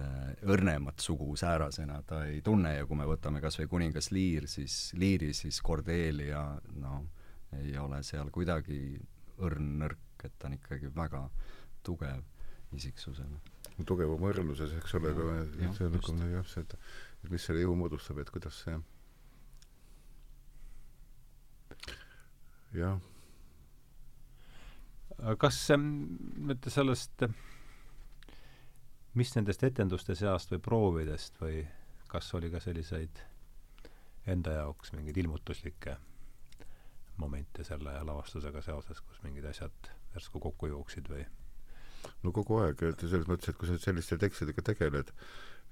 õrnemat 0.44 1.00
sugu 1.00 1.30
säärasena 1.40 2.02
ta 2.04 2.24
ei 2.28 2.42
tunne 2.44 2.74
ja 2.74 2.86
kui 2.86 2.98
me 2.98 3.06
võtame 3.08 3.40
kas 3.40 3.56
või 3.56 3.70
kuningas 3.70 4.10
Lear, 4.12 4.44
siis 4.50 4.90
Leari, 4.98 5.30
siis 5.32 5.62
Cordelia, 5.64 6.42
no 6.76 6.98
ei 7.56 7.72
ole 7.80 8.02
seal 8.04 8.28
kuidagi 8.34 8.98
õrn 9.40 9.78
nõrk, 9.80 10.26
et 10.26 10.34
ta 10.36 10.50
on 10.50 10.58
ikkagi 10.58 10.90
väga 10.92 11.22
tugev 11.86 12.20
isiksusena. 12.76 13.40
Tugev 13.86 14.10
oma 14.14 14.32
õrnuses, 14.32 14.72
eks 14.78 14.94
ole, 14.98 15.12
aga 15.14 15.72
see 15.76 15.86
on 15.86 16.22
nagu 16.22 16.42
see, 16.48 16.64
et 16.64 17.30
mis 17.30 17.44
selle 17.44 17.62
jõu 17.62 17.76
moodustab, 17.78 18.18
et 18.22 18.30
kuidas 18.34 18.58
see 18.64 18.74
jah, 22.78 22.98
kas 25.40 25.60
nüüd 25.74 26.68
sellest, 26.70 27.24
mis 29.18 29.32
nendest 29.34 29.64
etenduste 29.66 30.14
seast 30.18 30.52
või 30.52 30.62
proovidest 30.62 31.40
või 31.42 31.62
kas 32.08 32.28
oli 32.38 32.50
ka 32.52 32.60
selliseid 32.62 33.24
enda 34.28 34.58
jaoks 34.58 34.92
mingeid 34.94 35.16
ilmutuslikke 35.24 35.96
momente 37.18 37.64
selle 37.66 37.96
lavastusega 38.04 38.62
seoses, 38.62 39.00
kus 39.00 39.22
mingid 39.24 39.48
asjad 39.50 39.90
järsku 40.14 40.40
kokku 40.40 40.70
jooksid 40.70 41.08
või? 41.10 41.24
No 42.22 42.32
kogu 42.34 42.60
aeg, 42.62 42.82
et 42.90 43.06
selles 43.06 43.28
mõttes, 43.30 43.52
et 43.52 43.58
kui 43.58 43.70
sa 43.70 43.78
selliste 43.82 44.18
tekstidega 44.20 44.64
tegeled, 44.72 45.12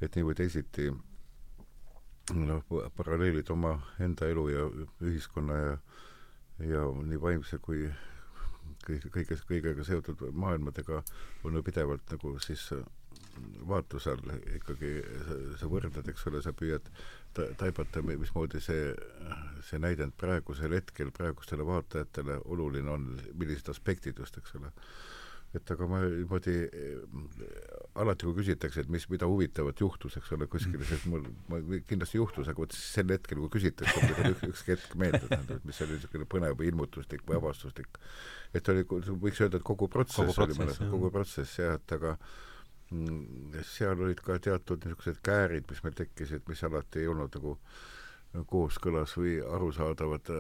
et 0.01 0.17
nii 0.17 0.27
või 0.27 0.39
teisiti 0.39 0.91
noh, 2.35 2.75
paralleelid 2.97 3.51
oma 3.55 3.77
enda 4.03 4.29
elu 4.33 4.49
ja 4.51 4.67
ühiskonna 5.05 5.63
ja 5.63 5.79
ja 6.65 6.85
nii 6.89 7.19
vaimse 7.21 7.59
kui 7.61 7.85
kõige, 8.87 9.11
kõige, 9.13 9.37
kõigega 9.49 9.85
seotud 9.85 10.23
maailmadega 10.33 11.03
on 11.45 11.59
ju 11.59 11.63
pidevalt 11.67 12.15
nagu 12.15 12.33
siis 12.41 12.71
vaatluse 13.69 14.15
all 14.15 14.33
ikkagi 14.57 14.93
sa, 15.27 15.37
sa 15.61 15.69
võrdled, 15.69 16.09
eks 16.09 16.27
ole, 16.31 16.41
sa 16.45 16.55
püüad 16.57 16.89
ta, 17.37 17.51
taibata, 17.61 18.01
mismoodi 18.07 18.63
see, 18.65 18.95
see 19.69 19.81
näidend 19.83 20.17
praegusel 20.17 20.73
hetkel 20.79 21.13
praegustele 21.13 21.67
vaatajatele 21.69 22.41
oluline 22.45 22.93
on, 22.93 23.11
millised 23.35 23.69
aspektid 23.73 24.23
just, 24.23 24.41
eks 24.41 24.57
ole 24.57 24.73
et 25.57 25.71
aga 25.73 25.87
ma 25.91 26.01
niimoodi 26.05 26.55
alati, 27.97 28.27
kui 28.27 28.37
küsitakse, 28.41 28.85
et 28.85 28.91
mis, 28.93 29.07
mida 29.13 29.29
huvitavat 29.31 29.81
juhtus, 29.81 30.17
eks 30.21 30.33
ole, 30.37 30.49
kuskil, 30.53 30.83
siis 30.89 31.07
mul, 31.11 31.25
ma 31.51 31.61
kindlasti 31.89 32.21
juhtus, 32.21 32.51
aga 32.51 32.63
vot 32.63 32.77
sel 32.77 33.13
hetkel, 33.15 33.41
kui 33.45 33.53
küsitakse, 33.57 33.95
mul 34.03 34.13
ei 34.13 34.19
tule 34.19 34.33
üks, 34.35 34.47
ükski 34.53 34.75
hetk 34.75 34.97
meelde, 35.01 35.23
tähendab, 35.31 35.65
mis 35.69 35.81
oli 35.85 35.97
niisugune 35.97 36.29
põnev 36.37 36.57
või 36.61 36.71
ilmutuslik 36.73 37.25
või 37.29 37.39
avastuslik. 37.41 38.01
et 38.57 38.73
oli, 38.73 38.85
võiks 38.87 39.43
öelda, 39.45 39.61
et 39.61 39.67
kogu 39.67 39.89
protsess, 39.93 40.21
Kogu 40.21 40.37
protsess, 40.37 40.59
oli 40.59 40.61
mõnes, 40.63 40.83
kogu 40.95 41.13
protsess 41.15 41.61
jah, 41.61 41.77
et 41.81 41.97
aga 41.99 42.17
mm, 42.91 43.61
seal 43.73 44.07
olid 44.09 44.23
ka 44.25 44.39
teatud 44.49 44.85
niisugused 44.85 45.23
käärid, 45.25 45.69
mis 45.71 45.85
meil 45.85 45.97
tekkisid, 46.05 46.45
mis 46.51 46.65
alati 46.69 47.05
ei 47.05 47.13
olnud 47.13 47.41
nagu 47.41 47.57
kooskõlas 48.45 49.17
või 49.17 49.39
arusaadavad. 49.41 50.31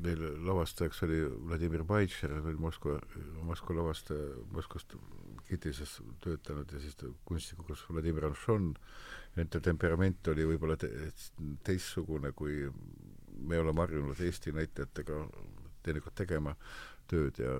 meil 0.00 0.22
lavastajaks 0.46 1.02
oli 1.04 1.18
Vladimir 1.28 1.84
Baitšer, 1.84 2.32
oli 2.40 2.56
Moskva, 2.56 2.98
Moskva 3.44 3.74
lavastaja, 3.76 4.36
Moskvast 4.52 4.94
Kitises 5.48 6.00
töötanud 6.24 6.72
ja 6.72 6.80
siis 6.80 6.96
ta 6.96 7.06
kunstnikuga 7.24 7.74
Vladimir 7.88 8.24
Anšon. 8.24 8.74
Nende 9.36 9.60
temperament 9.60 10.28
oli 10.28 10.46
võib-olla 10.46 10.76
te, 10.76 10.88
teistsugune, 11.64 12.32
kui 12.32 12.64
me 13.40 13.58
oleme 13.58 13.84
harjunud 13.84 14.20
Eesti 14.20 14.52
näitlejatega 14.52 15.20
teinekord 15.82 16.16
tegema 16.16 16.54
tööd 17.10 17.38
ja 17.42 17.56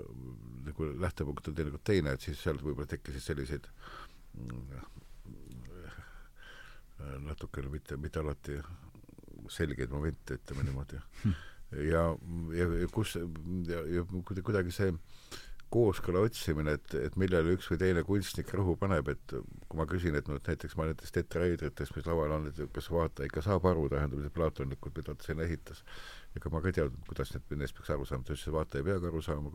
nagu 0.67 0.91
lähtepunkt 1.03 1.49
on 1.49 1.55
teinekord 1.55 1.85
teine, 1.85 2.15
et 2.15 2.25
siis 2.25 2.41
sealt 2.43 2.63
võib-olla 2.63 2.89
tekkisid 2.91 3.25
selliseid 3.25 3.69
natukene 7.25 7.73
mitte, 7.73 7.97
mitte 7.97 8.21
alati 8.21 8.61
selgeid 9.51 9.93
momente, 9.95 10.39
ütleme 10.41 10.67
niimoodi. 10.67 11.01
ja, 11.91 12.05
ja, 12.57 12.67
ja 12.83 12.91
kus 12.93 13.17
ja, 13.17 13.85
ja 13.99 14.05
kuidagi 14.43 14.75
see 14.75 14.93
kooskõla 15.71 16.25
otsimine, 16.27 16.75
et, 16.79 16.95
et 16.99 17.17
millele 17.21 17.55
üks 17.55 17.69
või 17.71 17.79
teine 17.79 18.03
kunstnik 18.07 18.49
rõhu 18.59 18.75
paneb, 18.79 19.07
et 19.13 19.35
kui 19.71 19.79
ma 19.79 19.87
küsin, 19.89 20.17
et 20.19 20.27
noh, 20.29 20.41
näiteks 20.47 20.75
ma 20.79 20.89
nendest 20.89 21.15
tetraeedritest, 21.15 21.95
mis 21.95 22.09
laual 22.09 22.35
on, 22.35 22.49
et 22.51 22.59
kas 22.75 22.91
vaataja 22.91 23.31
ikka 23.31 23.45
saab 23.47 23.69
aru, 23.71 23.87
tähendab, 23.93 24.25
plaatonlikult, 24.35 24.97
mida 24.99 25.15
ta 25.15 25.29
sinna 25.29 25.47
ehitas. 25.47 25.85
ega 26.37 26.51
ma 26.51 26.63
ka 26.63 26.71
ei 26.71 26.77
teadnud, 26.81 27.07
kuidas 27.07 27.31
need, 27.35 27.47
nendest 27.55 27.79
peaks 27.79 27.93
aru 27.95 28.07
saama, 28.07 28.27
ta 28.27 28.35
ütles, 28.35 28.49
et 28.49 28.57
vaataja 28.57 28.83
ei 28.83 28.89
peagi 28.89 29.11
aru 29.11 29.23
saama, 29.23 29.55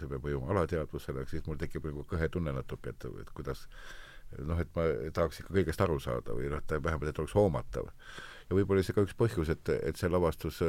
see 0.00 0.10
peab 0.10 0.26
mõjuma 0.26 0.50
alateadvusele, 0.54 1.26
siis 1.30 1.46
mul 1.46 1.62
tekib 1.62 1.86
nagu 1.90 2.04
kõhe 2.10 2.28
tunne 2.30 2.54
natuke, 2.54 2.94
et, 2.94 3.08
et 3.22 3.32
kuidas 3.34 3.66
noh, 4.42 4.58
et 4.58 4.70
ma 4.74 4.86
tahaks 5.14 5.42
ikka 5.42 5.54
kõigest 5.60 5.82
aru 5.86 6.00
saada 6.02 6.34
või 6.34 6.50
noh, 6.50 6.62
et 6.62 6.74
vähemalt, 6.74 7.10
et 7.10 7.22
oleks 7.22 7.38
hoomatav. 7.38 7.90
Ja 8.46 8.56
võib-olla 8.56 8.82
see 8.86 8.94
ka 8.94 9.04
üks 9.06 9.16
põhjus, 9.18 9.50
et, 9.52 9.68
et 9.82 9.98
see 9.98 10.10
lavastus 10.10 10.62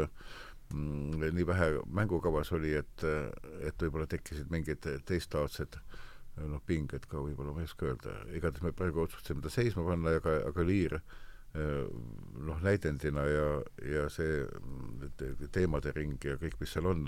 Mm, 0.74 1.22
nii 1.32 1.48
vähe 1.48 1.68
mängukavas 1.96 2.52
oli, 2.52 2.74
et, 2.76 3.04
et 3.64 3.84
võib-olla 3.84 4.08
tekkisid 4.12 4.50
mingid 4.52 4.84
teistlaadsed 5.08 5.78
noh, 6.44 6.60
pinged 6.68 7.08
ka 7.08 7.22
võib-olla, 7.24 7.54
ma 7.56 7.64
ei 7.64 7.70
oska 7.70 7.88
öelda, 7.88 8.16
igatahes 8.36 8.66
me 8.66 8.74
praegu 8.76 9.06
otsustasime 9.06 9.46
ta 9.46 9.52
seisma 9.54 9.86
panna, 9.88 10.18
aga, 10.20 10.34
aga 10.50 10.66
Liir 10.68 10.98
noh, 11.56 12.60
näidendina 12.66 13.24
ja, 13.32 13.48
ja 13.94 14.04
see 14.12 14.44
teemade 15.56 15.96
ring 15.96 16.20
ja 16.28 16.36
kõik, 16.42 16.60
mis 16.60 16.76
seal 16.76 16.92
on, 16.92 17.08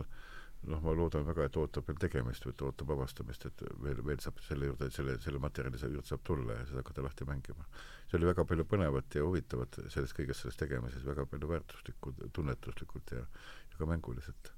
noh, 0.67 0.81
ma 0.83 0.91
loodan 0.95 1.23
väga, 1.27 1.45
et 1.47 1.57
ootab 1.59 1.87
veel 1.87 1.99
tegemist 2.01 2.45
või 2.45 2.53
et 2.55 2.61
ootab 2.67 2.91
avastamist, 2.95 3.45
et 3.47 3.63
veel, 3.83 4.01
veel 4.05 4.19
saab 4.23 4.41
selle 4.43 4.67
juurde, 4.69 4.89
selle, 4.91 5.15
selle 5.23 5.39
materjali 5.39 5.79
juurde 5.79 6.09
saab 6.09 6.23
tulla 6.27 6.57
ja 6.57 6.65
seda 6.67 6.83
hakata 6.83 7.05
lahti 7.05 7.27
mängima. 7.29 7.67
see 8.09 8.17
oli 8.17 8.27
väga 8.27 8.45
palju 8.45 8.65
põnevat 8.65 9.15
ja 9.15 9.23
huvitavat 9.23 9.79
sellest 9.87 10.17
kõigest 10.17 10.43
selles 10.43 10.59
tegemises, 10.59 11.05
väga 11.05 11.25
palju 11.29 11.49
väärtuslikku, 11.51 12.13
tunnetuslikult 12.35 13.13
ja, 13.15 13.23
ja 13.71 13.77
ka 13.81 13.87
mänguliselt. 13.89 14.51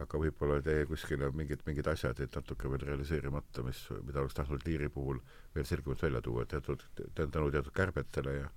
aga 0.00 0.18
võib-olla 0.18 0.62
jäi 0.64 0.86
kuskile 0.88 1.28
mingid, 1.36 1.60
mingid 1.66 1.88
asjad 1.92 2.18
jäid 2.18 2.32
natuke 2.32 2.70
veel 2.72 2.86
realiseerimata, 2.88 3.62
mis, 3.66 3.82
mida 4.06 4.22
oleks 4.22 4.38
tahtnud 4.38 4.64
Liiri 4.64 4.88
puhul 4.88 5.20
veel 5.54 5.66
selgemalt 5.68 6.02
välja 6.02 6.22
tuua, 6.24 6.46
teatud, 6.48 6.86
tänu 7.14 7.50
teatud 7.50 7.74
kärbetele 7.76 8.38
ja 8.38 8.48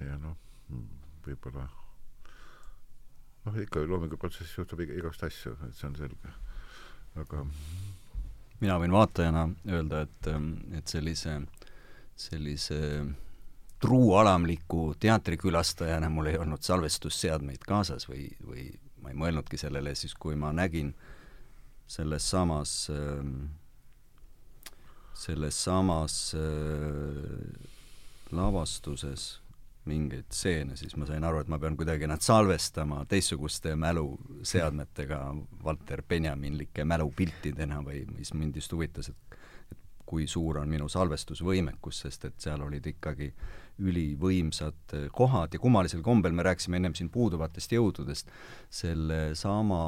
ja 0.00 0.16
noh, 0.22 0.38
võib-olla 1.26 1.68
noh, 3.48 3.62
ikka 3.62 3.82
loominguprotsessis 3.88 4.58
juhtub 4.60 4.82
igast 4.84 5.24
asju, 5.26 5.54
et 5.66 5.76
see 5.76 5.88
on 5.88 5.96
selge. 5.98 6.34
aga 7.18 7.44
mina 8.60 8.76
võin 8.78 8.94
vaatajana 8.94 9.46
öelda, 9.66 10.02
et, 10.06 10.28
ähm, 10.30 10.52
et 10.76 10.86
sellise, 10.86 11.40
sellise 12.16 12.80
truualamliku 13.82 14.94
teatrikülastajana 15.00 16.10
mul 16.10 16.32
ei 16.32 16.38
olnud 16.38 16.62
salvestusseadmeid 16.66 17.64
kaasas 17.66 18.08
või, 18.10 18.28
või 18.44 18.68
ma 19.02 19.12
ei 19.12 19.18
mõelnudki 19.18 19.58
sellele 19.58 19.94
siis, 19.94 20.14
kui 20.14 20.36
ma 20.36 20.52
nägin 20.52 20.92
selles 21.88 22.26
samas, 22.30 22.90
ähm, 22.92 23.50
selles 25.14 25.64
samas 25.64 26.34
äh, 26.36 27.68
lavastuses 28.30 29.38
mingeid 29.88 30.28
stseene, 30.32 30.76
siis 30.78 30.94
ma 31.00 31.06
sain 31.08 31.24
aru, 31.24 31.42
et 31.42 31.50
ma 31.52 31.58
pean 31.60 31.76
kuidagi 31.78 32.08
nad 32.10 32.22
salvestama 32.24 33.04
teistsuguste 33.08 33.74
mäluseadmetega, 33.78 35.20
Walter 35.64 36.02
Benjaminlike 36.08 36.84
mälupiltidena 36.84 37.80
või 37.84 38.04
mis 38.12 38.34
mind 38.36 38.60
just 38.60 38.72
huvitas, 38.76 39.10
et 39.12 39.38
kui 40.08 40.26
suur 40.30 40.62
on 40.62 40.70
minu 40.70 40.88
salvestusvõimekus, 40.88 42.02
sest 42.06 42.24
et 42.30 42.38
seal 42.40 42.62
olid 42.64 42.86
ikkagi 42.94 43.28
ülivõimsad 43.84 44.94
kohad 45.14 45.52
ja 45.54 45.60
kummalisel 45.62 46.00
kombel 46.02 46.32
me 46.34 46.46
rääkisime 46.46 46.80
ennem 46.80 46.96
siin 46.98 47.10
puuduvatest 47.12 47.74
jõududest, 47.76 48.32
sellesama 48.80 49.82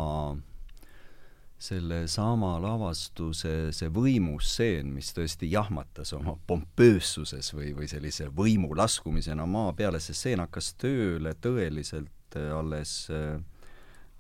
sellesama 1.61 2.55
lavastuse 2.63 3.53
see 3.77 3.91
võimustseen, 3.93 4.89
mis 4.97 5.13
tõesti 5.17 5.51
jahmatas 5.53 6.15
oma 6.17 6.35
pompöössuses 6.49 7.53
või, 7.53 7.75
või 7.77 7.89
sellise 7.91 8.31
võimu 8.33 8.73
laskumisena 8.77 9.45
maa 9.47 9.75
peale, 9.77 10.01
see 10.01 10.17
stseen 10.17 10.41
hakkas 10.41 10.73
tööle 10.81 11.35
tõeliselt 11.45 12.39
äh, 12.41 12.49
alles, 12.57 12.95
äh, 13.13 13.37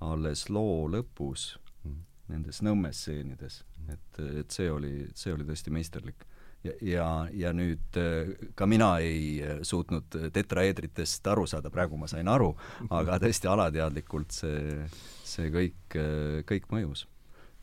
alles 0.05 0.49
loo 0.53 0.85
lõpus 0.93 1.55
mm., 1.87 2.03
nendes 2.35 2.61
Nõmme 2.67 2.93
stseenides. 2.93 3.63
et, 3.89 4.21
et 4.43 4.53
see 4.53 4.69
oli, 4.71 5.09
see 5.17 5.33
oli 5.33 5.47
tõesti 5.49 5.73
meisterlik. 5.73 6.27
ja, 6.65 6.75
ja, 6.85 7.07
ja 7.33 7.53
nüüd 7.57 7.97
äh, 7.97 8.35
ka 8.55 8.69
mina 8.69 8.99
ei 9.01 9.41
suutnud 9.65 10.13
tetraeedritest 10.33 11.33
aru 11.33 11.47
saada, 11.49 11.73
praegu 11.73 11.97
ma 11.97 12.05
sain 12.07 12.29
aru, 12.29 12.53
aga 12.91 13.17
tõesti 13.25 13.49
alateadlikult 13.49 14.37
see, 14.43 14.85
see 15.25 15.49
kõik, 15.57 15.97
kõik 16.45 16.69
mõjus 16.69 17.07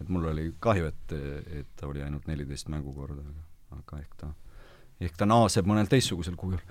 et 0.02 0.11
mul 0.14 0.28
oli 0.32 0.49
kahju, 0.64 0.91
et, 0.91 1.15
et 1.61 1.72
ta 1.80 1.88
oli 1.90 2.03
ainult 2.06 2.28
neliteist 2.30 2.69
mängukorda, 2.74 3.24
aga, 3.24 3.48
aga 3.80 4.03
ehk 4.03 4.14
ta, 4.22 4.30
ehk 5.03 5.18
ta 5.18 5.28
naaseb 5.30 5.68
mõnel 5.69 5.90
teistsugusel 5.91 6.38
kujul. 6.40 6.61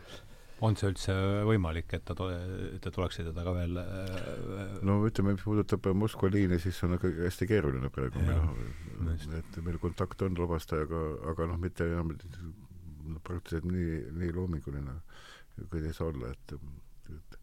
on 0.64 0.76
see 0.78 0.88
üldse 0.88 1.14
võimalik, 1.44 1.90
et 1.98 2.04
ta 2.08 2.14
tule-, 2.16 2.78
te 2.80 2.90
tuleksite 2.92 3.28
teda 3.28 3.42
ka 3.44 3.52
veel 3.58 3.76
äh, 3.82 4.78
no 4.88 5.02
ütleme, 5.04 5.34
mis 5.36 5.44
puudutab 5.44 5.90
Moskva 5.92 6.30
liini, 6.32 6.58
siis 6.62 6.78
on 6.86 6.96
ikka 6.96 7.10
hästi 7.18 7.48
keeruline 7.50 7.90
praegu 7.92 8.22
meil, 8.24 9.26
et 9.40 9.58
meil 9.66 9.80
kontakt 9.82 10.22
on 10.24 10.38
lavastajaga, 10.38 11.02
aga 11.32 11.50
noh, 11.50 11.60
mitte 11.60 11.84
enam 11.90 12.14
no, 12.14 13.20
praktiliselt 13.26 13.68
nii, 13.68 14.00
nii 14.22 14.32
loominguline, 14.36 14.96
kui 15.68 15.84
ei 15.84 15.92
saa 15.96 16.08
olla, 16.08 16.32
et, 16.32 16.56
et 17.12 17.38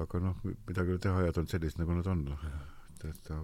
aga 0.00 0.22
noh, 0.24 0.38
midagi 0.46 0.88
ei 0.88 0.96
ole 0.96 1.04
teha, 1.04 1.20
ajad 1.26 1.42
on 1.42 1.50
sellised, 1.52 1.82
nagu 1.82 1.98
nad 1.98 2.08
on, 2.14 2.24
et, 2.48 3.10
et 3.10 3.20
ta 3.28 3.42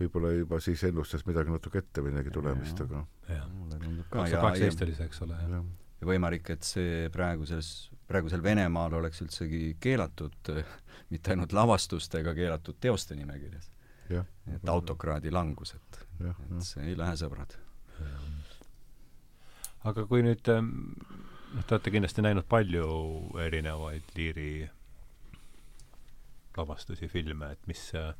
võib-olla 0.00 0.32
juba 0.34 0.58
siis 0.62 0.82
ennustas 0.88 1.24
midagi 1.28 1.52
natuke 1.54 1.80
ette 1.82 2.02
midagi 2.04 2.32
tulemist, 2.34 2.80
aga 2.84 3.04
mulle 3.52 3.78
tundub 3.78 4.08
ka. 4.08 4.18
kaks 4.18 4.34
tuhat 4.34 4.46
kaksteist 4.48 4.84
oli 4.86 4.94
see, 4.96 5.08
eks 5.10 5.22
ole, 5.26 5.38
jah. 5.38 5.66
ja 6.00 6.08
võimalik, 6.08 6.50
et 6.54 6.66
see 6.66 7.10
praeguses, 7.14 7.70
praegusel 8.10 8.42
Venemaal 8.44 8.98
oleks 9.00 9.22
üldsegi 9.24 9.76
keelatud 9.82 10.52
mitte 11.12 11.34
ainult 11.34 11.54
lavastustega 11.54 12.34
keelatud 12.36 12.80
teoste 12.80 13.18
nimekirjas. 13.18 13.70
et 14.10 14.68
autokraadi 14.68 15.30
langus, 15.32 15.74
et, 15.78 16.00
et 16.26 16.66
see 16.66 16.90
ei 16.90 16.98
lähe, 16.98 17.14
sõbrad. 17.20 17.56
aga 19.84 20.06
kui 20.10 20.24
nüüd 20.26 20.50
noh, 21.54 21.62
te 21.62 21.76
olete 21.76 21.92
kindlasti 21.94 22.24
näinud 22.24 22.46
palju 22.50 22.88
erinevaid 23.46 24.10
Liiri 24.18 24.50
lavastusi, 26.56 27.08
filme, 27.10 27.50
et 27.54 27.66
mis 27.70 27.82
äh, 27.98 28.12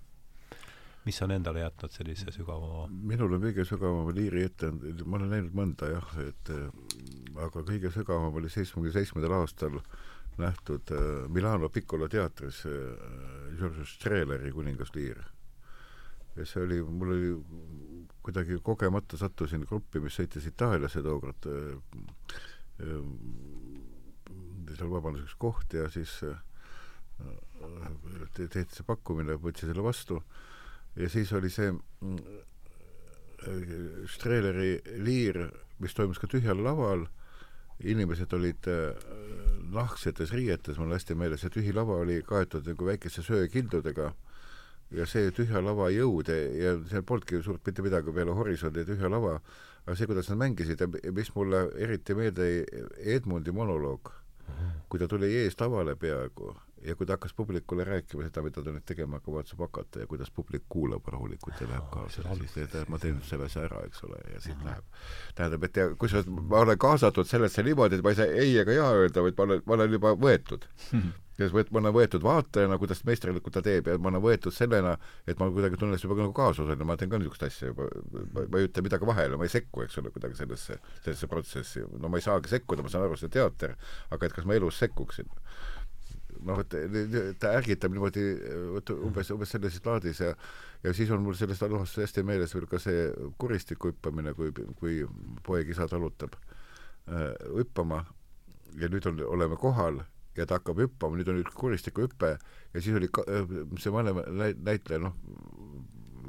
mis 1.04 1.20
on 1.22 1.34
endale 1.34 1.60
jätnud 1.60 1.92
sellise 1.92 2.32
sügavama 2.32 2.86
minul 2.88 3.36
on 3.36 3.42
kõige 3.44 3.66
sügavam 3.68 4.08
liiri 4.16 4.46
ette, 4.48 4.70
ma 5.04 5.18
olen 5.18 5.32
näinud 5.34 5.56
mõnda 5.56 5.90
jah, 5.92 6.14
et 6.24 6.52
äh, 6.54 6.68
aga 7.44 7.64
kõige 7.66 7.92
sügavam 7.92 8.36
oli 8.40 8.52
seitsmekümne 8.52 8.94
seitsmendal 8.94 9.36
aastal 9.40 9.78
nähtud 10.40 10.94
äh, 10.96 11.26
Milano 11.32 11.68
Piccola 11.72 12.08
teatris 12.10 12.62
äh, 12.70 12.72
George 13.58 13.84
Strehleri 13.90 14.52
Kuningasliir. 14.54 15.20
ja 16.34 16.46
see 16.48 16.64
oli, 16.64 16.80
mul 16.82 17.12
oli 17.14 17.28
kuidagi 18.24 18.58
kogemata 18.64 19.20
sattusin 19.20 19.68
gruppi, 19.68 20.00
mis 20.02 20.16
sõitis 20.18 20.48
Itaaliasse 20.48 21.02
tookord 21.04 21.46
seal 24.74 24.90
vabanes 24.90 25.22
üks 25.28 25.36
koht 25.38 25.76
ja 25.76 25.84
siis 25.92 26.16
tehti 28.34 28.64
see 28.74 28.86
pakkumine, 28.88 29.36
võtsin 29.38 29.70
selle 29.70 29.84
vastu 29.84 30.18
ja 30.96 31.08
siis 31.10 31.32
oli 31.32 31.50
see 31.50 31.72
mm, 31.72 32.18
Strehleri 34.08 34.78
liir, 35.04 35.36
mis 35.82 35.92
toimus 35.92 36.20
ka 36.22 36.28
tühjal 36.30 36.62
laval, 36.64 37.04
inimesed 37.84 38.32
olid 38.32 38.68
äh, 38.70 38.94
nahksetes 39.74 40.32
riietes, 40.32 40.78
mul 40.78 40.88
on 40.88 40.96
hästi 40.96 41.16
meeles, 41.18 41.42
see 41.42 41.52
tühi 41.52 41.74
lava 41.74 41.98
oli 42.04 42.20
kaetud 42.24 42.66
nagu 42.70 42.86
väikeste 42.88 43.24
söekildudega 43.26 44.12
ja 44.94 45.06
see 45.10 45.32
tühja 45.34 45.62
lava 45.64 45.90
jõud 45.92 46.30
ja 46.30 46.74
seal 46.90 47.04
polnudki 47.06 47.42
suurt 47.42 47.64
mitte 47.66 47.82
midagi 47.84 48.14
peale 48.14 48.36
horisondi 48.36 48.84
tühja 48.86 49.10
lava, 49.10 49.38
aga 49.84 49.96
see, 49.98 50.08
kuidas 50.08 50.30
nad 50.30 50.40
mängisid 50.44 50.80
ja 50.80 50.88
mis 51.12 51.32
mulle 51.34 51.66
eriti 51.82 52.16
meelde 52.16 52.50
jäi, 52.50 52.84
Edmundi 53.16 53.52
monoloog, 53.52 54.12
kui 54.88 55.00
ta 55.00 55.08
tuli 55.10 55.32
eest 55.42 55.60
lavale 55.60 55.96
peaaegu 55.98 56.54
ja 56.84 56.94
kui 56.96 57.06
ta 57.06 57.16
hakkas 57.16 57.34
publikule 57.34 57.84
rääkima 57.84 58.26
seda, 58.26 58.42
mida 58.44 58.62
ta 58.62 58.74
nüüd 58.74 58.84
tegema 58.88 59.20
kavatseb 59.24 59.60
hakata 59.64 60.04
ja 60.04 60.08
kuidas 60.10 60.30
publik 60.34 60.66
kuulab 60.68 61.08
rahulikult 61.08 61.60
ja 61.60 61.68
läheb 61.70 61.88
kaasa, 61.92 62.24
siis 62.40 62.54
tead, 62.54 62.76
ma 62.92 63.00
teen 63.00 63.20
selle 63.24 63.48
asja 63.48 63.64
ära, 63.68 63.82
eks 63.88 64.04
ole, 64.04 64.20
ja 64.34 64.40
siis 64.44 64.60
läheb. 64.64 65.02
tähendab, 65.34 65.64
et 65.68 65.80
ja 65.80 65.90
kusjuures 65.98 66.28
ma 66.28 66.62
olen 66.64 66.78
kaasatud 66.78 67.28
sellesse 67.30 67.64
niimoodi, 67.64 67.98
et 67.98 68.04
ma 68.04 68.12
ei 68.12 68.20
saa 68.20 68.40
ei 68.44 68.56
ega 68.60 68.76
jaa 68.76 68.94
öelda, 69.00 69.24
vaid 69.24 69.38
ma 69.38 69.48
olen, 69.48 69.62
ma 69.66 69.78
olen 69.78 69.96
juba 69.96 70.14
võetud 70.26 70.68
ja 71.40 71.48
võet-, 71.54 71.70
ma 71.74 71.80
olen 71.80 71.94
võetud 71.96 72.24
vaatajana, 72.24 72.78
kuidas 72.78 73.00
meisterlikult 73.08 73.56
ta 73.56 73.62
teeb 73.64 73.88
ja 73.90 73.96
ma 73.98 74.12
olen 74.12 74.24
võetud 74.24 74.54
sellena, 74.54 74.96
et 75.26 75.40
ma 75.40 75.48
kuidagi 75.54 75.80
tunnen 75.80 76.00
juba 76.00 76.18
nagu 76.20 76.36
kaasosaline, 76.36 76.86
ma 76.86 76.98
teen 77.00 77.12
ka 77.12 77.20
niisugust 77.22 77.46
asja 77.48 77.72
juba, 77.72 77.88
ma, 78.12 78.44
ma 78.44 78.60
ei 78.60 78.68
ütle 78.68 78.84
midagi 78.86 79.08
vahele, 79.08 79.40
ma 79.40 79.48
ei 79.48 79.54
sekku, 79.56 79.86
eks 79.86 79.98
ole, 80.02 80.12
kuidagi 80.14 80.38
sellesse, 80.42 80.78
sellesse 81.00 81.30
protsessi. 81.30 81.86
no 81.98 82.12
ma 82.12 82.20
ei 82.20 82.26
saagi 82.28 82.52
sekkuda, 82.52 82.84
ma 82.84 82.92
saan 82.92 83.08
aru, 83.08 83.18
see 83.20 83.32
teater, 83.32 83.74
aga 84.14 84.28
et 84.28 84.36
kas 84.36 84.46
ma 84.48 84.58
elus 84.58 84.78
sekkuksin 84.84 85.32
noh, 86.44 86.60
et 86.60 87.38
ta 87.40 87.54
ärgitab 87.58 87.94
niimoodi 87.94 88.24
vot 88.74 88.94
umbes, 88.96 89.30
umbes 89.34 89.54
selles 89.54 89.80
laadis 89.84 90.20
ja 90.20 90.34
ja 90.84 90.92
siis 90.92 91.10
on 91.10 91.22
mul 91.24 91.36
sellest 91.38 91.62
alusest 91.64 92.02
hästi 92.02 92.24
meeles 92.28 92.52
veel 92.54 92.66
ka 92.68 92.78
see 92.82 93.06
kuristiku 93.40 93.92
hüppamine, 93.92 94.34
kui, 94.36 94.52
kui 94.76 94.98
poeg 95.46 95.70
isa 95.72 95.86
talutab 95.88 96.36
äh, 96.36 97.30
hüppama 97.56 98.02
ja 98.80 98.90
nüüd 98.92 99.08
on, 99.08 99.22
oleme 99.36 99.56
kohal 99.60 100.02
ja 100.36 100.46
ta 100.46 100.58
hakkab 100.58 100.82
hüppama, 100.84 101.16
nüüd 101.16 101.30
on 101.32 101.40
üks 101.40 101.56
kuristiku 101.56 102.04
hüpe 102.04 102.34
ja 102.36 102.82
siis 102.82 102.96
oli 102.98 103.08
ka, 103.08 103.24
äh, 103.24 103.56
see 103.80 103.92
vanem 103.94 104.20
näitleja, 104.36 105.00
noh, 105.06 105.16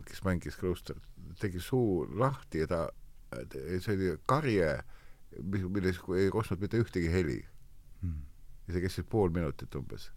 kes 0.08 0.24
mängis 0.24 0.56
Klooster, 0.62 1.00
tegi 1.42 1.60
suu 1.60 2.06
lahti 2.16 2.64
ja 2.64 2.70
ta, 2.72 2.82
see 3.52 3.98
oli 3.98 4.14
karje, 4.30 4.72
milles 5.44 6.00
ei 6.16 6.32
kostnud 6.32 6.64
mitte 6.64 6.80
ühtegi 6.80 7.12
heli 7.12 7.42
ja 8.68 8.74
see 8.76 8.84
kestis 8.84 9.08
pool 9.10 9.34
minutit 9.34 9.76
umbes. 9.76 10.12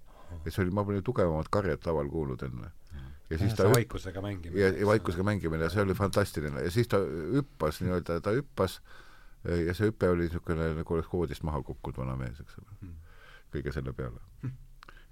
ja 0.45 0.51
see 0.53 0.65
oli, 0.65 0.75
ma 0.75 0.85
pole 0.85 1.03
tugevamat 1.03 1.49
karjet 1.53 1.87
laval 1.87 2.11
kuulnud 2.12 2.43
enne. 2.47 2.70
ja 3.31 3.39
siis 3.39 3.53
ja, 3.53 3.57
ta 3.65 3.73
vaikusega 3.73 4.23
mängimine. 4.25 4.61
ja, 4.61 4.73
ja 4.73 4.87
vaikusega 4.87 5.27
mängimine 5.27 5.69
ja 5.69 5.73
see 5.75 5.83
oli 5.83 5.95
fantastiline 5.95 6.62
ja 6.65 6.70
siis 6.70 6.89
ta 6.89 7.01
hüppas 7.35 7.83
nii-öelda, 7.85 8.20
ta 8.20 8.37
hüppas 8.37 8.81
ja 9.45 9.75
see 9.75 9.91
hüpe 9.91 10.09
oli 10.11 10.29
niisugune, 10.29 10.73
nagu 10.81 10.95
oleks 10.95 11.12
voodist 11.12 11.45
maha 11.47 11.62
kukkunud 11.62 12.01
vana 12.05 12.16
mees, 12.16 12.41
eks 12.41 12.59
ole 12.59 12.81
mm., 12.81 12.97
kõige 13.55 13.73
selle 13.75 13.93
peale 13.97 14.19
mm 14.43 14.57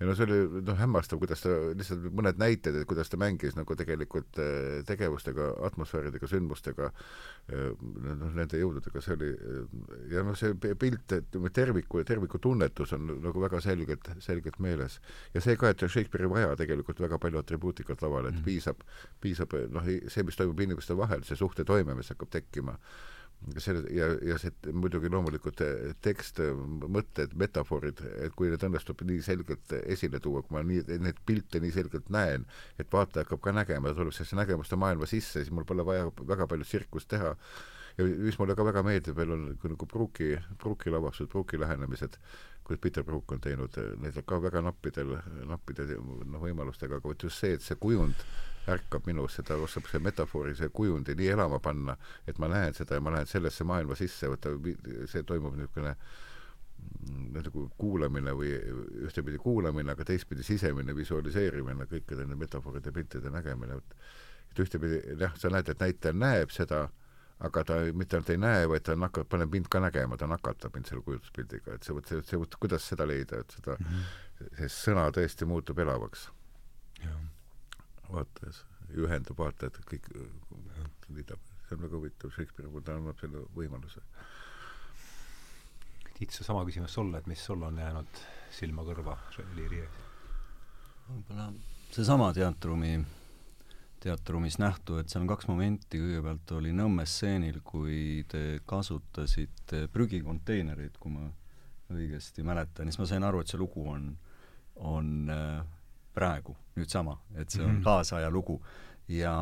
ja 0.01 0.07
no 0.07 0.15
see 0.17 0.27
oli 0.27 0.63
noh, 0.67 0.77
hämmastav, 0.77 1.21
kuidas 1.23 1.41
ta, 1.45 1.53
lihtsalt 1.77 2.05
mõned 2.17 2.41
näited, 2.41 2.77
et 2.77 2.89
kuidas 2.89 3.09
ta 3.09 3.19
mängis 3.21 3.57
nagu 3.57 3.77
tegelikult 3.79 4.41
äh, 4.43 4.83
tegevustega, 4.89 5.49
atmosfääridega, 5.71 6.29
sündmustega, 6.31 6.91
äh, 6.93 7.71
noh, 8.05 8.35
nende 8.37 8.61
jõududega, 8.61 9.03
see 9.05 9.17
oli, 9.17 9.31
äh, 9.33 9.89
ja 10.13 10.25
noh, 10.27 10.37
see 10.37 10.53
pilt, 10.77 11.17
et 11.17 11.41
terviku, 11.57 12.05
terviku 12.05 12.41
tunnetus 12.43 12.93
on 12.97 13.09
nagu 13.25 13.43
väga 13.47 13.63
selgelt, 13.65 14.13
selgelt 14.25 14.61
meeles. 14.61 15.01
ja 15.35 15.41
see 15.45 15.57
ka, 15.57 15.73
et 15.73 15.87
Shakespeare'i 15.87 16.29
vaja 16.31 16.53
tegelikult 16.61 17.01
väga 17.01 17.19
palju 17.23 17.41
atribuutikat 17.41 18.05
laval, 18.05 18.29
et 18.31 18.35
mm 18.37 18.45
piisab, 18.47 18.83
piisab 19.21 19.55
noh, 19.75 19.83
see, 20.13 20.23
mis 20.23 20.37
toimub 20.39 20.61
inimeste 20.61 20.95
vahel, 20.97 21.25
see 21.27 21.39
suhte 21.41 21.65
toime, 21.67 21.97
mis 21.99 22.13
hakkab 22.13 22.31
tekkima 22.31 22.77
selle 23.63 23.85
ja, 23.95 24.09
ja 24.25 24.39
see 24.41 24.73
muidugi 24.75 25.11
loomulikult 25.13 25.61
eh, 25.65 25.93
tekst, 26.03 26.41
eh, 26.43 26.57
mõtted, 26.93 27.37
metafoorid, 27.39 28.03
et 28.27 28.35
kui 28.39 28.51
need 28.51 28.65
õnnestub 28.67 29.05
nii 29.07 29.23
selgelt 29.25 29.77
esile 29.85 30.21
tuua, 30.23 30.43
kui 30.47 30.57
ma 30.57 30.65
nii, 30.67 30.99
neid 31.03 31.21
pilte 31.29 31.61
nii 31.63 31.75
selgelt 31.75 32.11
näen, 32.13 32.47
et 32.81 32.91
vaataja 32.93 33.27
hakkab 33.27 33.45
ka 33.45 33.55
nägema, 33.55 33.95
tuleb 33.95 34.15
sellesse 34.17 34.39
nägemuste 34.39 34.79
maailma 34.81 35.09
sisse, 35.11 35.41
siis 35.41 35.55
mul 35.55 35.69
pole 35.69 35.87
vaja 35.87 36.11
väga 36.23 36.49
palju 36.51 36.67
tsirkust 36.67 37.11
teha. 37.13 37.37
ja 37.97 38.05
mis 38.05 38.37
mulle 38.39 38.55
ka 38.57 38.65
väga 38.65 38.83
meeldib 38.85 39.17
veel 39.17 39.31
on 39.33 39.47
nagu 39.57 39.87
pruuki, 39.89 40.35
pruuki 40.61 40.91
lavastused, 40.93 41.31
pruuki 41.33 41.61
lähenemised, 41.61 42.19
kuidas 42.65 42.83
Peter 42.83 43.05
Brook 43.05 43.33
on 43.33 43.41
teinud, 43.41 43.79
need 44.03 44.19
ka 44.27 44.41
väga 44.43 44.61
nappidel, 44.61 45.17
nappide 45.49 45.87
noh, 45.97 46.43
võimalustega, 46.43 46.99
aga 46.99 47.09
vot 47.09 47.29
just 47.29 47.41
see, 47.41 47.57
et 47.57 47.65
see 47.65 47.79
kujund 47.81 48.27
ärkab 48.73 49.07
minus, 49.07 49.39
seda 49.39 49.57
oskab 49.63 49.89
see 49.91 50.03
metafoori, 50.03 50.55
see 50.59 50.71
kujundi 50.75 51.15
nii 51.19 51.33
elama 51.37 51.61
panna, 51.63 51.97
et 52.27 52.39
ma 52.43 52.51
näen 52.51 52.75
seda 52.75 52.99
ja 52.99 53.05
ma 53.05 53.15
lähen 53.15 53.29
sellesse 53.31 53.65
maailma 53.65 53.97
sisse, 53.99 54.31
vaata 54.33 54.55
see 55.11 55.23
toimub 55.27 55.55
niisugune 55.59 55.95
mm, 55.95 57.27
nagu 57.39 57.67
kuulamine 57.79 58.35
või 58.37 58.53
ühtepidi 59.07 59.41
kuulamine, 59.43 59.95
aga 59.95 60.07
teistpidi 60.09 60.47
sisemine 60.47 60.97
visualiseerimine, 60.97 61.89
kõikide 61.91 62.25
nende 62.25 62.39
metafooride, 62.43 62.95
piltide 62.95 63.33
nägemine, 63.33 63.81
et 63.83 63.99
et 64.57 64.63
ühtepidi 64.65 65.03
jah, 65.21 65.35
sa 65.37 65.51
näed, 65.53 65.69
et 65.69 65.83
näitleja 65.83 66.17
näeb 66.17 66.53
seda, 66.55 66.87
aga 67.45 67.65
ta 67.69 67.79
mitte 67.93 68.17
ainult 68.17 68.31
ei 68.33 68.41
näe, 68.41 68.69
vaid 68.71 68.87
ta 68.87 68.97
nakkab, 68.97 69.29
paneb 69.29 69.53
mind 69.53 69.69
ka 69.73 69.83
nägema, 69.85 70.17
ta 70.17 70.29
nakatab 70.31 70.75
mind 70.75 70.89
selle 70.89 71.05
kujutluspildiga, 71.05 71.77
et 71.77 71.85
see 71.85 71.97
vot 71.97 72.09
see, 72.09 72.23
see 72.25 72.41
vot 72.41 72.57
kuidas 72.63 72.87
seda 72.89 73.07
leida, 73.09 73.43
et 73.45 73.59
seda 73.59 73.77
mm, 73.77 73.91
-hmm. 73.91 74.55
see 74.63 74.73
sõna 74.73 75.11
tõesti 75.13 75.49
muutub 75.49 75.79
elavaks 75.85 76.31
vaatas, 78.13 78.65
ühendab 78.95 79.39
vaatajat, 79.39 79.79
kõik 79.91 80.09
liidab, 81.15 81.43
see 81.67 81.77
on 81.77 81.85
väga 81.85 82.01
huvitav, 82.01 82.33
Shakespeare 82.35 82.71
mulle 82.71 82.95
annab 82.95 83.21
selle 83.21 83.45
võimaluse. 83.57 84.03
Tiit, 86.17 86.33
seesama 86.33 86.65
küsimus 86.65 86.95
sulle, 86.97 87.21
et 87.21 87.27
mis 87.29 87.43
sul 87.45 87.63
on 87.67 87.79
jäänud 87.79 88.21
silma-kõrva 88.57 89.19
Liiri 89.57 89.83
ees? 89.85 90.03
võib-olla 91.07 91.51
seesama 91.93 92.33
teatrumi, 92.35 92.97
teatrumis 94.03 94.59
nähtu, 94.59 94.99
et 95.01 95.13
seal 95.13 95.25
on 95.25 95.31
kaks 95.31 95.49
momenti, 95.51 96.01
kõigepealt 96.01 96.55
oli 96.57 96.73
Nõmme 96.77 97.07
stseenil, 97.09 97.61
kui 97.65 98.25
te 98.29 98.61
kasutasite 98.69 99.87
prügikonteinerit, 99.93 100.99
kui 101.01 101.15
ma 101.15 101.29
õigesti 101.95 102.43
mäletan, 102.47 102.91
siis 102.91 103.01
ma 103.01 103.09
sain 103.09 103.27
aru, 103.27 103.41
et 103.43 103.53
see 103.53 103.61
lugu 103.61 103.85
on, 103.93 104.11
on 104.83 105.13
äh, 105.33 105.76
praegu, 106.17 106.57
nüüd 106.77 106.93
sama, 106.93 107.19
et 107.37 107.51
see 107.53 107.65
on 107.65 107.77
-hmm. 107.77 107.85
kaasaja 107.85 108.31
lugu. 108.31 108.61
ja, 109.09 109.33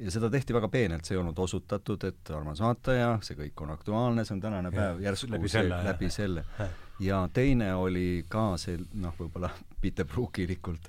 ja 0.00 0.10
seda 0.10 0.30
tehti 0.30 0.54
väga 0.54 0.68
peenelt, 0.72 1.04
see 1.04 1.14
ei 1.14 1.20
olnud 1.20 1.38
osutatud, 1.38 2.04
et 2.08 2.30
armas 2.30 2.60
vaataja, 2.64 3.18
see 3.22 3.36
kõik 3.36 3.60
on 3.60 3.70
aktuaalne, 3.70 4.24
see 4.24 4.34
on 4.34 4.40
tänane 4.40 4.70
ja, 4.72 4.76
päev, 4.76 5.02
järsku 5.04 5.30
läbi 5.34 5.48
selle, 5.52 5.82
läbi 5.84 6.08
selle. 6.10 6.44
ja 7.00 7.28
teine 7.32 7.74
oli 7.74 8.24
ka 8.28 8.56
see, 8.56 8.78
noh, 8.94 9.12
võib-olla 9.18 9.50
Peterbrookilikult 9.82 10.88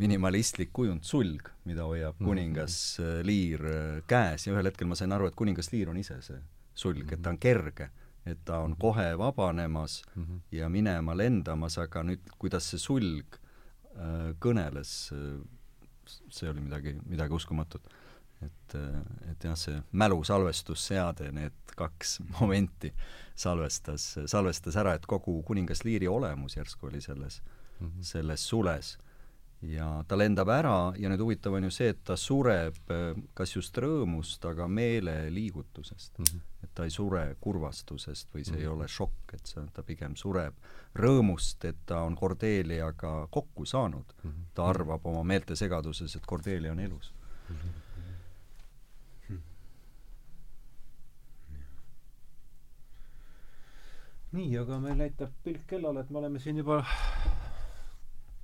minimalistlik 0.00 0.70
kujund, 0.72 1.04
sulg, 1.04 1.50
mida 1.64 1.84
hoiab 1.84 2.14
mm 2.14 2.24
-hmm. 2.24 2.28
kuningas 2.28 3.00
äh, 3.00 3.20
Liir 3.26 3.66
äh, 3.66 4.02
käes 4.06 4.46
ja 4.46 4.54
ühel 4.54 4.70
hetkel 4.70 4.88
ma 4.88 4.94
sain 4.94 5.12
aru, 5.12 5.26
et 5.26 5.34
kuningas 5.34 5.72
Liir 5.72 5.90
on 5.90 5.96
ise 5.96 6.22
see 6.22 6.40
sulg 6.74 7.02
mm, 7.02 7.08
-hmm. 7.08 7.14
et 7.14 7.22
ta 7.22 7.30
on 7.30 7.38
kerge, 7.38 7.90
et 8.26 8.38
ta 8.44 8.58
on 8.58 8.76
kohe 8.76 9.18
vabanemas 9.18 10.02
mm 10.14 10.24
-hmm. 10.24 10.40
ja 10.52 10.68
minema 10.68 11.16
lendamas, 11.16 11.78
aga 11.78 12.02
nüüd, 12.02 12.20
kuidas 12.38 12.70
see 12.70 12.78
sulg 12.78 13.36
kõneles, 14.40 14.92
äh, 15.14 15.40
see 16.30 16.50
oli 16.50 16.62
midagi, 16.64 16.94
midagi 17.06 17.34
uskumatut. 17.34 17.88
et, 18.40 18.74
äh, 18.74 19.00
et 19.30 19.44
jah, 19.44 19.56
see 19.56 19.82
mälusalvestusseade, 19.92 21.26
need 21.36 21.74
kaks 21.76 22.20
momenti 22.38 22.92
salvestas, 23.36 24.14
salvestas 24.26 24.76
ära, 24.80 24.94
et 24.96 25.04
kogu 25.06 25.42
kuningas 25.44 25.84
Liiri 25.84 26.08
olemus 26.08 26.56
järsku 26.56 26.86
oli 26.86 27.00
selles 27.00 27.42
mm, 27.42 27.86
-hmm. 27.86 28.02
selles 28.02 28.48
sules 28.48 28.98
ja 29.62 30.04
ta 30.08 30.16
lendab 30.16 30.48
ära 30.48 30.92
ja 30.96 31.08
nüüd 31.12 31.20
huvitav 31.20 31.58
on 31.58 31.66
ju 31.68 31.70
see, 31.74 31.90
et 31.92 32.04
ta 32.04 32.16
sureb 32.16 32.78
kas 33.34 33.56
just 33.56 33.76
rõõmust, 33.76 34.44
aga 34.48 34.68
meeleliigutusest 34.68 36.18
mm. 36.18 36.24
-hmm 36.24 36.46
et 36.62 36.74
ta 36.74 36.84
ei 36.84 36.92
sure 36.92 37.22
kurvastusest 37.40 38.34
või 38.34 38.44
see 38.44 38.52
mm 38.52 38.56
-hmm. 38.56 38.62
ei 38.62 38.68
mhm. 38.68 38.74
ole 38.80 38.88
šokk, 38.88 39.34
et 39.34 39.46
see, 39.46 39.66
ta 39.72 39.82
pigem 39.82 40.16
sureb 40.16 40.54
rõõmust, 40.94 41.64
et 41.64 41.76
ta 41.86 42.02
on 42.04 42.16
Cordeliaga 42.16 43.28
kokku 43.30 43.64
saanud 43.64 44.14
mm. 44.22 44.30
-hmm. 44.30 44.50
ta 44.54 44.66
arvab 44.68 45.06
oma 45.06 45.22
meeltesegaduses, 45.24 46.16
et 46.16 46.26
Cordelia 46.26 46.72
on 46.72 46.80
elus 46.80 47.14
mm. 47.48 47.56
-hmm. 47.56 47.78
nii, 54.32 54.58
aga 54.58 54.78
meil 54.78 54.94
näitab 54.94 55.30
pilk 55.44 55.66
kellale, 55.66 56.00
et 56.00 56.10
me 56.10 56.18
oleme 56.18 56.38
siin 56.38 56.56
juba 56.56 56.84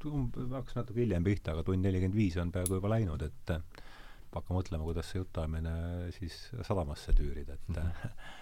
hakkas 0.06 0.78
natuke 0.78 1.02
hiljem 1.02 1.24
pihta, 1.26 1.52
aga 1.52 1.66
tund 1.66 1.84
nelikümmend 1.84 2.16
viis 2.16 2.36
on 2.40 2.52
peaaegu 2.54 2.80
juba 2.80 2.92
läinud, 2.94 3.22
et 3.26 3.54
hakka 4.36 4.56
mõtlema, 4.56 4.84
kuidas 4.84 5.10
see 5.10 5.20
jutuajamine 5.20 5.76
siis 6.16 6.40
sadamasse 6.66 7.14
tüürida, 7.16 7.54
et 7.54 7.68
mm 7.68 7.76
-hmm. 7.76 8.34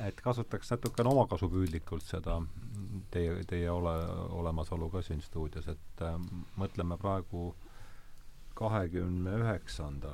et 0.08 0.20
kasutaks 0.20 0.70
natukene 0.70 1.08
omakasupüüdlikult 1.08 2.02
seda 2.02 2.38
teie, 3.10 3.44
teie 3.44 3.70
ole, 3.70 3.92
olemasolu 4.40 4.90
ka 4.90 5.02
siin 5.02 5.20
stuudios, 5.22 5.68
et 5.68 6.02
äh, 6.02 6.16
mõtleme 6.56 6.98
praegu 6.98 7.54
kahekümne 8.54 9.36
üheksanda 9.40 10.12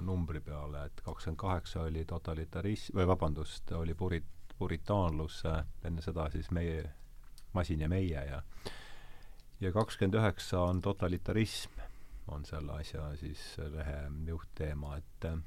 numbri 0.00 0.40
peale, 0.40 0.84
et 0.86 1.00
kakskümmend 1.04 1.38
kaheksa 1.40 1.82
oli 1.82 2.04
totalitarism, 2.04 2.96
või 2.98 3.06
vabandust, 3.06 3.72
oli 3.72 3.94
purit-, 3.94 4.54
puritaanlus, 4.58 5.42
enne 5.84 6.02
seda 6.02 6.30
siis 6.30 6.50
meie, 6.50 6.84
masin 7.52 7.80
ja 7.80 7.88
meie 7.88 8.24
ja 8.30 8.42
ja 9.60 9.72
kakskümmend 9.72 10.20
üheksa 10.20 10.60
on 10.60 10.82
totalitarism 10.84 11.76
on 12.28 12.44
selle 12.44 12.72
asja 12.80 13.10
siis 13.20 13.42
lehe 13.58 13.98
juhtteema, 14.26 14.96
et 14.98 15.28
äh, 15.28 15.38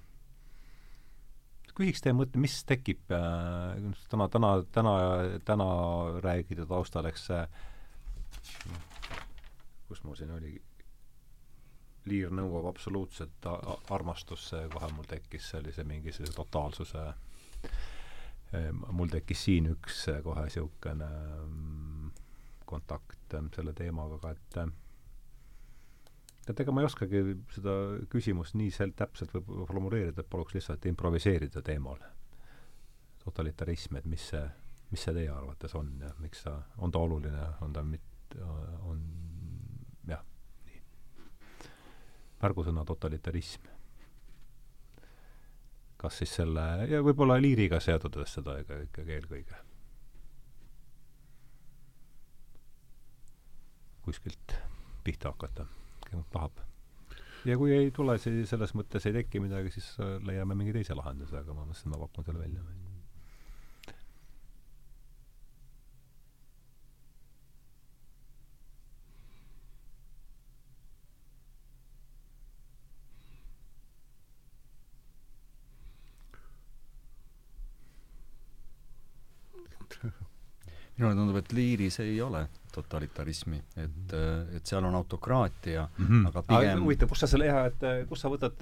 küsiks 1.76 2.04
teie 2.04 2.16
mõtte, 2.16 2.40
mis 2.42 2.56
tekib 2.68 3.12
äh, 3.16 3.76
täna, 4.12 4.30
täna, 4.32 4.54
täna, 4.76 4.96
täna 5.48 5.70
räägida 6.24 6.68
taustal, 6.70 7.10
eks 7.12 7.30
kus 9.90 10.04
mul 10.06 10.18
siin 10.20 10.34
oli, 10.38 10.58
Liir 12.10 12.32
nõuab 12.34 12.70
absoluutset 12.70 13.46
armastust, 13.92 14.48
see 14.50 14.70
kohe 14.72 14.88
mul 14.96 15.06
tekkis 15.06 15.50
sellise 15.52 15.84
mingisuguse 15.86 16.34
totaalsuse 16.34 17.02
äh, 17.04 18.70
mul 18.72 19.12
tekkis 19.12 19.44
siin 19.50 19.68
üks 19.74 20.06
kohe 20.24 20.48
niisugune 20.48 21.10
mm, 21.44 21.99
kontakt 22.70 23.36
selle 23.56 23.74
teemaga, 23.78 24.20
aga 24.22 24.36
et 24.36 24.62
et 26.50 26.62
ega 26.64 26.74
ma 26.74 26.82
ei 26.82 26.88
oskagi 26.90 27.22
seda 27.54 27.74
küsimust 28.10 28.56
nii 28.58 28.72
sel-, 28.74 28.96
täpselt 28.98 29.34
võib-olla 29.36 29.68
formuleerida, 29.70 30.24
et 30.24 30.32
paluks 30.32 30.56
lihtsalt 30.58 30.88
improviseerida 30.90 31.62
teemal. 31.66 32.02
totalitarism, 33.20 33.98
et 34.00 34.06
mis 34.10 34.24
see, 34.32 34.42
mis 34.90 35.02
see 35.06 35.14
teie 35.14 35.30
arvates 35.30 35.76
on 35.78 35.90
ja 36.02 36.10
miks 36.24 36.42
ta, 36.46 36.56
on 36.78 36.92
ta 36.92 37.02
oluline, 37.04 37.50
on 37.62 37.74
ta 37.74 37.84
mit-, 37.86 38.38
on 38.90 39.04
jah, 40.10 40.24
nii. 40.66 40.80
märgusõna 42.42 42.86
totalitarism. 42.86 43.68
kas 46.00 46.18
siis 46.18 46.34
selle, 46.40 46.66
ja 46.90 47.04
võib-olla 47.04 47.36
liiriga 47.42 47.80
seotudes 47.84 48.34
seda 48.40 48.56
ikkagi 48.64 49.20
eelkõige. 49.20 49.69
Kuskilt 54.10 54.58
pihta 55.06 55.34
hakata, 55.34 55.66
kes 56.10 56.28
tahab. 56.34 56.60
ja 57.46 57.58
kui 57.58 57.74
ei 57.76 57.92
tule, 57.96 58.18
siis 58.22 58.50
selles 58.52 58.76
mõttes 58.78 59.06
ei 59.08 59.16
teki 59.22 59.42
midagi, 59.46 59.72
siis 59.78 59.94
leiame 60.26 60.58
mingi 60.60 60.76
teise 60.76 60.98
lahenduse, 60.98 61.40
aga 61.40 61.56
ma 61.56 61.66
mõtlesin, 61.70 61.94
ma 61.94 62.02
pakun 62.04 62.28
selle 62.28 62.44
välja 62.44 62.66
minule 81.00 81.16
tundub, 81.16 81.40
et 81.40 81.54
Liiris 81.56 82.00
ei 82.04 82.22
ole 82.22 82.48
totalitarismi, 82.72 83.58
et, 83.78 84.12
Mhm. 84.12 84.56
et 84.56 84.66
seal 84.66 84.86
on 84.86 84.96
autokraatia 84.96 85.88
mm, 85.98 86.06
-hmm. 86.06 86.28
aga 86.28 86.44
pigem 86.44 86.84
huvitav, 86.84 87.10
kus 87.10 87.20
sa 87.20 87.28
selle 87.28 87.46
hea, 87.46 87.66
et 87.66 88.08
kus 88.10 88.22
sa 88.22 88.30
võtad, 88.30 88.56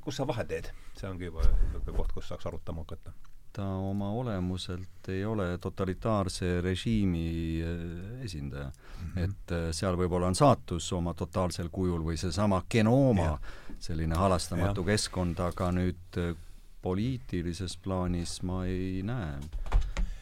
kus 0.00 0.16
sa 0.16 0.26
vahe 0.26 0.44
teed? 0.44 0.70
see 0.96 1.10
ongi 1.10 1.24
juba 1.24 1.42
niisugune 1.42 1.96
koht, 1.96 2.12
kus 2.12 2.28
saaks 2.28 2.46
arutama 2.46 2.80
hakata. 2.80 3.12
ta 3.52 3.64
oma 3.64 4.10
olemuselt 4.10 5.08
ei 5.08 5.24
ole 5.24 5.58
totalitaarse 5.58 6.60
režiimi 6.60 7.62
äh, 7.62 8.24
esindaja 8.24 8.66
mm. 8.66 9.06
-hmm. 9.06 9.24
et 9.24 9.52
äh, 9.52 9.70
seal 9.72 9.96
võib-olla 9.96 10.26
on 10.26 10.34
saatus 10.34 10.92
oma 10.92 11.14
totaalsel 11.14 11.68
kujul 11.68 12.04
või 12.04 12.16
seesama 12.16 12.62
genooma, 12.70 13.38
selline 13.78 14.14
halastamatu 14.14 14.80
ja. 14.80 14.86
keskkond, 14.86 15.40
aga 15.40 15.72
nüüd 15.72 16.18
äh, 16.18 16.36
poliitilises 16.82 17.76
plaanis 17.76 18.42
ma 18.42 18.64
ei 18.66 19.02
näe 19.02 19.38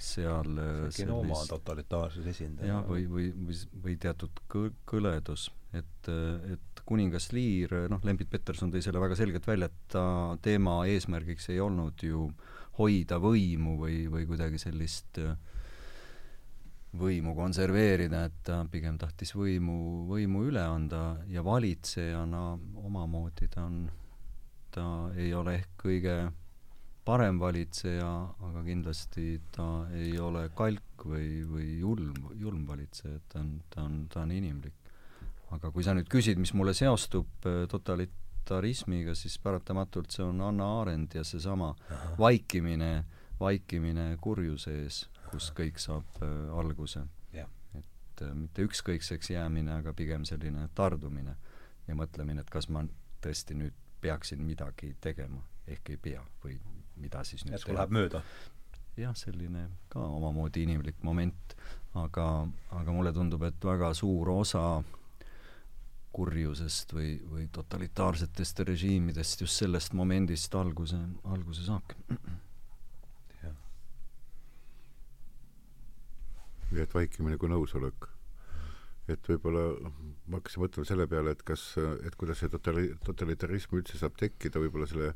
seal 0.07 0.61
genooma 0.97 1.41
on 1.43 1.51
totalitaarses 1.51 2.27
esindaja. 2.33 2.73
jah, 2.75 2.89
või, 2.89 3.07
või, 3.11 3.29
või, 3.49 3.59
või 3.85 3.97
teatud 4.01 4.43
kõ-, 4.53 4.73
kõledus, 4.89 5.49
et, 5.77 6.11
et 6.53 6.85
kuningas 6.87 7.33
Liir, 7.35 7.75
noh, 7.91 8.03
Lembit 8.07 8.31
Peterson 8.31 8.71
tõi 8.73 8.85
selle 8.85 9.03
väga 9.03 9.19
selgelt 9.19 9.47
välja, 9.49 9.71
et 9.71 9.91
ta, 9.93 10.05
teema 10.43 10.79
eesmärgiks 10.91 11.51
ei 11.51 11.61
olnud 11.63 12.07
ju 12.07 12.29
hoida 12.79 13.19
võimu 13.23 13.77
või, 13.81 14.05
või 14.13 14.27
kuidagi 14.29 14.61
sellist 14.61 15.21
võimu 16.97 17.35
konserveerida, 17.37 18.25
et 18.29 18.41
ta 18.47 18.63
pigem 18.71 18.97
tahtis 19.01 19.35
võimu, 19.37 20.07
võimu 20.09 20.47
üle 20.49 20.63
anda 20.63 21.19
ja 21.29 21.45
valitsejana 21.45 22.43
omamoodi 22.87 23.49
ta 23.53 23.67
on, 23.67 23.85
ta 24.73 24.87
ei 25.17 25.33
ole 25.37 25.59
ehk 25.61 25.75
kõige 25.83 26.17
parem 27.07 27.39
valitseja, 27.39 28.09
aga 28.49 28.63
kindlasti 28.67 29.37
ta 29.55 29.67
ei 29.95 30.17
ole 30.19 30.49
kalk 30.59 31.07
või, 31.07 31.45
või 31.47 31.69
julm, 31.79 32.31
julm 32.35 32.67
valitseja, 32.67 33.21
et 33.21 33.29
ta 33.31 33.43
on, 33.45 33.53
ta 33.71 33.85
on, 33.87 34.01
ta 34.13 34.25
on 34.25 34.35
inimlik. 34.35 34.75
aga 35.55 35.71
kui 35.71 35.85
sa 35.87 35.95
nüüd 35.95 36.09
küsid, 36.11 36.41
mis 36.43 36.51
mulle 36.59 36.75
seostub 36.75 37.47
totalitarismiga, 37.71 39.15
siis 39.15 39.39
paratamatult 39.39 40.11
see 40.11 40.25
on 40.27 40.41
Anna 40.43 40.67
Arendt 40.81 41.15
ja 41.15 41.23
seesama 41.25 41.75
vaikimine, 42.19 43.05
vaikimine 43.41 44.09
kurjuse 44.21 44.75
ees, 44.83 45.05
kus 45.31 45.53
kõik 45.55 45.79
saab 45.83 46.23
äh, 46.23 46.59
alguse. 46.59 47.07
et 47.37 48.23
äh, 48.23 48.35
mitte 48.35 48.65
ükskõikseks 48.67 49.31
jäämine, 49.31 49.79
aga 49.79 49.93
pigem 49.93 50.25
selline 50.25 50.69
tardumine 50.75 51.37
ja 51.87 51.95
mõtlemine, 51.95 52.41
et 52.41 52.51
kas 52.51 52.69
ma 52.69 52.83
tõesti 53.23 53.55
nüüd 53.55 53.75
peaksin 54.01 54.43
midagi 54.43 54.97
tegema, 55.01 55.45
ehk 55.67 55.95
ei 55.95 55.97
pea 56.03 56.25
või 56.43 56.59
mida 57.01 57.25
siis 57.25 57.45
nüüd 57.45 57.57
järsku 57.57 57.77
läheb 57.77 57.95
mööda? 57.95 58.23
jah, 58.97 59.13
selline 59.17 59.67
ka 59.93 60.01
omamoodi 60.01 60.63
inimlik 60.65 61.03
moment, 61.05 61.57
aga, 62.01 62.47
aga 62.73 62.95
mulle 62.97 63.13
tundub, 63.13 63.43
et 63.45 63.65
väga 63.65 63.93
suur 63.97 64.31
osa 64.33 64.63
kurjusest 66.17 66.95
või, 66.97 67.11
või 67.29 67.45
totalitaarsetest 67.53 68.63
režiimidest 68.65 69.45
just 69.45 69.61
sellest 69.61 69.93
momendist 69.93 70.55
alguse, 70.57 70.99
alguse 71.29 71.67
saabki. 71.69 72.01
nii 76.67 76.83
et 76.83 76.95
vaikimine 76.97 77.37
kui 77.39 77.49
nõusolek. 77.49 78.09
et 79.07 79.29
võib-olla 79.31 79.61
ma 80.27 80.41
hakkasin 80.41 80.63
mõtlema 80.65 80.89
selle 80.89 81.05
peale, 81.07 81.37
et 81.37 81.43
kas, 81.47 81.63
et 82.03 82.17
kuidas 82.19 82.41
see 82.43 82.51
totali-, 82.51 82.97
totalitarism 83.07 83.77
üldse 83.79 84.01
saab 84.01 84.17
tekkida, 84.19 84.59
võib-olla 84.59 84.89
selle 84.91 85.13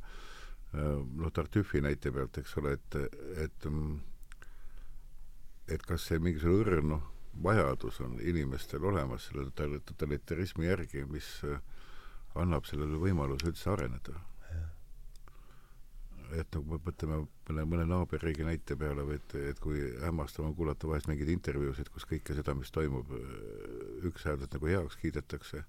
noh, 0.72 1.32
Tartüfi 1.34 1.80
näite 1.82 2.12
pealt, 2.14 2.38
eks 2.38 2.56
ole, 2.60 2.76
et, 2.78 2.96
et 3.44 3.66
et 5.70 5.82
kas 5.86 6.08
see 6.08 6.18
mingisugune 6.22 6.64
õrn, 6.64 6.88
noh, 6.94 7.04
vajadus 7.42 8.00
on 8.04 8.18
inimestel 8.20 8.84
olemas 8.84 9.28
selle 9.28 9.50
totalitarismi 9.86 10.66
järgi, 10.66 11.04
mis 11.10 11.28
annab 12.38 12.66
sellele 12.66 12.98
võimaluse 12.98 13.50
üldse 13.50 13.70
areneda. 13.70 14.18
et 16.30 16.46
nagu 16.54 16.62
me 16.70 16.76
mõtleme 16.78 17.16
mõne, 17.48 17.62
mõne 17.66 17.84
naaberriigi 17.90 18.44
näite 18.46 18.76
peale 18.78 19.02
või 19.02 19.16
et, 19.18 19.32
et 19.50 19.58
kui 19.58 19.80
hämmastav 19.98 20.44
on 20.46 20.54
kuulata 20.54 20.86
vahest 20.86 21.08
mingeid 21.10 21.32
intervjuusid, 21.32 21.88
kus 21.90 22.06
kõike 22.06 22.36
seda, 22.38 22.54
mis 22.54 22.70
toimub, 22.70 23.10
ükshäälselt 24.06 24.54
nagu 24.54 24.70
heaks 24.70 24.94
kiidetakse 25.00 25.64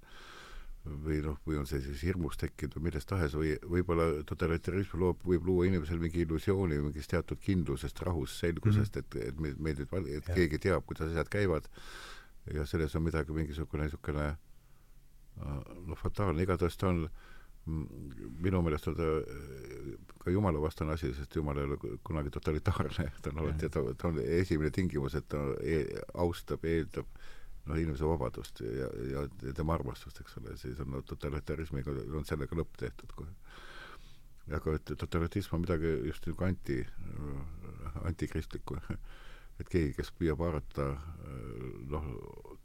või 0.86 1.20
noh, 1.22 1.38
või 1.46 1.60
on 1.62 1.68
see 1.70 1.82
siis 1.84 2.02
hirmust 2.08 2.42
tekkinud 2.42 2.76
või 2.78 2.88
millest 2.88 3.10
tahes 3.10 3.36
või 3.38 3.54
võib-olla 3.70 4.24
totalitarism 4.28 4.98
loob, 5.02 5.20
võib 5.26 5.46
luua 5.46 5.68
inimesel 5.70 6.00
mingi 6.02 6.24
illusiooni 6.26 6.80
mingist 6.82 7.12
teatud 7.14 7.42
kindlusest, 7.42 8.02
rahust, 8.08 8.40
selgusest 8.42 8.98
mm, 8.98 9.04
-hmm. 9.12 9.20
et, 9.22 9.28
et 9.28 9.60
meil 9.62 9.78
nüüd, 9.78 9.94
et 10.10 10.32
ja. 10.32 10.36
keegi 10.36 10.62
teab, 10.70 10.86
kuidas 10.90 11.12
asjad 11.12 11.30
käivad 11.30 11.70
ja 12.54 12.66
selles 12.66 12.96
on 12.96 13.06
midagi, 13.06 13.34
mingisugune 13.36 13.86
niisugune 13.86 14.32
noh, 15.38 15.98
fataalne, 15.98 16.42
igatahes 16.42 16.78
ta 16.78 16.90
on 16.90 17.06
minu 18.42 18.62
meelest 18.66 18.88
on 18.90 18.96
ta 18.98 19.10
ka 20.24 20.32
jumalavastane 20.34 20.96
asi, 20.96 21.12
sest 21.14 21.36
jumal 21.36 21.60
ei 21.62 21.68
ole 21.70 21.78
kunagi 22.04 22.34
totalitaarne, 22.34 23.12
ta 23.22 23.30
on 23.30 23.44
alati, 23.44 23.70
ta, 23.70 23.84
ta 23.98 24.10
on 24.10 24.18
esimene 24.24 24.72
tingimus, 24.74 25.16
et 25.16 25.28
ta 25.30 25.44
e 25.62 25.84
austab, 26.26 26.66
eeldab 26.66 27.06
noh, 27.68 27.78
inimese 27.78 28.08
vabadust 28.08 28.62
ja, 28.66 28.90
ja, 29.12 29.26
ja 29.46 29.56
tema 29.58 29.76
armastust, 29.78 30.22
eks 30.24 30.38
ole, 30.42 30.56
siis 30.60 30.80
on 30.82 30.92
no, 30.96 31.02
totalitarismiga, 31.08 31.94
on 32.18 32.28
sellega 32.28 32.58
lõpp 32.58 32.80
tehtud 32.82 33.14
kohe. 33.18 33.34
aga 34.58 34.78
et 34.78 34.94
totalitarism 34.98 35.58
on 35.58 35.66
midagi 35.66 35.92
just 36.08 36.26
nagu 36.28 36.48
anti, 36.48 36.80
antikristlikku. 38.10 38.80
et 39.62 39.70
keegi, 39.70 39.94
kes 39.94 40.10
püüab 40.18 40.42
haarata 40.42 40.88
noh, 41.92 42.08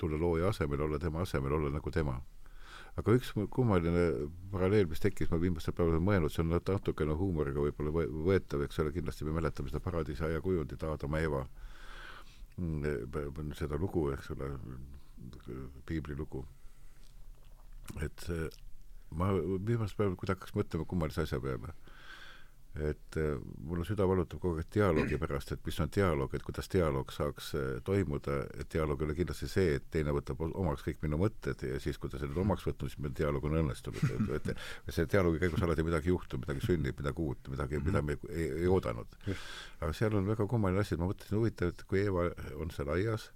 tulla 0.00 0.18
looja 0.20 0.48
asemel, 0.54 0.80
olla 0.86 0.98
tema 1.02 1.20
asemel, 1.26 1.58
olla 1.58 1.70
nagu 1.74 1.92
tema. 1.92 2.16
aga 2.96 3.12
üks 3.12 3.34
kummaline 3.52 4.06
paralleel, 4.48 4.86
mis 4.88 5.02
tekkis, 5.04 5.28
ma 5.28 5.36
viimastel 5.40 5.74
päevadel 5.76 6.00
mõelnud, 6.00 6.32
see 6.32 6.40
on 6.40 6.54
natukene 6.56 7.12
huumoriga 7.20 7.60
võib-olla 7.60 8.06
võetav, 8.24 8.64
eks 8.64 8.80
ole, 8.80 8.94
kindlasti 8.94 9.28
me 9.28 9.36
mäletame 9.36 9.68
seda 9.68 9.82
paradiisi 9.84 10.24
aja 10.24 10.40
kujundit 10.40 10.80
Aadama 10.88 11.20
Eva 11.20 11.42
seda 12.56 13.76
lugu, 13.80 14.10
eks 14.14 14.30
ole, 14.32 14.50
piiblilugu. 15.88 16.44
et 18.02 18.24
ma 19.14 19.30
viimasel 19.32 19.96
päeval, 19.96 20.16
kui 20.18 20.26
ta 20.26 20.34
hakkas 20.34 20.54
mõtlema 20.56 20.86
kummalise 20.88 21.22
asja 21.22 21.38
peale, 21.40 21.74
et 22.84 23.16
mul 23.64 23.80
on 23.80 23.86
süda 23.88 24.06
valutab 24.08 24.40
kogu 24.42 24.60
aeg 24.60 24.68
dialoogi 24.74 25.18
pärast, 25.20 25.52
et 25.54 25.62
mis 25.66 25.78
on 25.80 25.90
dialoog, 25.92 26.34
et 26.36 26.44
kuidas 26.44 26.68
dialoog 26.72 27.12
saaks 27.14 27.52
toimuda, 27.86 28.38
et 28.60 28.68
dialoog 28.72 29.00
ei 29.00 29.08
ole 29.08 29.16
kindlasti 29.18 29.48
see, 29.50 29.76
et 29.78 29.86
teine 29.92 30.12
võtab 30.16 30.42
omaks 30.46 30.84
kõik 30.86 31.00
minu 31.06 31.20
mõtted 31.20 31.64
ja 31.68 31.80
siis, 31.82 31.98
kui 31.98 32.12
ta 32.12 32.20
selle 32.20 32.36
omaks 32.42 32.66
võtnud, 32.68 32.92
siis 32.92 33.00
meil 33.02 33.14
dialoog 33.16 33.48
on 33.48 33.58
õnnestunud. 33.62 34.28
et, 34.36 34.52
et 34.52 34.92
see 34.94 35.08
dialoogi 35.12 35.40
käigus 35.44 35.64
alati 35.64 35.86
midagi 35.86 36.12
juhtub, 36.12 36.44
midagi 36.44 36.66
sünnib, 36.66 37.00
midagi 37.00 37.24
uut, 37.24 37.50
midagi, 37.52 37.80
mida 37.86 38.02
me 38.02 38.18
ei, 38.28 38.50
ei 38.62 38.68
oodanud. 38.70 39.16
aga 39.80 39.92
seal 39.96 40.18
on 40.18 40.28
väga 40.28 40.46
kummaline 40.50 40.84
asi, 40.84 40.94
et 40.96 41.02
ma 41.02 41.10
mõtlesin, 41.10 41.38
huvitav, 41.40 41.72
et 41.72 41.88
kui 41.88 42.04
Eeva 42.04 42.28
on 42.60 42.70
seal 42.74 42.92
aias 42.96 43.30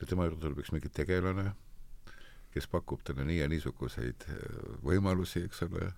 ja 0.00 0.08
tema 0.08 0.26
juurde 0.26 0.42
tuleb 0.42 0.64
üks 0.64 0.72
mingi 0.74 0.90
tegelane, 0.92 1.50
kes 2.54 2.68
pakub 2.72 3.04
talle 3.04 3.24
nii 3.28 3.42
ja 3.42 3.48
niisuguseid 3.52 4.26
võimalusi, 4.84 5.44
eks 5.44 5.64
ole 5.68 5.92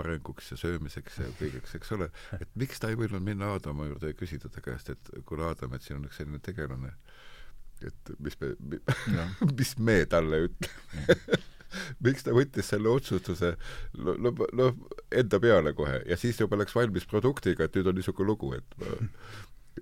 arenguks 0.00 0.50
ja 0.52 0.58
söömiseks 0.58 1.20
ja 1.22 1.30
kõigeks, 1.38 1.76
eks 1.78 1.94
ole, 1.96 2.10
et 2.38 2.50
miks 2.58 2.82
ta 2.82 2.90
ei 2.90 2.98
võinud 2.98 3.22
minna 3.24 3.52
Aadama 3.54 3.88
juurde 3.88 4.12
ja 4.12 4.18
küsida 4.18 4.50
ta 4.52 4.62
käest, 4.64 4.90
et 4.94 5.10
kuule 5.28 5.46
Aadam, 5.48 5.74
et 5.74 5.86
siin 5.86 6.00
on 6.00 6.08
üks 6.08 6.20
selline 6.20 6.40
tegelane, 6.44 6.94
et 7.84 8.14
mis 8.22 8.38
me, 8.40 8.54
mis 9.58 9.74
me 9.78 9.98
talle 10.10 10.46
ütleme? 10.48 11.18
Miks 12.06 12.22
ta 12.22 12.30
võttis 12.30 12.68
selle 12.70 12.86
otsustuse 12.86 13.48
no, 13.98 14.12
no, 14.14 14.30
no 14.54 14.68
enda 15.10 15.40
peale 15.42 15.72
kohe? 15.74 15.96
Ja 16.06 16.14
siis 16.14 16.38
juba 16.38 16.54
läks 16.60 16.76
valmis 16.76 17.02
produktiga, 17.10 17.66
et 17.66 17.74
nüüd 17.74 17.90
on 17.90 17.98
niisugune 17.98 18.28
lugu, 18.28 18.52
et 18.54 18.76
ma 18.78 18.92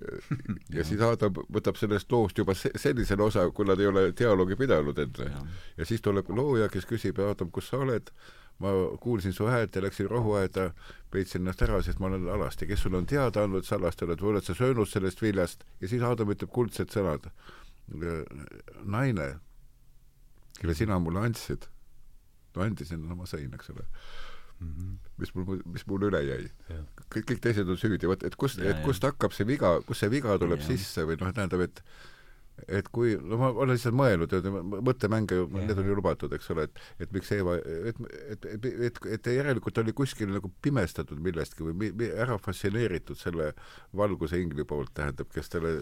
ja 0.77 0.83
siis 0.85 1.01
Adam 1.05 1.35
võtab 1.53 1.77
sellest 1.79 2.11
loost 2.11 2.37
juba 2.37 2.55
se 2.57 2.71
sellisele 2.79 3.25
osa, 3.25 3.45
kui 3.55 3.67
nad 3.67 3.81
ei 3.81 3.89
ole 3.89 4.07
dialoogi 4.17 4.57
pidanud 4.59 4.99
enne. 5.05 5.29
ja 5.77 5.85
siis 5.85 6.01
tuleb 6.01 6.29
looja, 6.33 6.69
kes 6.73 6.87
küsib, 6.89 7.19
Adam, 7.21 7.51
kus 7.53 7.69
sa 7.71 7.81
oled? 7.85 8.09
Ma 8.59 8.73
kuulsin 9.01 9.33
su 9.33 9.47
häält 9.49 9.75
ja 9.75 9.81
läksin 9.81 10.09
rohuaeda, 10.09 10.69
peitsin 11.11 11.41
ennast 11.41 11.61
ära, 11.65 11.81
sest 11.83 11.99
ma 11.99 12.09
olen 12.11 12.27
alasti. 12.29 12.67
kes 12.67 12.85
sulle 12.85 12.97
on 12.97 13.05
teada 13.09 13.43
andnud, 13.43 13.65
sa 13.65 13.75
alasti 13.75 14.05
oled 14.05 14.21
või 14.21 14.33
oled 14.33 14.45
sa 14.47 14.55
söönud 14.57 14.89
sellest 14.89 15.21
viljast? 15.21 15.65
ja 15.81 15.87
siis 15.87 16.03
Adam 16.03 16.31
ütleb 16.35 16.51
kuldsed 16.53 16.93
sõnad. 16.93 17.29
naine, 18.83 19.27
kelle 20.59 20.75
sina 20.75 20.99
mulle 20.99 21.25
andsid, 21.27 21.67
no 22.55 22.63
andisin, 22.63 23.03
no 23.07 23.15
ma 23.19 23.27
sõin, 23.29 23.53
eks 23.53 23.73
ole 23.73 23.83
mm. 24.59 24.73
-hmm. 24.77 24.97
mis 25.17 25.35
mul, 25.35 25.61
mis 25.65 25.85
mul 25.87 26.07
üle 26.09 26.21
jäi. 26.23 26.47
kõik, 27.13 27.25
kõik 27.31 27.41
teised 27.41 27.69
on 27.69 27.77
süüdi, 27.77 28.07
vot 28.07 28.23
et 28.23 28.35
kust, 28.35 28.59
et 28.59 28.81
kust 28.85 29.03
hakkab 29.03 29.35
see 29.35 29.47
viga, 29.47 29.75
kust 29.87 30.05
see 30.05 30.11
viga 30.13 30.37
tuleb 30.39 30.61
ja. 30.63 30.67
sisse 30.71 31.05
või 31.07 31.19
noh, 31.19 31.33
tähendab, 31.33 31.65
et 31.67 31.83
et 32.67 32.87
kui, 32.93 33.15
no 33.17 33.37
ma 33.39 33.49
olen 33.51 33.73
lihtsalt 33.73 33.95
mõelnud, 33.97 34.33
mõttemänge 34.85 35.37
ju, 35.39 35.47
need 35.53 35.77
on 35.79 35.87
ju 35.89 35.95
lubatud, 35.97 36.33
eks 36.37 36.51
ole, 36.53 36.67
et 36.67 36.81
et 37.03 37.15
miks 37.15 37.31
Eeva, 37.35 37.55
et, 37.57 37.97
et, 38.35 38.45
et, 38.53 38.67
et, 38.87 38.99
et 39.15 39.29
järelikult 39.35 39.79
oli 39.81 39.95
kuskil 39.97 40.29
nagu 40.31 40.51
pimestatud 40.63 41.19
millestki 41.23 41.65
või 41.65 41.73
mi, 41.81 41.89
mi, 41.97 42.09
ära 42.25 42.37
fascineeritud 42.41 43.19
selle 43.19 43.51
valguse 43.97 44.39
ingli 44.41 44.67
poolt, 44.69 44.93
tähendab, 44.99 45.31
kes 45.33 45.49
talle 45.53 45.73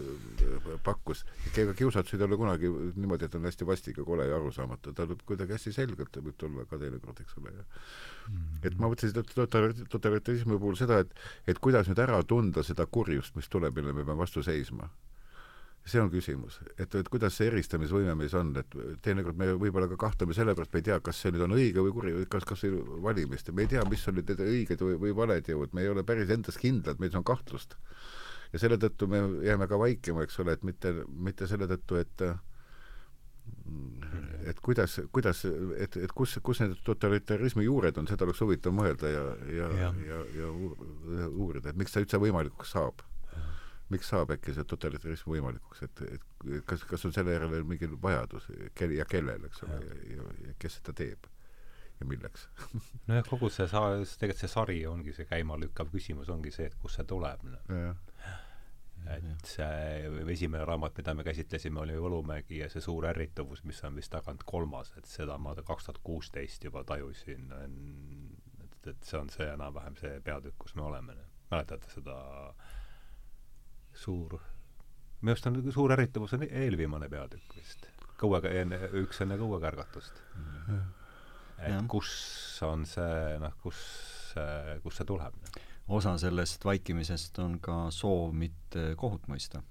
pakkus. 0.86 1.26
ega 1.52 1.76
kiusatus 1.76 2.16
ei 2.16 2.26
ole 2.26 2.40
kunagi 2.40 2.72
niimoodi, 2.72 3.28
et 3.28 3.38
on 3.38 3.46
hästi 3.50 3.68
vastik 3.68 4.00
ja 4.00 4.08
kole 4.08 4.26
ja 4.30 4.40
arusaamatu, 4.40 4.96
ta 4.96 5.06
võib 5.10 5.22
kuidagi 5.28 5.56
hästi 5.58 5.76
selgelt 5.76 6.16
võib 6.22 6.40
tulla 6.40 6.66
ka 6.70 6.80
teinekord, 6.80 7.20
eks 7.22 7.38
ole, 7.42 7.54
ja 7.54 7.68
mm. 7.68 8.64
et 8.64 8.80
ma 8.80 8.88
mõtlesin 8.88 9.86
totalitarismi 9.92 10.56
puhul 10.56 10.80
seda, 10.80 11.02
et 11.04 11.16
et 11.52 11.60
kuidas 11.62 11.88
nüüd 11.90 12.00
ära 12.00 12.22
tunda 12.24 12.64
seda 12.66 12.88
kurjust, 12.88 13.36
mis 13.36 13.48
tuleb, 13.52 13.76
millele 13.76 14.00
me 14.00 14.06
peame 14.06 14.24
vastu 14.24 14.42
seisma 14.46 14.88
see 15.84 15.98
on 15.98 16.10
küsimus, 16.12 16.60
et, 16.78 16.94
et 16.94 17.08
kuidas 17.10 17.34
see 17.34 17.48
eristamisvõime 17.50 18.14
meis 18.20 18.34
on, 18.38 18.52
et 18.60 18.76
teinekord 19.02 19.38
me 19.38 19.48
võib-olla 19.58 19.88
ka 19.90 19.98
kahtleme 20.04 20.34
sellepärast, 20.36 20.70
me 20.74 20.82
ei 20.82 20.86
tea, 20.86 20.98
kas 21.02 21.18
see 21.24 21.32
nüüd 21.34 21.42
on 21.48 21.56
õige 21.56 21.82
või 21.82 21.94
kuri, 21.96 22.12
kas, 22.30 22.46
kas 22.46 22.62
valimist, 23.02 23.50
me 23.50 23.66
ei 23.66 23.72
tea, 23.72 23.82
mis 23.90 24.06
on 24.06 24.18
nüüd 24.18 24.30
need 24.30 24.44
õiged 24.46 24.86
või, 24.86 25.00
või 25.02 25.16
valed 25.18 25.50
jõud, 25.50 25.74
me 25.74 25.82
ei 25.82 25.90
ole 25.90 26.06
päris 26.06 26.30
endas 26.30 26.60
kindlad, 26.62 27.02
meil 27.02 27.18
on 27.18 27.26
kahtlust. 27.26 27.74
ja 28.52 28.62
selle 28.62 28.78
tõttu 28.78 29.10
me 29.10 29.24
jääme 29.42 29.66
ka 29.66 29.78
vaikima, 29.80 30.22
eks 30.22 30.38
ole, 30.44 30.54
et 30.54 30.62
mitte, 30.62 30.94
mitte 31.10 31.50
selle 31.50 31.66
tõttu, 31.66 31.98
et 31.98 32.26
et 34.46 34.58
kuidas, 34.62 35.00
kuidas, 35.10 35.44
et, 35.78 35.96
et 35.96 36.12
kus, 36.14 36.36
kus 36.46 36.60
need 36.62 36.76
totalitarismi 36.86 37.64
juured 37.66 37.98
on, 37.98 38.06
seda 38.06 38.26
oleks 38.26 38.42
huvitav 38.44 38.74
mõelda 38.74 39.10
ja, 39.10 39.22
ja, 39.50 39.70
ja, 39.80 39.94
ja, 40.06 40.20
ja 40.38 40.50
uurida, 41.26 41.70
et 41.70 41.78
miks 41.78 41.94
ta 41.94 42.02
üldse 42.02 42.22
võimalikuks 42.22 42.74
saab 42.76 43.02
miks 43.92 44.08
saab 44.12 44.32
äkki 44.34 44.54
see 44.56 44.64
totalitarism 44.68 45.30
võimalikuks, 45.32 45.84
et, 45.86 46.02
et 46.16 46.64
kas, 46.68 46.84
kas 46.88 47.06
on 47.08 47.14
selle 47.14 47.36
järele 47.36 47.62
mingi 47.68 47.90
vajadus, 48.02 48.48
kel- 48.78 48.96
ja 48.96 49.06
kellel, 49.08 49.46
eks 49.48 49.62
ole, 49.66 49.78
ja, 49.84 50.00
ja, 50.16 50.34
ja 50.48 50.56
kes 50.62 50.80
seda 50.80 50.96
teeb 51.02 51.28
ja 52.02 52.08
milleks? 52.08 52.48
Nojah, 53.08 53.26
kogu 53.28 53.50
see 53.52 53.68
sa-, 53.70 53.84
tegelikult 54.18 54.42
see 54.42 54.50
sari 54.50 54.78
ongi 54.90 55.14
see 55.16 55.28
käimalükkav 55.30 55.92
küsimus, 55.92 56.30
ongi 56.32 56.52
see, 56.54 56.68
et 56.70 56.78
kust 56.82 57.00
see 57.00 57.08
tuleb 57.08 57.44
no.. 57.46 57.84
et 59.12 59.48
see 59.50 60.10
esimene 60.34 60.64
raamat, 60.68 60.98
mida 60.98 61.14
me 61.18 61.26
käsitlesime, 61.26 61.82
oli 61.84 61.98
Võlumägi 61.98 62.62
ja 62.62 62.70
see 62.72 62.84
suur 62.84 63.06
ärrituvus, 63.10 63.64
mis 63.68 63.82
on 63.86 63.98
vist 63.98 64.12
tagant 64.14 64.44
kolmas, 64.48 64.92
et 64.98 65.10
seda 65.10 65.38
ma 65.42 65.54
kaks 65.58 65.88
tuhat 65.88 66.02
kuusteist 66.06 66.68
juba 66.68 66.84
tajusin, 66.88 67.50
et, 68.64 68.78
et 68.94 69.08
see 69.10 69.18
on 69.18 69.30
see 69.32 69.48
enam-vähem 69.50 69.98
see 70.00 70.20
peatükk, 70.24 70.58
kus 70.64 70.78
me 70.78 70.86
oleme. 70.90 71.18
mäletate 71.52 71.90
seda 71.92 72.14
äh, 72.48 72.71
suur, 73.94 74.38
minu 75.20 75.34
arust 75.34 75.48
on 75.50 75.58
suur 75.72 75.94
ärritavus 75.94 76.34
on 76.36 76.46
eelviimane 76.48 77.08
peatükk 77.12 77.56
vist. 77.56 77.88
kõuega, 78.22 78.52
enne, 78.62 78.78
üks 79.02 79.20
enne 79.24 79.38
kõuekärgatust 79.40 80.22
mm. 80.36 80.62
-hmm. 80.68 80.82
et 81.58 81.74
ja. 81.74 81.82
kus 81.88 82.12
on 82.66 82.86
see, 82.86 83.38
noh, 83.42 83.54
kus, 83.62 83.82
kust 84.82 85.02
see 85.02 85.08
tuleb? 85.08 85.34
osa 85.88 86.16
sellest 86.18 86.64
vaikimisest 86.64 87.38
on 87.42 87.58
ka 87.60 87.90
soov 87.90 88.32
mitte 88.32 88.92
kohut 88.96 89.26
mõista 89.28 89.62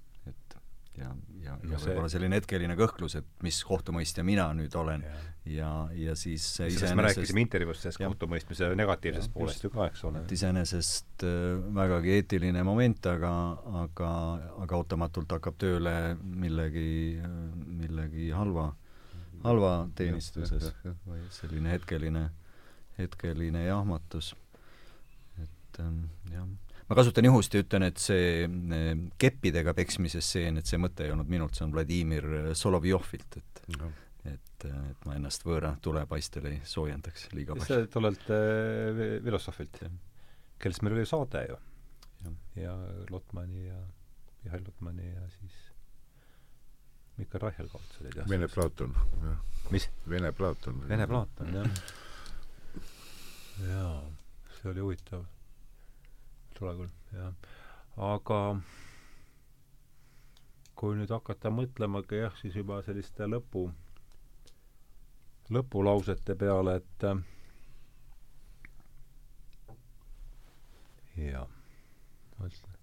ja, 0.98 1.10
ja, 1.40 1.54
ja 1.70 1.78
see... 1.78 1.90
võib-olla 1.90 2.10
selline 2.12 2.38
hetkeline 2.38 2.76
kõhklus, 2.78 3.16
et 3.20 3.28
mis 3.44 3.58
kohtumõistja 3.66 4.24
mina 4.26 4.48
nüüd 4.56 4.74
olen. 4.78 5.04
Ja, 5.06 5.20
ja, 5.54 5.70
ja 5.96 6.16
siis 6.18 6.44
iseenesest 6.44 6.96
me 6.98 7.06
rääkisime 7.06 7.44
intervjuus 7.46 7.80
sellest 7.82 8.02
kohtumõistmise 8.02 8.70
negatiivsest 8.78 9.30
ja, 9.30 9.34
poolest 9.36 9.66
ju 9.66 9.72
ka, 9.74 9.88
eks 9.90 10.04
ole. 10.08 10.22
et 10.22 10.34
iseenesest 10.36 11.26
äh, 11.28 11.38
vägagi 11.80 12.14
eetiline 12.18 12.64
moment, 12.66 13.10
aga, 13.14 13.32
aga, 13.84 14.12
aga 14.66 14.82
ootamatult 14.82 15.36
hakkab 15.38 15.58
tööle 15.62 15.96
millegi, 16.20 17.18
millegi 17.82 18.30
halva, 18.36 18.68
halva 19.46 19.74
teenistuses. 19.98 20.70
või 21.08 21.24
selline 21.34 21.72
hetkeline, 21.76 22.28
hetkeline 23.00 23.66
jahmatus. 23.66 24.34
et 25.40 25.80
ähm, 25.80 26.04
jah 26.30 26.46
ma 26.92 26.98
kasutan 26.98 27.24
juhust 27.24 27.54
ja 27.56 27.62
ütlen, 27.64 27.86
et 27.88 28.00
see 28.00 28.44
eh, 28.44 28.90
keppidega 29.20 29.72
peksmise 29.76 30.20
stseen, 30.20 30.60
et 30.60 30.68
see 30.68 30.80
mõte 30.80 31.06
ei 31.06 31.14
olnud 31.14 31.30
minult, 31.32 31.56
see 31.56 31.64
on 31.64 31.72
Vladimir 31.72 32.26
Solovjovilt, 32.58 33.38
et 33.40 33.62
no. 33.78 33.88
et, 34.28 34.66
et 34.68 35.08
ma 35.08 35.16
ennast 35.16 35.46
võõra 35.48 35.72
tulepaistel 35.80 36.50
ei 36.50 36.60
soojendaks 36.68 37.30
liiga 37.32 37.56
palju. 37.56 37.70
see 37.70 37.88
tollelt 37.94 38.28
äh, 38.36 39.02
filosoofilt, 39.24 39.82
kellest 40.60 40.84
meil 40.84 40.98
oli 40.98 41.08
saade 41.08 41.46
ju. 41.48 41.58
ja, 42.60 42.76
Lotmani 43.10 43.66
ja 43.70 43.80
Mihhail 44.44 44.68
Lotmani 44.68 45.08
ja 45.08 45.24
siis 45.38 45.58
Mikkel 47.16 47.40
Reichelkaut 47.40 48.00
olid 48.02 48.20
jah. 48.20 48.28
Vene 48.28 48.52
Platon, 48.52 48.96
jah. 49.24 49.44
mis? 49.72 49.88
Vene 50.08 50.32
Platon. 50.36 50.84
Vene 50.92 51.08
Platon, 51.08 51.56
jah. 51.56 51.84
jaa, 53.64 54.00
see 54.58 54.74
oli 54.76 54.84
huvitav 54.84 55.24
tule 56.62 56.74
küll, 56.78 56.90
jah. 57.16 57.32
aga 58.12 58.38
kui 60.78 60.94
nüüd 60.98 61.10
hakata 61.14 61.50
mõtlema 61.54 62.02
ka 62.06 62.20
jah, 62.20 62.36
siis 62.38 62.54
juba 62.58 62.80
selliste 62.86 63.26
lõpu, 63.26 63.64
lõpulausete 65.54 66.36
peale, 66.38 66.76
et 66.78 67.06
jah, 71.18 71.48
mõtlen. 72.38 72.78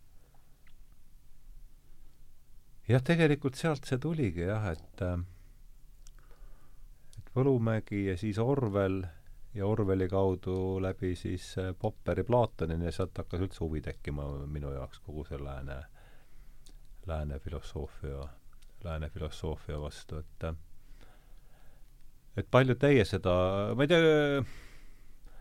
jah, 2.89 3.05
tegelikult 3.05 3.55
sealt 3.59 3.87
see 3.87 3.99
tuligi 4.01 4.43
jah, 4.49 4.71
et 4.73 5.05
et 7.19 7.31
Võlumägi 7.35 8.09
ja 8.09 8.17
siis 8.17 8.39
Orwell 8.41 9.05
ja 9.53 9.65
Orwelli 9.65 10.07
kaudu 10.07 10.81
läbi 10.81 11.15
siis 11.15 11.57
äh, 11.57 11.73
Popperi 11.79 12.23
Platonini 12.23 12.85
ja 12.85 12.91
sealt 12.91 13.17
hakkas 13.17 13.41
üldse 13.45 13.63
huvi 13.63 13.81
tekkima 13.81 14.27
minu 14.47 14.73
jaoks 14.73 15.01
kogu 15.05 15.25
see 15.25 15.39
lääne, 15.43 15.79
lääne 17.07 17.39
filosoofia, 17.39 18.27
lääne 18.83 19.09
filosoofia 19.09 19.79
vastu, 19.81 20.21
et 20.21 20.49
et 22.37 22.47
palju 22.51 22.75
teie 22.79 23.05
seda, 23.05 23.33
ma 23.75 23.83
ei 23.83 23.89
tea, 23.91 24.43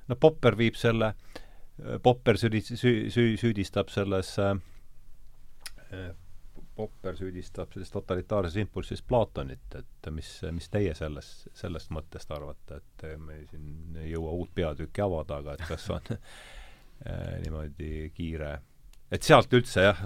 no 0.08 0.16
Popper 0.16 0.56
viib 0.58 0.74
selle, 0.74 1.12
Popper 2.02 2.40
süüdi-, 2.40 2.64
süü-, 2.64 3.10
süü-, 3.12 3.36
süüdistab 3.38 3.92
selles 3.92 4.32
äh, 4.42 4.56
Popper 6.78 7.16
süüdistab 7.18 7.72
selles 7.74 7.90
totalitaarses 7.90 8.60
impulssis 8.62 9.02
Platonit, 9.02 9.74
et 9.80 10.10
mis, 10.14 10.30
mis 10.54 10.70
teie 10.70 10.94
sellest, 10.94 11.48
sellest 11.58 11.90
mõttest 11.94 12.30
arvate, 12.34 12.78
et 12.78 13.06
me 13.18 13.40
siin 13.50 13.98
ei 13.98 14.12
jõua 14.12 14.36
uut 14.38 14.52
peatükki 14.54 15.02
avada, 15.02 15.40
aga 15.42 15.56
et 15.58 15.66
kas 15.66 15.88
on 15.90 16.06
äh, 16.14 17.38
niimoodi 17.42 18.12
kiire, 18.14 18.52
et 19.10 19.26
sealt 19.26 19.58
üldse 19.58 19.88
jah, 19.88 20.04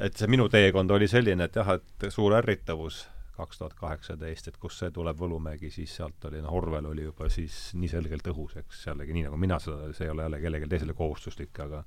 et 0.00 0.16
see 0.16 0.30
minu 0.32 0.48
teekond 0.48 0.96
oli 0.96 1.08
selline, 1.12 1.50
et 1.50 1.60
jah, 1.60 1.74
et 1.76 2.08
suur 2.08 2.38
ärritavus 2.40 3.04
kaks 3.40 3.58
tuhat 3.58 3.74
kaheksateist, 3.78 4.48
et 4.50 4.56
kust 4.60 4.82
see 4.82 4.92
tuleb, 4.94 5.16
Võlumägi, 5.20 5.70
siis 5.72 5.92
sealt 5.96 6.24
oli, 6.28 6.40
noh, 6.44 6.56
Orwell 6.56 6.90
oli 6.90 7.06
juba 7.06 7.28
siis 7.32 7.70
nii 7.76 7.88
selgelt 7.88 8.32
õhus, 8.32 8.56
eks 8.60 8.86
jällegi 8.90 9.16
nii, 9.16 9.28
nagu 9.28 9.38
mina 9.40 9.60
seda, 9.62 9.92
see 9.96 10.08
ei 10.08 10.14
ole 10.14 10.26
jälle 10.26 10.40
kellelegi 10.42 10.68
teisele 10.72 10.96
kohustuslik, 10.96 11.60
aga 11.64 11.84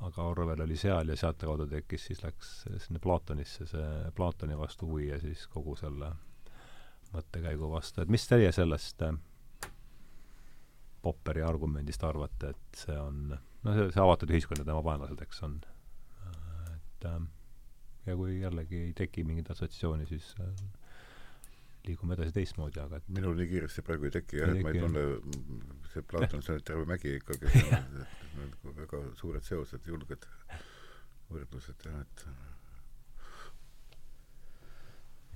aga 0.00 0.22
Orwell 0.22 0.64
oli 0.64 0.76
seal 0.76 1.08
ja 1.08 1.16
sealtkaudu 1.16 1.66
tekkis, 1.70 2.06
siis 2.10 2.22
läks 2.24 2.54
sinna 2.86 3.00
Platonisse 3.02 3.66
see 3.70 4.10
Platoni 4.16 4.58
vastu 4.58 4.88
huvi 4.90 5.08
ja 5.08 5.20
siis 5.20 5.46
kogu 5.52 5.76
selle 5.76 6.10
mõttekäigu 7.14 7.70
vastu, 7.70 8.02
et 8.02 8.10
mis 8.10 8.26
teie 8.28 8.50
sellest 8.52 9.02
äh, 9.06 9.14
Popperi 11.04 11.42
argumendist 11.44 12.04
arvate, 12.04 12.54
et 12.54 12.78
see 12.80 12.96
on, 12.98 13.28
no 13.30 13.74
see, 13.76 13.90
see 13.92 14.02
avatud 14.02 14.30
ühiskond 14.32 14.62
ja 14.62 14.66
tema 14.66 14.80
vaenlased, 14.84 15.20
eks, 15.20 15.42
on, 15.46 15.58
et 16.72 17.08
äh, 17.10 17.18
ja 18.06 18.16
kui 18.16 18.40
jällegi 18.40 18.86
ei 18.88 18.94
teki 18.96 19.24
mingit 19.28 19.50
assotsiatsiooni, 19.52 20.08
siis 20.10 20.32
äh, 20.40 20.50
liigume 21.84 22.16
edasi 22.16 22.32
teistmoodi, 22.32 22.80
aga 22.80 22.98
et 23.00 23.10
minul 23.12 23.36
nii 23.38 23.48
kiiresti 23.50 23.84
praegu 23.84 24.08
ei 24.08 24.14
teki 24.14 24.40
jah, 24.40 24.52
et 24.54 24.64
ma 24.64 24.72
ei 24.72 24.80
tunne, 24.80 25.02
see 25.92 26.04
Platon, 26.08 26.42
see 26.44 26.56
on 26.56 26.64
terve 26.70 26.86
mägi 26.88 27.16
ikka, 27.18 27.36
kes 27.42 27.52
on 28.64 28.76
väga 28.80 29.02
suured 29.20 29.44
seosed, 29.44 29.84
julged, 29.90 30.24
võrdlused 31.32 31.86
jah, 31.88 32.00
et 32.00 32.26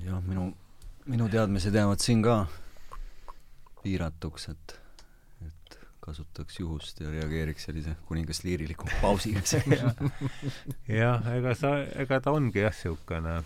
jah, 0.07 0.25
minu, 0.25 0.49
minu 1.11 1.29
teadmised 1.33 1.75
jäävad 1.77 2.01
siin 2.05 2.25
ka 2.25 2.41
piiratuks, 3.83 4.49
et, 4.55 4.77
et 5.45 5.81
kasutaks 6.05 6.61
juhust 6.63 7.03
ja 7.05 7.13
reageeriks 7.13 7.69
sellise 7.69 7.97
kuningas 8.09 8.41
liiriliku 8.47 8.89
pausiga 9.03 9.45
jah, 11.03 11.35
ega 11.37 11.57
sa, 11.59 11.77
ega 12.05 12.23
ta 12.25 12.33
ongi 12.33 12.65
jah, 12.65 12.73
niisugune 12.73 13.43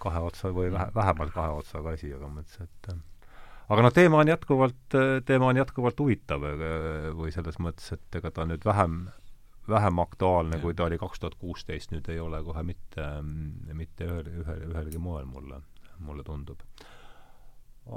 kahe 0.00 0.22
otsa 0.24 0.50
või 0.54 0.72
vähe, 0.72 0.90
vähemalt 0.94 1.32
kahe 1.34 1.54
otsaga 1.60 1.94
asi, 1.96 2.12
aga 2.16 2.28
mõtlesin, 2.32 2.68
et 2.68 2.90
aga 3.70 3.86
noh, 3.86 3.94
teema 3.94 4.20
on 4.22 4.30
jätkuvalt, 4.32 4.98
teema 5.26 5.50
on 5.50 5.60
jätkuvalt 5.60 6.00
huvitav 6.02 6.46
või 7.18 7.32
selles 7.34 7.58
mõttes, 7.62 7.92
et 7.96 8.20
ega 8.20 8.32
ta 8.34 8.46
nüüd 8.48 8.64
vähem, 8.66 9.02
vähem 9.70 10.02
aktuaalne, 10.02 10.58
kui 10.62 10.74
ta 10.74 10.88
oli 10.88 10.98
kaks 10.98 11.22
tuhat 11.22 11.36
kuusteist, 11.40 11.94
nüüd 11.94 12.08
ei 12.10 12.20
ole 12.20 12.42
kohe 12.46 12.64
mitte, 12.66 13.06
mitte 13.76 14.08
ühel, 14.08 14.32
ühel, 14.42 14.64
ühelgi 14.72 15.02
moel 15.02 15.28
mulle, 15.30 15.62
mulle 15.98 16.26
tundub. 16.26 16.64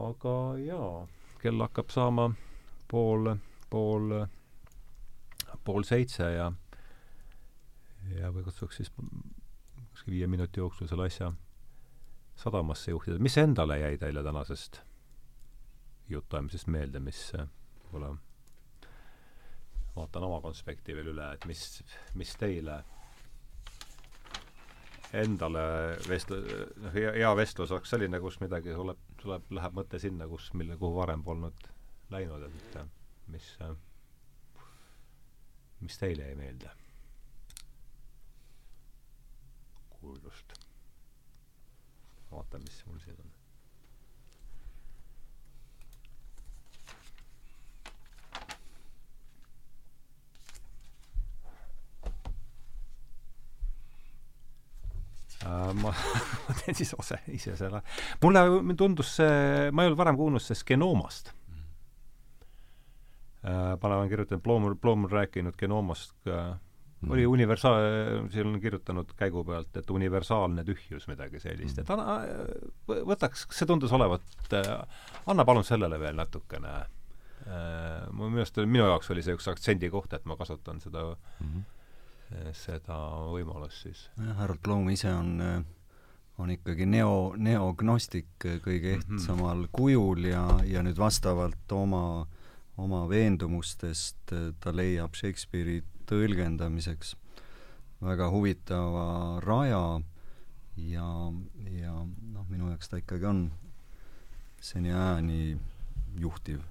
aga 0.04 0.36
jaa, 0.62 1.06
kell 1.42 1.66
hakkab 1.66 1.90
saama 1.94 2.30
pool, 2.92 3.36
pool, 3.70 4.20
pool 5.64 5.88
seitse 5.88 6.30
ja 6.36 6.52
ja 8.20 8.30
või 8.36 8.44
kutsuks 8.44 8.82
siis 8.82 8.92
kuskil 8.94 10.18
viie 10.18 10.28
minuti 10.28 10.60
jooksul 10.60 10.90
selle 10.90 11.08
asja 11.08 11.32
sadamasse 12.36 12.92
juhtida. 12.92 13.20
mis 13.20 13.38
endale 13.38 13.80
jäi 13.80 13.98
teile 13.98 14.24
tänasest 14.24 14.82
jutuajamisest 16.10 16.68
meelde, 16.68 17.00
mis 17.00 17.20
võib-olla 17.34 18.16
vaatan 19.96 20.26
oma 20.28 20.42
konspekti 20.42 20.96
veel 20.96 21.14
üle, 21.14 21.30
et 21.36 21.46
mis, 21.46 21.62
mis 22.18 22.34
teile 22.40 22.82
endale 25.14 25.64
vestlu-, 26.10 26.42
noh, 26.82 26.94
hea, 26.96 27.14
hea 27.20 27.32
vestlus 27.38 27.72
oleks 27.72 27.94
selline, 27.94 28.20
kus 28.24 28.40
midagi 28.42 28.74
tuleb, 28.74 29.02
tuleb, 29.22 29.50
läheb 29.54 29.78
mõte 29.78 30.02
sinna, 30.02 30.28
kus, 30.30 30.50
mille, 30.58 30.78
kuhu 30.82 30.98
varem 30.98 31.24
polnud 31.26 31.68
läinud, 32.14 32.48
et 32.50 32.80
mis, 33.34 33.52
mis 35.86 36.02
teile 36.02 36.32
jäi 36.32 36.40
meelde? 36.40 36.80
kuulust 40.04 40.53
vaatan, 42.36 42.62
mis 42.66 42.84
mul 42.88 43.00
siin 43.04 43.20
on. 43.20 43.32
Äh, 55.44 55.74
ma 55.76 55.92
ma 56.48 56.56
teen 56.62 56.76
siis 56.78 56.94
ose, 56.98 57.20
ise 57.36 57.56
selle. 57.60 57.82
mulle 58.24 58.76
tundus 58.80 59.16
see, 59.20 59.72
ma 59.72 59.84
ei 59.84 59.90
olnud 59.90 60.00
varem 60.00 60.20
kuulnud 60.20 60.44
sellest 60.44 60.66
genoomast 60.70 61.34
mm.. 61.34 61.64
ma 63.82 63.90
olen 63.90 64.12
kirjutanud, 64.12 64.44
Bloom, 64.44 64.70
Bloom 64.80 65.10
on 65.10 65.12
rääkinud 65.12 65.58
genoomast 65.60 66.16
ka. 66.24 66.38
Oli 67.10 67.26
universaal, 67.26 68.28
siin 68.32 68.48
on 68.48 68.60
kirjutanud 68.62 69.14
käigu 69.18 69.44
pealt, 69.48 69.76
et 69.78 69.90
universaalne 69.90 70.64
tühjus, 70.68 71.08
midagi 71.08 71.40
sellist 71.44 71.78
mm., 71.78 71.84
et 71.84 71.90
anna, 71.94 73.04
võtaks, 73.10 73.48
see 73.52 73.70
tundus 73.70 73.94
olevat, 73.96 74.56
anna 75.28 75.46
palun 75.46 75.66
sellele 75.68 76.00
veel 76.00 76.18
natukene 76.20 76.74
äh, 76.80 78.10
mu 78.12 78.30
meelest, 78.32 78.60
minu 78.66 78.88
jaoks 78.88 79.12
oli 79.14 79.24
see 79.26 79.38
üks 79.38 79.50
aktsendi 79.52 79.92
koht, 79.94 80.14
et 80.16 80.26
ma 80.30 80.38
kasutan 80.40 80.82
seda 80.84 81.06
mm, 81.14 81.48
-hmm. 81.48 82.52
seda 82.58 83.00
võimalust 83.32 83.88
siis. 83.88 84.10
jah, 84.18 84.36
Harold 84.42 84.62
Bloom 84.64 84.90
ise 84.90 85.14
on, 85.14 85.66
on 86.38 86.54
ikkagi 86.54 86.86
neo, 86.86 87.34
neognostik 87.38 88.32
kõige 88.40 88.98
mhm. 88.98 89.02
ehtsamal 89.02 89.58
mm 89.58 89.64
-hmm. 89.64 89.72
kujul 89.72 90.30
ja, 90.32 90.48
ja 90.66 90.84
nüüd 90.84 90.98
vastavalt 90.98 91.72
oma, 91.72 92.28
oma 92.78 93.10
veendumustest 93.10 94.34
ta 94.60 94.72
leiab 94.76 95.16
Shakespeare'i 95.16 95.84
tõlgendamiseks 96.10 97.16
väga 98.04 98.30
huvitava 98.34 99.40
raja 99.44 100.02
ja, 100.78 101.08
ja 101.72 101.94
noh, 102.04 102.46
minu 102.50 102.70
jaoks 102.72 102.92
ta 102.92 103.00
ikkagi 103.00 103.30
on 103.30 103.46
seniajani 104.64 105.58
juhtiv 106.20 106.62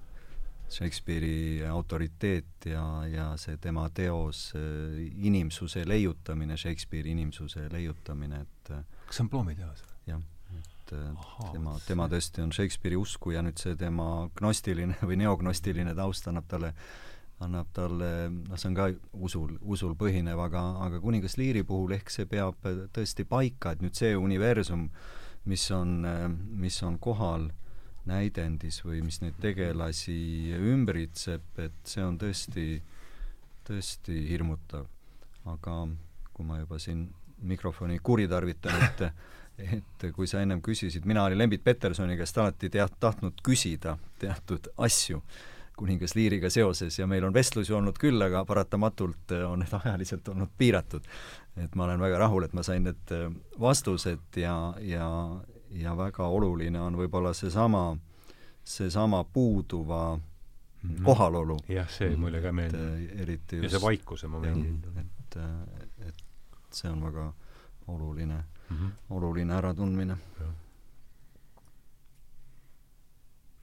Shakespeare'i 0.73 1.65
autoriteet 1.69 2.65
ja, 2.65 2.83
ja 3.05 3.25
see 3.37 3.57
tema 3.61 3.85
teos 3.93 4.51
inimsuse 5.21 5.83
leiutamine, 5.85 6.57
Shakespeare'i 6.57 7.13
inimsuse 7.13 7.67
leiutamine, 7.71 8.41
et 8.41 8.71
kas 9.05 9.19
see 9.19 9.25
on 9.25 9.29
Bloomi 9.29 9.55
teos? 9.59 9.83
jah, 10.09 10.21
et 10.57 10.93
Aha, 10.97 11.51
tema, 11.51 11.75
tema 11.85 12.07
tõesti 12.09 12.41
on 12.45 12.53
Shakespeare'i 12.55 12.97
usku 12.97 13.35
ja 13.35 13.43
nüüd 13.45 13.61
see 13.61 13.77
tema 13.79 14.29
gnostiline 14.39 14.97
või 15.05 15.19
neognostiline 15.21 15.93
taust 15.97 16.29
annab 16.31 16.49
talle 16.49 16.73
annab 17.41 17.71
talle, 17.73 18.29
noh, 18.29 18.59
see 18.59 18.69
on 18.69 18.77
ka 18.77 18.87
usul, 19.25 19.57
usul 19.61 19.95
põhinev, 19.99 20.39
aga, 20.45 20.61
aga 20.85 21.01
kuningas 21.03 21.35
Liiri 21.39 21.63
puhul 21.67 21.95
ehk 21.97 22.11
see 22.13 22.27
peab 22.29 22.61
tõesti 22.95 23.25
paika, 23.27 23.73
et 23.73 23.83
nüüd 23.83 23.97
see 23.97 24.13
universum, 24.15 24.87
mis 25.49 25.65
on, 25.75 26.05
mis 26.61 26.77
on 26.85 26.99
kohal 27.03 27.49
näidendis 28.07 28.81
või 28.83 29.01
mis 29.03 29.19
neid 29.23 29.35
tegelasi 29.43 30.15
ümbritseb, 30.55 31.45
et 31.63 31.75
see 31.87 32.03
on 32.03 32.19
tõesti, 32.19 32.81
tõesti 33.67 34.25
hirmutav. 34.29 34.87
aga 35.43 35.73
kui 36.33 36.45
ma 36.47 36.61
juba 36.61 36.77
siin 36.79 37.09
mikrofoni 37.43 37.99
kuritarvitan, 37.99 38.83
et 38.87 39.07
et 39.53 40.05
kui 40.15 40.25
sa 40.27 40.41
ennem 40.41 40.61
küsisid, 40.65 41.05
mina 41.05 41.23
olin 41.23 41.37
Lembit 41.37 41.63
Petersoni 41.63 42.15
käest 42.17 42.37
alati 42.41 42.71
tead-, 42.73 42.95
tahtnud 42.99 43.41
küsida 43.45 43.97
teatud 44.19 44.71
asju 44.77 45.21
kuningas 45.77 46.15
Liiriga 46.15 46.49
seoses 46.49 46.99
ja 46.99 47.07
meil 47.07 47.23
on 47.23 47.33
vestlusi 47.33 47.73
olnud 47.73 47.97
küll, 47.99 48.21
aga 48.21 48.43
paratamatult 48.45 49.33
äh, 49.33 49.45
on 49.49 49.63
need 49.63 49.73
ajaliselt 49.83 50.27
olnud 50.27 50.51
piiratud. 50.57 51.05
et 51.57 51.75
ma 51.75 51.83
olen 51.83 51.99
väga 51.99 52.17
rahul, 52.17 52.43
et 52.43 52.53
ma 52.53 52.63
sain 52.63 52.83
need 52.83 53.13
äh, 53.13 53.27
vastused 53.59 54.37
ja, 54.37 54.73
ja, 54.81 55.07
ja 55.71 55.97
väga 55.97 56.27
oluline 56.27 56.81
on 56.81 56.97
võib-olla 56.97 57.33
seesama, 57.33 57.97
seesama 58.63 59.23
puuduva 59.23 60.15
mm 60.15 60.89
-hmm. 60.89 61.03
kohalolu. 61.03 61.57
jah, 61.69 61.89
see 61.89 62.15
mulle 62.15 62.41
ka 62.41 62.51
meeldib. 62.51 62.79
Äh, 62.79 63.21
eriti 63.21 63.55
just 63.57 63.63
ja 63.63 63.79
see 63.79 63.85
vaikuse 63.85 64.27
moment. 64.27 64.85
et, 64.97 65.37
et 66.07 66.23
see 66.71 66.91
on 66.91 67.03
väga 67.03 67.33
oluline 67.87 68.43
mm, 68.69 68.77
-hmm. 68.77 68.91
oluline 69.09 69.53
äratundmine. 69.53 70.17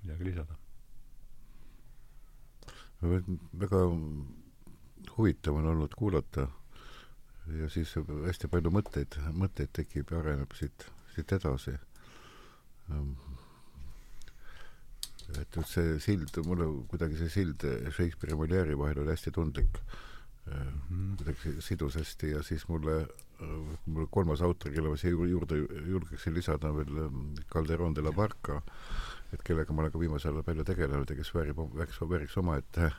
midagi 0.02 0.24
lisada? 0.24 0.59
Väga 3.00 3.84
huvitav 5.16 5.56
on 5.56 5.66
olnud 5.66 5.94
kuulata 5.96 6.46
ja 7.58 7.68
siis 7.72 7.94
hästi 7.96 8.50
palju 8.52 8.72
mõtteid, 8.74 9.16
mõtteid 9.36 9.72
tekib 9.76 10.12
ja 10.12 10.20
areneb 10.20 10.52
siit, 10.58 10.86
siit 11.14 11.32
edasi. 11.32 11.74
Et 15.38 15.56
nüüd 15.56 15.68
see 15.70 15.98
sild, 16.02 16.38
mulle 16.46 16.66
kuidagi 16.90 17.18
see 17.18 17.32
sild 17.32 17.64
Shakespeare'i 17.64 18.34
ja 18.34 18.38
Molière'i 18.38 18.78
vahel 18.78 19.02
oli 19.02 19.14
hästi 19.14 19.32
tundlik 19.34 19.78
mm, 19.78 20.52
-hmm. 20.52 21.16
kuidagi 21.16 21.62
sidus 21.62 21.96
hästi 21.96 22.30
ja 22.30 22.42
siis 22.42 22.68
mulle, 22.68 23.06
mul 23.86 24.06
kolmas 24.10 24.42
autor, 24.42 24.72
kelle 24.72 24.88
ma 24.88 24.96
siia 24.96 25.28
juurde 25.30 25.56
julgeksin 25.86 26.34
lisada, 26.34 26.70
on 26.70 26.76
veel 26.76 27.44
Calderon 27.52 27.94
de 27.94 28.02
la 28.02 28.12
Barca, 28.12 28.62
et 29.32 29.42
kellega 29.46 29.72
ma 29.72 29.84
olen 29.84 29.92
ka 29.92 30.00
viimasel 30.00 30.34
ajal 30.34 30.46
palju 30.46 30.64
tegelenud 30.68 31.10
ja 31.10 31.16
kes 31.18 31.34
väärib, 31.34 31.60
vääriks, 31.74 32.00
vääriks 32.12 32.36
omaette 32.40 32.90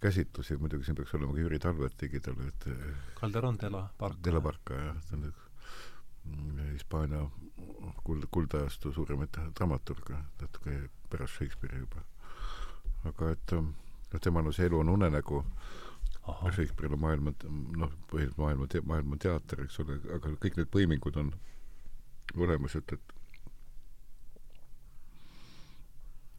käsitlusi, 0.00 0.56
muidugi 0.56 0.84
siin 0.84 0.96
peaks 0.96 1.14
olema 1.14 1.32
ka 1.32 1.40
Jüri 1.40 1.58
Talvet 1.58 1.96
tegi 1.96 2.20
talle, 2.20 2.48
et 2.48 2.68
Calderon 3.20 3.58
de 3.60 3.70
la 3.70 3.88
Barca. 3.98 4.20
De 4.24 4.32
la 4.32 4.40
Barca, 4.40 4.74
jah, 4.74 4.98
ta 5.08 5.16
on 5.16 5.24
üks 5.30 5.46
mm, 6.24 6.60
Hispaania 6.74 7.22
kuld, 8.04 8.28
kuldajastu 8.30 8.92
suurimaid 8.92 9.40
dramaturge, 9.56 10.20
natuke 10.40 10.76
pärast 11.10 11.40
Shakespeare'i 11.40 11.80
juba. 11.80 12.04
aga 13.06 13.32
et 13.32 13.52
noh, 13.56 14.20
temal 14.20 14.46
on 14.46 14.54
see 14.54 14.66
elu 14.66 14.80
on 14.80 14.88
unenägu, 14.88 15.42
Shakespeare'il 16.26 16.96
on 16.96 17.00
maailma, 17.00 17.34
noh, 17.78 17.92
põhiliselt 18.10 18.40
maailma, 18.40 18.68
maailma 18.92 19.18
teater, 19.22 19.62
eks 19.64 19.80
ole, 19.84 20.00
aga 20.16 20.34
kõik 20.42 20.58
need 20.58 20.72
põimingud 20.74 21.20
on 21.22 21.32
olemas, 22.36 22.74
et, 22.76 22.92
et 22.92 23.15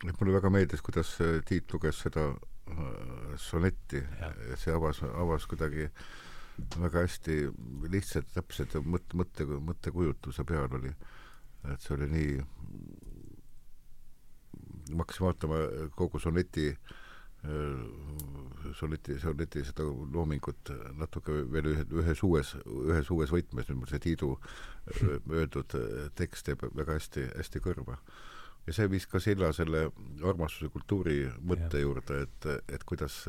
et 0.05 0.19
mulle 0.19 0.35
väga 0.35 0.51
meeldis, 0.53 0.83
kuidas 0.85 1.15
äh, 1.23 1.39
Tiit 1.45 1.73
luges 1.73 2.03
seda 2.05 2.27
äh, 2.29 3.37
sonetti, 3.41 4.03
see 4.59 4.73
avas, 4.75 5.01
avas 5.07 5.47
kuidagi 5.49 5.87
väga 6.77 7.05
hästi 7.05 7.39
lihtsalt, 7.89 8.29
täpselt 8.33 8.77
mõtte, 8.85 9.17
mõtte, 9.17 9.45
mõttekujutuse 9.45 10.45
peal 10.45 10.77
oli. 10.79 10.93
et 11.67 11.81
see 11.81 11.95
oli 11.97 12.07
nii, 12.11 12.37
ma 14.93 15.03
hakkasin 15.03 15.25
vaatama 15.25 15.59
kogu 15.97 16.21
soneti 16.21 16.69
äh, 16.71 16.87
Soliti, 18.73 19.19
Soliti 19.19 19.63
seda 19.65 19.85
loomingut 19.85 20.71
natuke 20.97 21.35
veel 21.51 21.69
ühe, 21.73 21.85
ühes 22.01 22.23
uues, 22.25 22.55
ühes 22.65 23.11
uues 23.13 23.31
võtmes, 23.31 23.69
nüüd 23.69 23.81
mul 23.81 23.91
see 23.91 24.01
Tiidu 24.03 24.33
öeldud 25.01 25.77
tekst 26.17 26.49
teeb 26.49 26.65
väga 26.75 26.97
hästi, 26.97 27.29
hästi 27.37 27.61
kõrva. 27.63 27.97
Ja 28.68 28.76
see 28.76 28.89
viis 28.91 29.07
ka 29.07 29.19
silla 29.23 29.49
selle 29.56 29.85
armastuse 30.27 30.69
kultuuri 30.73 31.22
mõtte 31.48 31.80
ja. 31.80 31.85
juurde, 31.85 32.22
et, 32.26 32.48
et 32.76 32.84
kuidas, 32.88 33.22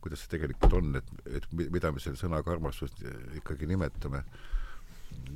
kuidas 0.00 0.24
see 0.24 0.32
tegelikult 0.36 0.78
on, 0.78 0.96
et, 1.00 1.10
et 1.38 1.48
mida 1.58 1.92
me 1.92 2.00
selle 2.02 2.20
sõnaga 2.20 2.54
armastust 2.54 3.02
ikkagi 3.36 3.68
nimetame. 3.68 4.22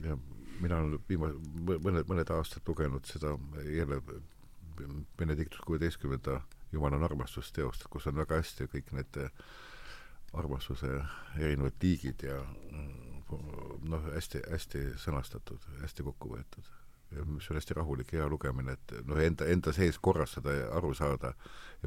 ja 0.06 0.16
mina 0.62 0.78
olen 0.78 0.98
viima-, 1.08 1.34
mõned, 1.68 2.08
mõned 2.08 2.32
aastad 2.32 2.68
lugenud 2.68 3.06
seda 3.08 3.36
jälle 3.66 4.00
Benedictus 5.18 5.60
kuueteistkümnenda 5.66 6.40
Jumal 6.72 6.94
on 6.96 7.04
armastusteost, 7.04 7.84
kus 7.92 8.06
on 8.08 8.16
väga 8.16 8.38
hästi 8.40 8.64
kõik 8.72 8.94
need 8.96 9.18
armastuse 10.32 10.94
erinevad 11.36 11.76
liigid 11.82 12.24
ja 12.24 12.38
noh, 13.92 14.06
hästi, 14.14 14.40
hästi 14.48 14.86
sõnastatud, 15.02 15.68
hästi 15.82 16.08
kokku 16.08 16.32
võetud 16.32 16.70
mis 17.26 17.50
on 17.50 17.58
hästi 17.58 17.76
rahulik 17.76 18.12
hea 18.16 18.26
lugemine, 18.28 18.76
et 18.76 18.94
noh, 19.06 19.18
enda, 19.20 19.46
enda 19.50 19.72
sees 19.76 19.98
korrastada 19.98 20.54
ja 20.56 20.70
aru 20.76 20.92
saada, 20.94 21.32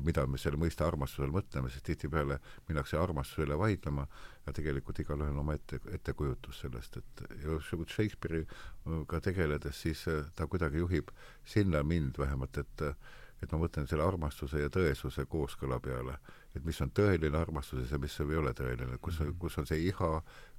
mida 0.03 0.25
me 0.27 0.39
selle 0.41 0.59
mõiste 0.61 0.85
armastusel 0.85 1.33
mõtleme, 1.33 1.71
sest 1.71 1.85
tihtipeale 1.87 2.39
minnakse 2.69 2.97
armastuse 2.99 3.45
üle 3.47 3.57
vaidlema 3.59 4.07
ja 4.45 4.53
tegelikult 4.53 4.99
igalühel 5.03 5.33
on 5.33 5.43
oma 5.43 5.57
ette, 5.57 5.79
ettekujutus 5.95 6.63
sellest, 6.65 6.97
et 7.01 7.25
ja 7.43 7.59
Shakespeare'iga 7.61 9.21
tegeledes, 9.23 9.81
siis 9.87 10.05
äh, 10.11 10.25
ta 10.35 10.47
kuidagi 10.47 10.83
juhib 10.83 11.13
sinna 11.45 11.83
mind 11.83 12.19
vähemalt, 12.21 12.57
et 12.57 12.89
et 13.43 13.51
ma 13.51 13.59
mõtlen 13.59 13.87
selle 13.89 14.05
armastuse 14.05 14.61
ja 14.61 14.71
tõesuse 14.71 15.25
kooskõla 15.29 15.79
peale, 15.83 16.15
et 16.55 16.63
mis 16.65 16.77
on 16.81 16.91
tõeline 16.95 17.35
armastus 17.37 17.91
ja 17.91 17.99
mis 17.99 18.15
ei 18.23 18.37
ole 18.39 18.53
tõeline, 18.55 18.97
kus, 19.03 19.19
mhm. 19.19 19.35
kus 19.41 19.57
on 19.59 19.67
see 19.67 19.81
iha, 19.89 20.11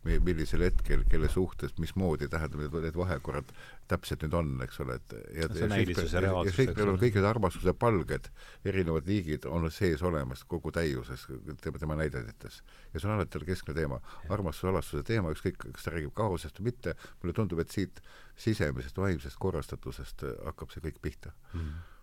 millisel 0.06 0.62
hetkel, 0.62 1.00
kelle 1.10 1.26
suhtes, 1.32 1.72
mismoodi, 1.82 2.28
tähendab, 2.30 2.76
need 2.84 2.94
vahekorrad 2.94 3.48
täpselt 3.90 4.22
nüüd 4.22 4.36
on, 4.38 4.52
eks 4.62 4.78
ole, 4.84 5.00
et 5.00 5.14
ja, 5.34 5.48
see 5.56 5.66
näilisus 5.72 6.14
ja 6.14 6.22
reaalsus, 6.22 6.60
eks 6.62 6.82
ole. 6.84 6.94
kõik 7.00 7.18
need 7.18 7.26
armastuse 7.26 7.74
palged, 7.80 8.28
erinevad 8.68 9.08
liigid 9.10 9.48
on 9.50 9.66
sees 9.74 10.04
olemas 10.06 10.44
kogu 10.46 10.70
täiuses 10.76 11.26
tema, 11.64 11.82
tema 11.82 11.98
näidetes. 11.98 12.60
ja 12.92 13.00
see 13.00 13.08
on 13.08 13.16
alati 13.16 13.34
tal 13.34 13.48
keskne 13.48 13.74
teema. 13.74 13.98
armastuse, 14.28 14.70
alastuse 14.70 15.02
teema, 15.02 15.34
ükskõik, 15.34 15.58
kas 15.72 15.88
ta 15.88 15.96
räägib 15.96 16.14
kaosest 16.14 16.60
või 16.60 16.70
mitte, 16.70 16.94
mulle 17.22 17.34
tundub, 17.34 17.64
et 17.64 17.74
siit 17.74 17.98
sisemisest 18.36 19.02
vaimsest 19.02 19.42
korrastatusest 19.42 20.28
hakkab 20.44 20.70
see 20.70 20.86
kõik 20.86 21.02
pihta 21.02 21.34
mm. 21.34 21.60
-hmm 21.60 21.95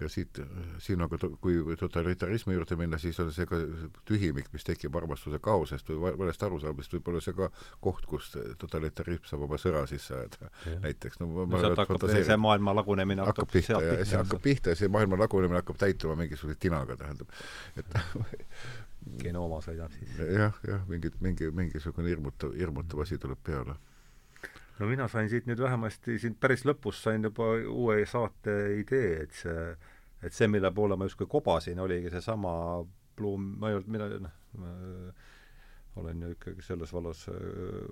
ja 0.00 0.08
siit, 0.08 0.40
siin 0.82 1.02
aga 1.04 1.18
kui 1.42 1.76
totalitarismi 1.78 2.54
juurde 2.54 2.76
minna, 2.78 2.98
siis 2.98 3.18
on 3.22 3.30
see 3.34 3.46
ka 3.48 3.58
tühimik, 4.08 4.50
mis 4.52 4.66
tekib 4.66 4.96
armastuse 4.98 5.40
kaosest 5.42 5.90
või 5.90 6.14
valest 6.20 6.42
arusaamisest, 6.46 6.96
võib-olla 6.98 7.22
see 7.24 7.36
ka 7.38 7.50
koht, 7.84 8.06
kus 8.10 8.30
totalitarism 8.62 9.28
saab 9.28 9.46
oma 9.48 9.58
sõra 9.60 9.84
sisse 9.90 10.14
ajada, 10.16 10.50
näiteks. 10.84 11.20
no, 11.22 11.30
no 11.44 11.62
sealt 11.62 11.82
hakkab 11.82 12.08
see 12.12 12.40
maailma 12.40 12.76
lagunemine 12.78 13.26
hakkab, 13.26 13.48
hakkab 13.48 13.56
pihta 13.58 13.82
ja 13.84 14.04
see 14.04 14.20
hakkab 14.22 14.44
pihta 14.44 14.74
ja 14.74 14.82
see 14.82 14.92
maailma 14.92 15.20
lagunemine 15.20 15.62
hakkab 15.62 15.80
täituma 15.80 16.18
mingisuguse 16.22 16.58
tinaga, 16.62 16.98
tähendab, 17.00 17.34
et 17.78 17.98
genooma 19.22 19.60
sõidab 19.64 19.92
siis. 19.96 20.16
jah, 20.18 20.56
jah, 20.66 20.82
mingi, 20.90 21.12
mingi, 21.24 21.50
mingisugune 21.54 22.10
hirmutav, 22.12 22.54
hirmutav 22.58 23.04
asi 23.06 23.18
tuleb 23.18 23.40
peale 23.44 23.78
no 24.78 24.90
mina 24.90 25.08
sain 25.10 25.30
siit 25.30 25.48
nüüd 25.48 25.60
vähemasti, 25.62 26.18
siin 26.22 26.36
päris 26.40 26.64
lõpus 26.68 27.02
sain 27.02 27.24
juba 27.26 27.50
uue 27.72 28.02
saate 28.06 28.54
idee, 28.78 29.24
et 29.24 29.34
see, 29.34 29.64
et 30.22 30.34
see, 30.34 30.48
mille 30.50 30.70
poole 30.74 30.96
ma 30.96 31.08
justkui 31.08 31.28
kobasin, 31.30 31.80
oligi 31.82 32.12
seesama 32.14 32.52
Blum, 33.18 33.48
ma 33.58 33.72
ei 33.72 33.74
olnud 33.74 33.90
midagi, 33.90 34.20
noh, 34.22 35.14
olen 35.98 36.22
ju 36.22 36.30
ikkagi 36.36 36.62
selles 36.62 36.92
vallas 36.94 37.24
äh, 37.32 37.38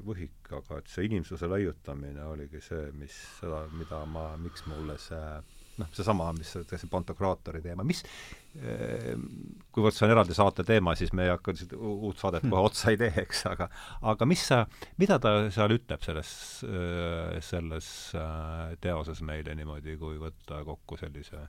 võhik, 0.07 0.51
aga 0.55 0.79
et 0.79 0.91
see 0.91 1.09
inimsuse 1.09 1.49
leiutamine 1.51 2.23
oligi 2.31 2.61
see, 2.63 2.91
mis 2.95 3.17
seda, 3.41 3.65
mida 3.75 4.05
ma, 4.07 4.29
miks 4.39 4.63
mulle 4.71 4.95
see 5.03 5.25
noh, 5.81 5.91
seesama, 5.97 6.31
mis 6.37 6.55
see 6.55 6.89
pantokraatori 6.93 7.61
teema, 7.65 7.85
mis 7.87 8.03
ehm, 8.57 9.27
kuivõrd 9.75 9.97
see 9.97 10.07
on 10.07 10.15
eraldi 10.15 10.37
saate 10.37 10.65
teema, 10.67 10.97
siis 10.99 11.13
me 11.17 11.27
ei 11.27 11.33
hakka 11.35 11.55
uut 11.77 12.21
saadet 12.21 12.47
kohe 12.47 12.65
otsa 12.71 12.93
ei 12.93 13.01
tee, 13.01 13.13
eks, 13.25 13.45
aga 13.53 13.69
aga 14.13 14.29
mis 14.29 14.47
sa, 14.53 14.63
mida 15.03 15.21
ta 15.23 15.37
seal 15.55 15.77
ütleb 15.77 16.03
selles, 16.07 16.33
äh, 16.69 17.37
selles 17.45 17.93
äh, 18.17 18.75
teoses 18.81 19.23
meile 19.27 19.55
niimoodi, 19.59 19.99
kui 20.01 20.21
võtta 20.23 20.63
kokku 20.67 20.99
sellise 21.01 21.47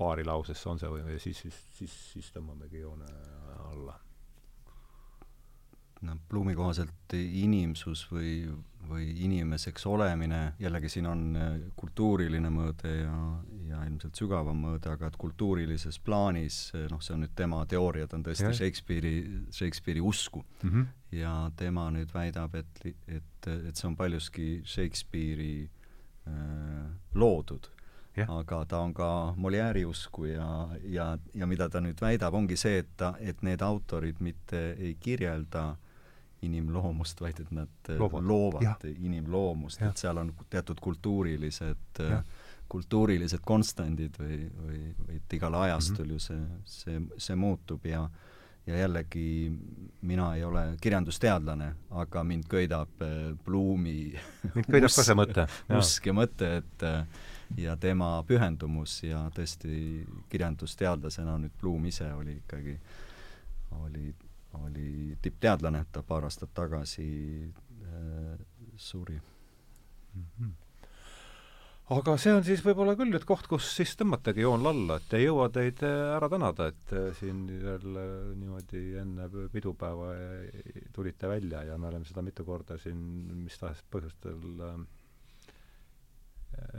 paari 0.00 0.22
lausesse 0.24 0.68
on 0.70 0.78
see 0.80 0.88
või, 0.88 1.02
või 1.04 1.18
siis, 1.20 1.42
siis, 1.44 1.56
siis, 1.76 1.96
siis 2.14 2.30
tõmbamegi 2.32 2.80
joone 2.80 3.10
alla 3.68 3.98
noh, 6.06 6.18
Blumi 6.28 6.54
kohaselt 6.56 7.14
inimsus 7.14 8.06
või, 8.10 8.32
või 8.88 9.08
inimeseks 9.26 9.86
olemine, 9.90 10.40
jällegi 10.60 10.90
siin 10.92 11.08
on 11.10 11.24
äh, 11.36 11.48
kultuuriline 11.78 12.50
mõõde 12.52 12.92
ja, 13.02 13.16
ja 13.68 13.82
ilmselt 13.88 14.18
sügavam 14.18 14.58
mõõde, 14.64 14.92
aga 14.92 15.10
et 15.10 15.18
kultuurilises 15.20 16.00
plaanis, 16.04 16.60
äh, 16.74 16.86
noh, 16.92 17.02
see 17.04 17.16
on 17.16 17.24
nüüd 17.24 17.34
tema 17.38 17.62
teooria, 17.70 18.08
ta 18.08 18.18
on 18.18 18.24
tõesti 18.26 18.48
yeah. 18.48 18.56
Shakespeare'i, 18.60 19.18
Shakespeare'i 19.54 20.04
usku 20.04 20.44
mm. 20.62 20.70
-hmm. 20.70 20.86
ja 21.20 21.34
tema 21.56 21.90
nüüd 21.94 22.14
väidab, 22.14 22.54
et, 22.54 22.86
et, 22.86 23.50
et 23.50 23.76
see 23.76 23.90
on 23.90 23.98
paljuski 23.98 24.48
Shakespeare'i 24.64 25.68
äh, 26.30 26.88
loodud 27.14 27.68
yeah.. 28.16 28.30
aga 28.38 28.64
ta 28.64 28.80
on 28.80 28.94
ka 28.94 29.10
Molière'i 29.36 29.84
usku 29.84 30.24
ja, 30.30 30.68
ja, 30.82 31.12
ja 31.34 31.46
mida 31.46 31.68
ta 31.68 31.84
nüüd 31.84 32.00
väidab, 32.00 32.34
ongi 32.34 32.56
see, 32.56 32.80
et 32.80 32.96
ta, 32.96 33.14
et 33.20 33.42
need 33.42 33.62
autorid 33.62 34.24
mitte 34.24 34.72
ei 34.78 34.96
kirjelda 35.00 35.68
äh, 35.68 35.86
inimloomust, 36.42 37.20
vaid 37.20 37.40
et 37.42 37.50
nad 37.54 37.90
äh, 37.90 37.98
loovad, 37.98 38.24
loovad 38.24 38.64
ja. 38.64 38.76
inimloomust, 38.98 39.82
et 39.82 40.00
seal 40.00 40.20
on 40.22 40.32
teatud 40.50 40.80
kultuurilised 40.80 42.00
äh, 42.04 42.22
kultuurilised 42.70 43.42
konstandid 43.42 44.14
või, 44.20 44.44
või, 44.54 44.82
või 44.98 45.16
et 45.18 45.32
igal 45.34 45.56
ajastul 45.58 46.04
mm 46.04 46.10
-hmm. 46.10 46.12
ju 46.12 46.18
see, 46.18 46.74
see, 46.84 47.00
see 47.18 47.36
muutub 47.36 47.86
ja 47.86 48.08
ja 48.66 48.76
jällegi 48.76 49.50
mina 50.02 50.34
ei 50.36 50.44
ole 50.44 50.76
kirjandusteadlane, 50.80 51.72
aga 51.90 52.24
mind 52.24 52.44
köidab 52.48 53.02
äh, 53.02 53.36
Blumi 53.44 54.12
mind 54.54 54.68
köidab 54.70 54.94
ka 54.94 55.02
see 55.02 55.16
mõte. 55.16 55.46
usk 55.80 56.06
ja 56.06 56.14
mõte, 56.14 56.50
et 56.60 56.84
ja 57.58 57.76
tema 57.76 58.22
pühendumus 58.26 59.02
ja 59.02 59.24
tõesti 59.34 60.04
kirjandusteadlasena 60.30 61.38
nüüd 61.38 61.56
Blum 61.60 61.86
ise 61.90 62.12
oli 62.14 62.36
ikkagi, 62.38 62.76
oli 63.80 64.12
oli 64.58 65.16
tippteadlane, 65.22 65.84
ta 65.92 66.02
paar 66.02 66.26
aastat 66.28 66.54
tagasi 66.54 67.10
äh, 67.50 68.38
suri 68.76 69.20
mm. 69.20 70.26
-hmm 70.40 70.58
aga 71.90 72.14
see 72.22 72.30
on 72.30 72.44
siis 72.46 72.60
võib-olla 72.62 72.94
küll 72.98 73.10
nüüd 73.10 73.24
koht, 73.26 73.48
kus 73.50 73.66
siis 73.74 73.96
tõmmatagi 73.98 74.44
joon 74.44 74.62
alla, 74.70 75.00
et 75.00 75.14
ei 75.18 75.24
jõua 75.24 75.48
teid 75.50 75.82
äh, 75.82 76.14
ära 76.14 76.28
tänada, 76.30 76.68
et 76.70 76.92
äh, 76.94 77.08
siin 77.18 77.40
jälle 77.50 78.04
niimoodi 78.38 78.82
enne 79.00 79.26
pidupäeva 79.50 80.12
tulite 80.94 81.28
välja 81.28 81.64
ja 81.66 81.78
me 81.78 81.90
oleme 81.90 82.06
seda 82.06 82.22
mitu 82.22 82.46
korda 82.46 82.78
siin 82.78 83.00
mis 83.42 83.58
tahes 83.58 83.82
põhjustel 83.90 84.62
äh, 84.68 84.78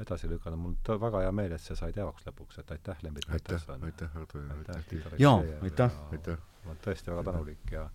edasi 0.02 0.30
lükanud, 0.30 0.60
mul 0.60 0.94
on 0.94 1.02
väga 1.02 1.24
hea 1.26 1.32
meel, 1.36 1.56
et 1.56 1.64
see 1.64 1.78
sai 1.80 1.91
teoks 1.95 2.28
lõpuks, 2.28 2.62
et 2.62 2.72
aitäh, 2.76 3.03
Lembit 3.06 3.28
Peterson! 3.32 3.84
aitäh, 3.88 4.16
Ardo! 4.18 4.44
aitäh, 4.58 4.95
jaa, 5.20 5.41
aitäh! 5.62 5.99
ma 6.64 6.72
olen 6.74 6.82
tõesti 6.86 7.12
väga 7.12 7.26
tänulik 7.32 7.74
ja 7.74 7.88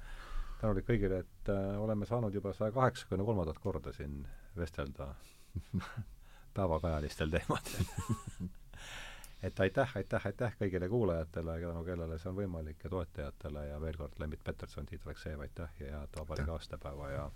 tänulik 0.60 0.88
kõigile, 0.90 1.22
et 1.24 1.52
äh, 1.52 1.80
oleme 1.80 2.06
saanud 2.08 2.34
juba 2.34 2.52
saja 2.56 2.74
kaheksakümne 2.74 3.24
kolmandat 3.24 3.58
korda 3.62 3.92
siin 3.96 4.20
vestelda 4.56 5.12
päevakajalistel 6.56 7.30
teemadel 7.30 8.50
et 9.46 9.60
aitäh, 9.60 9.96
aitäh, 9.96 10.26
aitäh 10.26 10.56
kõigile 10.60 10.88
kuulajatele, 10.88 11.58
tänu 11.60 11.84
kellele 11.84 12.18
see 12.18 12.30
on 12.30 12.38
võimalik, 12.40 12.82
ja 12.84 12.90
toetajatele 12.90 13.66
ja 13.68 13.80
veel 13.80 13.98
kord 14.00 14.18
Lembit 14.18 14.44
Peterson, 14.44 14.86
Tiit 14.86 15.06
Aleksejev, 15.06 15.40
aitäh 15.46 15.80
ja 15.80 16.00
head 16.00 16.20
vabariigi 16.20 16.54
aastapäeva 16.56 17.10
ja 17.10 17.30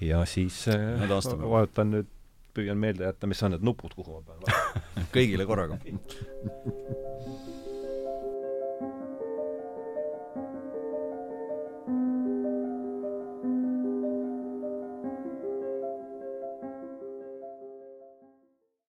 ja 0.00 0.24
siis 0.24 0.66
äh, 0.68 1.08
vajutan 1.42 1.90
nüüd 1.98 2.12
püüan 2.54 2.78
meelde 2.80 3.08
jätta, 3.08 3.28
mis 3.30 3.42
on 3.46 3.54
need 3.54 3.66
nupud, 3.66 3.94
kuhu 3.96 4.20
ma 4.20 4.22
pean 4.28 4.38
vajutama 4.44 5.08
kõigile 5.14 5.46
korraga. 5.48 5.78